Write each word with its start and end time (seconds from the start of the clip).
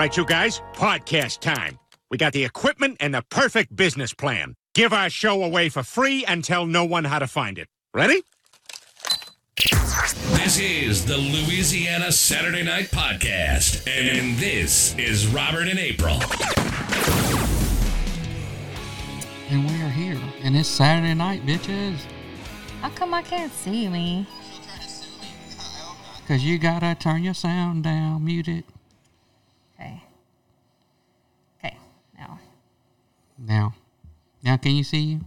right, 0.00 0.16
you 0.16 0.24
guys, 0.24 0.62
podcast 0.72 1.40
time. 1.40 1.78
We 2.10 2.16
got 2.16 2.32
the 2.32 2.42
equipment 2.42 2.96
and 3.00 3.12
the 3.12 3.22
perfect 3.28 3.76
business 3.76 4.14
plan. 4.14 4.54
Give 4.74 4.94
our 4.94 5.10
show 5.10 5.42
away 5.42 5.68
for 5.68 5.82
free 5.82 6.24
and 6.24 6.42
tell 6.42 6.64
no 6.64 6.86
one 6.86 7.04
how 7.04 7.18
to 7.18 7.26
find 7.26 7.58
it. 7.58 7.68
Ready? 7.92 8.22
This 9.58 10.58
is 10.58 11.04
the 11.04 11.18
Louisiana 11.18 12.12
Saturday 12.12 12.62
Night 12.62 12.86
Podcast, 12.86 13.86
and 13.86 14.38
this 14.38 14.96
is 14.96 15.26
Robert 15.26 15.68
and 15.68 15.78
April. 15.78 16.18
And 19.50 19.68
we 19.68 19.82
are 19.82 19.90
here. 19.90 20.18
And 20.42 20.56
it's 20.56 20.70
Saturday 20.70 21.12
night, 21.12 21.44
bitches. 21.44 21.98
How 22.80 22.88
come 22.88 23.12
I 23.12 23.20
can't 23.20 23.52
see 23.52 23.86
me? 23.86 24.26
Because 26.22 26.42
you 26.42 26.58
gotta 26.58 26.96
turn 26.98 27.22
your 27.22 27.34
sound 27.34 27.84
down, 27.84 28.24
mute 28.24 28.48
it. 28.48 28.64
Okay. 29.80 30.02
Okay. 31.58 31.76
Now. 32.18 32.38
Now. 33.38 33.74
Now, 34.42 34.56
can 34.56 34.72
you 34.72 34.84
see 34.84 34.98
you? 34.98 35.20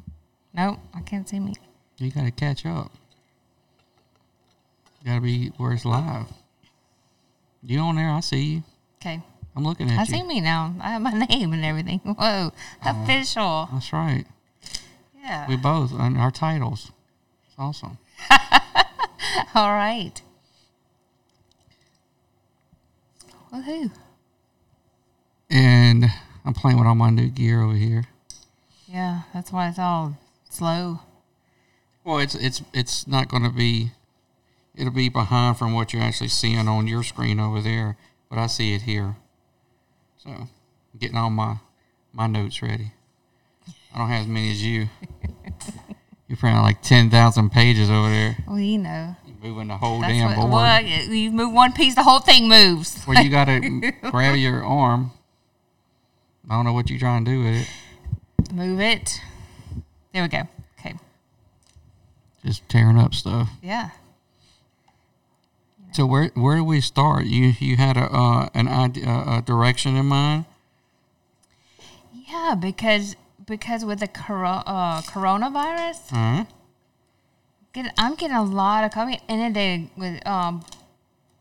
Nope, 0.54 0.80
I 0.94 1.02
can't 1.02 1.28
see 1.28 1.40
me. 1.40 1.56
You 1.98 2.12
gotta 2.12 2.32
catch 2.32 2.66
up. 2.66 2.92
You 5.02 5.10
gotta 5.10 5.22
be 5.22 5.48
where 5.58 5.74
it's 5.74 5.86
live. 5.86 6.28
You 7.64 7.80
on 7.80 7.96
there? 7.96 8.10
I 8.10 8.20
see 8.20 8.42
you. 8.42 8.64
Okay. 9.02 9.22
I'm 9.56 9.64
looking 9.64 9.88
at 9.88 9.94
you. 9.94 9.98
I 9.98 10.02
you. 10.02 10.06
see 10.06 10.24
me 10.24 10.42
now. 10.42 10.76
I 10.82 10.92
have 10.92 11.02
my 11.02 11.12
name 11.30 11.54
and 11.54 11.66
everything. 11.66 12.00
Whoa. 12.00 12.16
Oh, 12.20 12.52
official. 12.84 13.70
That's 13.72 13.92
right. 13.94 14.26
Yeah. 15.20 15.48
We 15.48 15.56
both 15.56 15.94
and 15.94 16.18
our 16.18 16.32
titles. 16.32 16.92
It's 17.48 17.56
awesome. 17.58 17.98
All 19.56 19.72
right. 19.72 20.22
Woohoo. 23.54 23.92
And 25.54 26.06
I'm 26.44 26.56
playing 26.56 26.80
with 26.80 26.88
all 26.88 26.96
my 26.96 27.12
new 27.12 27.30
gear 27.30 27.62
over 27.62 27.76
here. 27.76 28.06
Yeah, 28.88 29.22
that's 29.36 29.52
why 29.52 29.70
it's 29.70 29.78
all 29.78 30.18
slow. 30.50 31.00
Well, 32.04 32.18
it's 32.18 32.34
it's 32.34 32.64
it's 32.74 33.08
not 33.08 33.30
going 33.30 33.44
to 33.44 33.52
be. 33.52 33.92
It'll 34.76 34.92
be 34.92 35.10
behind 35.10 35.58
from 35.58 35.74
what 35.74 35.94
you're 35.94 36.02
actually 36.02 36.30
seeing 36.30 36.68
on 36.68 36.88
your 36.88 37.04
screen 37.04 37.40
over 37.40 37.62
there, 37.62 37.98
but 38.32 38.40
I 38.40 38.48
see 38.48 38.74
it 38.74 38.82
here. 38.82 39.16
So, 40.18 40.32
I'm 40.32 40.50
getting 40.98 41.18
all 41.18 41.30
my 41.30 41.58
my 42.12 42.26
notes 42.26 42.64
ready. 42.64 42.92
I 43.94 44.00
don't 44.00 44.10
have 44.10 44.22
as 44.22 44.28
many 44.28 44.52
as 44.52 44.64
you. 44.64 44.90
You're 46.28 46.38
probably 46.38 46.62
like 46.62 46.82
ten 46.82 47.12
thousand 47.12 47.52
pages 47.52 47.92
over 47.92 48.10
there. 48.10 48.38
Well, 48.48 48.60
you 48.60 48.80
know. 48.80 49.16
You're 49.28 49.52
moving 49.52 49.68
the 49.68 49.78
whole 49.78 50.02
That's 50.02 50.14
damn 50.14 50.30
what, 50.30 50.36
board. 50.38 50.52
well, 50.52 50.82
you 50.82 51.30
move 51.30 51.54
one 51.54 51.74
piece, 51.74 51.94
the 51.94 52.02
whole 52.02 52.22
thing 52.22 52.50
moves. 52.50 53.06
Well, 53.08 53.24
you 53.24 53.30
got 53.30 53.46
to 53.46 53.92
grab 54.10 54.36
your 54.36 54.64
arm. 54.64 55.12
I 56.50 56.56
don't 56.56 56.66
know 56.66 56.74
what 56.74 56.90
you're 56.90 57.00
trying 57.00 57.26
to 57.26 57.32
do 57.32 57.44
with 57.44 57.56
it. 57.62 58.54
Move 58.54 58.80
it. 58.80 59.20
There 60.14 60.22
we 60.24 60.28
go. 60.30 60.44
Okay. 60.80 60.96
Just 62.46 62.68
tearing 62.70 62.98
up 62.98 63.14
stuff. 63.14 63.50
Yeah. 63.62 63.92
So 65.94 66.06
where 66.06 66.32
where 66.36 66.58
do 66.58 66.64
we 66.64 66.82
start? 66.82 67.26
You 67.26 67.54
you 67.60 67.78
had 67.78 67.98
a 67.98 68.12
uh, 68.12 68.50
an 68.54 68.68
idea, 68.68 69.06
a 69.08 69.42
direction 69.46 69.96
in 69.96 70.08
mind. 70.08 70.46
Yeah, 72.12 72.56
because 72.60 73.16
because 73.46 73.86
with 73.86 74.00
the 74.00 74.08
coro- 74.08 74.64
uh, 74.66 75.02
coronavirus, 75.02 76.12
Uh-huh. 76.12 76.46
get, 77.74 77.94
I'm 77.98 78.16
getting 78.16 78.36
a 78.36 78.44
lot 78.44 78.84
of 78.84 78.92
coming 78.92 79.20
inundated 79.28 79.90
with 79.96 80.26
um 80.28 80.64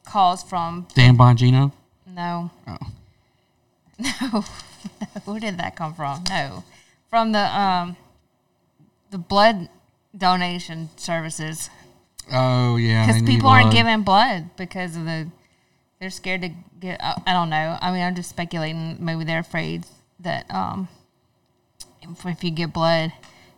calls 0.05 0.43
from 0.43 0.87
Dan 0.95 1.17
Bongino. 1.17 1.73
no 2.07 2.51
Oh. 2.67 2.77
no 4.33 4.45
where 5.25 5.41
did 5.41 5.59
that 5.59 5.77
come 5.77 5.95
from? 5.95 6.25
No, 6.29 6.65
from 7.11 7.33
the 7.33 7.59
um 7.59 7.97
the 9.11 9.19
blood 9.19 9.69
donation 10.17 10.89
services 10.97 11.71
Oh 12.31 12.77
yeah. 12.77 13.07
because 13.07 13.23
people 13.23 13.49
aren't 13.49 13.73
giving 13.73 14.03
blood 14.03 14.51
because 14.57 14.97
of 14.97 15.05
the 15.05 15.29
they're 16.01 16.11
scared 16.11 16.43
to 16.43 16.51
get. 16.81 17.01
I 17.01 17.33
don't 17.33 17.49
know. 17.49 17.79
I 17.81 17.93
mean, 17.93 18.03
I'm 18.03 18.17
just 18.17 18.29
speculating. 18.29 18.97
Maybe 18.99 19.25
they're 19.25 19.39
afraid 19.41 19.85
that 20.21 20.51
um 20.51 20.89
if, 22.01 22.27
if 22.27 22.45
you 22.45 22.51
get 22.51 22.73
blood, 22.73 23.13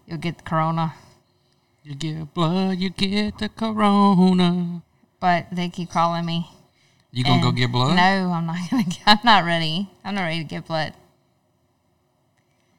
you'll 0.06 0.18
get 0.18 0.44
corona. 0.44 0.94
You 1.82 1.94
get 1.94 2.34
blood, 2.34 2.78
you 2.78 2.90
get 2.90 3.38
the 3.38 3.48
corona. 3.48 4.82
But 5.20 5.46
they 5.52 5.68
keep 5.68 5.90
calling 5.90 6.26
me. 6.26 6.50
You 7.12 7.24
gonna 7.24 7.42
go 7.42 7.52
get 7.52 7.72
blood? 7.72 7.96
No, 7.96 8.32
I'm 8.32 8.46
not 8.46 8.58
gonna. 8.70 8.84
I'm 9.06 9.18
not 9.24 9.44
ready. 9.44 9.88
I'm 10.04 10.14
not 10.14 10.22
ready 10.22 10.38
to 10.38 10.44
get 10.44 10.66
blood 10.66 10.92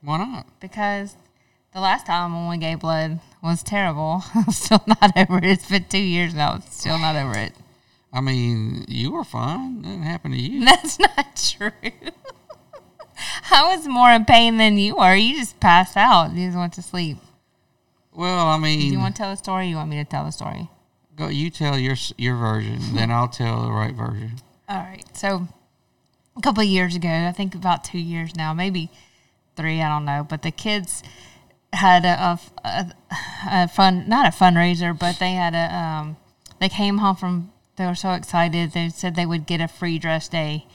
Why 0.06 0.18
not? 0.20 0.46
because 0.62 1.16
the 1.74 1.82
last 1.82 2.06
time 2.06 2.34
when 2.34 2.48
we 2.50 2.58
gave 2.58 2.80
blood 2.80 3.20
was 3.44 3.62
terrible. 3.64 4.24
I'm 4.34 4.52
still 4.52 4.82
not 4.88 5.18
over 5.18 5.40
it. 5.40 5.44
It's 5.46 5.70
been 5.70 5.86
two 5.90 5.98
years 5.98 6.34
now. 6.34 6.52
I'm 6.54 6.62
still 6.62 6.98
not 6.98 7.16
over 7.18 7.38
it. 7.38 7.52
I 8.14 8.22
mean, 8.22 8.86
you 8.88 9.12
were 9.12 9.26
fine. 9.26 9.82
Nothing 9.82 10.04
happened 10.04 10.34
to 10.36 10.40
you. 10.40 10.64
That's 10.66 10.98
not 11.00 11.36
true. 11.36 11.72
I 13.52 13.76
was 13.76 13.88
more 13.88 14.12
in 14.12 14.26
pain 14.26 14.58
than 14.58 14.78
you 14.78 14.98
are. 14.98 15.16
You 15.18 15.36
just 15.36 15.60
passed 15.60 15.98
out. 15.98 16.32
You 16.34 16.48
just 16.48 16.58
went 16.58 16.74
to 16.74 16.82
sleep. 16.82 17.18
Well, 18.14 18.48
I 18.48 18.56
Do 18.58 18.64
mean, 18.64 18.94
you 18.94 19.00
want 19.00 19.16
to 19.16 19.22
tell 19.22 19.32
the 19.32 19.38
story? 19.38 19.66
Or 19.66 19.70
you 19.70 19.76
want 19.76 19.90
me 19.90 19.98
to 19.98 20.06
tell 20.06 20.24
the 20.26 20.32
story? 20.32 20.70
go. 21.16 21.28
You 21.28 21.50
tell 21.50 21.78
your 21.78 21.96
your 22.18 22.36
version, 22.38 22.80
then 22.94 23.12
I'll 23.12 23.28
tell 23.28 23.64
the 23.64 23.72
right 23.72 23.94
version. 23.94 24.34
All 24.70 24.78
right. 24.80 25.06
So 25.16 25.48
a 26.38 26.42
couple 26.42 26.62
of 26.64 26.68
years 26.70 26.96
ago, 26.96 27.10
I 27.10 27.32
think 27.34 27.56
about 27.56 27.84
two 27.84 28.00
years 28.00 28.36
now, 28.36 28.54
maybe 28.54 28.90
three, 29.56 29.82
I 29.82 29.90
don't 29.90 30.06
know. 30.06 30.26
But 30.28 30.42
the 30.42 30.52
kids 30.52 31.04
had 31.74 32.06
a, 32.06 32.40
a, 32.64 32.94
a, 33.50 33.68
fun, 33.68 34.08
not 34.08 34.28
a 34.28 34.36
fundraiser, 34.36 34.98
but 34.98 35.20
they 35.20 35.34
had 35.34 35.54
a, 35.54 35.76
um, 35.76 36.18
they 36.60 36.70
came 36.70 37.00
home 37.00 37.16
from, 37.16 37.52
they 37.76 37.86
were 37.86 37.96
so 37.96 38.12
excited. 38.12 38.72
They 38.72 38.90
said 38.90 39.16
they 39.16 39.26
would 39.26 39.46
get 39.46 39.62
a 39.62 39.68
free 39.68 40.00
dress 40.00 40.28
day 40.28 40.68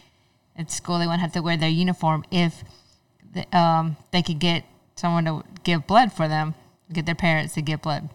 at 0.57 0.71
school. 0.71 0.99
They 0.99 1.07
wouldn't 1.07 1.23
have 1.23 1.33
to 1.33 1.43
wear 1.43 1.57
their 1.57 1.69
uniform 1.69 2.25
if 2.31 2.63
the, 3.33 3.47
um, 3.57 3.97
they 4.11 4.23
could 4.23 4.39
get 4.39 4.65
someone 4.97 5.25
to 5.25 5.43
give 5.65 5.87
blood 5.87 6.13
for 6.13 6.29
them, 6.29 6.55
get 6.93 7.07
their 7.07 7.15
parents 7.15 7.55
to 7.55 7.63
give 7.63 7.83
blood. 7.83 8.11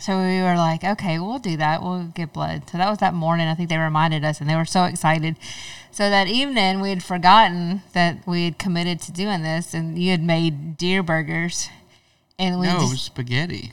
So 0.00 0.18
we 0.18 0.42
were 0.42 0.56
like, 0.56 0.82
okay, 0.82 1.20
we'll 1.20 1.38
do 1.38 1.56
that. 1.56 1.80
We'll 1.80 2.06
get 2.06 2.32
blood. 2.32 2.68
So 2.68 2.78
that 2.78 2.90
was 2.90 2.98
that 2.98 3.14
morning. 3.14 3.46
I 3.46 3.54
think 3.54 3.68
they 3.68 3.78
reminded 3.78 4.24
us, 4.24 4.40
and 4.40 4.50
they 4.50 4.56
were 4.56 4.64
so 4.64 4.84
excited. 4.84 5.36
So 5.94 6.10
that 6.10 6.26
evening, 6.26 6.80
we 6.80 6.88
had 6.88 7.04
forgotten 7.04 7.82
that 7.92 8.26
we 8.26 8.46
had 8.46 8.58
committed 8.58 9.00
to 9.02 9.12
doing 9.12 9.44
this, 9.44 9.74
and 9.74 9.96
you 9.96 10.10
had 10.10 10.24
made 10.24 10.76
deer 10.76 11.04
burgers, 11.04 11.68
and 12.36 12.58
we 12.58 12.66
No, 12.66 12.78
it 12.78 12.80
just, 12.80 12.90
was 12.90 13.02
spaghetti. 13.02 13.72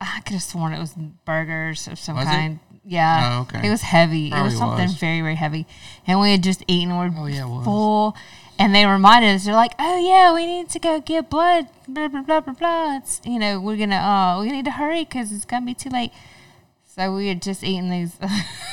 I 0.00 0.18
could 0.24 0.32
have 0.32 0.42
sworn 0.42 0.72
it 0.72 0.80
was 0.80 0.94
burgers 1.24 1.86
of 1.86 2.00
some 2.00 2.16
Was 2.16 2.26
it? 2.26 2.30
kind. 2.30 2.58
Yeah. 2.84 3.36
Oh, 3.36 3.42
okay. 3.42 3.68
It 3.68 3.70
was 3.70 3.82
heavy. 3.82 4.32
it 4.32 4.42
was 4.42 4.58
something 4.58 4.82
was. 4.82 4.94
very, 4.94 5.20
very 5.20 5.36
heavy. 5.36 5.64
And 6.08 6.18
we 6.18 6.32
had 6.32 6.42
just 6.42 6.64
eaten. 6.66 6.98
We're 6.98 7.12
Oh, 7.16 7.26
yeah, 7.26 7.62
full. 7.62 8.16
And 8.58 8.74
they 8.74 8.84
reminded 8.84 9.36
us, 9.36 9.44
they're 9.44 9.54
like, 9.54 9.74
oh, 9.78 10.04
yeah, 10.04 10.34
we 10.34 10.44
need 10.44 10.70
to 10.70 10.80
go 10.80 11.00
get 11.00 11.30
blood. 11.30 11.68
Blah, 11.86 12.08
blah, 12.08 12.22
blah, 12.22 12.40
blah, 12.40 12.54
blah. 12.54 12.96
It's, 12.96 13.20
you 13.24 13.38
know, 13.38 13.60
we're 13.60 13.76
going 13.76 13.90
to, 13.90 13.96
uh, 13.96 14.40
we 14.40 14.50
need 14.50 14.64
to 14.64 14.72
hurry 14.72 15.04
because 15.04 15.30
it's 15.30 15.44
to 15.44 15.60
be 15.60 15.74
too 15.74 15.90
late. 15.90 16.10
So 16.84 17.14
we 17.14 17.28
had 17.28 17.40
just 17.40 17.62
eaten 17.62 17.90
these, 17.90 18.18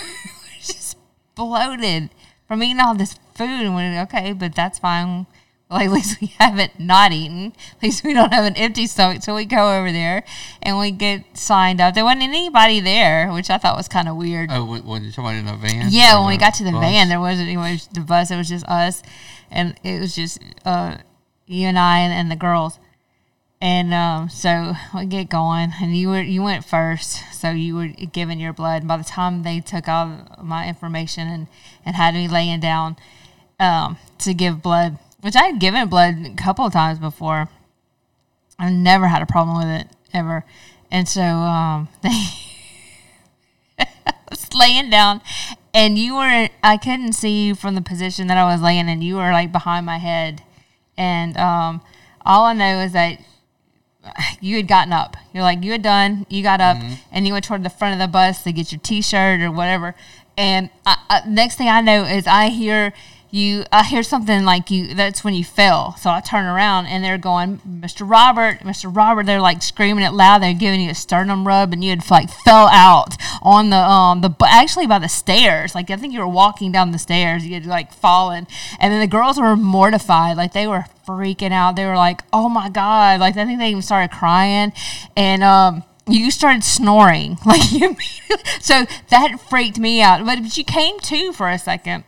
just 0.62 0.98
bloated 1.36 2.10
from 2.50 2.64
eating 2.64 2.82
all 2.82 2.96
this 2.96 3.14
food. 3.36 3.62
And 3.62 3.76
we're 3.76 4.02
okay, 4.02 4.34
but 4.34 4.54
that's 4.54 4.80
fine. 4.80 5.28
Like, 5.70 5.86
at 5.86 5.92
least 5.92 6.20
we 6.20 6.28
haven't 6.40 6.80
not 6.80 7.12
eaten. 7.14 7.54
At 7.78 7.84
least 7.84 8.04
we 8.04 8.14
don't 8.14 8.34
have 8.34 8.44
an 8.44 8.58
empty 8.58 8.88
stomach. 8.88 9.22
So 9.22 9.36
we 9.36 9.46
go 9.46 9.78
over 9.78 9.92
there 9.92 10.26
and 10.62 10.80
we 10.80 10.90
get 10.92 11.38
signed 11.38 11.80
up. 11.80 11.94
There 11.94 12.04
wasn't 12.04 12.24
anybody 12.24 12.80
there, 12.80 13.32
which 13.32 13.50
I 13.50 13.60
thought 13.60 13.78
was 13.78 13.88
kind 13.88 14.10
of 14.10 14.18
weird. 14.18 14.50
Oh, 14.52 14.66
when, 14.66 14.84
when 14.86 15.04
you're 15.04 15.14
talking 15.14 15.40
about 15.40 15.54
in 15.54 15.56
a 15.56 15.58
van? 15.58 15.88
Yeah, 15.92 16.20
when 16.20 16.28
we 16.28 16.38
got 16.38 16.56
to 16.56 16.64
the 16.64 16.72
bus? 16.72 16.82
van, 16.82 17.08
there 17.08 17.20
wasn't 17.20 17.48
anyone. 17.48 17.78
The 17.94 18.02
bus, 18.02 18.32
it 18.32 18.36
was 18.36 18.50
just 18.50 18.66
us, 18.66 19.04
and 19.52 19.76
it 19.84 20.02
was 20.02 20.16
just 20.16 20.42
uh, 20.66 20.98
you 21.46 21.68
and 21.68 21.78
I 21.78 22.00
and, 22.00 22.12
and 22.12 22.32
the 22.32 22.36
girls. 22.36 22.80
And 23.62 23.94
um, 23.94 24.30
so 24.30 24.74
we 24.96 25.06
get 25.06 25.30
going, 25.30 25.74
and 25.82 25.96
you 25.96 26.08
were 26.08 26.22
you 26.22 26.42
went 26.42 26.64
first, 26.64 27.22
so 27.34 27.52
you 27.52 27.76
were 27.76 27.88
given 27.88 28.40
your 28.40 28.54
blood. 28.54 28.84
And 28.84 28.88
by 28.88 28.96
the 28.96 29.04
time 29.04 29.44
they 29.44 29.60
took 29.60 29.88
all 29.88 30.38
my 30.42 30.68
information 30.68 31.28
and 31.28 31.48
and 31.90 31.96
had 31.96 32.14
me 32.14 32.28
laying 32.28 32.60
down 32.60 32.98
um, 33.60 33.98
to 34.20 34.36
give 34.36 34.62
blood, 34.62 35.00
which 35.22 35.36
I 35.36 35.48
had 35.48 35.60
given 35.60 35.90
blood 35.90 36.24
a 36.24 36.36
couple 36.36 36.68
of 36.68 36.72
times 36.72 37.00
before, 37.00 37.50
I 38.60 38.70
never 38.70 39.08
had 39.08 39.24
a 39.24 39.26
problem 39.26 39.58
with 39.58 39.82
it 39.82 39.88
ever. 40.14 40.46
And 40.92 41.10
so 41.10 41.22
um, 41.22 41.88
they 42.04 42.12
was 44.30 44.54
laying 44.54 44.92
down 44.92 45.22
and 45.74 45.98
you 45.98 46.14
were 46.14 46.50
I 46.62 46.78
couldn't 46.78 47.14
see 47.14 47.48
you 47.48 47.56
from 47.56 47.74
the 47.74 47.82
position 47.82 48.28
that 48.28 48.38
I 48.38 48.44
was 48.44 48.62
laying 48.62 48.88
in. 48.88 49.02
You 49.02 49.16
were 49.16 49.32
like 49.32 49.52
behind 49.52 49.88
my 49.88 49.98
head. 49.98 50.44
And 50.96 51.36
um 51.38 51.82
all 52.24 52.46
I 52.46 52.54
know 52.54 52.82
is 52.82 52.92
that 52.92 53.20
you 54.40 54.58
had 54.58 54.68
gotten 54.68 54.94
up. 54.94 55.18
You're 55.34 55.42
like 55.42 55.64
you 55.64 55.72
had 55.72 55.82
done. 55.82 56.28
You 56.30 56.44
got 56.44 56.62
up 56.62 56.78
and 57.12 57.26
you 57.26 57.34
went 57.34 57.46
toward 57.46 57.64
the 57.64 57.70
front 57.72 57.94
of 57.94 58.00
the 58.00 58.12
bus 58.12 58.44
to 58.44 58.52
get 58.52 58.72
your 58.72 58.80
T-shirt 58.80 59.42
or 59.42 59.52
whatever. 59.52 59.96
And 60.40 60.70
I, 60.86 60.98
I, 61.10 61.28
next 61.28 61.58
thing 61.58 61.68
I 61.68 61.82
know 61.82 62.06
is 62.06 62.26
I 62.26 62.48
hear 62.48 62.94
you 63.30 63.64
I 63.72 63.84
hear 63.84 64.02
something 64.02 64.44
like 64.44 64.72
you 64.72 64.96
that's 64.96 65.22
when 65.22 65.34
you 65.34 65.44
fell. 65.44 65.98
So 65.98 66.10
I 66.10 66.22
turn 66.22 66.46
around 66.46 66.88
and 66.88 67.04
they're 67.04 67.18
going, 67.18 67.60
Mr. 67.60 68.10
Robert, 68.10 68.60
Mr. 68.62 68.94
Robert, 68.96 69.26
they're 69.26 69.42
like 69.42 69.62
screaming 69.62 70.06
it 70.06 70.14
loud, 70.14 70.42
they're 70.42 70.54
giving 70.54 70.80
you 70.80 70.92
a 70.92 70.96
sternum 70.96 71.46
rub 71.46 71.74
and 71.74 71.84
you 71.84 71.90
had 71.90 72.10
like 72.10 72.30
fell 72.30 72.68
out 72.70 73.16
on 73.42 73.70
the 73.70 73.78
um 73.78 74.22
the 74.22 74.34
actually 74.48 74.88
by 74.88 74.98
the 74.98 75.10
stairs. 75.10 75.76
Like 75.76 75.92
I 75.92 75.98
think 75.98 76.14
you 76.14 76.22
were 76.22 76.28
walking 76.28 76.72
down 76.72 76.92
the 76.92 77.00
stairs, 77.00 77.46
you 77.46 77.54
had 77.56 77.66
like 77.66 77.92
fallen. 77.92 78.48
And 78.80 78.94
then 78.94 79.02
the 79.02 79.08
girls 79.08 79.38
were 79.38 79.58
mortified, 79.58 80.38
like 80.38 80.54
they 80.54 80.68
were 80.68 80.86
freaking 81.06 81.52
out. 81.52 81.76
They 81.76 81.86
were 81.86 81.98
like, 81.98 82.22
Oh 82.32 82.48
my 82.48 82.70
God. 82.70 83.20
Like 83.20 83.36
I 83.36 83.46
think 83.46 83.60
they 83.60 83.72
even 83.72 83.82
started 83.82 84.16
crying. 84.16 84.72
And 85.18 85.44
um 85.44 85.84
you 86.10 86.32
started 86.32 86.64
snoring. 86.64 87.38
Like 87.46 87.72
you 87.72 87.96
so 88.60 88.86
that 89.10 89.40
freaked 89.50 89.80
me 89.80 90.02
out. 90.02 90.26
But, 90.26 90.42
but 90.44 90.58
you 90.58 90.64
came 90.64 91.00
to 91.00 91.34
for 91.34 91.50
a 91.50 91.58
second. 91.58 92.04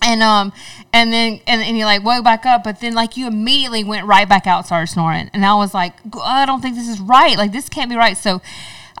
And 0.00 0.22
um 0.22 0.52
and 0.92 1.12
then 1.12 1.40
and, 1.46 1.60
and 1.62 1.76
you 1.76 1.84
like 1.84 2.04
woke 2.04 2.24
back 2.24 2.46
up 2.46 2.62
but 2.64 2.80
then 2.80 2.94
like 2.94 3.16
you 3.16 3.26
immediately 3.26 3.82
went 3.82 4.06
right 4.06 4.28
back 4.28 4.46
out 4.46 4.66
started 4.66 4.86
snoring. 4.86 5.28
And 5.34 5.44
i 5.44 5.54
was 5.54 5.74
like 5.74 5.94
i 6.22 6.46
don't 6.46 6.60
think 6.60 6.76
this 6.76 6.88
is 6.88 7.00
right. 7.00 7.36
Like 7.36 7.52
this 7.52 7.68
can't 7.68 7.90
be 7.90 7.96
right. 7.96 8.16
So 8.16 8.40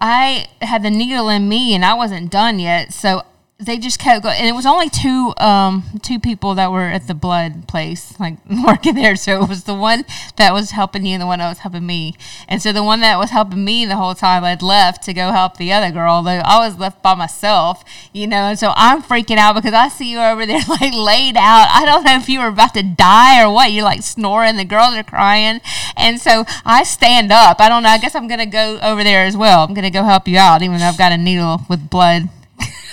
i 0.00 0.48
had 0.60 0.82
the 0.82 0.90
needle 0.90 1.28
in 1.28 1.48
me 1.48 1.74
and 1.74 1.84
i 1.84 1.94
wasn't 1.94 2.30
done 2.30 2.58
yet. 2.58 2.92
So 2.92 3.22
they 3.60 3.76
just 3.76 3.98
kept 3.98 4.22
going 4.22 4.36
and 4.36 4.46
it 4.46 4.52
was 4.52 4.64
only 4.64 4.88
two 4.88 5.34
um 5.38 5.82
two 6.00 6.20
people 6.20 6.54
that 6.54 6.70
were 6.70 6.86
at 6.86 7.08
the 7.08 7.14
blood 7.14 7.66
place 7.66 8.18
like 8.20 8.36
working 8.64 8.94
there. 8.94 9.16
So 9.16 9.42
it 9.42 9.48
was 9.48 9.64
the 9.64 9.74
one 9.74 10.04
that 10.36 10.52
was 10.52 10.70
helping 10.70 11.04
you 11.04 11.14
and 11.14 11.22
the 11.22 11.26
one 11.26 11.40
that 11.40 11.48
was 11.48 11.58
helping 11.58 11.84
me. 11.84 12.14
And 12.46 12.62
so 12.62 12.72
the 12.72 12.84
one 12.84 13.00
that 13.00 13.18
was 13.18 13.30
helping 13.30 13.64
me 13.64 13.84
the 13.84 13.96
whole 13.96 14.14
time 14.14 14.44
had 14.44 14.62
left 14.62 15.02
to 15.04 15.12
go 15.12 15.32
help 15.32 15.56
the 15.56 15.72
other 15.72 15.90
girl 15.90 16.22
though 16.22 16.40
i 16.44 16.64
was 16.64 16.78
left 16.78 17.02
by 17.02 17.16
myself 17.16 17.82
you 18.12 18.28
know? 18.28 18.44
And 18.44 18.58
so 18.58 18.72
i'm 18.76 19.02
freaking 19.02 19.38
out 19.38 19.56
because 19.56 19.74
i 19.74 19.88
see 19.88 20.12
you 20.12 20.20
over 20.20 20.46
there 20.46 20.60
like 20.68 20.94
laid 20.94 21.36
out. 21.36 21.66
I 21.68 21.84
don't 21.84 22.04
know 22.04 22.14
if 22.14 22.28
you 22.28 22.38
were 22.38 22.46
about 22.46 22.74
to 22.74 22.84
die 22.84 23.42
or 23.42 23.52
what. 23.52 23.72
You're 23.72 23.82
like 23.82 24.02
snoring. 24.02 24.56
The 24.56 24.64
girls 24.64 24.94
are 24.94 25.02
crying. 25.02 25.60
And 25.96 26.20
so 26.20 26.44
i 26.64 26.84
stand 26.84 27.32
up. 27.32 27.60
I 27.60 27.68
don't 27.68 27.82
know. 27.82 27.88
I 27.88 27.98
guess 27.98 28.14
i'm 28.14 28.28
gonna 28.28 28.46
go 28.46 28.78
over 28.82 29.02
there 29.02 29.24
as 29.24 29.36
well. 29.36 29.64
I'm 29.64 29.74
gonna 29.74 29.90
go 29.90 30.04
help 30.04 30.28
you 30.28 30.38
out 30.38 30.62
even 30.62 30.78
though 30.78 30.84
i've 30.84 30.96
got 30.96 31.10
a 31.10 31.18
needle 31.18 31.62
with 31.68 31.90
blood 31.90 32.28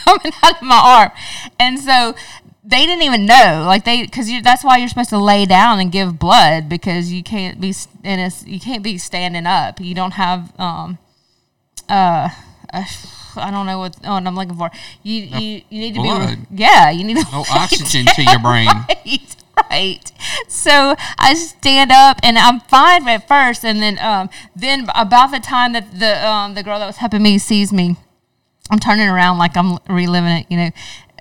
coming 0.06 0.32
out 0.44 0.58
of 0.58 0.62
my 0.62 0.78
arm. 0.78 1.12
And 1.60 1.80
so 1.80 2.16
they 2.64 2.86
didn't 2.86 3.04
even 3.04 3.26
know, 3.26 3.64
like 3.66 3.86
they, 3.86 4.04
because 4.04 4.30
that's 4.44 4.64
why 4.64 4.78
you're 4.78 4.88
supposed 4.88 5.10
to 5.10 5.18
lay 5.20 5.46
down 5.46 5.80
and 5.80 5.92
give 5.92 6.18
blood 6.18 6.70
because 6.70 7.12
you 7.12 7.24
can't 7.24 7.60
be 7.60 7.74
in 8.04 8.20
a, 8.20 8.32
you 8.46 8.60
can't 8.60 8.84
be 8.84 8.98
standing 8.98 9.46
up. 9.46 9.80
You 9.80 9.94
don't 9.94 10.14
have, 10.14 10.52
um, 10.60 10.98
uh, 11.90 12.30
I 13.38 13.52
don't 13.52 13.66
know 13.66 13.80
what, 13.80 13.96
what 14.02 14.26
I'm 14.26 14.36
looking 14.36 14.56
for. 14.56 14.72
You 15.04 15.22
you, 15.24 15.62
you 15.70 15.80
need 15.80 15.96
to 15.96 16.02
blood. 16.02 16.38
be, 16.50 16.56
yeah, 16.56 16.90
you 16.90 17.04
need 17.04 17.18
to 17.18 17.26
No 17.32 17.44
oxygen 17.52 18.06
to 18.06 18.24
your 18.24 18.40
brain. 18.48 18.68
right, 18.68 19.36
right. 19.70 20.12
So 20.48 20.96
I 21.20 21.34
stand 21.36 21.92
up 21.92 22.20
and 22.24 22.38
I'm 22.38 22.62
fine 22.62 23.08
at 23.08 23.28
first, 23.28 23.64
and 23.64 23.82
then 23.82 24.00
um, 24.00 24.30
then 24.56 24.88
about 24.96 25.32
the 25.32 25.40
time 25.40 25.74
that 25.74 26.00
the 26.00 26.26
um, 26.28 26.54
the 26.54 26.64
girl 26.64 26.80
that 26.80 26.88
was 26.88 26.98
helping 26.98 27.24
me 27.24 27.38
sees 27.38 27.72
me, 27.74 27.98
I'm 28.72 28.80
turning 28.80 29.08
around 29.08 29.38
like 29.38 29.56
I'm 29.56 29.78
reliving 29.88 30.32
it, 30.32 30.46
you 30.50 30.58
know. 30.58 30.70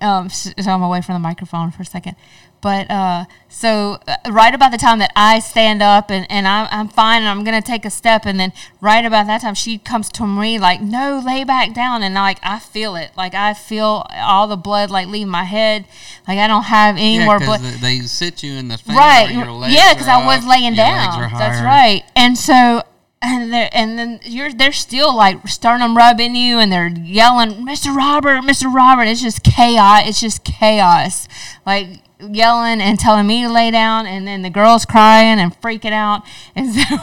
Um, 0.01 0.29
so 0.29 0.51
I'm 0.59 0.83
away 0.83 1.03
from 1.03 1.15
the 1.15 1.19
microphone 1.21 1.71
for 1.71 1.83
a 1.83 1.87
second. 1.87 2.17
But 2.61 2.91
uh, 2.91 3.27
so 3.49 3.99
uh, 4.09 4.17
right 4.31 4.55
about 4.55 4.73
the 4.73 4.79
time 4.79 4.99
that 4.99 5.13
I 5.15 5.39
stand 5.39 5.83
up 5.83 6.11
and, 6.11 6.27
and 6.31 6.49
I'm, 6.49 6.67
I'm 6.71 6.89
fine 6.89 7.19
and 7.21 7.29
I'm 7.29 7.45
going 7.45 7.61
to 7.61 7.67
take 7.67 7.85
a 7.85 7.91
step. 7.91 8.25
And 8.25 8.41
then 8.41 8.53
right 8.81 9.05
about 9.05 9.27
that 9.27 9.43
time, 9.43 9.55
she 9.55 9.77
comes 9.79 10.09
to 10.11 10.27
me 10.27 10.59
like, 10.59 10.81
no, 10.81 11.23
lay 11.25 11.45
back 11.45 11.75
down. 11.75 12.03
And 12.03 12.15
like, 12.15 12.39
I 12.43 12.59
feel 12.59 12.97
it. 12.97 13.11
Like 13.19 13.35
I 13.35 13.53
feel 13.53 14.07
all 14.15 14.49
the 14.49 14.57
blood 14.57 14.91
like 14.91 15.07
leave 15.09 15.29
my 15.29 15.45
head. 15.45 15.85
Like 16.27 16.39
I 16.39 16.47
don't 16.49 16.65
have 16.65 16.97
any 16.97 17.19
Yeah, 17.19 17.27
more 17.27 17.39
'cause 17.39 17.61
blood. 17.61 17.61
they, 17.61 17.99
they 17.99 18.01
sit 18.01 18.43
you 18.43 18.55
in 18.55 18.69
the 18.69 18.79
thing 18.79 18.97
Right. 18.97 19.29
Yeah, 19.71 19.93
because 19.93 20.09
I 20.09 20.25
was 20.25 20.47
laying 20.47 20.75
down. 20.75 21.31
That's 21.39 21.61
right. 21.63 22.03
And 22.17 22.37
so 22.37 22.83
and 23.25 23.55
and 23.55 23.99
then 23.99 24.21
you're 24.25 24.53
they're 24.53 24.73
still 24.73 25.15
like 25.17 25.47
sternum 25.49 25.97
rubbing 25.97 26.35
you 26.35 26.59
and 26.59 26.71
they're 26.71 26.89
yelling, 26.89 27.67
Mr. 27.67 27.95
Robert, 27.95 28.43
Mr. 28.43 28.73
Robert. 28.73 29.05
It's 29.05 29.23
just 29.23 29.43
chaos. 29.43 30.03
It's 30.07 30.21
just 30.21 30.45
chaos. 30.45 31.29
Like 31.65 32.01
yelling 32.21 32.81
and 32.81 32.99
telling 32.99 33.27
me 33.27 33.43
to 33.43 33.51
lay 33.51 33.71
down 33.71 34.07
and 34.07 34.27
then 34.27 34.43
the 34.43 34.51
girls 34.51 34.85
crying 34.85 35.39
and 35.39 35.61
freaking 35.61 35.93
out 35.93 36.23
and 36.57 36.73
so 36.73 36.97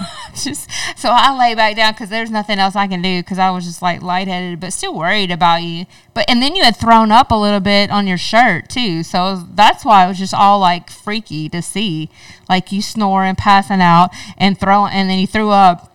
just 0.44 0.69
so 0.97 1.09
I 1.12 1.38
lay 1.38 1.53
back 1.53 1.75
down 1.75 1.94
because 1.94 2.09
there's 2.09 2.31
nothing 2.31 2.59
else 2.59 2.75
I 2.75 2.88
can 2.88 3.01
do 3.01 3.21
because 3.21 3.38
I 3.38 3.51
was 3.51 3.65
just 3.65 3.81
like 3.81 4.01
lightheaded 4.01 4.59
but 4.59 4.73
still 4.73 4.95
worried 4.95 5.29
about 5.29 5.63
you 5.63 5.85
but 6.13 6.25
and 6.29 6.41
then 6.41 6.56
you 6.56 6.63
had 6.63 6.77
thrown 6.77 7.12
up 7.12 7.29
a 7.29 7.35
little 7.35 7.59
bit 7.59 7.91
on 7.91 8.07
your 8.07 8.18
shirt 8.18 8.69
too 8.69 9.03
so 9.03 9.45
that's 9.53 9.83
why 9.83 10.06
it 10.06 10.07
was 10.07 10.18
just 10.18 10.33
all 10.33 10.59
like 10.59 10.89
freaky 10.89 11.50
to 11.50 11.62
see 11.62 12.09
like 12.50 12.71
you 12.71 12.81
snoring 12.81 13.35
passing 13.35 13.81
out 13.81 14.09
and 14.38 14.59
throwing 14.59 14.94
and 14.94 15.09
then 15.09 15.19
you 15.19 15.27
threw 15.27 15.50
up 15.50 15.91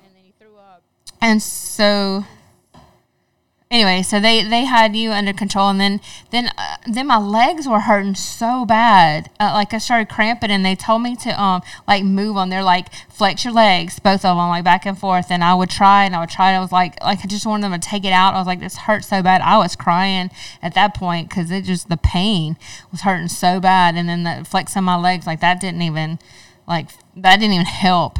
and 1.20 1.42
so 1.42 2.24
anyway 3.70 4.00
so 4.00 4.20
they 4.20 4.42
they 4.48 4.64
had 4.64 4.94
you 4.94 5.10
under 5.10 5.32
control 5.32 5.68
and 5.68 5.80
then 5.80 6.00
then 6.30 6.50
uh, 6.56 6.76
then 6.86 7.06
my 7.06 7.18
legs 7.18 7.66
were 7.66 7.80
hurting 7.80 8.14
so 8.14 8.64
bad. 8.64 9.28
Uh, 9.40 9.50
like 9.54 9.74
i 9.74 9.78
started 9.78 10.08
cramping 10.08 10.50
and 10.50 10.64
they 10.64 10.76
told 10.76 11.02
me 11.02 11.16
to 11.16 11.40
um 11.40 11.60
like 11.88 12.04
move 12.04 12.36
on 12.36 12.48
they're 12.48 12.62
like 12.62 12.92
flex 13.10 13.44
your 13.44 13.52
legs 13.52 13.98
both 13.98 14.24
of 14.24 14.36
them 14.36 14.48
like 14.48 14.64
back 14.64 14.86
and 14.86 14.98
forth 14.98 15.30
and 15.30 15.42
i 15.42 15.52
would 15.52 15.68
try 15.68 16.04
and 16.04 16.14
i 16.14 16.20
would 16.20 16.30
try 16.30 16.50
and 16.50 16.56
i 16.56 16.60
was 16.60 16.70
like 16.70 17.02
like 17.02 17.18
i 17.24 17.26
just 17.26 17.44
wanted 17.44 17.64
them 17.64 17.78
to 17.78 17.88
take 17.88 18.04
it 18.04 18.12
out. 18.12 18.34
I 18.34 18.38
was 18.38 18.46
like 18.46 18.60
this 18.60 18.76
hurts 18.76 19.08
so 19.08 19.22
bad. 19.22 19.40
I 19.40 19.58
was 19.58 19.74
crying 19.74 20.30
at 20.62 20.74
that 20.74 20.94
point 20.94 21.28
because 21.28 21.50
it 21.50 21.64
just 21.64 21.88
the 21.88 21.96
pain 21.96 22.56
was 22.92 23.00
hurting 23.00 23.28
so 23.28 23.58
bad 23.60 23.96
and 23.96 24.08
then 24.08 24.22
the 24.22 24.46
flexing 24.48 24.84
my 24.84 24.96
legs 24.96 25.26
like 25.26 25.40
that 25.40 25.60
didn't 25.60 25.82
even 25.82 26.18
like 26.68 26.90
that 27.16 27.40
didn't 27.40 27.54
even 27.54 27.66
help 27.66 28.18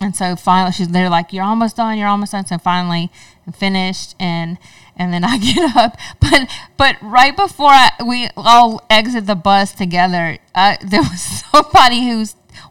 and 0.00 0.14
so 0.14 0.36
finally, 0.36 0.72
she's 0.72 0.88
they're 0.88 1.08
like, 1.08 1.32
"You're 1.32 1.44
almost 1.44 1.76
done. 1.76 1.98
You're 1.98 2.08
almost 2.08 2.32
done." 2.32 2.46
So 2.46 2.58
finally, 2.58 3.10
I 3.46 3.50
finished, 3.50 4.14
and 4.20 4.58
and 4.96 5.12
then 5.12 5.24
I 5.24 5.38
get 5.38 5.76
up. 5.76 5.96
But 6.20 6.48
but 6.76 6.96
right 7.02 7.36
before 7.36 7.70
I, 7.70 7.90
we 8.06 8.28
all 8.36 8.84
exit 8.90 9.26
the 9.26 9.34
bus 9.34 9.72
together, 9.72 10.38
uh, 10.54 10.76
there 10.82 11.02
was 11.02 11.44
somebody 11.52 12.08
who 12.08 12.24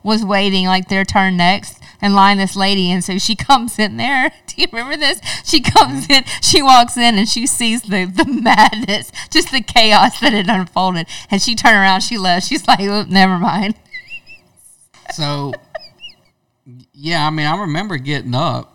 was 0.04 0.24
waiting 0.26 0.66
like 0.66 0.90
their 0.90 1.06
turn 1.06 1.38
next 1.38 1.80
in 2.02 2.14
line. 2.14 2.38
This 2.38 2.56
lady, 2.56 2.92
and 2.92 3.04
so 3.04 3.18
she 3.18 3.36
comes 3.36 3.80
in 3.80 3.98
there. 3.98 4.32
Do 4.48 4.62
you 4.62 4.68
remember 4.72 4.98
this? 4.98 5.20
She 5.44 5.62
comes 5.62 6.10
in, 6.10 6.24
she 6.42 6.62
walks 6.62 6.98
in, 6.98 7.18
and 7.18 7.28
she 7.28 7.48
sees 7.48 7.84
the 7.84 8.06
the 8.06 8.26
madness, 8.26 9.12
just 9.30 9.52
the 9.52 9.62
chaos 9.62 10.20
that 10.20 10.34
had 10.34 10.48
unfolded. 10.48 11.08
And 11.32 11.42
she 11.42 11.56
turned 11.56 11.78
around, 11.78 12.02
she 12.02 12.18
left. 12.18 12.48
She's 12.48 12.68
like, 12.68 12.82
"Oop, 12.82 13.10
"Never 13.10 13.38
mind." 13.38 13.76
So, 15.14 15.54
yeah, 16.96 17.26
I 17.26 17.30
mean, 17.30 17.46
I 17.46 17.60
remember 17.62 17.98
getting 17.98 18.36
up 18.36 18.72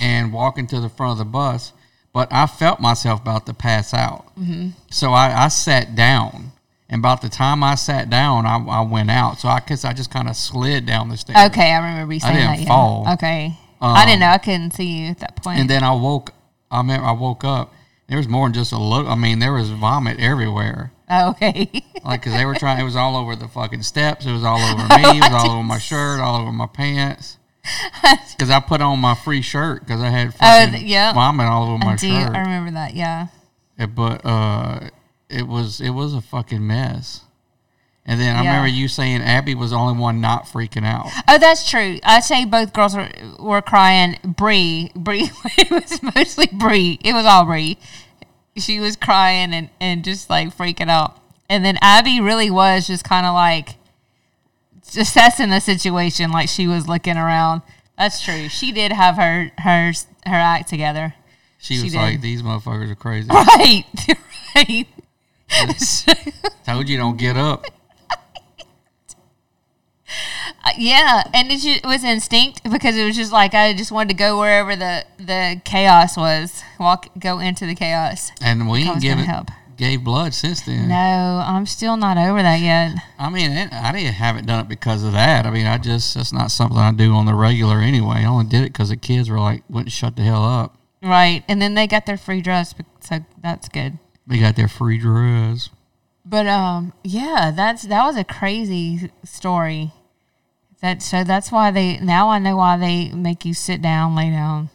and 0.00 0.32
walking 0.32 0.66
to 0.68 0.80
the 0.80 0.88
front 0.88 1.12
of 1.12 1.18
the 1.18 1.24
bus, 1.24 1.72
but 2.12 2.32
I 2.32 2.46
felt 2.46 2.80
myself 2.80 3.20
about 3.20 3.46
to 3.46 3.54
pass 3.54 3.94
out. 3.94 4.26
Mm-hmm. 4.38 4.70
So 4.90 5.10
I, 5.12 5.44
I 5.44 5.48
sat 5.48 5.94
down, 5.94 6.52
and 6.88 6.98
about 7.00 7.22
the 7.22 7.28
time 7.28 7.62
I 7.62 7.76
sat 7.76 8.10
down, 8.10 8.46
I, 8.46 8.56
I 8.58 8.80
went 8.82 9.10
out. 9.10 9.38
So 9.38 9.48
I 9.48 9.60
guess 9.60 9.84
I 9.84 9.92
just 9.92 10.10
kind 10.10 10.28
of 10.28 10.36
slid 10.36 10.86
down 10.86 11.08
the 11.08 11.16
stairs. 11.16 11.38
Okay, 11.50 11.70
I 11.72 11.76
remember 11.78 12.14
you 12.14 12.20
saying 12.20 12.34
didn't 12.34 12.50
that. 12.50 12.60
Yeah. 12.60 12.66
fall. 12.68 13.06
Okay, 13.14 13.54
I 13.80 14.04
didn't 14.04 14.14
Um, 14.22 14.28
know. 14.28 14.34
I 14.34 14.38
couldn't 14.38 14.72
see 14.72 14.84
you 14.84 15.06
at 15.10 15.18
that 15.20 15.36
point. 15.36 15.60
And 15.60 15.70
then 15.70 15.84
I 15.84 15.92
woke. 15.92 16.32
I 16.70 16.78
remember 16.78 17.06
I 17.06 17.12
woke 17.12 17.44
up. 17.44 17.72
There 18.08 18.18
was 18.18 18.26
more 18.28 18.46
than 18.46 18.54
just 18.54 18.72
a 18.72 18.78
look. 18.78 19.06
I 19.06 19.14
mean, 19.14 19.38
there 19.38 19.52
was 19.52 19.70
vomit 19.70 20.18
everywhere. 20.18 20.92
oh, 21.08 21.30
okay. 21.30 21.70
Like, 22.02 22.22
cause 22.22 22.32
they 22.32 22.46
were 22.46 22.54
trying. 22.54 22.80
It 22.80 22.84
was 22.84 22.96
all 22.96 23.14
over 23.14 23.36
the 23.36 23.46
fucking 23.46 23.82
steps. 23.82 24.24
It 24.24 24.32
was 24.32 24.42
all 24.42 24.58
over 24.72 24.82
me. 24.96 25.18
It 25.18 25.20
was 25.30 25.44
all 25.44 25.50
over 25.50 25.62
my 25.62 25.78
shirt. 25.78 26.18
All 26.18 26.40
over 26.40 26.50
my 26.50 26.66
pants. 26.66 27.36
Cause 28.38 28.50
I 28.50 28.60
put 28.60 28.80
on 28.80 28.98
my 28.98 29.14
free 29.14 29.42
shirt 29.42 29.80
because 29.84 30.00
I 30.00 30.08
had 30.10 30.34
fucking 30.34 30.74
th- 30.74 30.84
yeah. 30.84 31.12
vomit 31.12 31.46
all 31.46 31.68
over 31.68 31.78
my 31.78 31.92
I 31.92 31.96
do. 31.96 32.08
shirt. 32.08 32.34
I 32.34 32.40
remember 32.40 32.70
that. 32.72 32.94
Yeah. 32.94 33.26
Uh, 33.78 33.86
But 33.86 34.24
uh, 34.24 34.80
it 35.28 35.46
was 35.46 35.80
it 35.80 35.90
was 35.90 36.14
a 36.14 36.20
fucking 36.20 36.66
mess. 36.66 37.22
And 38.06 38.18
then 38.20 38.34
I 38.34 38.42
Yeah. 38.42 38.50
remember 38.50 38.68
you 38.68 38.88
saying 38.88 39.20
Abby 39.22 39.54
was 39.54 39.70
the 39.70 39.76
only 39.76 39.98
one 40.00 40.20
not 40.20 40.46
freaking 40.46 40.84
out. 40.86 41.06
Oh, 41.28 41.38
that's 41.38 41.68
true. 41.68 41.98
I 42.02 42.20
say 42.20 42.44
both 42.44 42.72
girls 42.72 42.96
were 42.96 43.10
were 43.38 43.62
crying. 43.62 44.18
Bree, 44.24 44.90
Bree, 44.96 45.30
it 45.58 45.70
was 45.70 46.02
mostly 46.14 46.48
Bree. 46.52 46.98
It 47.04 47.12
was 47.12 47.26
all 47.26 47.44
Bree. 47.44 47.78
She 48.56 48.80
was 48.80 48.96
crying 48.96 49.52
and 49.54 49.68
and 49.80 50.02
just 50.02 50.28
like 50.30 50.56
freaking 50.56 50.88
out. 50.88 51.18
And 51.48 51.64
then 51.64 51.76
Abby 51.82 52.20
really 52.20 52.50
was 52.50 52.86
just 52.86 53.04
kind 53.04 53.26
of 53.26 53.34
like 53.34 53.74
assessing 54.96 55.50
the 55.50 55.60
situation, 55.60 56.30
like 56.30 56.48
she 56.48 56.66
was 56.66 56.88
looking 56.88 57.16
around. 57.16 57.62
That's 57.98 58.22
true. 58.22 58.48
She 58.48 58.72
did 58.72 58.92
have 58.92 59.16
her 59.16 59.52
her 59.58 59.92
her 60.26 60.34
act 60.34 60.68
together. 60.68 61.14
She, 61.58 61.76
She 61.76 61.84
was 61.84 61.92
did. 61.92 61.98
like, 61.98 62.20
"These 62.20 62.42
motherfuckers 62.42 62.90
are 62.90 62.94
crazy." 62.94 63.28
Right. 63.32 63.84
right. 64.54 64.86
Told 66.64 66.88
you 66.88 66.96
don't 66.96 67.18
get 67.18 67.36
up. 67.36 67.66
Uh, 70.64 70.70
yeah, 70.76 71.22
and 71.32 71.48
it, 71.50 71.84
was 71.84 72.04
instinct 72.04 72.62
because 72.70 72.96
it 72.96 73.04
was 73.04 73.16
just 73.16 73.32
like 73.32 73.54
I 73.54 73.72
just 73.72 73.92
wanted 73.92 74.08
to 74.08 74.14
go 74.14 74.38
wherever 74.38 74.76
the 74.76 75.04
the 75.18 75.60
chaos 75.64 76.16
was, 76.16 76.62
walk, 76.78 77.08
go 77.18 77.38
into 77.38 77.66
the 77.66 77.74
chaos. 77.74 78.32
And 78.42 78.68
we 78.68 78.82
ain't 78.82 79.00
give 79.00 79.18
help. 79.18 79.50
Gave 79.80 80.04
blood 80.04 80.34
since 80.34 80.60
then. 80.60 80.88
No, 80.88 81.42
I'm 81.44 81.64
still 81.64 81.96
not 81.96 82.18
over 82.18 82.42
that 82.42 82.60
yet. 82.60 83.02
I 83.18 83.30
mean, 83.30 83.50
it, 83.50 83.72
I 83.72 83.90
didn't 83.92 84.12
haven't 84.12 84.46
done 84.46 84.60
it 84.60 84.68
because 84.68 85.02
of 85.02 85.12
that. 85.14 85.46
I 85.46 85.50
mean, 85.50 85.66
I 85.66 85.78
just 85.78 86.14
that's 86.14 86.32
not 86.32 86.50
something 86.50 86.78
I 86.78 86.92
do 86.92 87.14
on 87.14 87.24
the 87.24 87.34
regular 87.34 87.80
anyway. 87.80 88.18
I 88.18 88.26
only 88.26 88.44
did 88.44 88.62
it 88.62 88.72
because 88.74 88.90
the 88.90 88.96
kids 88.96 89.30
were 89.30 89.40
like, 89.40 89.64
wouldn't 89.70 89.90
shut 89.90 90.16
the 90.16 90.22
hell 90.22 90.44
up. 90.44 90.76
Right. 91.02 91.42
And 91.48 91.62
then 91.62 91.74
they 91.74 91.86
got 91.86 92.04
their 92.04 92.18
free 92.18 92.42
dress, 92.42 92.74
so 93.00 93.24
that's 93.42 93.70
good. 93.70 93.98
They 94.26 94.38
got 94.38 94.54
their 94.54 94.68
free 94.68 94.98
dress. 94.98 95.70
But 96.26 96.46
um, 96.46 96.92
yeah, 97.02 97.50
that's 97.54 97.82
that 97.84 98.04
was 98.04 98.16
a 98.16 98.24
crazy 98.24 99.10
story. 99.24 99.92
That 100.82 101.00
so 101.00 101.24
that's 101.24 101.50
why 101.50 101.70
they 101.70 101.98
now 102.00 102.28
I 102.28 102.38
know 102.38 102.56
why 102.56 102.76
they 102.76 103.10
make 103.12 103.46
you 103.46 103.54
sit 103.54 103.80
down, 103.80 104.14
lay 104.14 104.30
down, 104.30 104.68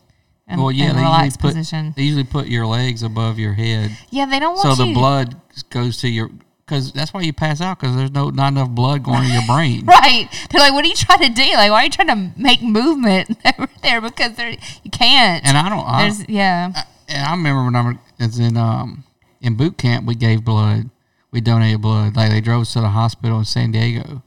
and, 0.47 0.61
Well, 0.61 0.71
yeah, 0.71 0.89
and 0.89 0.97
they 0.97 1.01
usually 1.01 1.13
relaxed 1.15 1.39
put 1.39 1.47
position. 1.55 1.93
they 1.95 2.03
usually 2.03 2.23
put 2.23 2.47
your 2.47 2.65
legs 2.67 3.03
above 3.03 3.39
your 3.39 3.53
head, 3.53 3.91
Yeah, 4.11 4.25
they 4.25 4.39
don't 4.39 4.55
want 4.55 4.61
so 4.63 4.69
want 4.69 4.79
the 4.79 4.93
blood 4.93 5.35
goes 5.69 5.97
to 6.01 6.07
your. 6.09 6.29
Because 6.65 6.91
that's 6.93 7.13
why 7.13 7.21
you 7.21 7.31
pass 7.31 7.61
out 7.61 7.79
because 7.79 7.95
there's 7.95 8.09
no 8.09 8.31
not 8.31 8.47
enough 8.53 8.69
blood 8.71 9.03
going 9.03 9.21
to 9.27 9.31
your 9.31 9.45
brain. 9.47 9.85
Right. 9.85 10.27
They're 10.49 10.59
like, 10.61 10.73
what 10.73 10.83
are 10.83 10.87
you 10.87 10.95
trying 10.95 11.19
to 11.19 11.29
do? 11.29 11.43
Like, 11.53 11.69
why 11.69 11.81
are 11.81 11.83
you 11.83 11.91
trying 11.91 12.07
to 12.07 12.31
make 12.41 12.63
movement 12.63 13.37
over 13.59 13.69
there? 13.83 14.01
Because 14.01 14.35
you 14.83 14.89
can't. 14.91 15.45
And 15.45 15.57
I 15.59 15.69
don't. 15.69 15.85
I, 15.87 16.01
There's, 16.01 16.27
yeah. 16.27 16.71
and 17.07 17.23
I 17.27 17.31
remember 17.31 17.63
when 17.65 17.75
I 17.75 17.99
was 18.19 18.39
in 18.39 18.57
um 18.57 19.03
in 19.41 19.55
boot 19.55 19.77
camp, 19.77 20.07
we 20.07 20.15
gave 20.15 20.43
blood. 20.43 20.89
We 21.29 21.39
donated 21.39 21.81
blood. 21.83 22.15
Like 22.15 22.31
they 22.31 22.41
drove 22.41 22.61
us 22.61 22.73
to 22.73 22.81
the 22.81 22.89
hospital 22.89 23.37
in 23.37 23.45
San 23.45 23.71
Diego, 23.71 24.23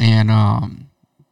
and 0.00 0.30
um, 0.30 0.85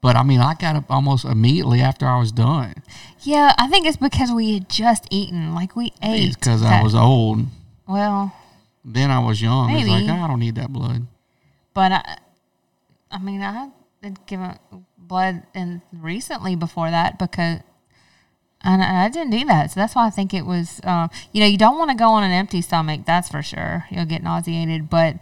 but 0.04 0.16
I 0.16 0.22
mean, 0.22 0.38
I 0.38 0.52
got 0.52 0.76
up 0.76 0.84
almost 0.90 1.24
immediately 1.24 1.80
after 1.80 2.04
I 2.04 2.18
was 2.18 2.30
done. 2.30 2.74
Yeah, 3.22 3.54
I 3.56 3.68
think 3.68 3.86
it's 3.86 3.96
because 3.96 4.30
we 4.30 4.52
had 4.52 4.68
just 4.68 5.06
eaten. 5.10 5.54
Like, 5.54 5.74
we 5.74 5.94
ate. 6.02 6.24
It's 6.28 6.36
because 6.36 6.62
I 6.62 6.82
was 6.82 6.94
old. 6.94 7.46
Well, 7.88 8.30
Then 8.84 9.10
I 9.10 9.20
was 9.20 9.40
young. 9.40 9.70
It's 9.70 9.88
like 9.88 10.04
Maybe. 10.04 10.10
"Oh, 10.10 10.22
I 10.22 10.26
don't 10.28 10.40
need 10.40 10.56
that 10.56 10.70
blood. 10.70 11.06
but 11.72 11.90
I, 11.90 12.18
I 13.10 13.18
mean, 13.18 13.40
I 13.40 13.70
had 14.02 14.26
given 14.26 14.58
blood 14.98 15.44
in 15.54 15.80
recently 15.90 16.54
before 16.54 16.90
that 16.90 17.18
because. 17.18 17.60
And 18.66 18.82
I 18.82 19.10
didn't 19.10 19.30
do 19.30 19.44
that, 19.46 19.72
so 19.72 19.80
that's 19.80 19.94
why 19.94 20.06
I 20.06 20.10
think 20.10 20.32
it 20.32 20.44
was. 20.46 20.80
Um, 20.84 21.10
you 21.32 21.40
know, 21.40 21.46
you 21.46 21.58
don't 21.58 21.78
want 21.78 21.90
to 21.90 21.96
go 21.96 22.08
on 22.10 22.24
an 22.24 22.30
empty 22.30 22.60
stomach. 22.62 23.02
That's 23.06 23.28
for 23.30 23.42
sure. 23.42 23.84
You'll 23.90 24.06
get 24.06 24.22
nauseated, 24.22 24.88
but 24.88 25.16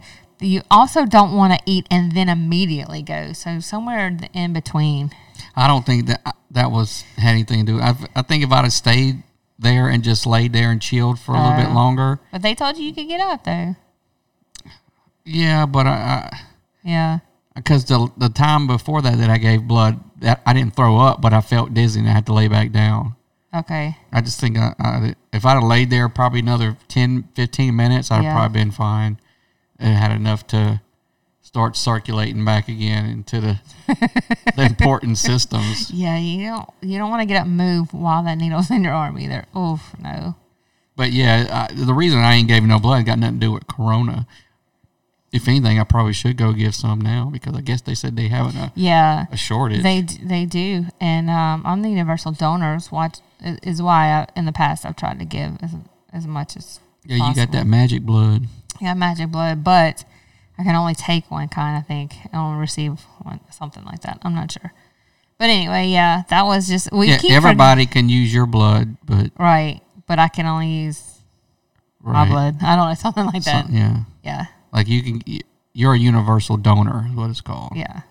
you 0.45 0.61
also 0.71 1.05
don't 1.05 1.33
want 1.35 1.53
to 1.53 1.59
eat 1.65 1.87
and 1.91 2.11
then 2.13 2.29
immediately 2.29 3.01
go. 3.01 3.33
So 3.33 3.59
somewhere 3.59 4.17
in 4.33 4.53
between. 4.53 5.11
I 5.55 5.67
don't 5.67 5.85
think 5.85 6.07
that 6.07 6.35
that 6.51 6.71
was 6.71 7.01
had 7.17 7.31
anything 7.31 7.65
to 7.65 7.71
do. 7.73 7.79
I, 7.81 7.95
I 8.15 8.21
think 8.21 8.43
if 8.43 8.51
I'd 8.51 8.63
have 8.63 8.73
stayed 8.73 9.23
there 9.59 9.87
and 9.87 10.03
just 10.03 10.25
laid 10.25 10.51
there 10.53 10.71
and 10.71 10.81
chilled 10.81 11.19
for 11.19 11.35
a 11.35 11.41
little 11.41 11.57
bit 11.57 11.67
Uh. 11.71 11.73
longer, 11.73 12.19
But 12.31 12.41
they 12.41 12.55
told 12.55 12.77
you 12.77 12.85
you 12.85 12.93
could 12.93 13.07
get 13.07 13.21
up 13.21 13.43
though. 13.43 13.75
yeah. 15.25 15.65
But 15.65 15.87
I, 15.87 16.39
Yeah. 16.83 17.19
because 17.55 17.85
the 17.85 18.09
the 18.17 18.29
time 18.29 18.67
before 18.67 19.01
that 19.01 19.17
that 19.17 19.29
I 19.29 19.37
gave 19.37 19.63
blood, 19.67 19.99
that 20.19 20.41
I 20.45 20.53
didn't 20.53 20.75
throw 20.75 20.97
up, 20.97 21.21
but 21.21 21.33
I 21.33 21.41
felt 21.41 21.73
dizzy 21.73 21.99
and 21.99 22.09
I 22.09 22.13
had 22.13 22.25
to 22.27 22.33
lay 22.33 22.47
back 22.47 22.71
down. 22.71 23.15
Okay. 23.55 23.95
I 24.11 24.21
just 24.21 24.39
think 24.39 24.57
I, 24.57 24.73
I, 24.79 25.15
if 25.31 25.45
I'd 25.45 25.53
have 25.53 25.63
laid 25.63 25.91
there 25.91 26.09
probably 26.09 26.39
another 26.39 26.75
10, 26.87 27.29
15 27.35 27.75
minutes, 27.75 28.09
I'd 28.09 28.15
have 28.15 28.23
Yeah. 28.23 28.33
probably 28.33 28.59
been 28.59 28.71
fine 28.71 29.19
and 29.79 29.95
had 29.97 30.11
enough 30.11 30.45
to 30.47 30.81
start 31.41 31.75
circulating 31.77 32.43
back 32.45 32.67
again 32.67 33.05
into 33.05 33.39
the, 33.39 33.59
the 34.55 34.63
important 34.69 35.17
systems. 35.17 35.91
Yeah, 35.91 36.17
you 36.17 36.47
don't 36.47 36.69
you 36.81 36.97
don't 36.97 37.09
want 37.09 37.21
to 37.21 37.25
get 37.27 37.37
up 37.37 37.45
and 37.45 37.57
move 37.57 37.93
while 37.93 38.23
that 38.23 38.37
needle's 38.37 38.71
in 38.71 38.83
your 38.83 38.93
arm 38.93 39.19
either. 39.19 39.45
Oof, 39.57 39.81
no. 39.99 40.35
But 40.95 41.11
yeah, 41.11 41.67
I, 41.69 41.73
the 41.73 41.93
reason 41.93 42.19
I 42.19 42.33
ain't 42.35 42.47
gave 42.47 42.63
no 42.63 42.79
blood 42.79 43.05
got 43.05 43.17
nothing 43.19 43.39
to 43.39 43.45
do 43.47 43.51
with 43.51 43.67
Corona. 43.67 44.27
If 45.31 45.47
anything, 45.47 45.79
I 45.79 45.83
probably 45.83 46.13
should 46.13 46.37
go 46.37 46.53
give 46.53 46.75
some 46.75 47.01
now 47.01 47.29
because 47.33 47.55
I 47.55 47.61
guess 47.61 47.81
they 47.81 47.95
said 47.95 48.15
they 48.15 48.27
have 48.27 48.55
a 48.55 48.71
Yeah. 48.75 49.25
a 49.31 49.37
shortage. 49.37 49.81
They 49.81 50.01
they 50.01 50.45
do, 50.45 50.85
and 51.01 51.27
um, 51.29 51.63
I'm 51.65 51.81
the 51.81 51.89
universal 51.89 52.31
donors. 52.31 52.91
Watch 52.91 53.17
is 53.41 53.81
why 53.81 54.09
I, 54.09 54.27
in 54.35 54.45
the 54.45 54.51
past 54.51 54.85
I've 54.85 54.95
tried 54.95 55.17
to 55.19 55.25
give 55.25 55.57
as 55.63 55.71
as 56.13 56.27
much 56.27 56.55
as 56.55 56.79
yeah, 57.03 57.27
you 57.27 57.35
got 57.35 57.51
that 57.51 57.65
magic 57.65 58.03
blood. 58.03 58.45
Yeah 58.81 58.93
magic 58.93 59.29
blood, 59.31 59.63
but 59.63 60.03
I 60.57 60.63
can 60.63 60.75
only 60.75 60.95
take 60.95 61.29
one 61.31 61.47
kind. 61.49 61.77
I 61.77 61.81
think 61.81 62.13
I 62.31 62.37
only 62.37 62.59
receive 62.59 62.99
one, 63.21 63.39
something 63.51 63.83
like 63.85 64.01
that. 64.01 64.19
I'm 64.23 64.35
not 64.35 64.51
sure, 64.51 64.71
but 65.37 65.49
anyway, 65.49 65.87
yeah, 65.87 66.23
that 66.29 66.43
was 66.45 66.67
just 66.67 66.91
we 66.91 67.09
Yeah, 67.09 67.19
everybody 67.31 67.85
can 67.85 68.09
use 68.09 68.33
your 68.33 68.45
blood, 68.45 68.97
but 69.05 69.31
right, 69.37 69.81
but 70.07 70.19
I 70.19 70.27
can 70.27 70.45
only 70.45 70.67
use 70.67 71.19
right, 72.01 72.25
my 72.25 72.29
blood. 72.29 72.57
I 72.61 72.75
don't 72.75 72.89
know 72.89 72.93
something 73.05 73.25
like 73.25 73.43
that. 73.45 73.65
some- 73.65 73.75
yeah, 73.75 73.97
Yeah, 74.23 74.45
like 74.71 74.87
you 74.87 75.01
can. 75.03 75.21
You're 75.75 75.93
a 75.95 75.97
universal 75.99 76.55
donor, 76.57 77.07
is 77.09 77.15
what 77.15 77.31
it's 77.31 77.41
called. 77.41 77.73
yeah, 77.75 78.01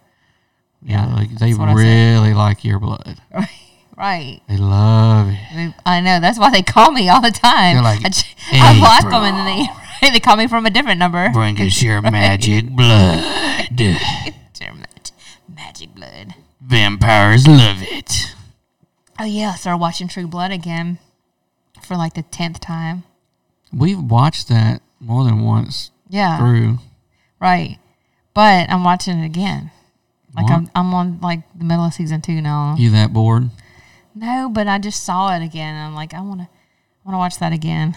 Yeah, 0.82 1.06
Yeah, 1.06 1.14
like 1.14 1.28
they 1.38 1.50
that's 1.52 1.58
what 1.60 1.68
I 1.68 1.74
said. 1.74 1.78
really 2.16 2.34
like 2.34 2.64
your 2.64 2.80
blood. 2.80 3.20
right, 3.32 3.48
right. 3.96 4.40
They 4.48 4.56
love 4.56 5.28
it. 5.30 5.72
I 5.86 6.00
know 6.00 6.18
that's 6.18 6.40
why 6.40 6.50
they 6.50 6.62
call 6.62 6.90
me 6.90 7.08
all 7.08 7.20
the 7.20 7.30
time. 7.30 7.76
They're 7.76 7.84
like, 7.84 8.00
I, 8.04 8.10
I 8.74 8.78
block 8.80 9.02
them 9.12 9.22
and 9.22 9.36
then 9.36 9.46
they 9.46 9.66
they 10.12 10.20
call 10.20 10.36
me 10.36 10.46
from 10.46 10.66
a 10.66 10.70
different 10.70 10.98
number. 10.98 11.30
Bring 11.30 11.60
us 11.60 11.82
your 11.82 12.00
magic 12.02 12.68
blood. 12.68 13.68
Mag- 14.60 15.10
Magic 15.54 15.94
blood. 15.94 16.34
Vampires 16.60 17.46
love 17.46 17.78
it. 17.80 18.34
Oh 19.18 19.24
yeah, 19.24 19.50
I 19.52 19.56
started 19.56 19.78
watching 19.78 20.08
True 20.08 20.26
Blood 20.26 20.50
again 20.50 20.98
for 21.82 21.96
like 21.96 22.14
the 22.14 22.22
tenth 22.22 22.60
time. 22.60 23.04
We've 23.72 24.00
watched 24.00 24.48
that 24.48 24.82
more 25.00 25.24
than 25.24 25.42
once 25.42 25.90
Yeah, 26.08 26.38
through. 26.38 26.78
right. 27.40 27.78
But 28.34 28.70
I'm 28.70 28.84
watching 28.84 29.18
it 29.20 29.26
again. 29.26 29.70
Like 30.34 30.44
What? 30.44 30.52
I'm 30.52 30.70
I'm 30.74 30.94
on 30.94 31.20
like 31.20 31.40
the 31.56 31.64
middle 31.64 31.84
of 31.84 31.92
season 31.94 32.20
two 32.22 32.40
now. 32.40 32.74
You 32.78 32.90
that 32.90 33.12
bored? 33.12 33.50
No, 34.14 34.48
but 34.52 34.66
I 34.68 34.78
just 34.78 35.02
saw 35.04 35.34
it 35.36 35.42
again. 35.42 35.74
And 35.74 35.84
I'm 35.86 35.94
like, 35.94 36.14
I 36.14 36.20
wanna 36.20 36.48
I 36.50 36.98
wanna 37.04 37.18
watch 37.18 37.38
that 37.38 37.52
again. 37.52 37.94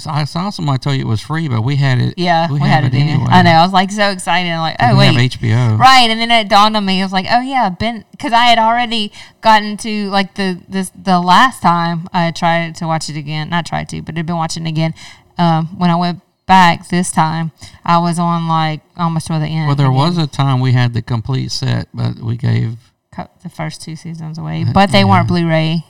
So 0.00 0.10
I 0.10 0.24
saw 0.24 0.50
somebody 0.50 0.78
tell 0.78 0.94
you 0.94 1.02
it 1.02 1.06
was 1.06 1.20
free, 1.20 1.48
but 1.48 1.62
we 1.62 1.76
had 1.76 1.98
it. 1.98 2.14
Yeah, 2.16 2.50
we, 2.50 2.58
have 2.58 2.68
had 2.68 2.84
it, 2.84 2.94
in. 2.94 3.08
anyway. 3.08 3.26
I 3.28 3.42
know. 3.42 3.50
I 3.50 3.62
was 3.62 3.72
like 3.72 3.90
so 3.90 4.10
excited. 4.10 4.50
I'm 4.50 4.60
like, 4.60 4.76
oh 4.80 4.92
we 4.92 4.98
wait, 4.98 5.32
have 5.32 5.40
HBO. 5.40 5.78
Right, 5.78 6.10
and 6.10 6.20
then 6.20 6.30
it 6.30 6.48
dawned 6.48 6.76
on 6.76 6.84
me. 6.84 7.00
I 7.00 7.04
was 7.04 7.12
like, 7.12 7.26
"Oh 7.30 7.40
yeah, 7.40 7.70
Ben," 7.70 8.04
because 8.10 8.32
I 8.32 8.44
had 8.44 8.58
already 8.58 9.12
gotten 9.40 9.76
to 9.78 10.10
like 10.10 10.34
the 10.34 10.60
this 10.68 10.90
the 10.90 11.20
last 11.20 11.62
time 11.62 12.08
I 12.12 12.30
tried 12.30 12.76
to 12.76 12.86
watch 12.86 13.08
it 13.08 13.16
again. 13.16 13.50
Not 13.50 13.66
tried 13.66 13.88
to, 13.90 14.02
but 14.02 14.16
had 14.16 14.26
been 14.26 14.36
watching 14.36 14.66
it 14.66 14.70
again. 14.70 14.94
Um, 15.38 15.78
when 15.78 15.90
I 15.90 15.96
went 15.96 16.20
back 16.46 16.88
this 16.88 17.12
time, 17.12 17.52
I 17.84 17.98
was 17.98 18.18
on 18.18 18.48
like 18.48 18.80
almost 18.96 19.28
to 19.28 19.34
the 19.34 19.46
end. 19.46 19.66
Well, 19.68 19.76
there 19.76 19.92
was 19.92 20.18
a 20.18 20.26
time 20.26 20.60
we 20.60 20.72
had 20.72 20.94
the 20.94 21.02
complete 21.02 21.52
set, 21.52 21.88
but 21.94 22.16
we 22.16 22.36
gave 22.36 22.76
Cut 23.12 23.40
the 23.42 23.48
first 23.48 23.82
two 23.82 23.96
seasons 23.96 24.38
away, 24.38 24.64
but 24.72 24.92
they 24.92 25.04
weren't 25.04 25.26
Blu-ray. 25.26 25.84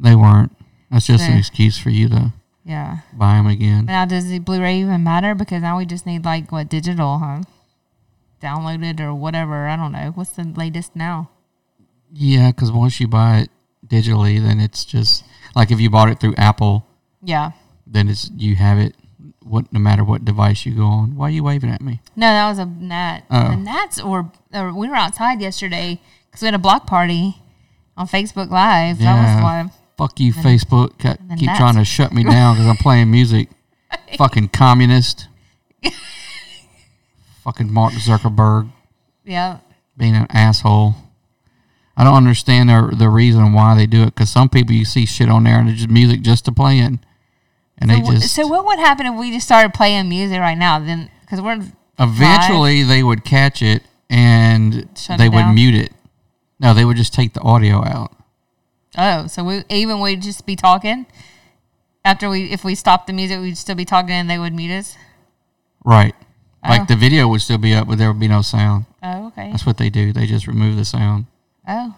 they 0.00 0.16
weren't. 0.16 0.50
That's 0.90 1.06
just 1.06 1.28
an 1.28 1.38
excuse 1.38 1.78
for 1.78 1.90
you 1.90 2.08
to 2.08 2.32
Yeah. 2.64 2.98
buy 3.12 3.34
them 3.36 3.46
again. 3.46 3.84
Now, 3.86 4.04
does 4.06 4.28
the 4.28 4.38
Blu-ray 4.38 4.80
even 4.80 5.04
matter? 5.04 5.34
Because 5.34 5.62
now 5.62 5.76
we 5.78 5.84
just 5.86 6.06
need 6.06 6.24
like 6.24 6.50
what 6.50 6.68
digital, 6.68 7.18
huh? 7.18 7.42
Downloaded 8.40 9.00
or 9.00 9.14
whatever. 9.14 9.68
I 9.68 9.76
don't 9.76 9.92
know. 9.92 10.12
What's 10.14 10.30
the 10.32 10.44
latest 10.44 10.94
now? 10.96 11.30
Yeah, 12.12 12.50
because 12.50 12.70
once 12.72 13.00
you 13.00 13.08
buy 13.08 13.38
it 13.40 13.50
digitally, 13.86 14.40
then 14.42 14.60
it's 14.60 14.84
just 14.84 15.24
like 15.54 15.70
if 15.70 15.80
you 15.80 15.90
bought 15.90 16.08
it 16.10 16.20
through 16.20 16.34
Apple, 16.36 16.86
Yeah. 17.22 17.52
then 17.86 18.08
it's 18.08 18.30
you 18.36 18.56
have 18.56 18.78
it. 18.78 18.94
What 19.42 19.70
no 19.72 19.78
matter 19.78 20.02
what 20.04 20.24
device 20.24 20.64
you 20.64 20.74
go 20.74 20.86
on. 20.86 21.16
Why 21.16 21.26
are 21.26 21.30
you 21.30 21.44
waving 21.44 21.68
at 21.68 21.82
me? 21.82 22.00
No, 22.16 22.26
that 22.28 22.48
was 22.48 22.58
a 22.58 22.64
gnat. 22.64 23.24
Oh. 23.30 23.50
The 23.50 23.56
gnats 23.56 24.02
were. 24.02 24.24
Or 24.54 24.72
we 24.72 24.88
were 24.88 24.94
outside 24.96 25.40
yesterday 25.42 26.00
because 26.26 26.40
we 26.40 26.46
had 26.46 26.54
a 26.54 26.58
block 26.58 26.86
party 26.86 27.36
on 27.94 28.06
Facebook 28.06 28.48
Live. 28.48 28.98
That 29.00 29.16
was 29.22 29.42
why. 29.42 29.70
Fuck 29.96 30.18
you, 30.20 30.32
Facebook. 30.32 30.98
Ca- 30.98 31.16
Keep 31.36 31.50
trying 31.56 31.76
to 31.76 31.84
shut 31.84 32.12
me 32.12 32.24
down 32.24 32.54
because 32.56 32.66
I'm 32.68 32.76
playing 32.76 33.10
music. 33.10 33.48
Fucking 34.18 34.48
communist. 34.48 35.28
Fucking 37.44 37.72
Mark 37.72 37.92
Zuckerberg 37.94 38.70
Yeah. 39.24 39.58
being 39.96 40.14
an 40.16 40.26
asshole. 40.30 40.94
I 41.96 42.02
don't 42.02 42.14
understand 42.14 42.68
the 42.70 42.92
the 42.96 43.08
reason 43.08 43.52
why 43.52 43.76
they 43.76 43.86
do 43.86 44.02
it 44.02 44.06
because 44.06 44.30
some 44.30 44.48
people 44.48 44.74
you 44.74 44.84
see 44.84 45.06
shit 45.06 45.28
on 45.28 45.44
there 45.44 45.58
and 45.60 45.68
it's 45.68 45.78
just 45.78 45.90
music 45.90 46.22
just 46.22 46.44
to 46.46 46.52
play 46.52 46.78
in. 46.78 46.98
and 47.78 47.90
So, 47.90 47.96
they 47.96 48.02
just 48.18 48.34
so 48.34 48.46
what 48.48 48.64
would 48.64 48.78
happen 48.80 49.06
if 49.06 49.14
we 49.14 49.30
just 49.30 49.46
started 49.46 49.72
playing 49.74 50.08
music 50.08 50.40
right 50.40 50.58
now? 50.58 50.78
Then 50.80 51.08
because 51.20 51.40
we're 51.40 51.62
eventually 52.00 52.82
they 52.82 53.02
would 53.04 53.24
catch 53.24 53.62
it 53.62 53.82
and 54.10 54.88
Shut 54.96 55.18
they 55.18 55.26
it 55.26 55.32
would 55.32 55.52
mute 55.54 55.74
it. 55.76 55.92
No, 56.58 56.74
they 56.74 56.84
would 56.84 56.96
just 56.96 57.14
take 57.14 57.32
the 57.34 57.40
audio 57.42 57.84
out. 57.84 58.12
Oh, 58.96 59.26
so 59.26 59.44
we 59.44 59.62
even 59.68 60.00
we'd 60.00 60.22
just 60.22 60.46
be 60.46 60.56
talking 60.56 61.06
after 62.04 62.28
we 62.28 62.52
if 62.52 62.64
we 62.64 62.74
stopped 62.74 63.06
the 63.06 63.12
music, 63.12 63.40
we'd 63.40 63.58
still 63.58 63.74
be 63.74 63.84
talking 63.84 64.12
and 64.12 64.28
they 64.28 64.38
would 64.38 64.54
mute 64.54 64.72
us. 64.72 64.96
Right. 65.84 66.14
Oh. 66.64 66.68
Like 66.68 66.88
the 66.88 66.96
video 66.96 67.28
would 67.28 67.40
still 67.40 67.58
be 67.58 67.74
up, 67.74 67.88
but 67.88 67.98
there 67.98 68.10
would 68.12 68.20
be 68.20 68.28
no 68.28 68.42
sound. 68.42 68.86
Oh, 69.02 69.28
okay. 69.28 69.50
That's 69.50 69.66
what 69.66 69.78
they 69.78 69.90
do. 69.90 70.12
They 70.12 70.26
just 70.26 70.46
remove 70.46 70.76
the 70.76 70.84
sound 70.84 71.26
Oh, 71.66 71.94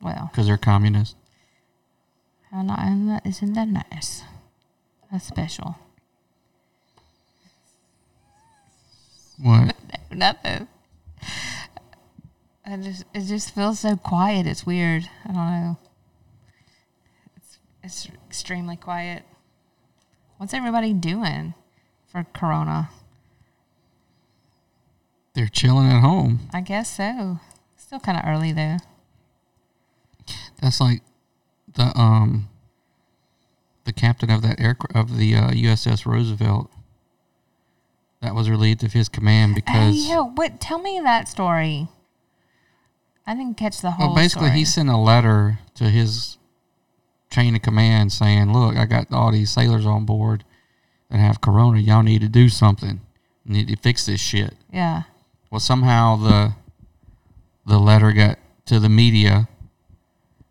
well, 0.00 0.28
because 0.30 0.46
they're 0.46 0.56
communists. 0.56 1.16
Oh, 2.52 2.56
how 2.56 2.62
not, 2.62 2.78
isn't 2.80 3.06
that, 3.06 3.26
isn't 3.26 3.52
that 3.54 3.68
nice? 3.68 4.22
That's 5.10 5.26
special. 5.26 5.76
What? 9.40 9.74
Nothing. 10.10 10.68
I 12.64 12.76
just 12.76 13.04
it 13.14 13.22
just 13.22 13.54
feels 13.54 13.80
so 13.80 13.96
quiet. 13.96 14.46
It's 14.46 14.66
weird. 14.66 15.08
I 15.24 15.28
don't 15.28 15.36
know. 15.36 15.78
It's 17.88 18.06
extremely 18.26 18.76
quiet. 18.76 19.22
What's 20.36 20.52
everybody 20.52 20.92
doing 20.92 21.54
for 22.06 22.26
Corona? 22.34 22.90
They're 25.32 25.48
chilling 25.48 25.90
at 25.90 26.02
home. 26.02 26.50
I 26.52 26.60
guess 26.60 26.94
so. 26.94 27.40
Still 27.78 27.98
kind 27.98 28.18
of 28.18 28.24
early 28.26 28.52
though. 28.52 28.76
That's 30.60 30.82
like 30.82 31.00
the 31.72 31.98
um 31.98 32.50
the 33.84 33.94
captain 33.94 34.28
of 34.28 34.42
that 34.42 34.60
air 34.60 34.76
of 34.94 35.16
the 35.16 35.34
uh, 35.34 35.48
USS 35.52 36.04
Roosevelt 36.04 36.70
that 38.20 38.34
was 38.34 38.50
relieved 38.50 38.84
of 38.84 38.92
his 38.92 39.08
command 39.08 39.52
Hey, 39.54 39.62
because 39.64 40.06
yo, 40.06 40.24
what? 40.24 40.60
Tell 40.60 40.78
me 40.78 41.00
that 41.02 41.26
story. 41.26 41.88
I 43.26 43.34
didn't 43.34 43.56
catch 43.56 43.80
the 43.80 43.92
whole. 43.92 44.08
well 44.08 44.14
basically 44.14 44.50
he 44.50 44.66
sent 44.66 44.90
a 44.90 44.98
letter 44.98 45.60
to 45.76 45.84
his 45.84 46.37
chain 47.30 47.54
of 47.54 47.62
command 47.62 48.12
saying, 48.12 48.52
"Look, 48.52 48.76
I 48.76 48.86
got 48.86 49.12
all 49.12 49.32
these 49.32 49.50
sailors 49.50 49.86
on 49.86 50.04
board 50.04 50.44
that 51.10 51.18
have 51.18 51.40
corona. 51.40 51.78
Y'all 51.78 52.02
need 52.02 52.20
to 52.20 52.28
do 52.28 52.48
something. 52.48 53.00
You 53.44 53.52
need 53.52 53.68
to 53.68 53.76
fix 53.76 54.06
this 54.06 54.20
shit." 54.20 54.54
Yeah. 54.72 55.02
Well, 55.50 55.60
somehow 55.60 56.16
the 56.16 56.54
the 57.66 57.78
letter 57.78 58.12
got 58.12 58.38
to 58.66 58.80
the 58.80 58.88
media. 58.88 59.48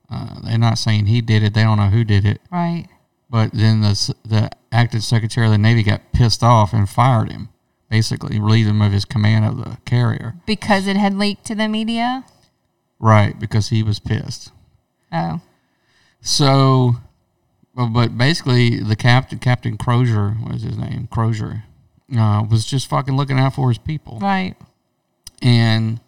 Uh, 0.09 0.39
they're 0.43 0.57
not 0.57 0.77
saying 0.77 1.07
he 1.07 1.21
did 1.21 1.43
it. 1.43 1.53
They 1.53 1.63
don't 1.63 1.77
know 1.77 1.89
who 1.89 2.03
did 2.03 2.25
it. 2.25 2.39
Right. 2.51 2.87
But 3.29 3.51
then 3.53 3.81
the 3.81 4.15
the 4.23 4.49
acting 4.71 5.01
secretary 5.01 5.47
of 5.47 5.51
the 5.51 5.57
navy 5.57 5.83
got 5.83 6.13
pissed 6.13 6.43
off 6.43 6.73
and 6.73 6.89
fired 6.89 7.31
him. 7.31 7.49
Basically, 7.89 8.39
relieved 8.39 8.69
him 8.69 8.81
of 8.81 8.91
his 8.91 9.05
command 9.05 9.45
of 9.45 9.57
the 9.57 9.77
carrier. 9.85 10.35
Because 10.45 10.87
it 10.87 10.97
had 10.97 11.13
leaked 11.13 11.45
to 11.45 11.55
the 11.55 11.69
media. 11.69 12.25
Right, 12.99 13.39
because 13.39 13.69
he 13.69 13.81
was 13.81 13.99
pissed. 13.99 14.51
Oh. 15.11 15.39
So, 16.21 16.95
but, 17.75 18.17
basically, 18.17 18.79
the 18.79 18.95
captain, 18.95 19.39
Captain 19.39 19.77
Crozier, 19.77 20.31
what 20.41 20.53
was 20.53 20.63
his 20.63 20.77
name? 20.77 21.07
Crozier, 21.11 21.63
uh, 22.17 22.43
was 22.49 22.65
just 22.65 22.87
fucking 22.89 23.15
looking 23.15 23.39
out 23.39 23.55
for 23.55 23.69
his 23.69 23.77
people. 23.77 24.19
Right. 24.19 24.55
and 25.41 25.99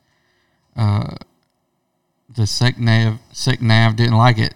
uh, 0.76 1.16
the 2.30 2.44
secnav 2.44 3.20
sick 3.32 3.62
nav 3.62 3.96
didn't 3.96 4.18
like 4.18 4.38
it, 4.38 4.54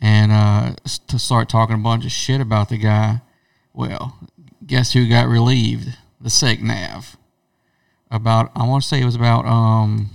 and 0.00 0.32
uh, 0.32 0.74
to 1.06 1.18
start 1.18 1.48
talking 1.48 1.76
a 1.76 1.78
bunch 1.78 2.04
of 2.04 2.12
shit 2.12 2.40
about 2.40 2.68
the 2.68 2.78
guy. 2.78 3.20
Well, 3.72 4.18
guess 4.66 4.92
who 4.92 5.08
got 5.08 5.28
relieved? 5.28 5.96
The 6.20 6.28
secnav. 6.28 7.16
About 8.10 8.52
I 8.54 8.66
want 8.66 8.82
to 8.82 8.88
say 8.88 9.00
it 9.00 9.06
was 9.06 9.14
about 9.14 9.46
um, 9.46 10.10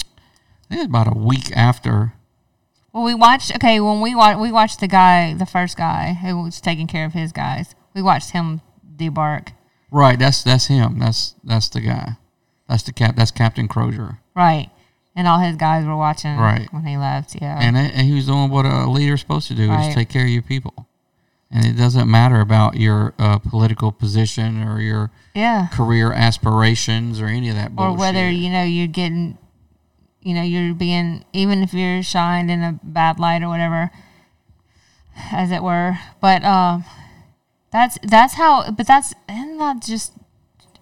I 0.00 0.68
think 0.68 0.78
it 0.78 0.78
was 0.78 0.86
about 0.86 1.16
a 1.16 1.18
week 1.18 1.50
after. 1.56 2.12
Well, 2.92 3.04
we 3.04 3.14
watched. 3.14 3.54
Okay, 3.54 3.80
when 3.80 4.00
we 4.00 4.14
watched, 4.14 4.40
we 4.40 4.50
watched 4.50 4.80
the 4.80 4.88
guy, 4.88 5.34
the 5.34 5.46
first 5.46 5.76
guy 5.76 6.14
who 6.14 6.42
was 6.42 6.60
taking 6.60 6.86
care 6.86 7.04
of 7.04 7.12
his 7.12 7.32
guys. 7.32 7.74
We 7.94 8.02
watched 8.02 8.30
him 8.30 8.60
debark. 8.96 9.48
Right, 9.90 10.18
that's 10.18 10.42
that's 10.42 10.66
him. 10.66 10.98
That's 10.98 11.34
that's 11.44 11.68
the 11.68 11.80
guy. 11.80 12.16
That's 12.68 12.82
the 12.82 12.92
cap. 12.92 13.16
That's 13.16 13.30
Captain 13.30 13.68
Crozier. 13.68 14.18
Right. 14.34 14.70
And 15.16 15.26
all 15.26 15.40
his 15.40 15.56
guys 15.56 15.84
were 15.84 15.96
watching 15.96 16.36
Right. 16.36 16.72
when 16.72 16.84
he 16.84 16.96
left. 16.96 17.34
Yeah. 17.40 17.58
and, 17.60 17.76
and 17.76 18.06
he 18.06 18.14
was 18.14 18.26
doing 18.26 18.50
what 18.50 18.66
a 18.66 18.88
leader's 18.88 19.20
supposed 19.20 19.48
to 19.48 19.54
do 19.54 19.68
Right. 19.68 19.88
is 19.88 19.94
take 19.94 20.10
care 20.10 20.22
of 20.22 20.28
your 20.28 20.42
people 20.42 20.86
and 21.50 21.64
it 21.64 21.76
doesn't 21.76 22.10
matter 22.10 22.40
about 22.40 22.76
your 22.76 23.14
uh, 23.18 23.38
political 23.38 23.90
position 23.90 24.62
or 24.62 24.80
your 24.80 25.10
yeah. 25.34 25.68
career 25.72 26.12
aspirations 26.12 27.20
or 27.20 27.26
any 27.26 27.48
of 27.48 27.54
that 27.54 27.74
bullshit. 27.74 27.96
Or 27.96 27.98
whether 27.98 28.30
you 28.30 28.50
know 28.50 28.62
you're 28.62 28.86
getting, 28.86 29.38
you 30.22 30.34
know, 30.34 30.42
you're 30.42 30.74
being 30.74 31.24
even 31.32 31.62
if 31.62 31.72
you're 31.72 32.02
shined 32.02 32.50
in 32.50 32.62
a 32.62 32.78
bad 32.82 33.18
light 33.18 33.42
or 33.42 33.48
whatever, 33.48 33.90
as 35.32 35.50
it 35.50 35.62
were. 35.62 35.98
But 36.20 36.44
um, 36.44 36.84
that's 37.70 37.98
that's 38.02 38.34
how. 38.34 38.70
But 38.70 38.86
that's 38.86 39.14
and 39.28 39.60
that 39.60 39.82
just. 39.82 40.12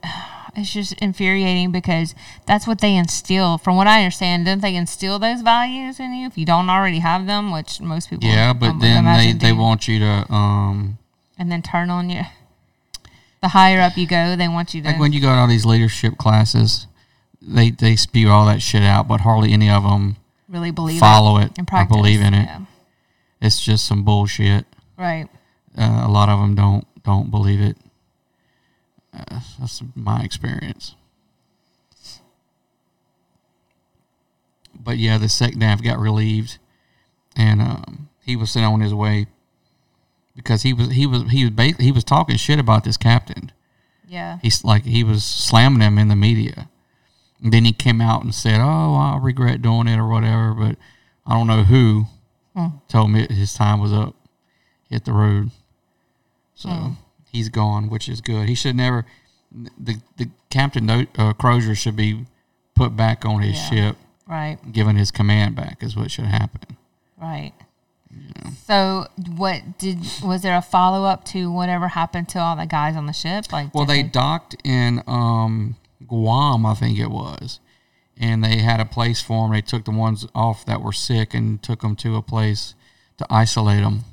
It's 0.59 0.73
just 0.73 0.95
infuriating 1.03 1.71
because 1.71 2.15
that's 2.47 2.67
what 2.67 2.81
they 2.81 2.97
instill. 2.97 3.59
From 3.59 3.77
what 3.77 3.87
I 3.87 3.99
understand, 3.99 4.47
don't 4.47 4.63
they 4.63 4.75
instill 4.75 5.19
those 5.19 5.43
values 5.43 6.01
in 6.01 6.15
you 6.15 6.27
if 6.27 6.39
you 6.39 6.47
don't 6.47 6.71
already 6.71 7.01
have 7.01 7.27
them? 7.27 7.53
Which 7.53 7.79
most 7.79 8.09
people, 8.09 8.27
yeah 8.27 8.55
but 8.55 8.71
um, 8.71 8.79
then 8.79 9.05
they, 9.05 9.33
they 9.35 9.53
want 9.53 9.87
you 9.87 9.99
to 9.99 10.33
um 10.33 10.97
and 11.39 11.53
then 11.53 11.61
turn 11.61 11.91
on 11.91 12.09
you. 12.09 12.23
The 13.43 13.49
higher 13.49 13.83
up 13.83 13.99
you 13.99 14.07
go, 14.07 14.35
they 14.35 14.49
want 14.49 14.73
you 14.73 14.81
to. 14.81 14.89
like 14.89 14.99
when 14.99 15.13
you 15.13 15.21
go 15.21 15.27
to 15.27 15.35
all 15.35 15.47
these 15.47 15.67
leadership 15.67 16.17
classes 16.17 16.87
they 17.47 17.71
they 17.71 17.97
spew 17.97 18.29
all 18.31 18.47
that 18.47 18.61
shit 18.61 18.83
out 18.83 19.07
but 19.09 19.21
hardly 19.21 19.53
any 19.53 19.71
of 19.71 19.83
them 19.85 20.17
really 20.49 20.71
believe 20.71 20.99
follow 21.01 21.39
it, 21.39 21.53
it 21.53 21.59
and 21.59 21.69
or 21.73 21.85
believe 21.87 22.21
in 22.21 22.35
it 22.35 22.45
Yeah. 22.47 22.61
it's 23.41 23.61
just 23.61 23.87
some 23.87 24.03
bullshit 24.05 24.67
Right. 24.99 25.29
uh, 25.79 26.03
a 26.05 26.11
lot 26.11 26.29
of 26.29 26.39
them 26.41 26.55
don't 26.55 26.87
don't 27.05 27.31
believe 27.31 27.61
it 27.61 27.77
uh, 29.15 29.41
that's 29.59 29.83
my 29.95 30.23
experience 30.23 30.95
but 34.79 34.99
yeah 34.99 35.19
the 35.19 35.27
secnav 35.27 35.83
got 35.83 35.99
relieved 35.99 36.59
and 37.37 37.61
um, 37.61 38.09
he 38.25 38.37
was 38.37 38.51
sent 38.51 38.65
on 38.67 38.81
his 38.81 38.95
way 38.95 39.27
because 40.35 40.63
he 40.63 40.73
was 40.73 40.91
he 40.93 41.07
was 41.07 41.31
he 41.31 41.45
was 41.45 41.51
ba- 41.53 41.83
he 41.83 41.93
was 41.93 42.05
talking 42.05 42.37
shit 42.37 42.59
about 42.59 42.85
this 42.85 42.97
captain 42.97 43.53
Yeah. 44.09 44.39
he's 44.43 44.65
like 44.65 44.85
he 44.85 45.03
was 45.05 45.25
slamming 45.25 45.81
him 45.83 45.99
in 45.99 46.09
the 46.09 46.17
media 46.17 46.69
and 47.47 47.53
then 47.53 47.65
he 47.65 47.71
came 47.73 48.01
out 48.01 48.25
and 48.25 48.35
said 48.35 48.59
oh 48.61 48.95
i 48.97 49.17
regret 49.23 49.63
doing 49.63 49.87
it 49.87 49.97
or 49.99 50.09
whatever 50.09 50.53
but 50.53 50.77
i 51.25 51.33
don't 51.33 51.47
know 51.47 51.63
who 51.63 52.05
told 52.89 53.11
me 53.13 53.25
his 53.31 53.55
time 53.55 53.79
was 53.81 53.93
up 53.93 54.15
hit 54.91 55.05
the 55.05 55.13
road 55.13 55.51
so 56.57 56.97
he's 57.31 57.49
gone 57.49 57.89
which 57.89 58.09
is 58.09 58.21
good 58.21 58.49
he 58.49 58.55
should 58.55 58.75
never 58.75 59.07
the 59.79 60.01
the 60.17 60.29
captain 60.51 60.91
uh, 60.91 61.33
crozier 61.35 61.75
should 61.77 61.95
be 61.97 62.27
put 62.75 62.97
back 62.97 63.25
on 63.25 63.43
his 63.43 63.57
Yeah. 63.57 63.71
ship 63.71 63.97
Right. 64.27 64.59
given 64.73 64.97
his 64.97 65.13
command 65.13 65.55
back 65.55 65.83
is 65.85 65.95
what 65.97 66.11
should 66.11 66.27
happen 66.27 66.77
Right. 67.17 67.53
So, 68.67 69.07
what 69.37 69.79
did 69.79 69.99
was 70.23 70.43
there 70.43 70.57
a 70.57 70.63
follow 70.63 71.05
up 71.07 71.25
to 71.27 71.51
whatever 71.51 71.89
happened 71.89 72.29
to 72.31 72.39
all 72.39 72.57
the 72.57 72.67
guys 72.67 72.97
on 72.97 73.07
the 73.07 73.13
ship? 73.13 73.53
Like, 73.53 73.75
Well, 73.75 73.85
did 73.85 73.93
they 73.95 74.03
docked 74.05 74.57
in 74.65 75.03
um, 75.07 75.77
Guam, 76.07 76.67
I 76.67 76.75
think 76.75 76.99
it 76.99 77.11
was, 77.11 77.61
and 78.19 78.43
they 78.45 78.59
had 78.59 78.81
a 78.81 78.85
place 78.85 79.23
for 79.23 79.43
them. 79.45 79.53
They 79.53 79.61
took 79.63 79.85
the 79.85 79.91
ones 79.93 80.27
off 80.35 80.65
that 80.67 80.83
were 80.83 80.93
sick 80.93 81.35
and 81.35 81.63
took 81.63 81.81
them 81.83 81.97
to 81.97 82.17
a 82.17 82.23
place 82.23 82.75
to 83.19 83.27
isolate 83.31 83.83
them. 83.83 84.05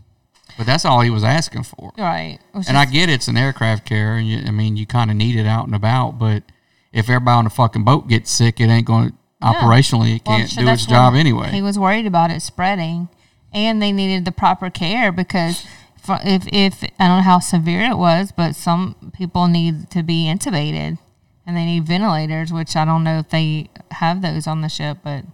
But 0.58 0.65
that's 0.67 0.86
all 0.86 1.02
he 1.02 1.10
was 1.10 1.24
asking 1.24 1.63
for. 1.63 1.91
right. 1.98 2.38
And 2.54 2.78
I 2.78 2.84
just- 2.84 2.93
get 2.93 3.10
it's 3.10 3.28
an 3.28 3.38
aircraft 3.38 3.86
carrier, 3.86 4.15
and 4.17 4.28
you, 4.28 4.43
I 4.48 4.52
mean 4.52 4.78
you 4.78 4.86
kind 4.86 5.10
of 5.10 5.17
need 5.17 5.36
it 5.36 5.48
out 5.48 5.65
and 5.65 5.76
about. 5.76 6.19
But 6.19 6.43
if 6.91 7.10
everybody 7.10 7.38
on 7.38 7.43
the 7.46 7.50
fucking 7.50 7.84
boat 7.84 8.08
gets 8.08 8.30
sick, 8.32 8.60
it 8.60 8.65
ain't 8.67 8.86
going 8.86 9.10
to 9.10 9.15
operationally. 9.41 10.17
It 10.17 10.22
Well, 10.26 10.38
can't 10.38 10.50
so 10.50 10.62
do 10.62 10.67
its 10.69 10.86
job 10.86 11.15
anyway. 11.15 11.50
He 11.52 11.62
was 11.62 11.78
worried 11.80 12.06
about 12.06 12.30
it 12.32 12.41
spreading, 12.41 13.10
and 13.52 13.82
they 13.82 13.91
needed 13.91 14.26
the 14.26 14.32
proper 14.32 14.69
care 14.69 15.12
because 15.12 15.65
if 16.08 16.48
if 16.54 16.84
I 17.00 17.08
don't 17.08 17.17
know 17.17 17.24
how 17.24 17.39
severe 17.39 17.82
it 17.89 17.98
was, 17.98 18.32
but 18.32 18.56
some 18.56 18.96
people 19.13 19.48
need 19.48 19.89
to 19.89 20.04
be 20.04 20.26
intubated, 20.26 20.98
and 21.45 21.58
they 21.58 21.65
need 21.65 21.86
ventilators, 21.86 22.51
which 22.53 22.75
I 22.75 22.86
don't 22.86 23.03
know 23.03 23.19
if 23.19 23.29
they 23.29 23.69
have 23.91 24.21
those 24.21 24.47
on 24.47 24.62
the 24.62 24.69
ship, 24.69 24.99
but 25.03 25.25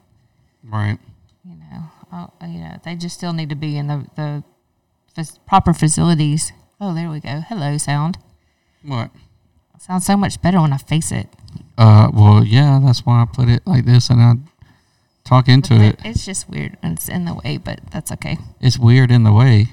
right. 0.64 0.98
you 1.46 1.56
know, 1.56 1.92
uh, 2.12 2.28
you 2.46 2.60
know, 2.60 2.78
they 2.84 2.96
just 2.96 3.18
still 3.18 3.34
need 3.34 3.50
to 3.50 3.56
be 3.56 3.78
in 3.78 3.88
the 3.88 4.06
the 4.16 4.44
fac- 5.16 5.46
proper 5.46 5.74
facilities. 5.74 6.52
Oh, 6.82 6.94
there 6.94 7.10
we 7.10 7.20
go. 7.20 7.42
Hello, 7.48 7.78
sound. 7.78 8.18
What? 8.84 9.12
Sounds 9.80 10.06
so 10.06 10.18
much 10.18 10.42
better 10.42 10.60
when 10.60 10.74
I 10.74 10.78
face 10.78 11.12
it. 11.12 11.28
Uh, 11.78 12.10
well, 12.14 12.44
yeah, 12.44 12.80
that's 12.84 13.06
why 13.06 13.22
I 13.22 13.26
put 13.26 13.48
it 13.48 13.66
like 13.66 13.86
this, 13.86 14.10
and 14.10 14.22
I 14.22 14.34
talk 15.24 15.48
into 15.48 15.76
But 15.76 15.82
it. 15.82 16.00
It's 16.04 16.26
just 16.26 16.50
weird 16.50 16.78
it's 16.84 17.08
in 17.08 17.26
the 17.26 17.34
way, 17.36 17.58
but 17.58 17.80
that's 17.92 18.12
okay. 18.12 18.38
It's 18.60 18.78
weird 18.78 19.10
in 19.12 19.24
the 19.24 19.32
way. 19.32 19.68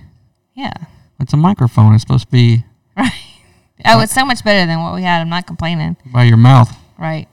Yeah. 0.55 0.72
It's 1.18 1.33
a 1.33 1.37
microphone. 1.37 1.94
It's 1.94 2.03
supposed 2.03 2.27
to 2.27 2.31
be 2.31 2.64
Right. 2.96 3.12
Oh, 3.85 4.01
it's 4.01 4.15
so 4.15 4.25
much 4.25 4.43
better 4.43 4.67
than 4.67 4.81
what 4.83 4.95
we 4.95 5.03
had. 5.03 5.21
I'm 5.21 5.29
not 5.29 5.47
complaining. 5.47 5.97
by 6.07 6.25
your 6.25 6.37
mouth. 6.39 6.75
Right. 6.99 7.29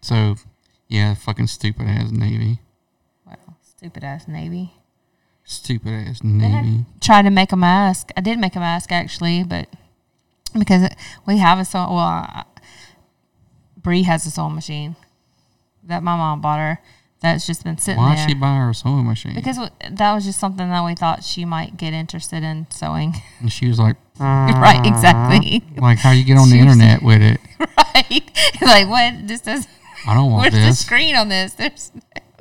So, 0.00 0.34
yeah, 0.88 1.14
fucking 1.14 1.46
stupid 1.46 1.86
ass 1.86 2.10
Navy. 2.10 2.58
Well, 3.24 3.56
stupid 3.62 4.02
ass 4.04 4.26
Navy. 4.28 4.72
Stupid 5.44 5.92
ass 5.92 6.22
Navy. 6.24 6.84
tried 7.00 7.22
to 7.22 7.30
make 7.30 7.52
a 7.52 7.56
mask. 7.56 8.10
I 8.16 8.20
did 8.20 8.38
make 8.38 8.56
a 8.56 8.60
mask 8.60 8.90
actually, 8.92 9.44
but 9.44 9.68
because 10.58 10.88
we 11.26 11.38
have 11.38 11.58
a 11.58 11.64
sewing, 11.64 11.88
well, 11.90 11.98
I- 11.98 12.44
Bree 13.76 14.02
has 14.04 14.26
a 14.26 14.30
sewing 14.30 14.54
machine 14.54 14.96
that 15.84 16.02
my 16.02 16.16
mom 16.16 16.40
bought 16.40 16.58
her. 16.58 16.78
That's 17.20 17.46
just 17.46 17.64
been 17.64 17.78
sitting 17.78 18.02
Why'd 18.02 18.18
there. 18.18 18.28
she 18.28 18.34
buy 18.34 18.56
her 18.56 18.70
a 18.70 18.74
sewing 18.74 19.06
machine? 19.06 19.34
because 19.34 19.56
that 19.90 20.12
was 20.14 20.24
just 20.24 20.38
something 20.40 20.68
that 20.68 20.84
we 20.84 20.94
thought 20.94 21.22
she 21.24 21.44
might 21.44 21.76
get 21.76 21.92
interested 21.94 22.42
in 22.42 22.66
sewing. 22.70 23.14
and 23.40 23.50
she 23.52 23.68
was 23.68 23.78
like 23.78 23.96
right, 24.20 24.80
exactly. 24.84 25.62
Like 25.76 25.98
how 25.98 26.12
you 26.12 26.24
get 26.24 26.38
on 26.38 26.48
the 26.50 26.58
internet 26.58 27.02
with 27.02 27.20
it. 27.20 27.40
right. 27.58 28.22
like 28.62 28.88
what? 28.88 29.26
This 29.26 29.40
does. 29.40 29.66
I 30.06 30.14
don't 30.14 30.30
want 30.30 30.42
Where's 30.52 30.54
the 30.54 30.68
this. 30.70 30.78
screen 30.78 31.16
on 31.16 31.28
this? 31.28 31.54
There's. 31.54 31.90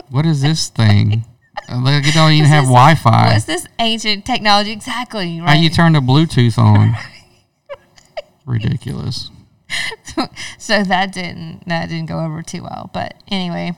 What 0.10 0.26
is 0.26 0.42
this 0.42 0.70
thing? 0.70 1.26
Uh, 1.70 1.82
Like 1.82 2.06
it 2.06 2.14
don't 2.14 2.32
even 2.34 2.48
have 2.50 2.66
Wi-Fi. 2.66 3.34
What's 3.34 3.46
this 3.46 3.66
ancient 3.80 4.26
technology? 4.26 4.72
Exactly. 4.72 5.40
Right. 5.40 5.50
How 5.50 5.56
you 5.56 5.70
turn 5.70 5.94
the 5.94 6.00
Bluetooth 6.00 6.58
on? 6.58 6.96
Ridiculous. 8.46 9.32
so 10.60 10.84
that 10.84 11.12
didn't 11.12 11.68
that 11.68 11.90
didn't 11.90 12.08
go 12.08 12.20
over 12.20 12.44
too 12.44 12.62
well. 12.64 12.92
But 12.94 13.16
anyway, 13.30 13.74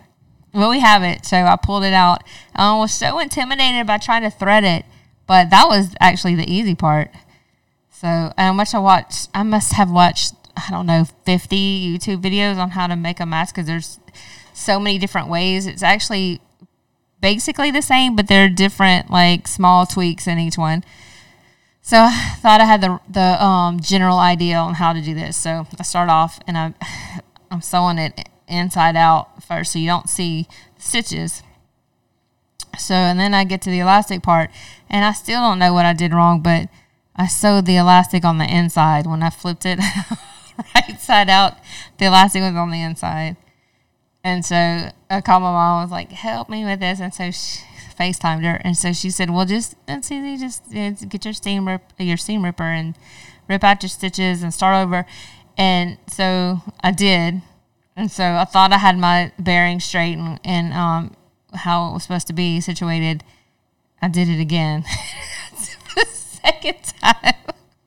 well 0.54 0.70
we 0.70 0.80
have 0.80 1.04
it. 1.04 1.26
So 1.26 1.38
I 1.38 1.56
pulled 1.56 1.84
it 1.84 1.94
out. 1.94 2.24
I 2.56 2.76
was 2.78 2.94
so 2.94 3.20
intimidated 3.20 3.88
by 3.88 4.00
trying 4.00 4.24
to 4.24 4.30
thread 4.30 4.64
it, 4.66 4.84
but 5.28 5.50
that 5.52 5.68
was 5.68 5.96
actually 6.02 6.36
the 6.36 6.52
easy 6.52 6.76
part. 6.76 7.12
So 7.96 8.34
how 8.38 8.52
much 8.52 8.74
I 8.74 8.80
watched? 8.80 9.30
I 9.34 9.44
must 9.44 9.72
have 9.74 9.90
watched 9.90 10.34
I 10.58 10.70
don't 10.70 10.86
know 10.86 11.06
fifty 11.26 11.98
YouTube 11.98 12.22
videos 12.22 12.58
on 12.58 12.72
how 12.72 12.88
to 12.88 12.96
make 12.98 13.22
a 13.22 13.26
mask 13.26 13.56
because 13.56 13.68
there's 13.68 14.00
so 14.54 14.82
many 14.82 14.98
different 14.98 15.30
ways. 15.30 15.66
It's 15.66 15.82
actually 15.82 16.42
basically 17.22 17.72
the 17.72 17.82
same, 17.82 18.16
but 18.16 18.28
there 18.28 18.44
are 18.44 18.50
different 18.50 19.10
like 19.10 19.48
small 19.48 19.86
tweaks 19.86 20.28
in 20.28 20.40
each 20.40 20.58
one. 20.58 20.84
So 21.82 21.98
I 22.00 22.36
thought 22.40 22.60
I 22.60 22.66
had 22.66 22.82
the 22.82 23.00
the 23.10 23.42
um, 23.42 23.80
general 23.80 24.18
idea 24.18 24.58
on 24.58 24.74
how 24.74 24.92
to 24.92 25.02
do 25.02 25.14
this. 25.14 25.38
So 25.38 25.66
I 25.80 25.84
start 25.84 26.10
off 26.10 26.42
and 26.46 26.58
I'm 26.58 26.76
I'm 27.52 27.62
sewing 27.62 27.98
it 27.98 28.28
inside 28.50 28.98
out 28.98 29.42
first, 29.42 29.72
so 29.72 29.80
you 29.80 29.88
don't 29.88 30.10
see 30.10 30.48
stitches. 30.78 31.44
So 32.78 32.94
and 32.94 33.18
then 33.18 33.34
I 33.34 33.46
get 33.46 33.62
to 33.62 33.70
the 33.70 33.80
elastic 33.80 34.22
part, 34.22 34.50
and 34.90 35.06
I 35.06 35.14
still 35.14 35.40
don't 35.40 35.60
know 35.60 35.72
what 35.72 35.86
I 35.86 35.94
did 35.94 36.14
wrong, 36.14 36.42
but 36.42 36.68
I 37.16 37.28
sewed 37.28 37.66
the 37.66 37.78
elastic 37.78 38.26
on 38.26 38.38
the 38.38 38.46
inside 38.46 39.08
when 39.08 39.24
I 39.24 39.30
flipped 39.30 39.66
it 39.66 39.80
right 40.76 41.00
side 41.00 41.30
out. 41.30 41.58
The 41.98 42.06
elastic 42.06 42.42
was 42.42 42.56
on 42.56 42.72
the 42.72 42.82
inside. 42.82 43.38
And 44.24 44.44
so 44.44 44.90
I 45.10 45.22
called 45.22 45.44
my 45.44 45.52
mom. 45.52 45.80
I 45.80 45.84
was 45.84 45.92
like, 45.92 46.12
"Help 46.12 46.50
me 46.50 46.66
with 46.66 46.80
this." 46.80 47.00
And 47.00 47.14
so 47.14 47.30
she 47.30 47.64
FaceTimed 47.98 48.44
her, 48.44 48.56
and 48.64 48.76
so 48.76 48.92
she 48.92 49.12
said, 49.12 49.30
"Well, 49.30 49.46
just 49.46 49.76
let's 49.88 50.08
see, 50.08 50.38
just 50.38 50.64
uh, 50.76 50.92
get 51.08 51.26
your 51.26 51.34
seam 51.34 51.68
rip, 51.68 51.94
your 52.00 52.18
seam 52.18 52.44
ripper, 52.44 52.64
and 52.64 52.96
rip 53.48 53.64
out 53.64 53.84
your 53.84 53.90
stitches 53.90 54.42
and 54.42 54.52
start 54.52 54.84
over." 54.84 55.06
And 55.58 56.00
so 56.08 56.62
I 56.82 56.92
did, 56.92 57.44
and 57.96 58.12
so 58.12 58.24
I 58.24 58.46
thought 58.46 58.74
I 58.74 58.80
had 58.80 58.98
my 58.98 59.32
bearing 59.38 59.80
straight 59.80 60.18
and, 60.18 60.40
and 60.44 60.74
um, 60.74 61.16
how 61.54 61.90
it 61.90 61.94
was 61.94 62.04
supposed 62.04 62.28
to 62.28 62.34
be 62.34 62.60
situated. 62.62 63.24
I 64.02 64.08
did 64.08 64.28
it 64.28 64.40
again, 64.40 64.84
second 66.46 66.78
time. 67.02 67.34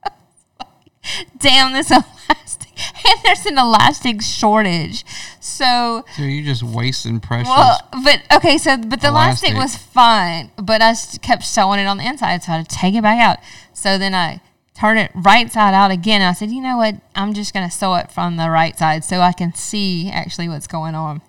Damn 1.39 1.73
this 1.73 1.91
elastic, 2.29 2.73
and 3.09 3.21
there's 3.25 3.47
an 3.47 3.57
elastic 3.59 4.21
shortage. 4.21 5.05
So 5.41 6.05
So 6.17 6.23
you're 6.23 6.45
just 6.45 6.63
wasting 6.63 7.21
precious. 7.21 7.49
well, 7.49 7.81
but 8.05 8.21
okay, 8.33 8.59
so 8.59 8.77
but 8.77 9.01
the 9.01 9.09
elastic, 9.09 9.51
Elastic. 9.53 9.55
was 9.57 9.77
fine, 9.77 10.51
but 10.57 10.83
I 10.83 10.95
kept 11.23 11.45
sewing 11.45 11.81
it 11.81 11.87
on 11.87 11.97
the 11.99 12.07
inside, 12.07 12.43
so 12.43 12.53
I 12.53 12.57
had 12.59 12.69
to 12.69 12.77
take 12.77 12.95
it 12.95 13.03
back 13.03 13.19
out. 13.21 13.39
So 13.73 13.97
then 13.97 14.15
I 14.15 14.41
turned 14.75 14.99
it 14.99 15.11
right 15.15 15.51
side 15.51 15.73
out 15.75 15.91
again. 15.91 16.21
I 16.21 16.33
said, 16.33 16.51
you 16.51 16.61
know 16.61 16.77
what? 16.77 16.97
I'm 17.15 17.33
just 17.33 17.55
gonna 17.55 17.71
sew 17.71 17.95
it 17.95 18.11
from 18.13 18.37
the 18.37 18.51
right 18.51 18.77
side 18.79 19.03
so 19.05 19.21
I 19.21 19.33
can 19.33 19.55
see 19.55 20.11
actually 20.11 20.49
what's 20.49 20.67
going 20.67 20.95
on. 20.95 21.23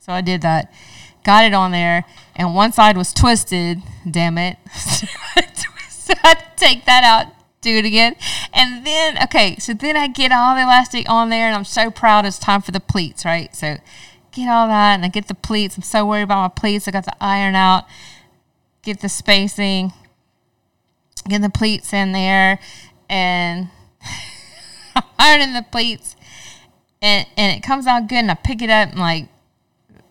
So 0.00 0.12
I 0.12 0.22
did 0.22 0.42
that, 0.42 0.72
got 1.24 1.44
it 1.44 1.54
on 1.54 1.70
there, 1.70 2.04
and 2.34 2.54
one 2.54 2.72
side 2.72 2.96
was 2.96 3.12
twisted. 3.12 3.80
Damn 4.10 4.38
it! 4.38 4.56
take 6.56 6.84
that 6.84 7.04
out, 7.04 7.32
do 7.60 7.70
it 7.70 7.84
again, 7.84 8.16
and 8.52 8.86
then 8.86 9.18
okay. 9.24 9.56
So 9.58 9.74
then 9.74 9.96
I 9.96 10.08
get 10.08 10.32
all 10.32 10.54
the 10.54 10.62
elastic 10.62 11.08
on 11.08 11.30
there, 11.30 11.46
and 11.46 11.54
I'm 11.54 11.64
so 11.64 11.90
proud. 11.90 12.24
It's 12.26 12.38
time 12.38 12.62
for 12.62 12.72
the 12.72 12.80
pleats, 12.80 13.24
right? 13.24 13.54
So 13.54 13.76
get 14.32 14.48
all 14.48 14.68
that, 14.68 14.94
and 14.94 15.04
I 15.04 15.08
get 15.08 15.28
the 15.28 15.34
pleats. 15.34 15.76
I'm 15.76 15.82
so 15.82 16.06
worried 16.06 16.22
about 16.22 16.42
my 16.42 16.60
pleats. 16.60 16.88
I 16.88 16.90
got 16.90 17.04
the 17.04 17.16
iron 17.20 17.54
out, 17.54 17.84
get 18.82 19.00
the 19.00 19.08
spacing, 19.08 19.92
get 21.28 21.42
the 21.42 21.50
pleats 21.50 21.92
in 21.92 22.12
there, 22.12 22.60
and 23.08 23.68
ironing 25.18 25.54
the 25.54 25.64
pleats, 25.70 26.16
and 27.02 27.26
and 27.36 27.56
it 27.56 27.62
comes 27.62 27.86
out 27.86 28.08
good. 28.08 28.18
And 28.18 28.30
I 28.30 28.34
pick 28.34 28.62
it 28.62 28.70
up 28.70 28.90
and 28.90 29.00
like 29.00 29.28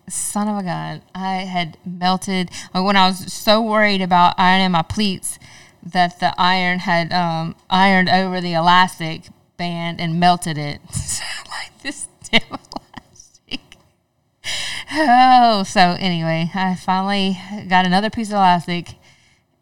son 0.08 0.48
of 0.48 0.58
a 0.58 0.62
gun, 0.62 1.02
I 1.14 1.44
had 1.44 1.78
melted. 1.84 2.50
Like 2.74 2.84
when 2.84 2.96
I 2.96 3.08
was 3.08 3.32
so 3.32 3.62
worried 3.62 4.02
about 4.02 4.34
ironing 4.38 4.72
my 4.72 4.82
pleats 4.82 5.38
that 5.82 6.20
the 6.20 6.34
iron 6.38 6.80
had 6.80 7.12
um, 7.12 7.56
ironed 7.68 8.08
over 8.08 8.40
the 8.40 8.54
elastic 8.54 9.28
band 9.56 10.00
and 10.00 10.20
melted 10.20 10.58
it. 10.58 10.80
like 11.50 11.82
this 11.82 12.08
damn 12.30 12.42
elastic. 12.48 13.60
Oh, 14.92 15.62
so 15.64 15.96
anyway, 15.98 16.50
I 16.54 16.74
finally 16.74 17.38
got 17.68 17.86
another 17.86 18.10
piece 18.10 18.28
of 18.28 18.34
elastic 18.34 18.94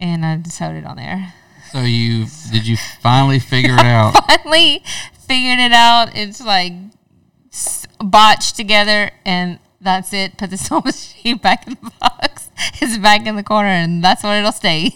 and 0.00 0.24
I 0.24 0.40
sewed 0.42 0.76
it 0.76 0.84
on 0.84 0.96
there. 0.96 1.34
so 1.72 1.80
you 1.80 2.26
did 2.50 2.66
you 2.66 2.76
finally 3.00 3.38
figure 3.38 3.74
it 3.74 3.80
out? 3.80 4.12
finally 4.28 4.82
figured 5.26 5.58
it 5.58 5.72
out. 5.72 6.10
It's 6.14 6.40
like 6.40 6.72
botched 7.98 8.56
together, 8.56 9.10
and 9.24 9.58
that's 9.80 10.12
it. 10.12 10.38
Put 10.38 10.50
the 10.50 10.56
sewing 10.56 10.82
machine 10.84 11.38
back 11.38 11.66
in 11.66 11.76
the 11.82 11.92
box. 12.00 12.50
It's 12.80 12.98
back 12.98 13.26
in 13.26 13.36
the 13.36 13.42
corner, 13.42 13.68
and 13.68 14.02
that's 14.02 14.22
where 14.22 14.38
it'll 14.38 14.52
stay. 14.52 14.94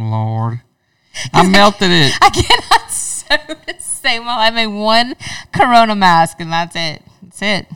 Lord, 0.00 0.60
I 1.32 1.46
melted 1.48 1.90
it. 1.90 2.12
I 2.20 2.30
cannot 2.30 2.90
sew 2.90 3.36
to 3.66 3.80
save 3.80 4.22
my 4.22 4.36
life. 4.36 4.52
I 4.52 4.54
made 4.54 4.66
one 4.68 5.14
Corona 5.52 5.94
mask, 5.94 6.40
and 6.40 6.52
that's 6.52 6.76
it. 6.76 7.02
That's 7.22 7.42
it. 7.42 7.66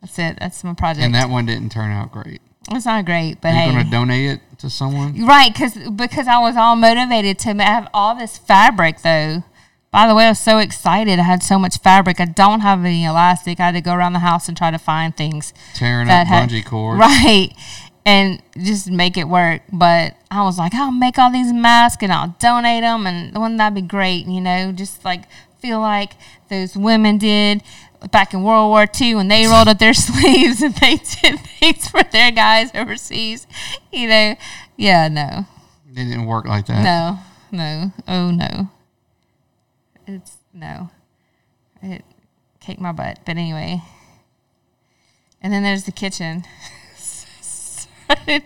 That's 0.00 0.18
it. 0.18 0.36
That's 0.38 0.64
my 0.64 0.74
project. 0.74 1.04
And 1.04 1.14
that 1.14 1.30
one 1.30 1.46
didn't 1.46 1.70
turn 1.70 1.90
out 1.90 2.12
great. 2.12 2.40
it's 2.70 2.86
not 2.86 3.04
great, 3.06 3.40
but 3.40 3.48
Are 3.48 3.54
you 3.54 3.60
hey. 3.60 3.72
going 3.72 3.84
to 3.84 3.90
donate 3.90 4.30
it 4.30 4.58
to 4.58 4.68
someone? 4.70 5.24
Right, 5.26 5.52
because 5.52 5.74
because 5.90 6.26
I 6.28 6.38
was 6.40 6.56
all 6.56 6.76
motivated 6.76 7.38
to 7.40 7.54
have 7.54 7.88
all 7.94 8.14
this 8.14 8.36
fabric 8.38 9.00
though. 9.02 9.44
By 9.90 10.08
the 10.08 10.14
way, 10.16 10.24
I 10.26 10.30
was 10.30 10.40
so 10.40 10.58
excited. 10.58 11.20
I 11.20 11.22
had 11.22 11.40
so 11.44 11.56
much 11.56 11.78
fabric. 11.78 12.18
I 12.20 12.24
don't 12.24 12.60
have 12.60 12.80
any 12.84 13.04
elastic. 13.04 13.60
I 13.60 13.66
had 13.66 13.72
to 13.76 13.80
go 13.80 13.94
around 13.94 14.12
the 14.12 14.18
house 14.18 14.48
and 14.48 14.56
try 14.56 14.72
to 14.72 14.78
find 14.78 15.16
things 15.16 15.54
Tearing 15.74 16.08
that 16.08 16.22
up 16.22 16.26
had- 16.26 16.48
bungee 16.50 16.64
cord. 16.66 16.98
right, 16.98 17.50
and 18.06 18.42
just 18.62 18.90
make 18.90 19.16
it 19.16 19.28
work. 19.28 19.62
But 19.72 20.16
I 20.30 20.42
was 20.42 20.58
like, 20.58 20.74
I'll 20.74 20.92
make 20.92 21.18
all 21.18 21.30
these 21.30 21.52
masks 21.52 22.02
and 22.02 22.12
I'll 22.12 22.36
donate 22.38 22.82
them, 22.82 23.06
and 23.06 23.36
wouldn't 23.36 23.58
that 23.58 23.74
be 23.74 23.82
great? 23.82 24.26
You 24.26 24.40
know, 24.40 24.72
just 24.72 25.04
like 25.04 25.24
feel 25.58 25.80
like 25.80 26.12
those 26.48 26.76
women 26.76 27.18
did 27.18 27.62
back 28.10 28.34
in 28.34 28.42
World 28.42 28.68
War 28.68 28.86
II 29.00 29.14
when 29.14 29.28
they 29.28 29.46
rolled 29.46 29.68
up 29.68 29.78
their 29.78 29.94
sleeves 29.94 30.60
and 30.62 30.74
they 30.76 30.96
did 30.96 31.40
things 31.40 31.88
for 31.88 32.02
their 32.02 32.30
guys 32.30 32.70
overseas. 32.74 33.46
You 33.92 34.08
know, 34.08 34.36
yeah, 34.76 35.08
no. 35.08 35.46
It 35.90 35.94
didn't 35.94 36.26
work 36.26 36.46
like 36.46 36.66
that. 36.66 36.82
No, 36.82 37.18
no, 37.50 37.92
oh 38.08 38.30
no. 38.30 38.70
It's 40.06 40.36
no. 40.52 40.90
It 41.82 42.04
kicked 42.60 42.80
my 42.80 42.92
butt. 42.92 43.20
But 43.24 43.36
anyway. 43.36 43.82
And 45.40 45.52
then 45.52 45.62
there's 45.62 45.84
the 45.84 45.92
kitchen. 45.92 46.44
Painting 48.26 48.42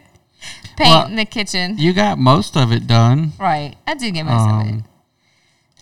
Well, 0.79 1.09
the 1.17 1.25
kitchen. 1.25 1.77
You 1.79 1.93
got 1.93 2.19
most 2.19 2.57
of 2.57 2.71
it 2.73 2.87
done. 2.87 3.33
right. 3.39 3.75
I 3.87 3.95
did 3.95 4.15
get 4.15 4.25
most 4.25 4.49
of 4.49 4.67
it. 4.67 4.73
Um, 4.73 4.85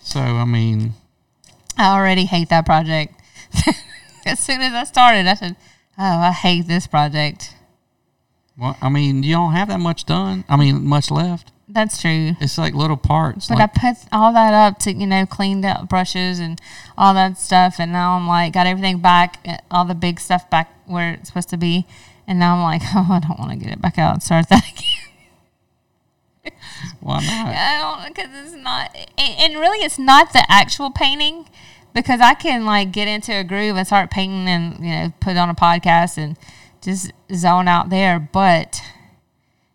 So 0.02 0.20
I 0.20 0.44
mean, 0.44 0.94
I 1.76 1.94
already 1.94 2.24
hate 2.24 2.48
that 2.48 2.64
project. 2.64 3.14
as 4.26 4.38
soon 4.40 4.60
as 4.62 4.72
I 4.72 4.84
started, 4.84 5.26
I 5.26 5.34
said, 5.34 5.56
Oh, 5.98 6.18
I 6.20 6.32
hate 6.32 6.66
this 6.66 6.86
project. 6.86 7.54
well, 8.58 8.76
I 8.80 8.88
mean, 8.88 9.22
you 9.22 9.34
don't 9.34 9.52
have 9.52 9.68
that 9.68 9.80
much 9.80 10.04
done. 10.04 10.44
I 10.48 10.56
mean, 10.56 10.86
much 10.86 11.10
left. 11.10 11.52
That's 11.68 12.00
true. 12.00 12.32
It's 12.40 12.58
like 12.58 12.74
little 12.74 12.96
parts. 12.96 13.48
But 13.48 13.58
like, 13.58 13.70
I 13.76 13.92
put 13.92 14.08
all 14.12 14.32
that 14.32 14.54
up 14.54 14.78
to, 14.80 14.92
you 14.92 15.06
know, 15.06 15.26
cleaned 15.26 15.64
out 15.64 15.88
brushes 15.88 16.38
and 16.38 16.60
all 16.96 17.12
that 17.14 17.38
stuff. 17.38 17.76
And 17.80 17.92
now 17.92 18.12
I'm 18.16 18.26
like, 18.28 18.52
got 18.52 18.66
everything 18.66 19.00
back, 19.00 19.40
uh, 19.46 19.56
all 19.70 19.84
the 19.84 19.94
big 19.94 20.20
stuff 20.20 20.48
back 20.48 20.72
where 20.86 21.14
it's 21.14 21.28
supposed 21.28 21.48
to 21.50 21.56
be. 21.56 21.86
And 22.26 22.38
now 22.38 22.56
I'm 22.56 22.62
like, 22.62 22.82
oh, 22.94 23.08
I 23.10 23.20
don't 23.20 23.38
want 23.38 23.52
to 23.52 23.56
get 23.56 23.72
it 23.72 23.80
back 23.80 23.98
out 23.98 24.14
and 24.14 24.22
start 24.22 24.48
that 24.48 24.64
again. 26.44 26.58
why 27.00 27.20
not? 27.20 27.54
I 27.54 27.78
don't, 27.78 28.14
because 28.14 28.30
it's 28.32 28.54
not, 28.62 28.94
and, 29.18 29.34
and 29.38 29.54
really 29.60 29.84
it's 29.84 29.98
not 29.98 30.32
the 30.32 30.44
actual 30.48 30.90
painting 30.90 31.48
because 31.94 32.20
I 32.20 32.34
can 32.34 32.64
like 32.64 32.92
get 32.92 33.08
into 33.08 33.32
a 33.32 33.44
groove 33.44 33.76
and 33.76 33.86
start 33.86 34.10
painting 34.10 34.48
and, 34.48 34.78
you 34.84 34.90
know, 34.90 35.12
put 35.20 35.36
on 35.36 35.48
a 35.48 35.54
podcast 35.54 36.18
and 36.18 36.36
just 36.82 37.12
zone 37.34 37.68
out 37.68 37.90
there. 37.90 38.18
But, 38.20 38.80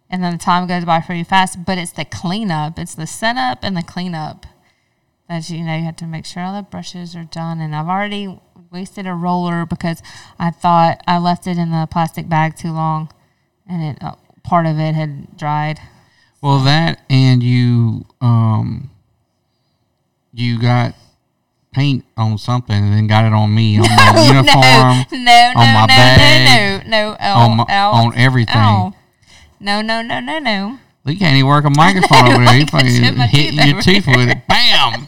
and 0.10 0.24
then 0.24 0.34
the 0.34 0.38
time 0.38 0.68
goes 0.68 0.86
by 0.86 1.02
pretty 1.02 1.24
fast. 1.24 1.66
But 1.66 1.78
it's 1.78 1.92
the 1.92 2.06
cleanup, 2.06 2.78
it's 2.78 2.96
the 2.96 3.08
setup 3.08 3.60
and 3.64 3.76
the 3.76 3.84
cleanup 3.84 4.46
that 5.32 5.50
you 5.50 5.64
know 5.64 5.76
you 5.78 5.86
have 5.86 5.96
to 5.96 6.06
make 6.06 6.26
sure 6.26 6.44
all 6.44 6.54
the 6.54 6.62
brushes 6.62 7.16
are 7.16 7.24
done. 7.24 7.62
And 7.62 7.74
I've 7.74 7.88
already 7.88 8.38
wasted 8.72 9.06
a 9.06 9.14
roller 9.14 9.66
because 9.66 10.02
I 10.40 10.50
thought 10.52 11.02
I 11.06 11.18
left 11.18 11.46
it 11.48 11.58
in 11.58 11.72
the 11.72 11.88
plastic 11.92 12.30
bag 12.30 12.56
too 12.56 12.72
long, 12.72 13.10
and 13.68 13.84
it 13.84 14.04
uh, 14.04 14.16
part 14.44 14.66
of 14.66 14.80
it 14.80 14.96
had 14.96 15.38
dried. 15.38 15.80
Well, 16.42 16.60
that 16.60 17.02
and 17.10 17.44
you 17.44 18.06
um, 18.22 18.90
you 20.34 20.60
got 20.60 20.96
paint 21.74 22.06
on 22.18 22.38
something 22.38 22.76
and 22.76 22.94
then 22.94 23.08
got 23.08 23.26
it 23.26 23.34
on 23.34 23.54
me 23.54 23.78
on 23.78 23.84
my 23.88 24.26
uniform, 24.28 25.24
no, 25.24 25.24
no, 25.24 25.54
on 25.56 25.74
my 25.74 25.82
no, 25.82 25.88
bag, 25.88 26.88
no, 26.88 26.90
no, 26.90 27.16
no, 27.20 27.34
on 27.34 27.58
my- 27.58 27.64
on 27.76 28.18
everything. 28.18 28.56
ow. 28.56 28.94
No, 29.60 29.82
no, 29.82 30.02
no, 30.02 30.20
no, 30.20 30.40
no. 30.40 30.80
You 31.06 31.18
can't 31.18 31.36
even 31.36 31.48
work 31.48 31.66
a 31.66 31.70
microphone 31.70 32.32
over 32.32 32.44
there. 32.46 32.56
You 32.56 32.66
Like 32.74 32.74
I 32.74 32.84
fucking 32.84 33.30
hitting 33.30 33.68
your 33.70 33.82
teeth 33.82 34.08
with 34.08 34.30
it. 34.30 34.48
Bam! 34.48 35.08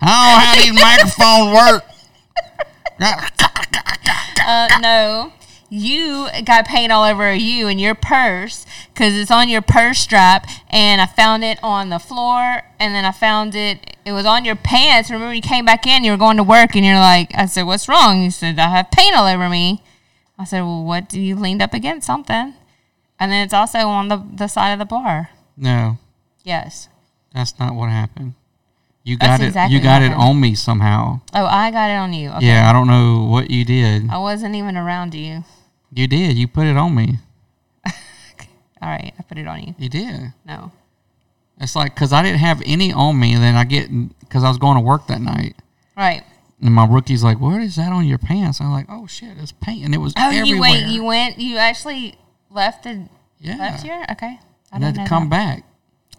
I 0.00 0.06
don't 0.06 0.10
know 0.10 0.38
how 0.40 0.54
these 0.56 0.74
microphones 0.74 1.54
work. 1.54 1.84
Uh, 3.00 4.68
no. 4.80 5.32
You 5.68 6.28
got 6.44 6.66
paint 6.66 6.92
all 6.92 7.02
over 7.02 7.34
you 7.34 7.66
and 7.66 7.80
your 7.80 7.96
purse 7.96 8.64
because 8.94 9.16
it's 9.16 9.32
on 9.32 9.48
your 9.48 9.62
purse 9.62 9.98
strap, 9.98 10.46
and 10.70 11.00
I 11.00 11.06
found 11.06 11.42
it 11.42 11.58
on 11.60 11.88
the 11.88 11.98
floor, 11.98 12.62
and 12.78 12.94
then 12.94 13.04
I 13.04 13.10
found 13.10 13.56
it. 13.56 13.96
It 14.04 14.12
was 14.12 14.24
on 14.26 14.44
your 14.44 14.54
pants. 14.54 15.10
Remember, 15.10 15.34
you 15.34 15.42
came 15.42 15.64
back 15.64 15.84
in. 15.84 16.04
You 16.04 16.12
were 16.12 16.16
going 16.16 16.36
to 16.36 16.44
work, 16.44 16.76
and 16.76 16.84
you're 16.84 16.94
like, 17.00 17.32
I 17.34 17.46
said, 17.46 17.64
"What's 17.64 17.88
wrong?" 17.88 18.22
You 18.22 18.30
said, 18.30 18.60
"I 18.60 18.68
have 18.68 18.92
paint 18.92 19.16
all 19.16 19.26
over 19.26 19.48
me." 19.48 19.82
I 20.38 20.44
said, 20.44 20.60
"Well, 20.60 20.84
what? 20.84 21.08
Do 21.08 21.20
you 21.20 21.34
leaned 21.34 21.60
up 21.62 21.74
against 21.74 22.06
something." 22.06 22.54
And 23.18 23.32
then 23.32 23.42
it's 23.44 23.54
also 23.54 23.80
on 23.88 24.06
the 24.06 24.22
the 24.32 24.46
side 24.46 24.70
of 24.72 24.78
the 24.78 24.84
bar. 24.84 25.30
No, 25.56 25.98
Yes. 26.44 26.88
that's 27.34 27.58
not 27.58 27.74
what 27.74 27.90
happened. 27.90 28.34
You 29.06 29.16
That's 29.16 29.38
got 29.38 29.44
it. 29.44 29.46
exactly 29.46 29.76
you 29.76 29.82
got 29.82 30.02
it 30.02 30.08
happened. 30.10 30.22
on 30.30 30.40
me 30.40 30.54
somehow. 30.56 31.20
Oh, 31.32 31.46
I 31.46 31.70
got 31.70 31.90
it 31.90 31.94
on 31.94 32.12
you. 32.12 32.30
Okay. 32.30 32.46
Yeah, 32.46 32.68
I 32.68 32.72
don't 32.72 32.88
know 32.88 33.22
what 33.30 33.50
you 33.52 33.64
did. 33.64 34.10
I 34.10 34.18
wasn't 34.18 34.56
even 34.56 34.76
around 34.76 35.14
you. 35.14 35.44
You 35.92 36.08
did. 36.08 36.36
You 36.36 36.48
put 36.48 36.66
it 36.66 36.76
on 36.76 36.92
me. 36.92 37.18
All 37.86 37.92
right, 38.90 39.14
I 39.16 39.22
put 39.22 39.38
it 39.38 39.46
on 39.46 39.62
you. 39.62 39.74
You 39.78 39.88
did. 39.88 40.32
No. 40.44 40.72
It's 41.60 41.76
like 41.76 41.94
because 41.94 42.12
I 42.12 42.22
didn't 42.24 42.40
have 42.40 42.60
any 42.66 42.92
on 42.92 43.18
me. 43.18 43.36
Then 43.36 43.54
I 43.54 43.62
get 43.64 43.88
because 44.20 44.42
I 44.42 44.48
was 44.48 44.58
going 44.58 44.74
to 44.76 44.82
work 44.82 45.06
that 45.06 45.20
night, 45.22 45.54
Right. 45.96 46.22
and 46.60 46.74
my 46.74 46.84
rookie's 46.84 47.22
like, 47.24 47.40
"What 47.40 47.62
is 47.62 47.76
that 47.76 47.92
on 47.92 48.06
your 48.06 48.18
pants?" 48.18 48.60
I'm 48.60 48.72
like, 48.72 48.86
"Oh 48.90 49.06
shit, 49.06 49.38
it's 49.38 49.52
paint," 49.52 49.84
and 49.84 49.94
it 49.94 49.98
was 49.98 50.12
Oh, 50.18 50.28
everywhere. 50.28 50.44
you 50.46 50.60
went. 50.60 50.86
You 50.88 51.04
went. 51.04 51.38
You 51.38 51.56
actually 51.58 52.16
left 52.50 52.82
the 52.84 53.08
yeah. 53.38 53.56
left 53.56 53.82
here. 53.84 54.04
Okay. 54.10 54.38
I 54.72 54.76
and 54.76 54.84
had 54.84 54.94
didn't 54.94 54.94
to 54.96 55.02
know 55.04 55.08
come 55.08 55.28
that. 55.30 55.56
back. 55.60 55.64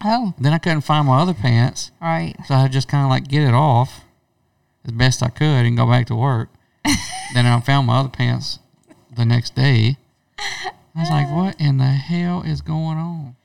Oh, 0.03 0.33
Then 0.39 0.53
I 0.53 0.57
couldn't 0.59 0.81
find 0.81 1.07
my 1.07 1.19
other 1.21 1.33
pants, 1.33 1.91
right. 2.01 2.35
so 2.45 2.53
I 2.55 2.67
just 2.67 2.87
kind 2.87 3.03
of 3.03 3.09
like 3.09 3.27
get 3.27 3.41
it 3.41 3.53
off 3.53 4.01
as 4.85 4.91
best 4.91 5.23
I 5.23 5.29
could 5.29 5.65
and 5.65 5.75
go 5.75 5.87
back 5.87 6.05
to 6.07 6.15
work. 6.15 6.49
then 7.33 7.45
I 7.45 7.59
found 7.61 7.87
my 7.87 7.97
other 7.99 8.09
pants 8.09 8.59
the 9.15 9.25
next 9.25 9.55
day. 9.55 9.97
I 10.39 11.01
was 11.01 11.09
like, 11.09 11.29
"What 11.31 11.59
in 11.59 11.77
the 11.77 11.85
hell 11.85 12.43
is 12.43 12.61
going 12.61 12.97
on?" 12.97 13.35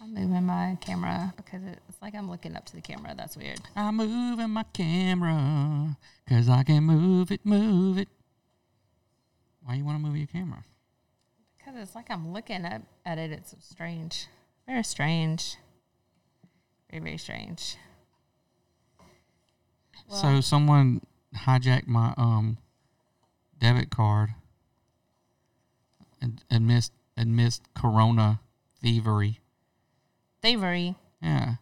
I'm 0.00 0.14
moving 0.14 0.44
my 0.44 0.76
camera 0.80 1.32
because 1.36 1.62
it's 1.64 2.02
like 2.02 2.14
I'm 2.14 2.28
looking 2.30 2.56
up 2.56 2.64
to 2.66 2.74
the 2.74 2.82
camera. 2.82 3.14
That's 3.16 3.36
weird. 3.36 3.60
I'm 3.76 3.96
moving 3.96 4.50
my 4.50 4.64
camera 4.72 5.96
because 6.24 6.48
I 6.48 6.64
can 6.64 6.82
move 6.84 7.30
it, 7.30 7.40
move 7.44 7.98
it. 7.98 8.08
Why 9.64 9.74
you 9.74 9.84
want 9.84 9.98
to 9.98 10.02
move 10.06 10.16
your 10.16 10.26
camera? 10.26 10.64
Because 11.58 11.80
it's 11.80 11.94
like 11.94 12.10
I'm 12.10 12.32
looking 12.32 12.64
at, 12.64 12.82
at 13.04 13.18
it. 13.18 13.30
It's 13.32 13.54
strange. 13.60 14.26
Very 14.66 14.82
strange. 14.84 15.56
Very 16.90 17.02
very 17.02 17.18
strange. 17.18 17.76
so 20.08 20.40
someone 20.40 21.00
hijacked 21.34 21.86
my 21.86 22.14
um 22.16 22.58
debit 23.58 23.90
card 23.90 24.30
and 26.20 26.42
amidst 26.50 26.92
amidst 27.16 27.62
corona 27.74 28.40
thievery. 28.82 29.40
Thievery. 30.42 30.96
Yeah. 31.22 31.56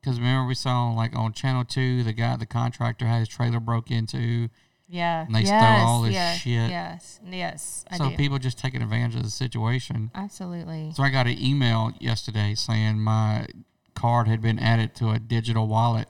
Because 0.00 0.18
remember 0.18 0.46
we 0.46 0.54
saw 0.54 0.90
like 0.92 1.16
on 1.16 1.32
channel 1.32 1.64
two 1.64 2.02
the 2.02 2.12
guy 2.12 2.36
the 2.36 2.46
contractor 2.46 3.06
had 3.06 3.20
his 3.20 3.28
trailer 3.28 3.60
broke 3.60 3.90
into. 3.90 4.48
Yeah. 4.94 5.26
And 5.26 5.34
they 5.34 5.44
stole 5.44 5.58
yes, 5.58 5.82
all 5.84 6.02
this 6.02 6.12
yes, 6.12 6.38
shit. 6.38 6.70
Yes. 6.70 7.20
Yes. 7.28 7.84
I 7.90 7.96
so 7.96 8.10
do. 8.10 8.16
people 8.16 8.38
just 8.38 8.58
taking 8.58 8.80
advantage 8.80 9.16
of 9.16 9.24
the 9.24 9.30
situation. 9.30 10.12
Absolutely. 10.14 10.92
So 10.94 11.02
I 11.02 11.10
got 11.10 11.26
an 11.26 11.36
email 11.36 11.92
yesterday 11.98 12.54
saying 12.54 13.00
my 13.00 13.48
card 13.96 14.28
had 14.28 14.40
been 14.40 14.60
added 14.60 14.94
to 14.96 15.10
a 15.10 15.18
digital 15.18 15.66
wallet 15.66 16.06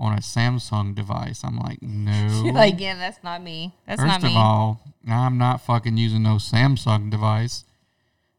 on 0.00 0.14
a 0.14 0.20
Samsung 0.20 0.96
device. 0.96 1.44
I'm 1.44 1.60
like, 1.60 1.80
no. 1.80 2.50
like, 2.54 2.80
yeah, 2.80 2.96
that's 2.96 3.22
not 3.22 3.40
me. 3.40 3.76
That's 3.86 4.00
First 4.00 4.08
not 4.08 4.24
of 4.24 4.24
me. 4.24 4.36
all, 4.36 4.80
I'm 5.08 5.38
not 5.38 5.60
fucking 5.60 5.96
using 5.96 6.24
no 6.24 6.36
Samsung 6.38 7.12
device. 7.12 7.64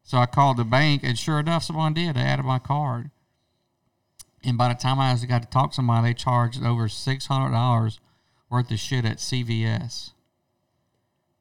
So 0.04 0.18
I 0.18 0.26
called 0.26 0.58
the 0.58 0.66
bank, 0.66 1.04
and 1.06 1.18
sure 1.18 1.40
enough, 1.40 1.64
someone 1.64 1.94
did. 1.94 2.18
They 2.18 2.22
added 2.22 2.44
my 2.44 2.60
card. 2.60 3.12
And 4.44 4.58
by 4.58 4.68
the 4.68 4.80
time 4.80 5.00
I 5.00 5.16
got 5.26 5.42
to 5.44 5.50
talk 5.50 5.72
to 5.72 5.76
somebody, 5.76 6.10
they 6.10 6.14
charged 6.16 6.62
over 6.64 6.90
six 6.90 7.28
hundred 7.28 7.52
dollars 7.52 8.00
worth 8.50 8.72
of 8.72 8.80
shit 8.80 9.06
at 9.06 9.18
CVS. 9.18 10.12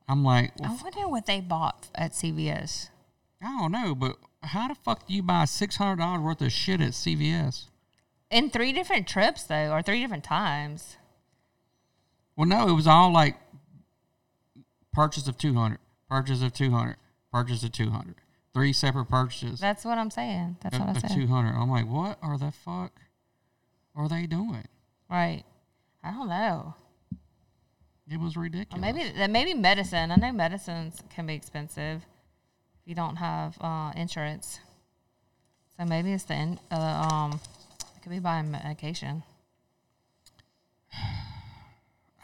I'm 0.08 0.24
like, 0.24 0.52
well, 0.58 0.70
I 0.78 0.82
wonder 0.82 1.08
what 1.08 1.26
they 1.26 1.40
bought 1.40 1.88
at 1.94 2.12
CVS. 2.12 2.88
I 3.42 3.58
don't 3.58 3.72
know, 3.72 3.94
but 3.94 4.16
how 4.42 4.68
the 4.68 4.74
fuck 4.74 5.06
do 5.06 5.14
you 5.14 5.22
buy 5.22 5.44
six 5.44 5.76
hundred 5.76 5.96
dollars 5.96 6.22
worth 6.22 6.40
of 6.40 6.52
shit 6.52 6.80
at 6.80 6.92
CVS? 6.92 7.66
In 8.30 8.50
three 8.50 8.72
different 8.72 9.06
trips, 9.06 9.44
though, 9.44 9.70
or 9.72 9.82
three 9.82 10.00
different 10.00 10.24
times. 10.24 10.96
Well, 12.36 12.46
no, 12.46 12.68
it 12.68 12.72
was 12.72 12.86
all 12.86 13.12
like 13.12 13.36
purchase 14.92 15.28
of 15.28 15.36
two 15.36 15.54
hundred, 15.54 15.78
purchase 16.08 16.42
of 16.42 16.52
two 16.52 16.70
hundred, 16.70 16.96
purchase 17.32 17.62
of 17.62 17.72
two 17.72 17.90
hundred, 17.90 18.16
three 18.54 18.72
separate 18.72 19.06
purchases 19.06 19.60
That's 19.60 19.84
what 19.84 19.98
I'm 19.98 20.10
saying. 20.10 20.56
That's 20.62 20.76
of, 20.76 20.86
what 20.86 20.96
I 20.96 21.00
said. 21.00 21.10
two 21.10 21.26
hundred. 21.26 21.54
I'm 21.54 21.70
like, 21.70 21.86
what 21.86 22.18
are 22.22 22.38
the 22.38 22.50
fuck 22.50 22.92
are 23.94 24.08
they 24.08 24.26
doing? 24.26 24.64
Right. 25.10 25.44
I 26.02 26.12
don't 26.12 26.28
know. 26.28 26.74
It 28.10 28.18
was 28.18 28.36
Or 28.36 28.40
ridiculous. 28.40 28.80
maybe 28.80 29.12
that 29.18 29.30
maybe 29.30 29.54
medicine. 29.54 30.10
I 30.10 30.16
know 30.16 30.32
medicines 30.32 31.02
can 31.14 31.26
be 31.26 31.34
expensive 31.34 32.02
if 32.80 32.86
you 32.86 32.94
don't 32.94 33.16
have 33.16 33.56
uh, 33.60 33.92
insurance. 33.96 34.60
So 35.78 35.84
maybe 35.84 36.12
it's 36.12 36.24
the 36.24 36.34
in, 36.34 36.58
uh, 36.70 37.08
um, 37.12 37.40
it 37.96 38.02
could 38.02 38.10
be 38.10 38.18
buying 38.18 38.50
medication. 38.50 39.22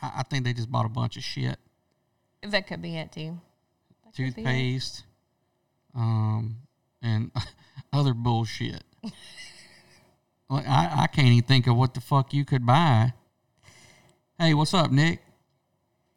I, 0.02 0.12
I 0.18 0.22
think 0.24 0.44
they 0.44 0.52
just 0.52 0.70
bought 0.72 0.86
a 0.86 0.88
bunch 0.88 1.16
of 1.16 1.22
shit, 1.22 1.56
That 2.42 2.66
could 2.66 2.82
be 2.82 2.96
it 2.96 3.12
too. 3.12 3.38
That 4.04 4.16
be 4.16 4.24
it. 4.24 4.34
toothpaste, 4.34 5.04
um, 5.94 6.56
and 7.02 7.30
other 7.92 8.14
bullshit. 8.14 8.82
like 10.48 10.66
I, 10.66 11.02
I 11.02 11.06
can't 11.08 11.28
even 11.28 11.44
think 11.46 11.66
of 11.66 11.76
what 11.76 11.94
the 11.94 12.00
fuck 12.00 12.32
you 12.34 12.44
could 12.44 12.64
buy. 12.66 13.12
Hey, 14.38 14.52
what's 14.54 14.74
up, 14.74 14.90
Nick? 14.90 15.20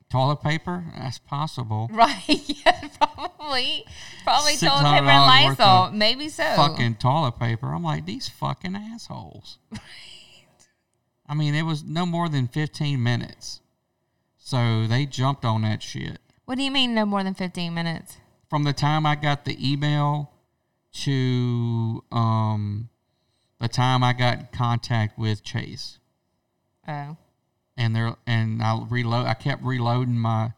Toilet 0.10 0.42
paper? 0.42 0.86
That's 0.96 1.20
possible. 1.20 1.90
Right? 1.92 2.24
Yeah, 2.66 2.88
probably. 3.00 3.86
Probably 4.24 4.56
toilet 4.56 4.84
paper 4.84 5.06
and 5.08 5.48
$600 5.48 5.58
Lysol. 5.58 5.92
Maybe 5.92 6.30
so. 6.30 6.44
Fucking 6.56 6.96
toilet 6.96 7.40
paper. 7.40 7.74
I'm 7.74 7.84
like, 7.84 8.06
these 8.06 8.28
fucking 8.28 8.76
assholes. 8.76 9.58
I 11.28 11.34
mean, 11.34 11.56
it 11.56 11.64
was 11.64 11.84
no 11.84 12.06
more 12.06 12.30
than 12.30 12.48
15 12.48 13.02
minutes. 13.02 13.62
So 14.38 14.88
they 14.88 15.06
jumped 15.06 15.44
on 15.44 15.64
that 15.64 15.84
shit. 15.84 16.20
What 16.46 16.58
do 16.58 16.64
you 16.64 16.72
mean? 16.72 16.96
No 16.96 17.06
more 17.06 17.22
than 17.22 17.34
fifteen 17.34 17.74
minutes? 17.74 18.16
From 18.50 18.64
the 18.64 18.72
time 18.72 19.06
I 19.06 19.16
got 19.16 19.44
the 19.44 19.58
email 19.60 20.32
to 21.04 22.02
um, 22.14 22.88
the 23.60 23.68
time 23.68 24.02
I 24.06 24.14
got 24.14 24.40
in 24.40 24.48
contact 24.54 25.20
with 25.20 25.44
Chase. 25.44 26.00
Oh, 26.88 27.18
and 27.78 27.96
there 27.96 28.16
and 28.26 28.62
I 28.62 28.82
reload. 28.90 29.28
I 29.28 29.34
kept 29.34 29.64
reloading 29.64 30.18
my 30.18 30.54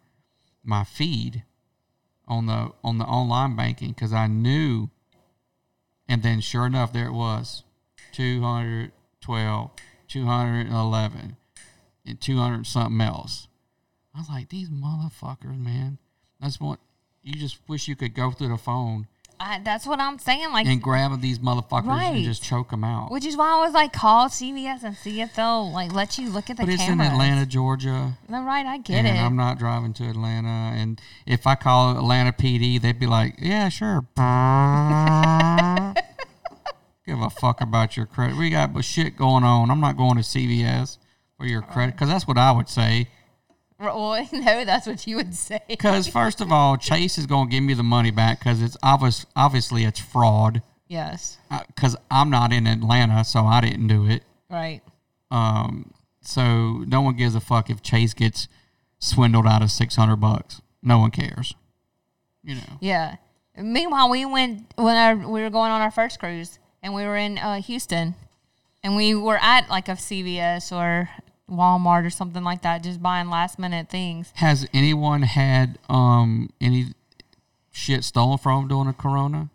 my 0.63 0.83
feed 0.83 1.43
on 2.27 2.45
the 2.45 2.71
on 2.83 2.97
the 2.97 3.05
online 3.05 3.55
banking 3.55 3.89
because 3.89 4.13
I 4.13 4.27
knew. 4.27 4.89
And 6.07 6.23
then, 6.23 6.41
sure 6.41 6.65
enough, 6.65 6.91
there 6.91 7.05
it 7.05 7.13
was, 7.13 7.63
212, 8.13 9.71
211, 10.07 11.37
and 12.03 12.19
200 12.19 12.65
something 12.65 12.99
else. 12.99 13.47
I 14.15 14.17
was 14.17 14.29
like, 14.29 14.49
these 14.49 14.71
motherfuckers, 14.71 15.59
man. 15.59 15.99
That's 16.41 16.59
what 16.59 16.79
you 17.21 17.33
just 17.33 17.59
wish 17.67 17.87
you 17.87 17.95
could 17.95 18.15
go 18.15 18.31
through 18.31 18.47
the 18.47 18.57
phone 18.57 19.07
I, 19.41 19.59
that's 19.63 19.87
what 19.87 19.99
I'm 20.01 20.19
saying. 20.19 20.51
Like, 20.51 20.67
and 20.67 20.81
grab 20.81 21.19
these 21.21 21.39
motherfuckers 21.39 21.85
Right. 21.87 22.15
and 22.15 22.25
just 22.25 22.43
choke 22.43 22.71
them 22.71 22.83
out. 22.83 23.09
which 23.09 23.25
is 23.25 23.37
why 23.37 23.53
I 23.53 23.59
was 23.63 23.73
like, 23.73 23.93
call 23.93 24.27
CVS 24.27 24.83
and 24.83 24.97
see 24.97 25.21
if 25.21 25.33
they'll 25.35 25.71
like 25.71 25.93
let 25.93 26.17
you 26.17 26.29
look 26.29 26.49
at 26.49 26.57
the 26.57 26.63
but 26.65 26.73
it's 26.73 26.83
cameras. 26.83 27.07
in 27.07 27.13
Atlanta, 27.13 27.45
Georgia. 27.45 28.17
No, 28.27 28.43
right? 28.43 28.65
I 28.65 28.77
get 28.79 28.97
and 28.97 29.07
it. 29.07 29.11
I'm 29.19 29.37
not 29.37 29.57
driving 29.57 29.93
to 29.93 30.09
Atlanta. 30.09 30.49
And 30.49 30.99
if 31.25 31.47
I 31.47 31.55
call 31.55 31.97
Atlanta 31.97 32.33
PD, 32.33 32.81
they'd 32.81 32.99
be 32.99 33.07
like, 33.07 33.35
"Yeah, 33.39 33.69
sure." 33.69 34.05
Give 37.05 37.21
a 37.21 37.29
fuck 37.29 37.61
about 37.61 37.97
your 37.97 38.05
credit. 38.05 38.37
We 38.37 38.49
got 38.51 38.83
shit 38.83 39.17
going 39.17 39.43
on. 39.43 39.71
I'm 39.71 39.79
not 39.79 39.97
going 39.97 40.17
to 40.17 40.21
CVS 40.23 40.97
for 41.37 41.45
your 41.47 41.61
credit 41.63 41.93
because 41.95 42.09
that's 42.09 42.27
what 42.27 42.37
I 42.37 42.51
would 42.51 42.69
say. 42.69 43.07
Well, 43.79 44.27
no, 44.33 44.65
that's 44.65 44.85
what 44.87 45.05
you 45.07 45.15
would 45.15 45.33
say. 45.33 45.59
Because 45.67 46.07
first 46.07 46.41
of 46.41 46.51
all, 46.51 46.77
Chase 46.77 47.17
is 47.17 47.25
going 47.25 47.47
to 47.49 47.51
give 47.51 47.63
me 47.63 47.73
the 47.73 47.83
money 47.83 48.11
back 48.11 48.39
because 48.39 48.61
it's 48.61 48.77
obvious. 48.83 49.25
Obviously, 49.35 49.85
it's 49.85 49.99
fraud. 49.99 50.61
Yes, 50.87 51.37
Because 51.67 51.95
I'm 52.09 52.31
not 52.31 52.51
in 52.51 52.65
Atlanta, 52.65 53.23
so 53.23 53.45
I 53.45 53.61
didn't 53.61 53.87
do 53.87 54.07
it. 54.07 54.23
right. 54.49 54.81
Um, 55.31 55.91
so 56.21 56.83
no 56.87 57.01
one 57.01 57.15
gives 57.15 57.35
a 57.35 57.39
fuck 57.39 57.69
if 57.69 57.83
Chase 57.83 58.13
gets 58.15 58.47
swindled 58.97 59.45
out 59.45 59.61
of 59.61 59.69
six 59.71 59.95
hundred 59.95 60.15
bucks. 60.17 60.61
No 60.81 60.97
one 60.99 61.11
cares. 61.11 61.53
You 62.43 62.55
know. 62.55 62.77
Yeah. 62.81 63.17
Meanwhile, 63.55 64.09
we 64.09 64.25
went 64.25 64.73
when 64.75 64.95
our, 64.95 65.15
we 65.15 65.41
were 65.41 65.49
going 65.51 65.71
on 65.71 65.81
our 65.81 65.91
first 65.91 66.19
cruise, 66.19 66.57
and 66.81 66.93
we 66.95 67.03
were 67.03 67.17
in 67.17 67.37
uh, 67.37 67.61
Houston, 67.61 68.15
and 68.83 68.95
we 68.95 69.13
were 69.13 69.37
at 69.37 69.69
like 69.69 69.87
a 69.87 69.93
CVS 69.93 70.71
or 70.75 71.09
Walmart 71.49 72.05
or 72.05 72.09
something 72.09 72.43
like 72.43 72.61
that, 72.61 72.83
just 72.83 73.01
buying 73.01 73.29
last 73.29 73.59
minute 73.59 73.89
things. 73.89 74.31
Has 74.35 74.67
anyone 74.73 75.23
had 75.23 75.77
um 75.89 76.49
any 76.61 76.93
shit 77.71 78.03
stolen 78.03 78.37
from 78.37 78.61
them 78.61 78.67
during 78.69 78.87
a 78.87 78.93
corona? 78.93 79.49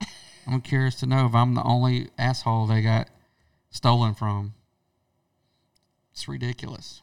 I'm 0.46 0.60
curious 0.60 0.94
to 0.96 1.06
know 1.06 1.26
if 1.26 1.34
I'm 1.34 1.54
the 1.54 1.62
only 1.62 2.08
asshole 2.18 2.66
they 2.66 2.82
got 2.82 3.08
stolen 3.70 4.14
from. 4.14 4.54
It's 6.12 6.28
ridiculous. 6.28 7.02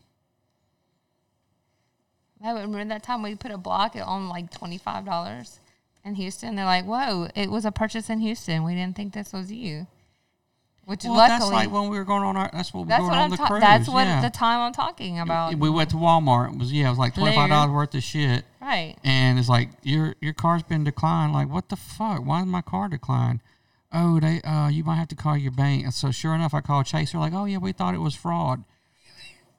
I 2.43 2.51
remember 2.51 2.86
that 2.86 3.03
time 3.03 3.21
we 3.21 3.36
put 3.36 3.51
a 3.51 3.57
block 3.57 3.95
on 3.95 4.29
like 4.29 4.51
twenty 4.51 4.77
five 4.77 5.05
dollars 5.05 5.60
in 6.03 6.15
Houston. 6.15 6.55
They're 6.55 6.65
like, 6.65 6.86
"Whoa, 6.86 7.29
it 7.36 7.51
was 7.51 7.65
a 7.65 7.71
purchase 7.71 8.10
in 8.10 8.19
Houston. 8.19 8.63
We 8.63 8.73
didn't 8.73 8.95
think 8.95 9.13
this 9.13 9.31
was 9.34 9.51
you." 9.51 9.88
Which 10.86 11.04
Well, 11.04 11.13
luckily, 11.15 11.39
that's 11.39 11.52
like 11.52 11.72
when 11.72 11.89
we 11.89 11.98
were 11.98 12.04
going 12.04 12.24
on 12.24 12.36
our. 12.36 12.50
That's 12.52 12.74
what 12.74 12.88
we 12.88 12.91
were 12.94 13.00
going 13.00 13.12
on 13.12 13.17
I'm 13.17 13.30
the 13.30 13.38
ta- 13.38 13.48
cruise. 13.48 13.62
That's 13.62 13.88
what 13.88 14.08
yeah. 14.08 14.22
the 14.22 14.30
time 14.30 14.60
I'm 14.62 14.74
talking 14.74 15.20
about. 15.20 15.54
we 15.56 15.70
went 15.70 15.91
to 15.91 15.96
Walmart. 15.96 16.54
It 16.54 16.60
was 16.60 16.74
yeah, 16.74 16.88
it 16.88 16.89
was 16.89 16.98
like 16.98 17.13
twenty 17.13 17.36
five 17.36 17.50
dollars 17.50 17.72
worth 17.72 17.94
of 17.96 18.04
shit. 18.04 18.44
right. 18.60 18.96
And 19.04 19.38
it's 19.38 19.48
like 19.48 19.70
your 19.84 20.15
your 20.22 20.34
car's 20.34 20.63
been 20.63 20.84
declined. 20.84 21.34
Like 21.34 21.50
what 21.50 21.70
the 21.70 21.76
fuck? 21.76 22.26
Why 22.26 22.41
is 22.41 22.48
my 22.48 22.62
car 22.62 22.89
declined? 22.89 23.41
Oh, 23.94 24.20
they 24.20 24.41
uh, 24.41 24.70
you 24.70 24.84
might 24.84 24.96
have 24.96 25.10
to 25.10 25.15
call 25.15 25.38
your 25.38 25.52
bank. 25.52 25.84
And 25.84 25.94
so 25.94 26.12
sure 26.12 26.34
enough, 26.34 26.54
I 26.54 26.62
called 26.62 26.88
Chase. 26.88 27.12
They're 27.12 27.22
like, 27.22 27.34
oh 27.34 27.46
yeah, 27.46 27.58
we 27.60 27.74
thought 27.74 27.94
it 27.94 28.00
was 28.00 28.15
fraud. 28.15 28.63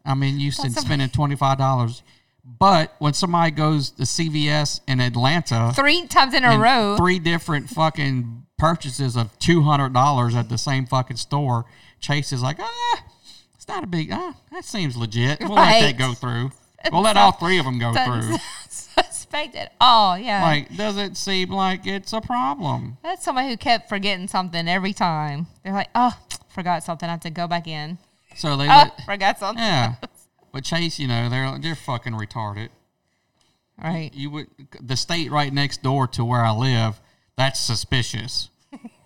I 0.05 0.15
mean, 0.15 0.41
you 0.41 0.51
said 0.51 0.73
spending 0.73 1.09
twenty 1.11 1.37
five 1.37 1.59
dollars, 1.59 2.03
but 2.45 2.95
when 2.99 3.15
somebody 3.15 3.53
goes 3.53 3.91
to 3.93 4.03
CVS 4.03 4.81
in 4.89 5.01
Atlanta, 5.01 5.73
Three 5.75 6.07
times 6.09 6.35
in 6.35 6.45
a 6.45 6.59
row. 6.59 6.97
three 6.97 7.21
different 7.21 7.69
fucking 7.71 8.47
purchases 8.63 9.17
of 9.17 9.37
two 9.41 9.63
hundred 9.63 9.93
dollars 9.93 10.37
at 10.37 10.49
the 10.49 10.57
same 10.57 10.87
fucking 10.87 11.17
store, 11.17 11.65
Chase 11.99 12.33
is 12.33 12.43
like, 12.43 12.59
ah, 12.61 13.05
it's 13.57 13.67
not 13.67 13.83
a 13.83 13.89
big. 13.89 14.11
Ah, 14.13 14.37
that 14.53 14.65
seems 14.65 14.97
legit. 14.97 15.41
We'll 15.41 15.51
let 15.57 15.81
that 15.81 15.99
go 15.99 16.15
through. 16.15 16.53
We'll 16.91 17.03
let 17.03 17.17
all 17.17 17.31
three 17.31 17.59
of 17.61 17.65
them 17.65 17.79
go 17.79 17.93
through. 18.05 18.37
Suspect 18.69 19.55
at 19.55 19.73
all. 19.81 20.19
Yeah. 20.19 20.43
Like, 20.43 20.77
does 20.77 20.97
it 20.97 21.17
seem 21.17 21.51
like 21.51 21.87
it's 21.87 22.13
a 22.13 22.21
problem? 22.21 22.99
That's 23.05 23.25
somebody 23.25 23.51
who 23.51 23.57
kept 23.57 23.89
forgetting 23.89 24.27
something 24.27 24.67
every 24.67 24.93
time. 24.93 25.47
They're 25.63 25.73
like, 25.73 25.91
oh, 25.95 26.13
forgot 26.49 26.83
something. 26.83 27.09
I 27.09 27.13
have 27.13 27.21
to 27.21 27.31
go 27.31 27.47
back 27.47 27.69
in. 27.69 27.99
So 28.35 28.57
they 28.57 28.65
Oh, 28.65 28.67
let, 28.67 29.01
forgot 29.05 29.39
something. 29.39 29.63
yeah. 29.63 29.95
But 30.53 30.65
Chase, 30.65 30.99
you 30.99 31.07
know, 31.07 31.29
they're 31.29 31.57
they're 31.59 31.77
fucking 31.77 32.15
retarded. 32.15 32.71
Right. 33.81 34.11
You 34.13 34.31
would 34.31 34.49
the 34.81 34.97
state 34.97 35.31
right 35.31 35.53
next 35.53 35.85
door 35.85 36.09
to 36.09 36.25
where 36.25 36.45
I 36.45 36.51
live, 36.51 37.01
that's 37.37 37.61
suspicious. 37.61 38.51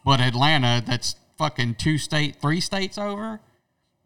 But 0.07 0.21
Atlanta, 0.21 0.83
that's 0.87 1.17
fucking 1.37 1.75
two 1.75 1.99
state, 1.99 2.37
three 2.41 2.61
states 2.61 2.97
over. 2.97 3.41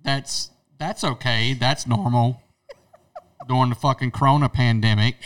That's 0.02 0.50
that's 0.78 1.04
okay. 1.04 1.52
That's 1.54 1.86
normal. 1.86 2.40
During 3.48 3.68
the 3.70 3.76
fucking 3.76 4.10
Corona 4.10 4.48
pandemic. 4.48 5.16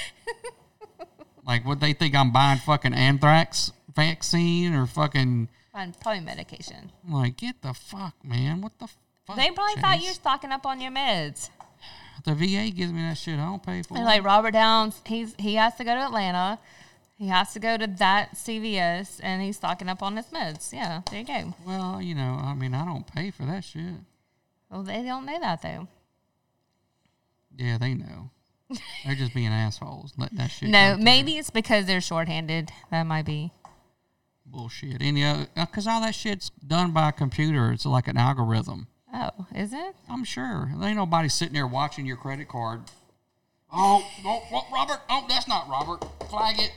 Like, 1.47 1.67
what 1.67 1.79
they 1.81 1.93
think 1.93 2.15
I'm 2.15 2.33
buying 2.33 2.59
fucking 2.59 2.95
anthrax 2.95 3.71
vaccine 3.95 4.75
or 4.75 4.87
fucking 4.87 5.49
Fine, 5.73 5.95
probably 6.01 6.21
medication. 6.21 6.91
like 7.09 7.37
get 7.37 7.61
the 7.63 7.75
fuck, 7.75 8.15
man. 8.25 8.61
What 8.61 8.79
the 8.79 8.89
fuck? 9.27 9.37
They 9.37 9.51
probably 9.51 9.81
thought 9.81 10.01
you 10.01 10.09
were 10.09 10.15
stocking 10.15 10.51
up 10.53 10.65
on 10.67 10.81
your 10.81 10.91
meds. 10.93 11.51
The 12.25 12.35
VA 12.35 12.71
gives 12.75 12.93
me 12.93 13.03
that 13.03 13.19
shit. 13.19 13.39
I 13.39 13.45
don't 13.45 13.63
pay 13.63 13.83
for 13.83 13.95
And 13.95 14.03
it. 14.05 14.07
like 14.07 14.25
Robert 14.25 14.53
Downs, 14.53 15.01
he's 15.07 15.35
he 15.39 15.55
has 15.57 15.75
to 15.77 15.85
go 15.85 15.95
to 15.95 16.01
Atlanta. 16.01 16.59
He 17.25 17.31
has 17.31 17.55
to 17.55 17.59
go 17.59 17.79
to 17.79 17.87
that 17.87 18.35
CVS, 18.35 19.19
and 19.23 19.41
he's 19.41 19.57
stocking 19.57 19.89
up 19.89 20.03
on 20.03 20.15
his 20.15 20.27
meds. 20.27 20.75
Yeah, 20.75 21.01
there 21.11 21.21
you 21.21 21.27
go. 21.27 21.55
well, 21.67 22.03
you 22.03 22.15
know, 22.15 22.39
I 22.39 22.53
mean, 22.53 22.75
I 22.75 22.85
don't 22.85 23.07
pay 23.07 23.31
for 23.31 23.45
that 23.45 23.65
shit. 23.65 23.95
Well, 24.71 24.83
they 24.83 25.03
don't 25.03 25.25
know 25.25 25.41
that 25.41 25.63
though. 25.63 25.89
Yeah, 27.57 27.79
they 27.79 27.95
know. 27.95 28.29
They're 29.07 29.15
just 29.15 29.33
being 29.33 29.47
assholes. 29.49 30.13
Let 30.19 30.37
that 30.37 30.51
shit. 30.51 30.69
No, 30.69 30.99
maybe 31.01 31.39
it's 31.39 31.49
because 31.49 31.87
they're 31.87 32.03
shorthanded. 32.03 32.71
That 32.91 33.05
might 33.05 33.25
be. 33.25 33.53
bullshit. 34.45 35.01
Any 35.01 35.25
other? 35.25 35.47
Uh, 35.57 35.65
because 35.65 35.87
all 35.87 36.03
that 36.03 36.15
shit's 36.15 36.51
done 36.67 36.93
by 36.93 37.09
a 37.09 37.13
computer. 37.13 37.73
It's 37.73 37.87
like 37.87 38.07
an 38.07 38.19
algorithm. 38.19 38.89
Oh, 39.15 39.47
is 39.55 39.73
it? 39.73 39.97
I'm 40.11 40.25
sure. 40.25 40.71
There 40.77 40.89
ain't 40.89 40.99
nobody 40.99 41.31
sitting 41.31 41.55
there 41.55 41.67
watching 41.67 42.05
your 42.05 42.19
credit 42.19 42.49
card. 42.49 42.83
Oh, 43.73 44.05
oh, 44.27 44.43
what, 44.51 44.67
Robert? 44.71 45.01
Oh, 45.09 45.25
that's 45.27 45.49
not 45.49 45.71
Robert. 45.71 46.05
Flag 46.29 46.59
it. 46.59 46.73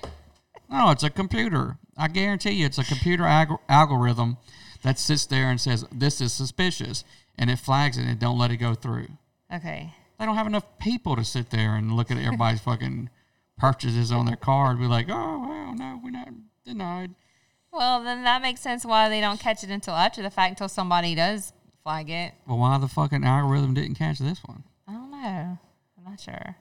No, 0.69 0.91
it's 0.91 1.03
a 1.03 1.09
computer. 1.09 1.77
I 1.97 2.07
guarantee 2.07 2.51
you, 2.51 2.65
it's 2.65 2.77
a 2.77 2.83
computer 2.83 3.23
alg- 3.23 3.59
algorithm 3.69 4.37
that 4.83 4.99
sits 4.99 5.25
there 5.25 5.49
and 5.49 5.59
says 5.59 5.85
this 5.91 6.21
is 6.21 6.33
suspicious, 6.33 7.03
and 7.37 7.49
it 7.49 7.59
flags 7.59 7.97
it 7.97 8.05
and 8.05 8.19
don't 8.19 8.37
let 8.37 8.51
it 8.51 8.57
go 8.57 8.73
through. 8.73 9.07
Okay. 9.53 9.93
They 10.19 10.25
don't 10.25 10.35
have 10.35 10.47
enough 10.47 10.65
people 10.79 11.15
to 11.15 11.23
sit 11.23 11.49
there 11.51 11.75
and 11.75 11.93
look 11.93 12.11
at 12.11 12.17
everybody's 12.17 12.61
fucking 12.71 13.09
purchases 13.57 14.11
on 14.11 14.25
their 14.25 14.35
card. 14.35 14.79
Be 14.79 14.85
like, 14.85 15.07
oh 15.09 15.45
well, 15.47 15.73
no, 15.75 15.99
we're 16.03 16.11
not 16.11 16.29
denied. 16.65 17.15
Well, 17.71 18.03
then 18.03 18.23
that 18.23 18.41
makes 18.41 18.61
sense 18.61 18.85
why 18.85 19.09
they 19.09 19.21
don't 19.21 19.39
catch 19.39 19.63
it 19.63 19.69
until 19.69 19.93
after 19.93 20.21
the 20.21 20.29
fact, 20.31 20.51
until 20.51 20.69
somebody 20.69 21.15
does 21.15 21.53
flag 21.83 22.09
it. 22.09 22.33
Well, 22.47 22.57
why 22.57 22.77
the 22.77 22.87
fucking 22.87 23.23
algorithm 23.23 23.73
didn't 23.73 23.95
catch 23.95 24.19
this 24.19 24.39
one? 24.45 24.63
I 24.87 24.93
don't 24.93 25.11
know. 25.11 25.57
I'm 25.97 26.03
not 26.03 26.19
sure. 26.19 26.55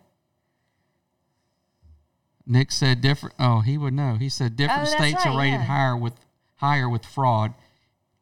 Nick 2.46 2.70
said 2.70 3.00
different. 3.00 3.34
Oh, 3.38 3.60
he 3.60 3.76
would 3.76 3.92
know. 3.92 4.14
He 4.14 4.28
said 4.28 4.56
different 4.56 4.82
Oh, 4.88 4.96
states 4.96 5.26
are 5.26 5.36
rated 5.36 5.60
yeah. 5.60 5.64
higher 5.64 5.96
with 5.96 6.14
higher 6.56 6.88
with 6.88 7.04
fraud, 7.04 7.54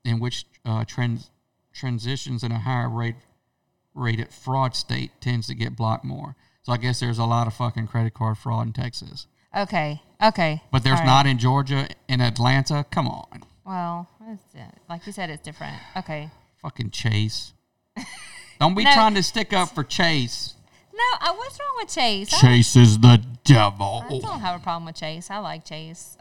in 0.05 0.19
which 0.19 0.47
uh, 0.65 0.85
trans 0.87 1.31
transitions 1.73 2.43
in 2.43 2.53
a 2.53 2.59
higher 2.59 2.89
rate 2.89 3.17
rated 3.95 4.33
fraud 4.33 4.75
state 4.75 5.11
tends 5.21 5.47
to 5.49 5.55
get 5.55 5.77
blocked 5.77 6.05
more. 6.05 6.37
So 6.63 6.73
I 6.73 6.79
guess 6.79 7.01
there's 7.01 7.19
a 7.19 7.25
lot 7.27 7.47
of 7.47 7.55
fucking 7.55 7.87
credit 7.89 8.15
card 8.15 8.39
fraud 8.39 8.67
in 8.69 8.73
Texas, 8.73 9.27
Okay. 9.55 10.01
Okay. 10.23 10.63
but 10.73 10.83
there's 10.83 10.99
right. 11.01 11.07
not 11.07 11.27
in 11.27 11.39
Georgia 11.39 11.89
in 12.09 12.21
Atlanta. 12.21 12.87
Come 12.91 13.07
on, 13.07 13.43
Well, 13.67 14.09
uh, 14.27 14.37
like 14.89 15.07
you 15.07 15.13
said, 15.13 15.29
it's 15.31 15.43
different. 15.43 15.75
Okay. 15.97 16.31
fucking 16.63 16.91
Chase. 16.91 17.53
Don't 18.61 18.75
be 18.75 18.85
No. 18.85 18.95
trying 18.95 19.15
to 19.15 19.23
stick 19.23 19.53
up 19.53 19.75
for 19.75 19.85
Chase. 19.85 20.54
No, 20.94 21.28
uh, 21.28 21.35
what's 21.35 21.59
wrong 21.59 21.74
with 21.78 21.88
Chase? 21.88 22.33
I- 22.35 22.40
Chase 22.40 22.76
is 22.76 22.98
the 22.98 23.20
devil. 23.44 24.04
I, 24.09 24.18
don't 24.20 24.40
have 24.40 24.61
a 24.61 24.62
problem 24.62 24.87
with 24.87 24.96
Chase. 24.96 25.30
I 25.30 25.38
like 25.38 25.64
Chase. 25.64 26.16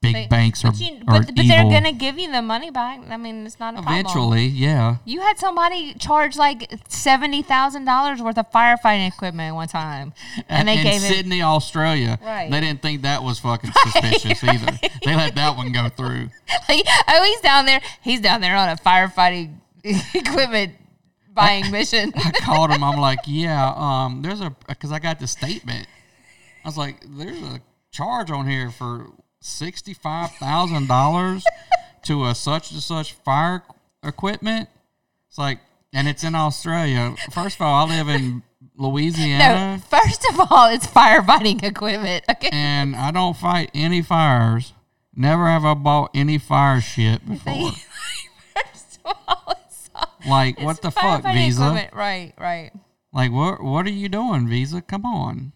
Big 0.00 0.14
But- 0.14 0.28
banks 0.30 0.64
are, 0.64 0.70
but, 0.70 0.80
you, 0.80 0.94
are 1.08 1.18
but, 1.20 1.34
but 1.34 1.46
they're 1.48 1.64
gonna 1.64 1.90
give 1.92 2.20
you 2.20 2.30
the 2.30 2.40
money 2.40 2.70
back. 2.70 3.00
I 3.10 3.16
mean, 3.16 3.44
it's 3.44 3.58
not 3.58 3.74
a 3.74 3.82
problem. 3.82 3.94
Eventually, 3.98 4.46
yeah. 4.46 4.98
You 5.04 5.20
had 5.22 5.38
somebody 5.40 5.92
charge 5.94 6.36
like 6.36 6.72
seventy 6.86 7.42
thousand 7.42 7.84
dollars 7.84 8.22
worth 8.22 8.38
of 8.38 8.48
firefighting 8.52 9.08
equipment 9.08 9.56
one 9.56 9.66
time, 9.66 10.12
and 10.48 10.68
they 10.68 10.76
in 10.78 10.84
gave 10.84 11.02
it. 11.02 11.08
Sydney, 11.12 11.42
Australia. 11.42 12.16
Right. 12.22 12.48
They 12.48 12.60
didn't 12.60 12.80
think 12.80 13.02
that 13.02 13.24
was 13.24 13.40
fucking 13.40 13.72
suspicious 13.92 14.44
either. 14.44 14.78
They 15.04 15.16
let 15.16 15.34
that 15.34 15.56
one 15.56 15.72
go 15.72 15.88
through. 15.88 16.28
Like, 16.68 16.86
oh, 17.08 17.22
he's 17.24 17.40
down 17.40 17.66
there. 17.66 17.80
He's 18.02 18.20
down 18.20 18.40
there 18.40 18.54
on 18.54 18.68
a 18.68 18.76
firefighting 18.76 19.56
equipment 20.14 20.74
buying 21.38 21.70
mission. 21.70 22.12
I 22.16 22.30
called 22.42 22.70
him. 22.70 22.82
I'm 22.82 23.00
like, 23.08 23.20
yeah, 23.26 23.72
um, 23.76 24.22
there's 24.22 24.40
a 24.40 24.54
because 24.66 24.92
I 24.92 24.98
got 24.98 25.18
the 25.20 25.26
statement. 25.26 25.86
I 26.64 26.68
was 26.68 26.76
like, 26.76 27.04
there's 27.06 27.40
a 27.42 27.60
charge 27.90 28.30
on 28.30 28.46
here 28.46 28.70
for 28.70 29.06
sixty 29.40 29.94
five 29.94 30.32
thousand 30.32 30.88
dollars 30.88 31.44
to 32.04 32.26
a 32.26 32.34
such 32.34 32.72
and 32.72 32.82
such 32.82 33.12
fire 33.12 33.62
equipment. 34.02 34.68
It's 35.28 35.38
like, 35.38 35.60
and 35.92 36.08
it's 36.08 36.24
in 36.24 36.34
Australia. 36.34 37.14
First 37.30 37.56
of 37.56 37.62
all, 37.62 37.86
I 37.86 37.96
live 37.96 38.08
in 38.08 38.42
no, 38.78 38.88
Louisiana, 38.88 39.80
first 39.88 40.24
of 40.30 40.40
all, 40.40 40.68
it's 40.70 40.86
firefighting 40.86 41.62
equipment. 41.62 42.24
Okay. 42.30 42.48
and 42.52 42.94
I 42.94 43.10
don't 43.10 43.36
fight 43.36 43.70
any 43.74 44.02
fires. 44.02 44.72
Never 45.14 45.48
have 45.48 45.64
I 45.64 45.74
bought 45.74 46.10
any 46.14 46.38
fire 46.38 46.80
shit 46.80 47.26
before. 47.28 47.72
first 48.54 49.00
of 49.04 49.16
all, 49.26 49.57
Like, 50.26 50.60
what 50.60 50.80
the 50.82 50.90
fuck, 50.90 51.22
Visa? 51.22 51.62
equipment. 51.62 51.94
Right, 51.94 52.32
right. 52.38 52.70
Like, 53.12 53.30
what 53.32 53.62
what 53.62 53.86
are 53.86 53.90
you 53.90 54.08
doing, 54.08 54.48
Visa? 54.48 54.80
Come 54.82 55.04
on. 55.04 55.52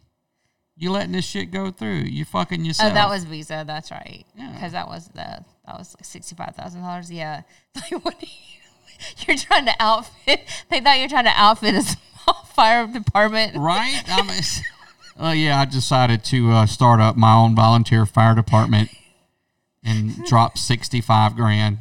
You 0.76 0.90
letting 0.90 1.12
this 1.12 1.24
shit 1.26 1.50
go 1.50 1.70
through. 1.70 2.04
You 2.08 2.24
fucking 2.24 2.64
yourself. 2.64 2.90
Oh, 2.90 2.94
that 2.94 3.08
was 3.08 3.24
Visa. 3.24 3.62
That's 3.66 3.90
right. 3.90 4.24
Yeah. 4.34 4.50
Because 4.52 4.72
that 4.72 4.88
was 4.88 5.08
the 5.08 5.44
that 5.66 5.78
was 5.78 5.94
like 5.96 6.04
sixty 6.04 6.34
five 6.34 6.54
thousand 6.56 6.82
dollars. 6.82 7.10
Yeah. 7.10 7.42
Like 7.76 8.04
what? 8.04 8.14
Are 8.14 8.18
you, 8.20 9.16
you're 9.26 9.36
trying 9.36 9.66
to 9.66 9.74
outfit. 9.80 10.40
They 10.70 10.80
thought 10.80 10.98
you're 10.98 11.08
trying 11.08 11.24
to 11.24 11.32
outfit 11.34 11.74
a 11.74 11.82
small 12.22 12.44
fire 12.54 12.86
department. 12.86 13.56
right? 13.56 14.02
Oh 15.18 15.32
yeah, 15.32 15.60
I 15.60 15.64
decided 15.66 16.24
to 16.24 16.50
uh, 16.50 16.66
start 16.66 17.00
up 17.00 17.16
my 17.16 17.34
own 17.34 17.54
volunteer 17.54 18.06
fire 18.06 18.34
department 18.34 18.90
and 19.84 20.24
drop 20.24 20.56
sixty 20.58 21.00
five 21.00 21.36
grand. 21.36 21.78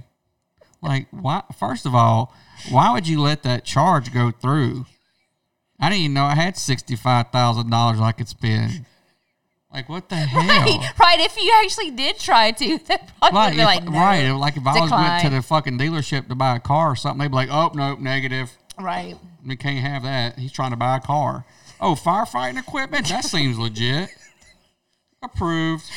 Like, 0.82 1.08
why? 1.12 1.44
First 1.58 1.86
of 1.86 1.96
all, 1.96 2.34
why 2.70 2.92
would 2.92 3.08
you 3.08 3.20
let 3.22 3.44
that 3.44 3.66
charge 3.66 4.14
go 4.14 4.32
through? 4.32 4.86
I 5.80 5.90
didn't 5.90 6.02
even 6.02 6.14
know 6.14 6.26
I 6.26 6.36
had 6.36 6.58
sixty 6.58 6.96
five 6.96 7.32
thousand 7.32 7.70
dollars 7.70 8.00
I 8.00 8.12
could 8.12 8.28
spend. 8.28 8.86
Like 9.74 9.88
what 9.90 10.10
the 10.10 10.16
hell? 10.34 10.46
Right, 10.48 10.92
right. 11.00 11.20
If 11.22 11.38
you 11.38 11.52
actually 11.64 11.92
did 11.92 12.20
try 12.20 12.52
to, 12.52 12.78
that 12.88 13.12
probably 13.20 13.38
Like, 13.38 13.50
would 13.50 13.56
be 13.56 13.62
if, 13.62 13.66
like, 13.66 13.84
no. 13.86 13.92
right, 14.00 14.30
like 14.32 14.58
if 14.58 14.68
I 14.68 14.80
was 14.80 14.92
went 14.92 15.24
to 15.24 15.30
the 15.30 15.42
fucking 15.42 15.78
dealership 15.80 16.28
to 16.28 16.36
buy 16.36 16.56
a 16.58 16.60
car 16.60 16.92
or 16.92 16.96
something, 16.96 17.20
they'd 17.20 17.30
be 17.30 17.36
like, 17.36 17.50
"Oh, 17.52 17.72
nope, 17.74 18.00
negative. 18.00 18.52
Right. 18.80 19.16
We 19.46 19.56
can't 19.56 19.80
have 19.80 20.04
that. 20.04 20.38
He's 20.38 20.52
trying 20.52 20.72
to 20.72 20.78
buy 20.78 20.98
a 20.98 21.00
car. 21.00 21.46
Oh, 21.80 21.96
firefighting 21.96 22.60
equipment? 22.60 23.08
That 23.08 23.24
seems 23.26 23.58
legit. 23.58 24.10
Approved. 25.24 25.90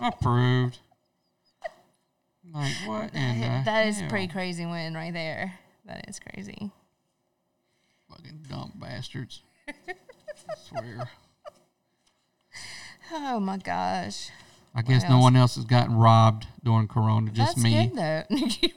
Approved. 0.00 0.78
Like 2.52 2.72
what 2.86 3.12
the 3.12 3.18
That 3.64 3.86
is 3.86 4.02
pretty 4.08 4.28
crazy 4.28 4.66
win 4.66 4.94
right 4.94 5.12
there. 5.12 5.54
That 5.86 6.04
is 6.08 6.18
crazy. 6.18 6.70
fucking 8.08 8.46
dumb 8.48 8.72
bastards. 8.76 9.42
I 9.68 9.72
swear. 10.68 11.08
Oh 13.12 13.40
my 13.40 13.56
gosh. 13.58 14.30
I 14.74 14.82
guess 14.82 15.08
no 15.08 15.18
one 15.18 15.34
else 15.36 15.56
has 15.56 15.64
gotten 15.64 15.96
robbed 15.96 16.46
during 16.62 16.86
Corona. 16.86 17.30
Just 17.32 17.56
That's 17.56 17.64
me. 17.64 17.86
good 17.86 17.96
though. 17.96 18.22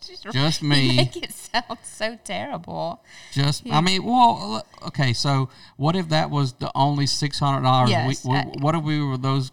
Just, 0.00 0.22
Just 0.32 0.62
me. 0.62 0.96
Make 0.96 1.16
it 1.18 1.32
sound 1.32 1.78
so 1.82 2.18
terrible. 2.24 3.02
Just, 3.32 3.70
I 3.70 3.82
mean, 3.82 4.02
well, 4.04 4.64
okay. 4.86 5.12
So, 5.12 5.50
what 5.76 5.94
if 5.96 6.08
that 6.08 6.30
was 6.30 6.54
the 6.54 6.70
only 6.74 7.06
six 7.06 7.38
hundred 7.38 7.62
dollars? 7.64 7.90
Yes, 7.90 8.24
we, 8.24 8.32
we, 8.32 8.38
I- 8.38 8.52
what 8.60 8.74
if 8.74 8.82
we 8.82 9.02
were 9.02 9.18
those 9.18 9.52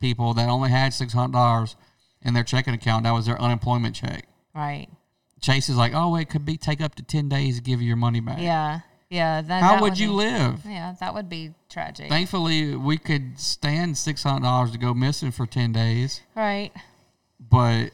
people 0.00 0.34
that 0.34 0.48
only 0.48 0.70
had 0.70 0.92
six 0.92 1.12
hundred 1.12 1.34
dollars 1.34 1.76
in 2.24 2.34
their 2.34 2.44
checking 2.44 2.74
account? 2.74 3.04
That 3.04 3.12
was 3.12 3.26
their 3.26 3.40
unemployment 3.40 3.94
check. 3.94 4.26
Right. 4.54 4.88
Chase 5.40 5.68
is 5.68 5.76
like, 5.76 5.92
oh, 5.94 6.14
it 6.16 6.30
could 6.30 6.44
be 6.44 6.56
take 6.56 6.80
up 6.80 6.94
to 6.96 7.02
ten 7.02 7.28
days 7.28 7.56
to 7.56 7.62
give 7.62 7.80
you 7.80 7.88
your 7.88 7.96
money 7.96 8.20
back. 8.20 8.38
Yeah. 8.40 8.80
Yeah. 9.10 9.42
That, 9.42 9.62
How 9.62 9.72
that 9.74 9.82
would 9.82 9.98
you 9.98 10.08
be- 10.08 10.14
live? 10.14 10.60
Yeah, 10.64 10.94
that 11.00 11.14
would 11.14 11.28
be 11.28 11.52
tragic. 11.68 12.08
Thankfully, 12.08 12.76
we 12.76 12.96
could 12.96 13.38
stand 13.38 13.98
six 13.98 14.22
hundred 14.22 14.42
dollars 14.42 14.70
to 14.72 14.78
go 14.78 14.94
missing 14.94 15.32
for 15.32 15.46
ten 15.46 15.72
days, 15.72 16.20
right. 16.34 16.70
but 17.40 17.90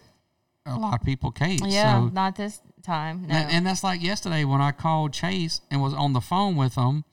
a 0.66 0.76
lot 0.76 1.00
of 1.00 1.06
people 1.06 1.30
can't. 1.30 1.62
Yeah. 1.66 2.00
so 2.00 2.08
not 2.08 2.36
this 2.36 2.60
time. 2.82 3.26
No. 3.26 3.34
And, 3.34 3.50
and 3.50 3.66
that's 3.66 3.82
like 3.82 4.02
yesterday 4.02 4.44
when 4.44 4.60
I 4.60 4.72
called 4.72 5.12
Chase 5.12 5.60
and 5.70 5.80
was 5.80 5.94
on 5.94 6.12
the 6.12 6.20
phone 6.20 6.56
with 6.56 6.74
him 6.74 7.04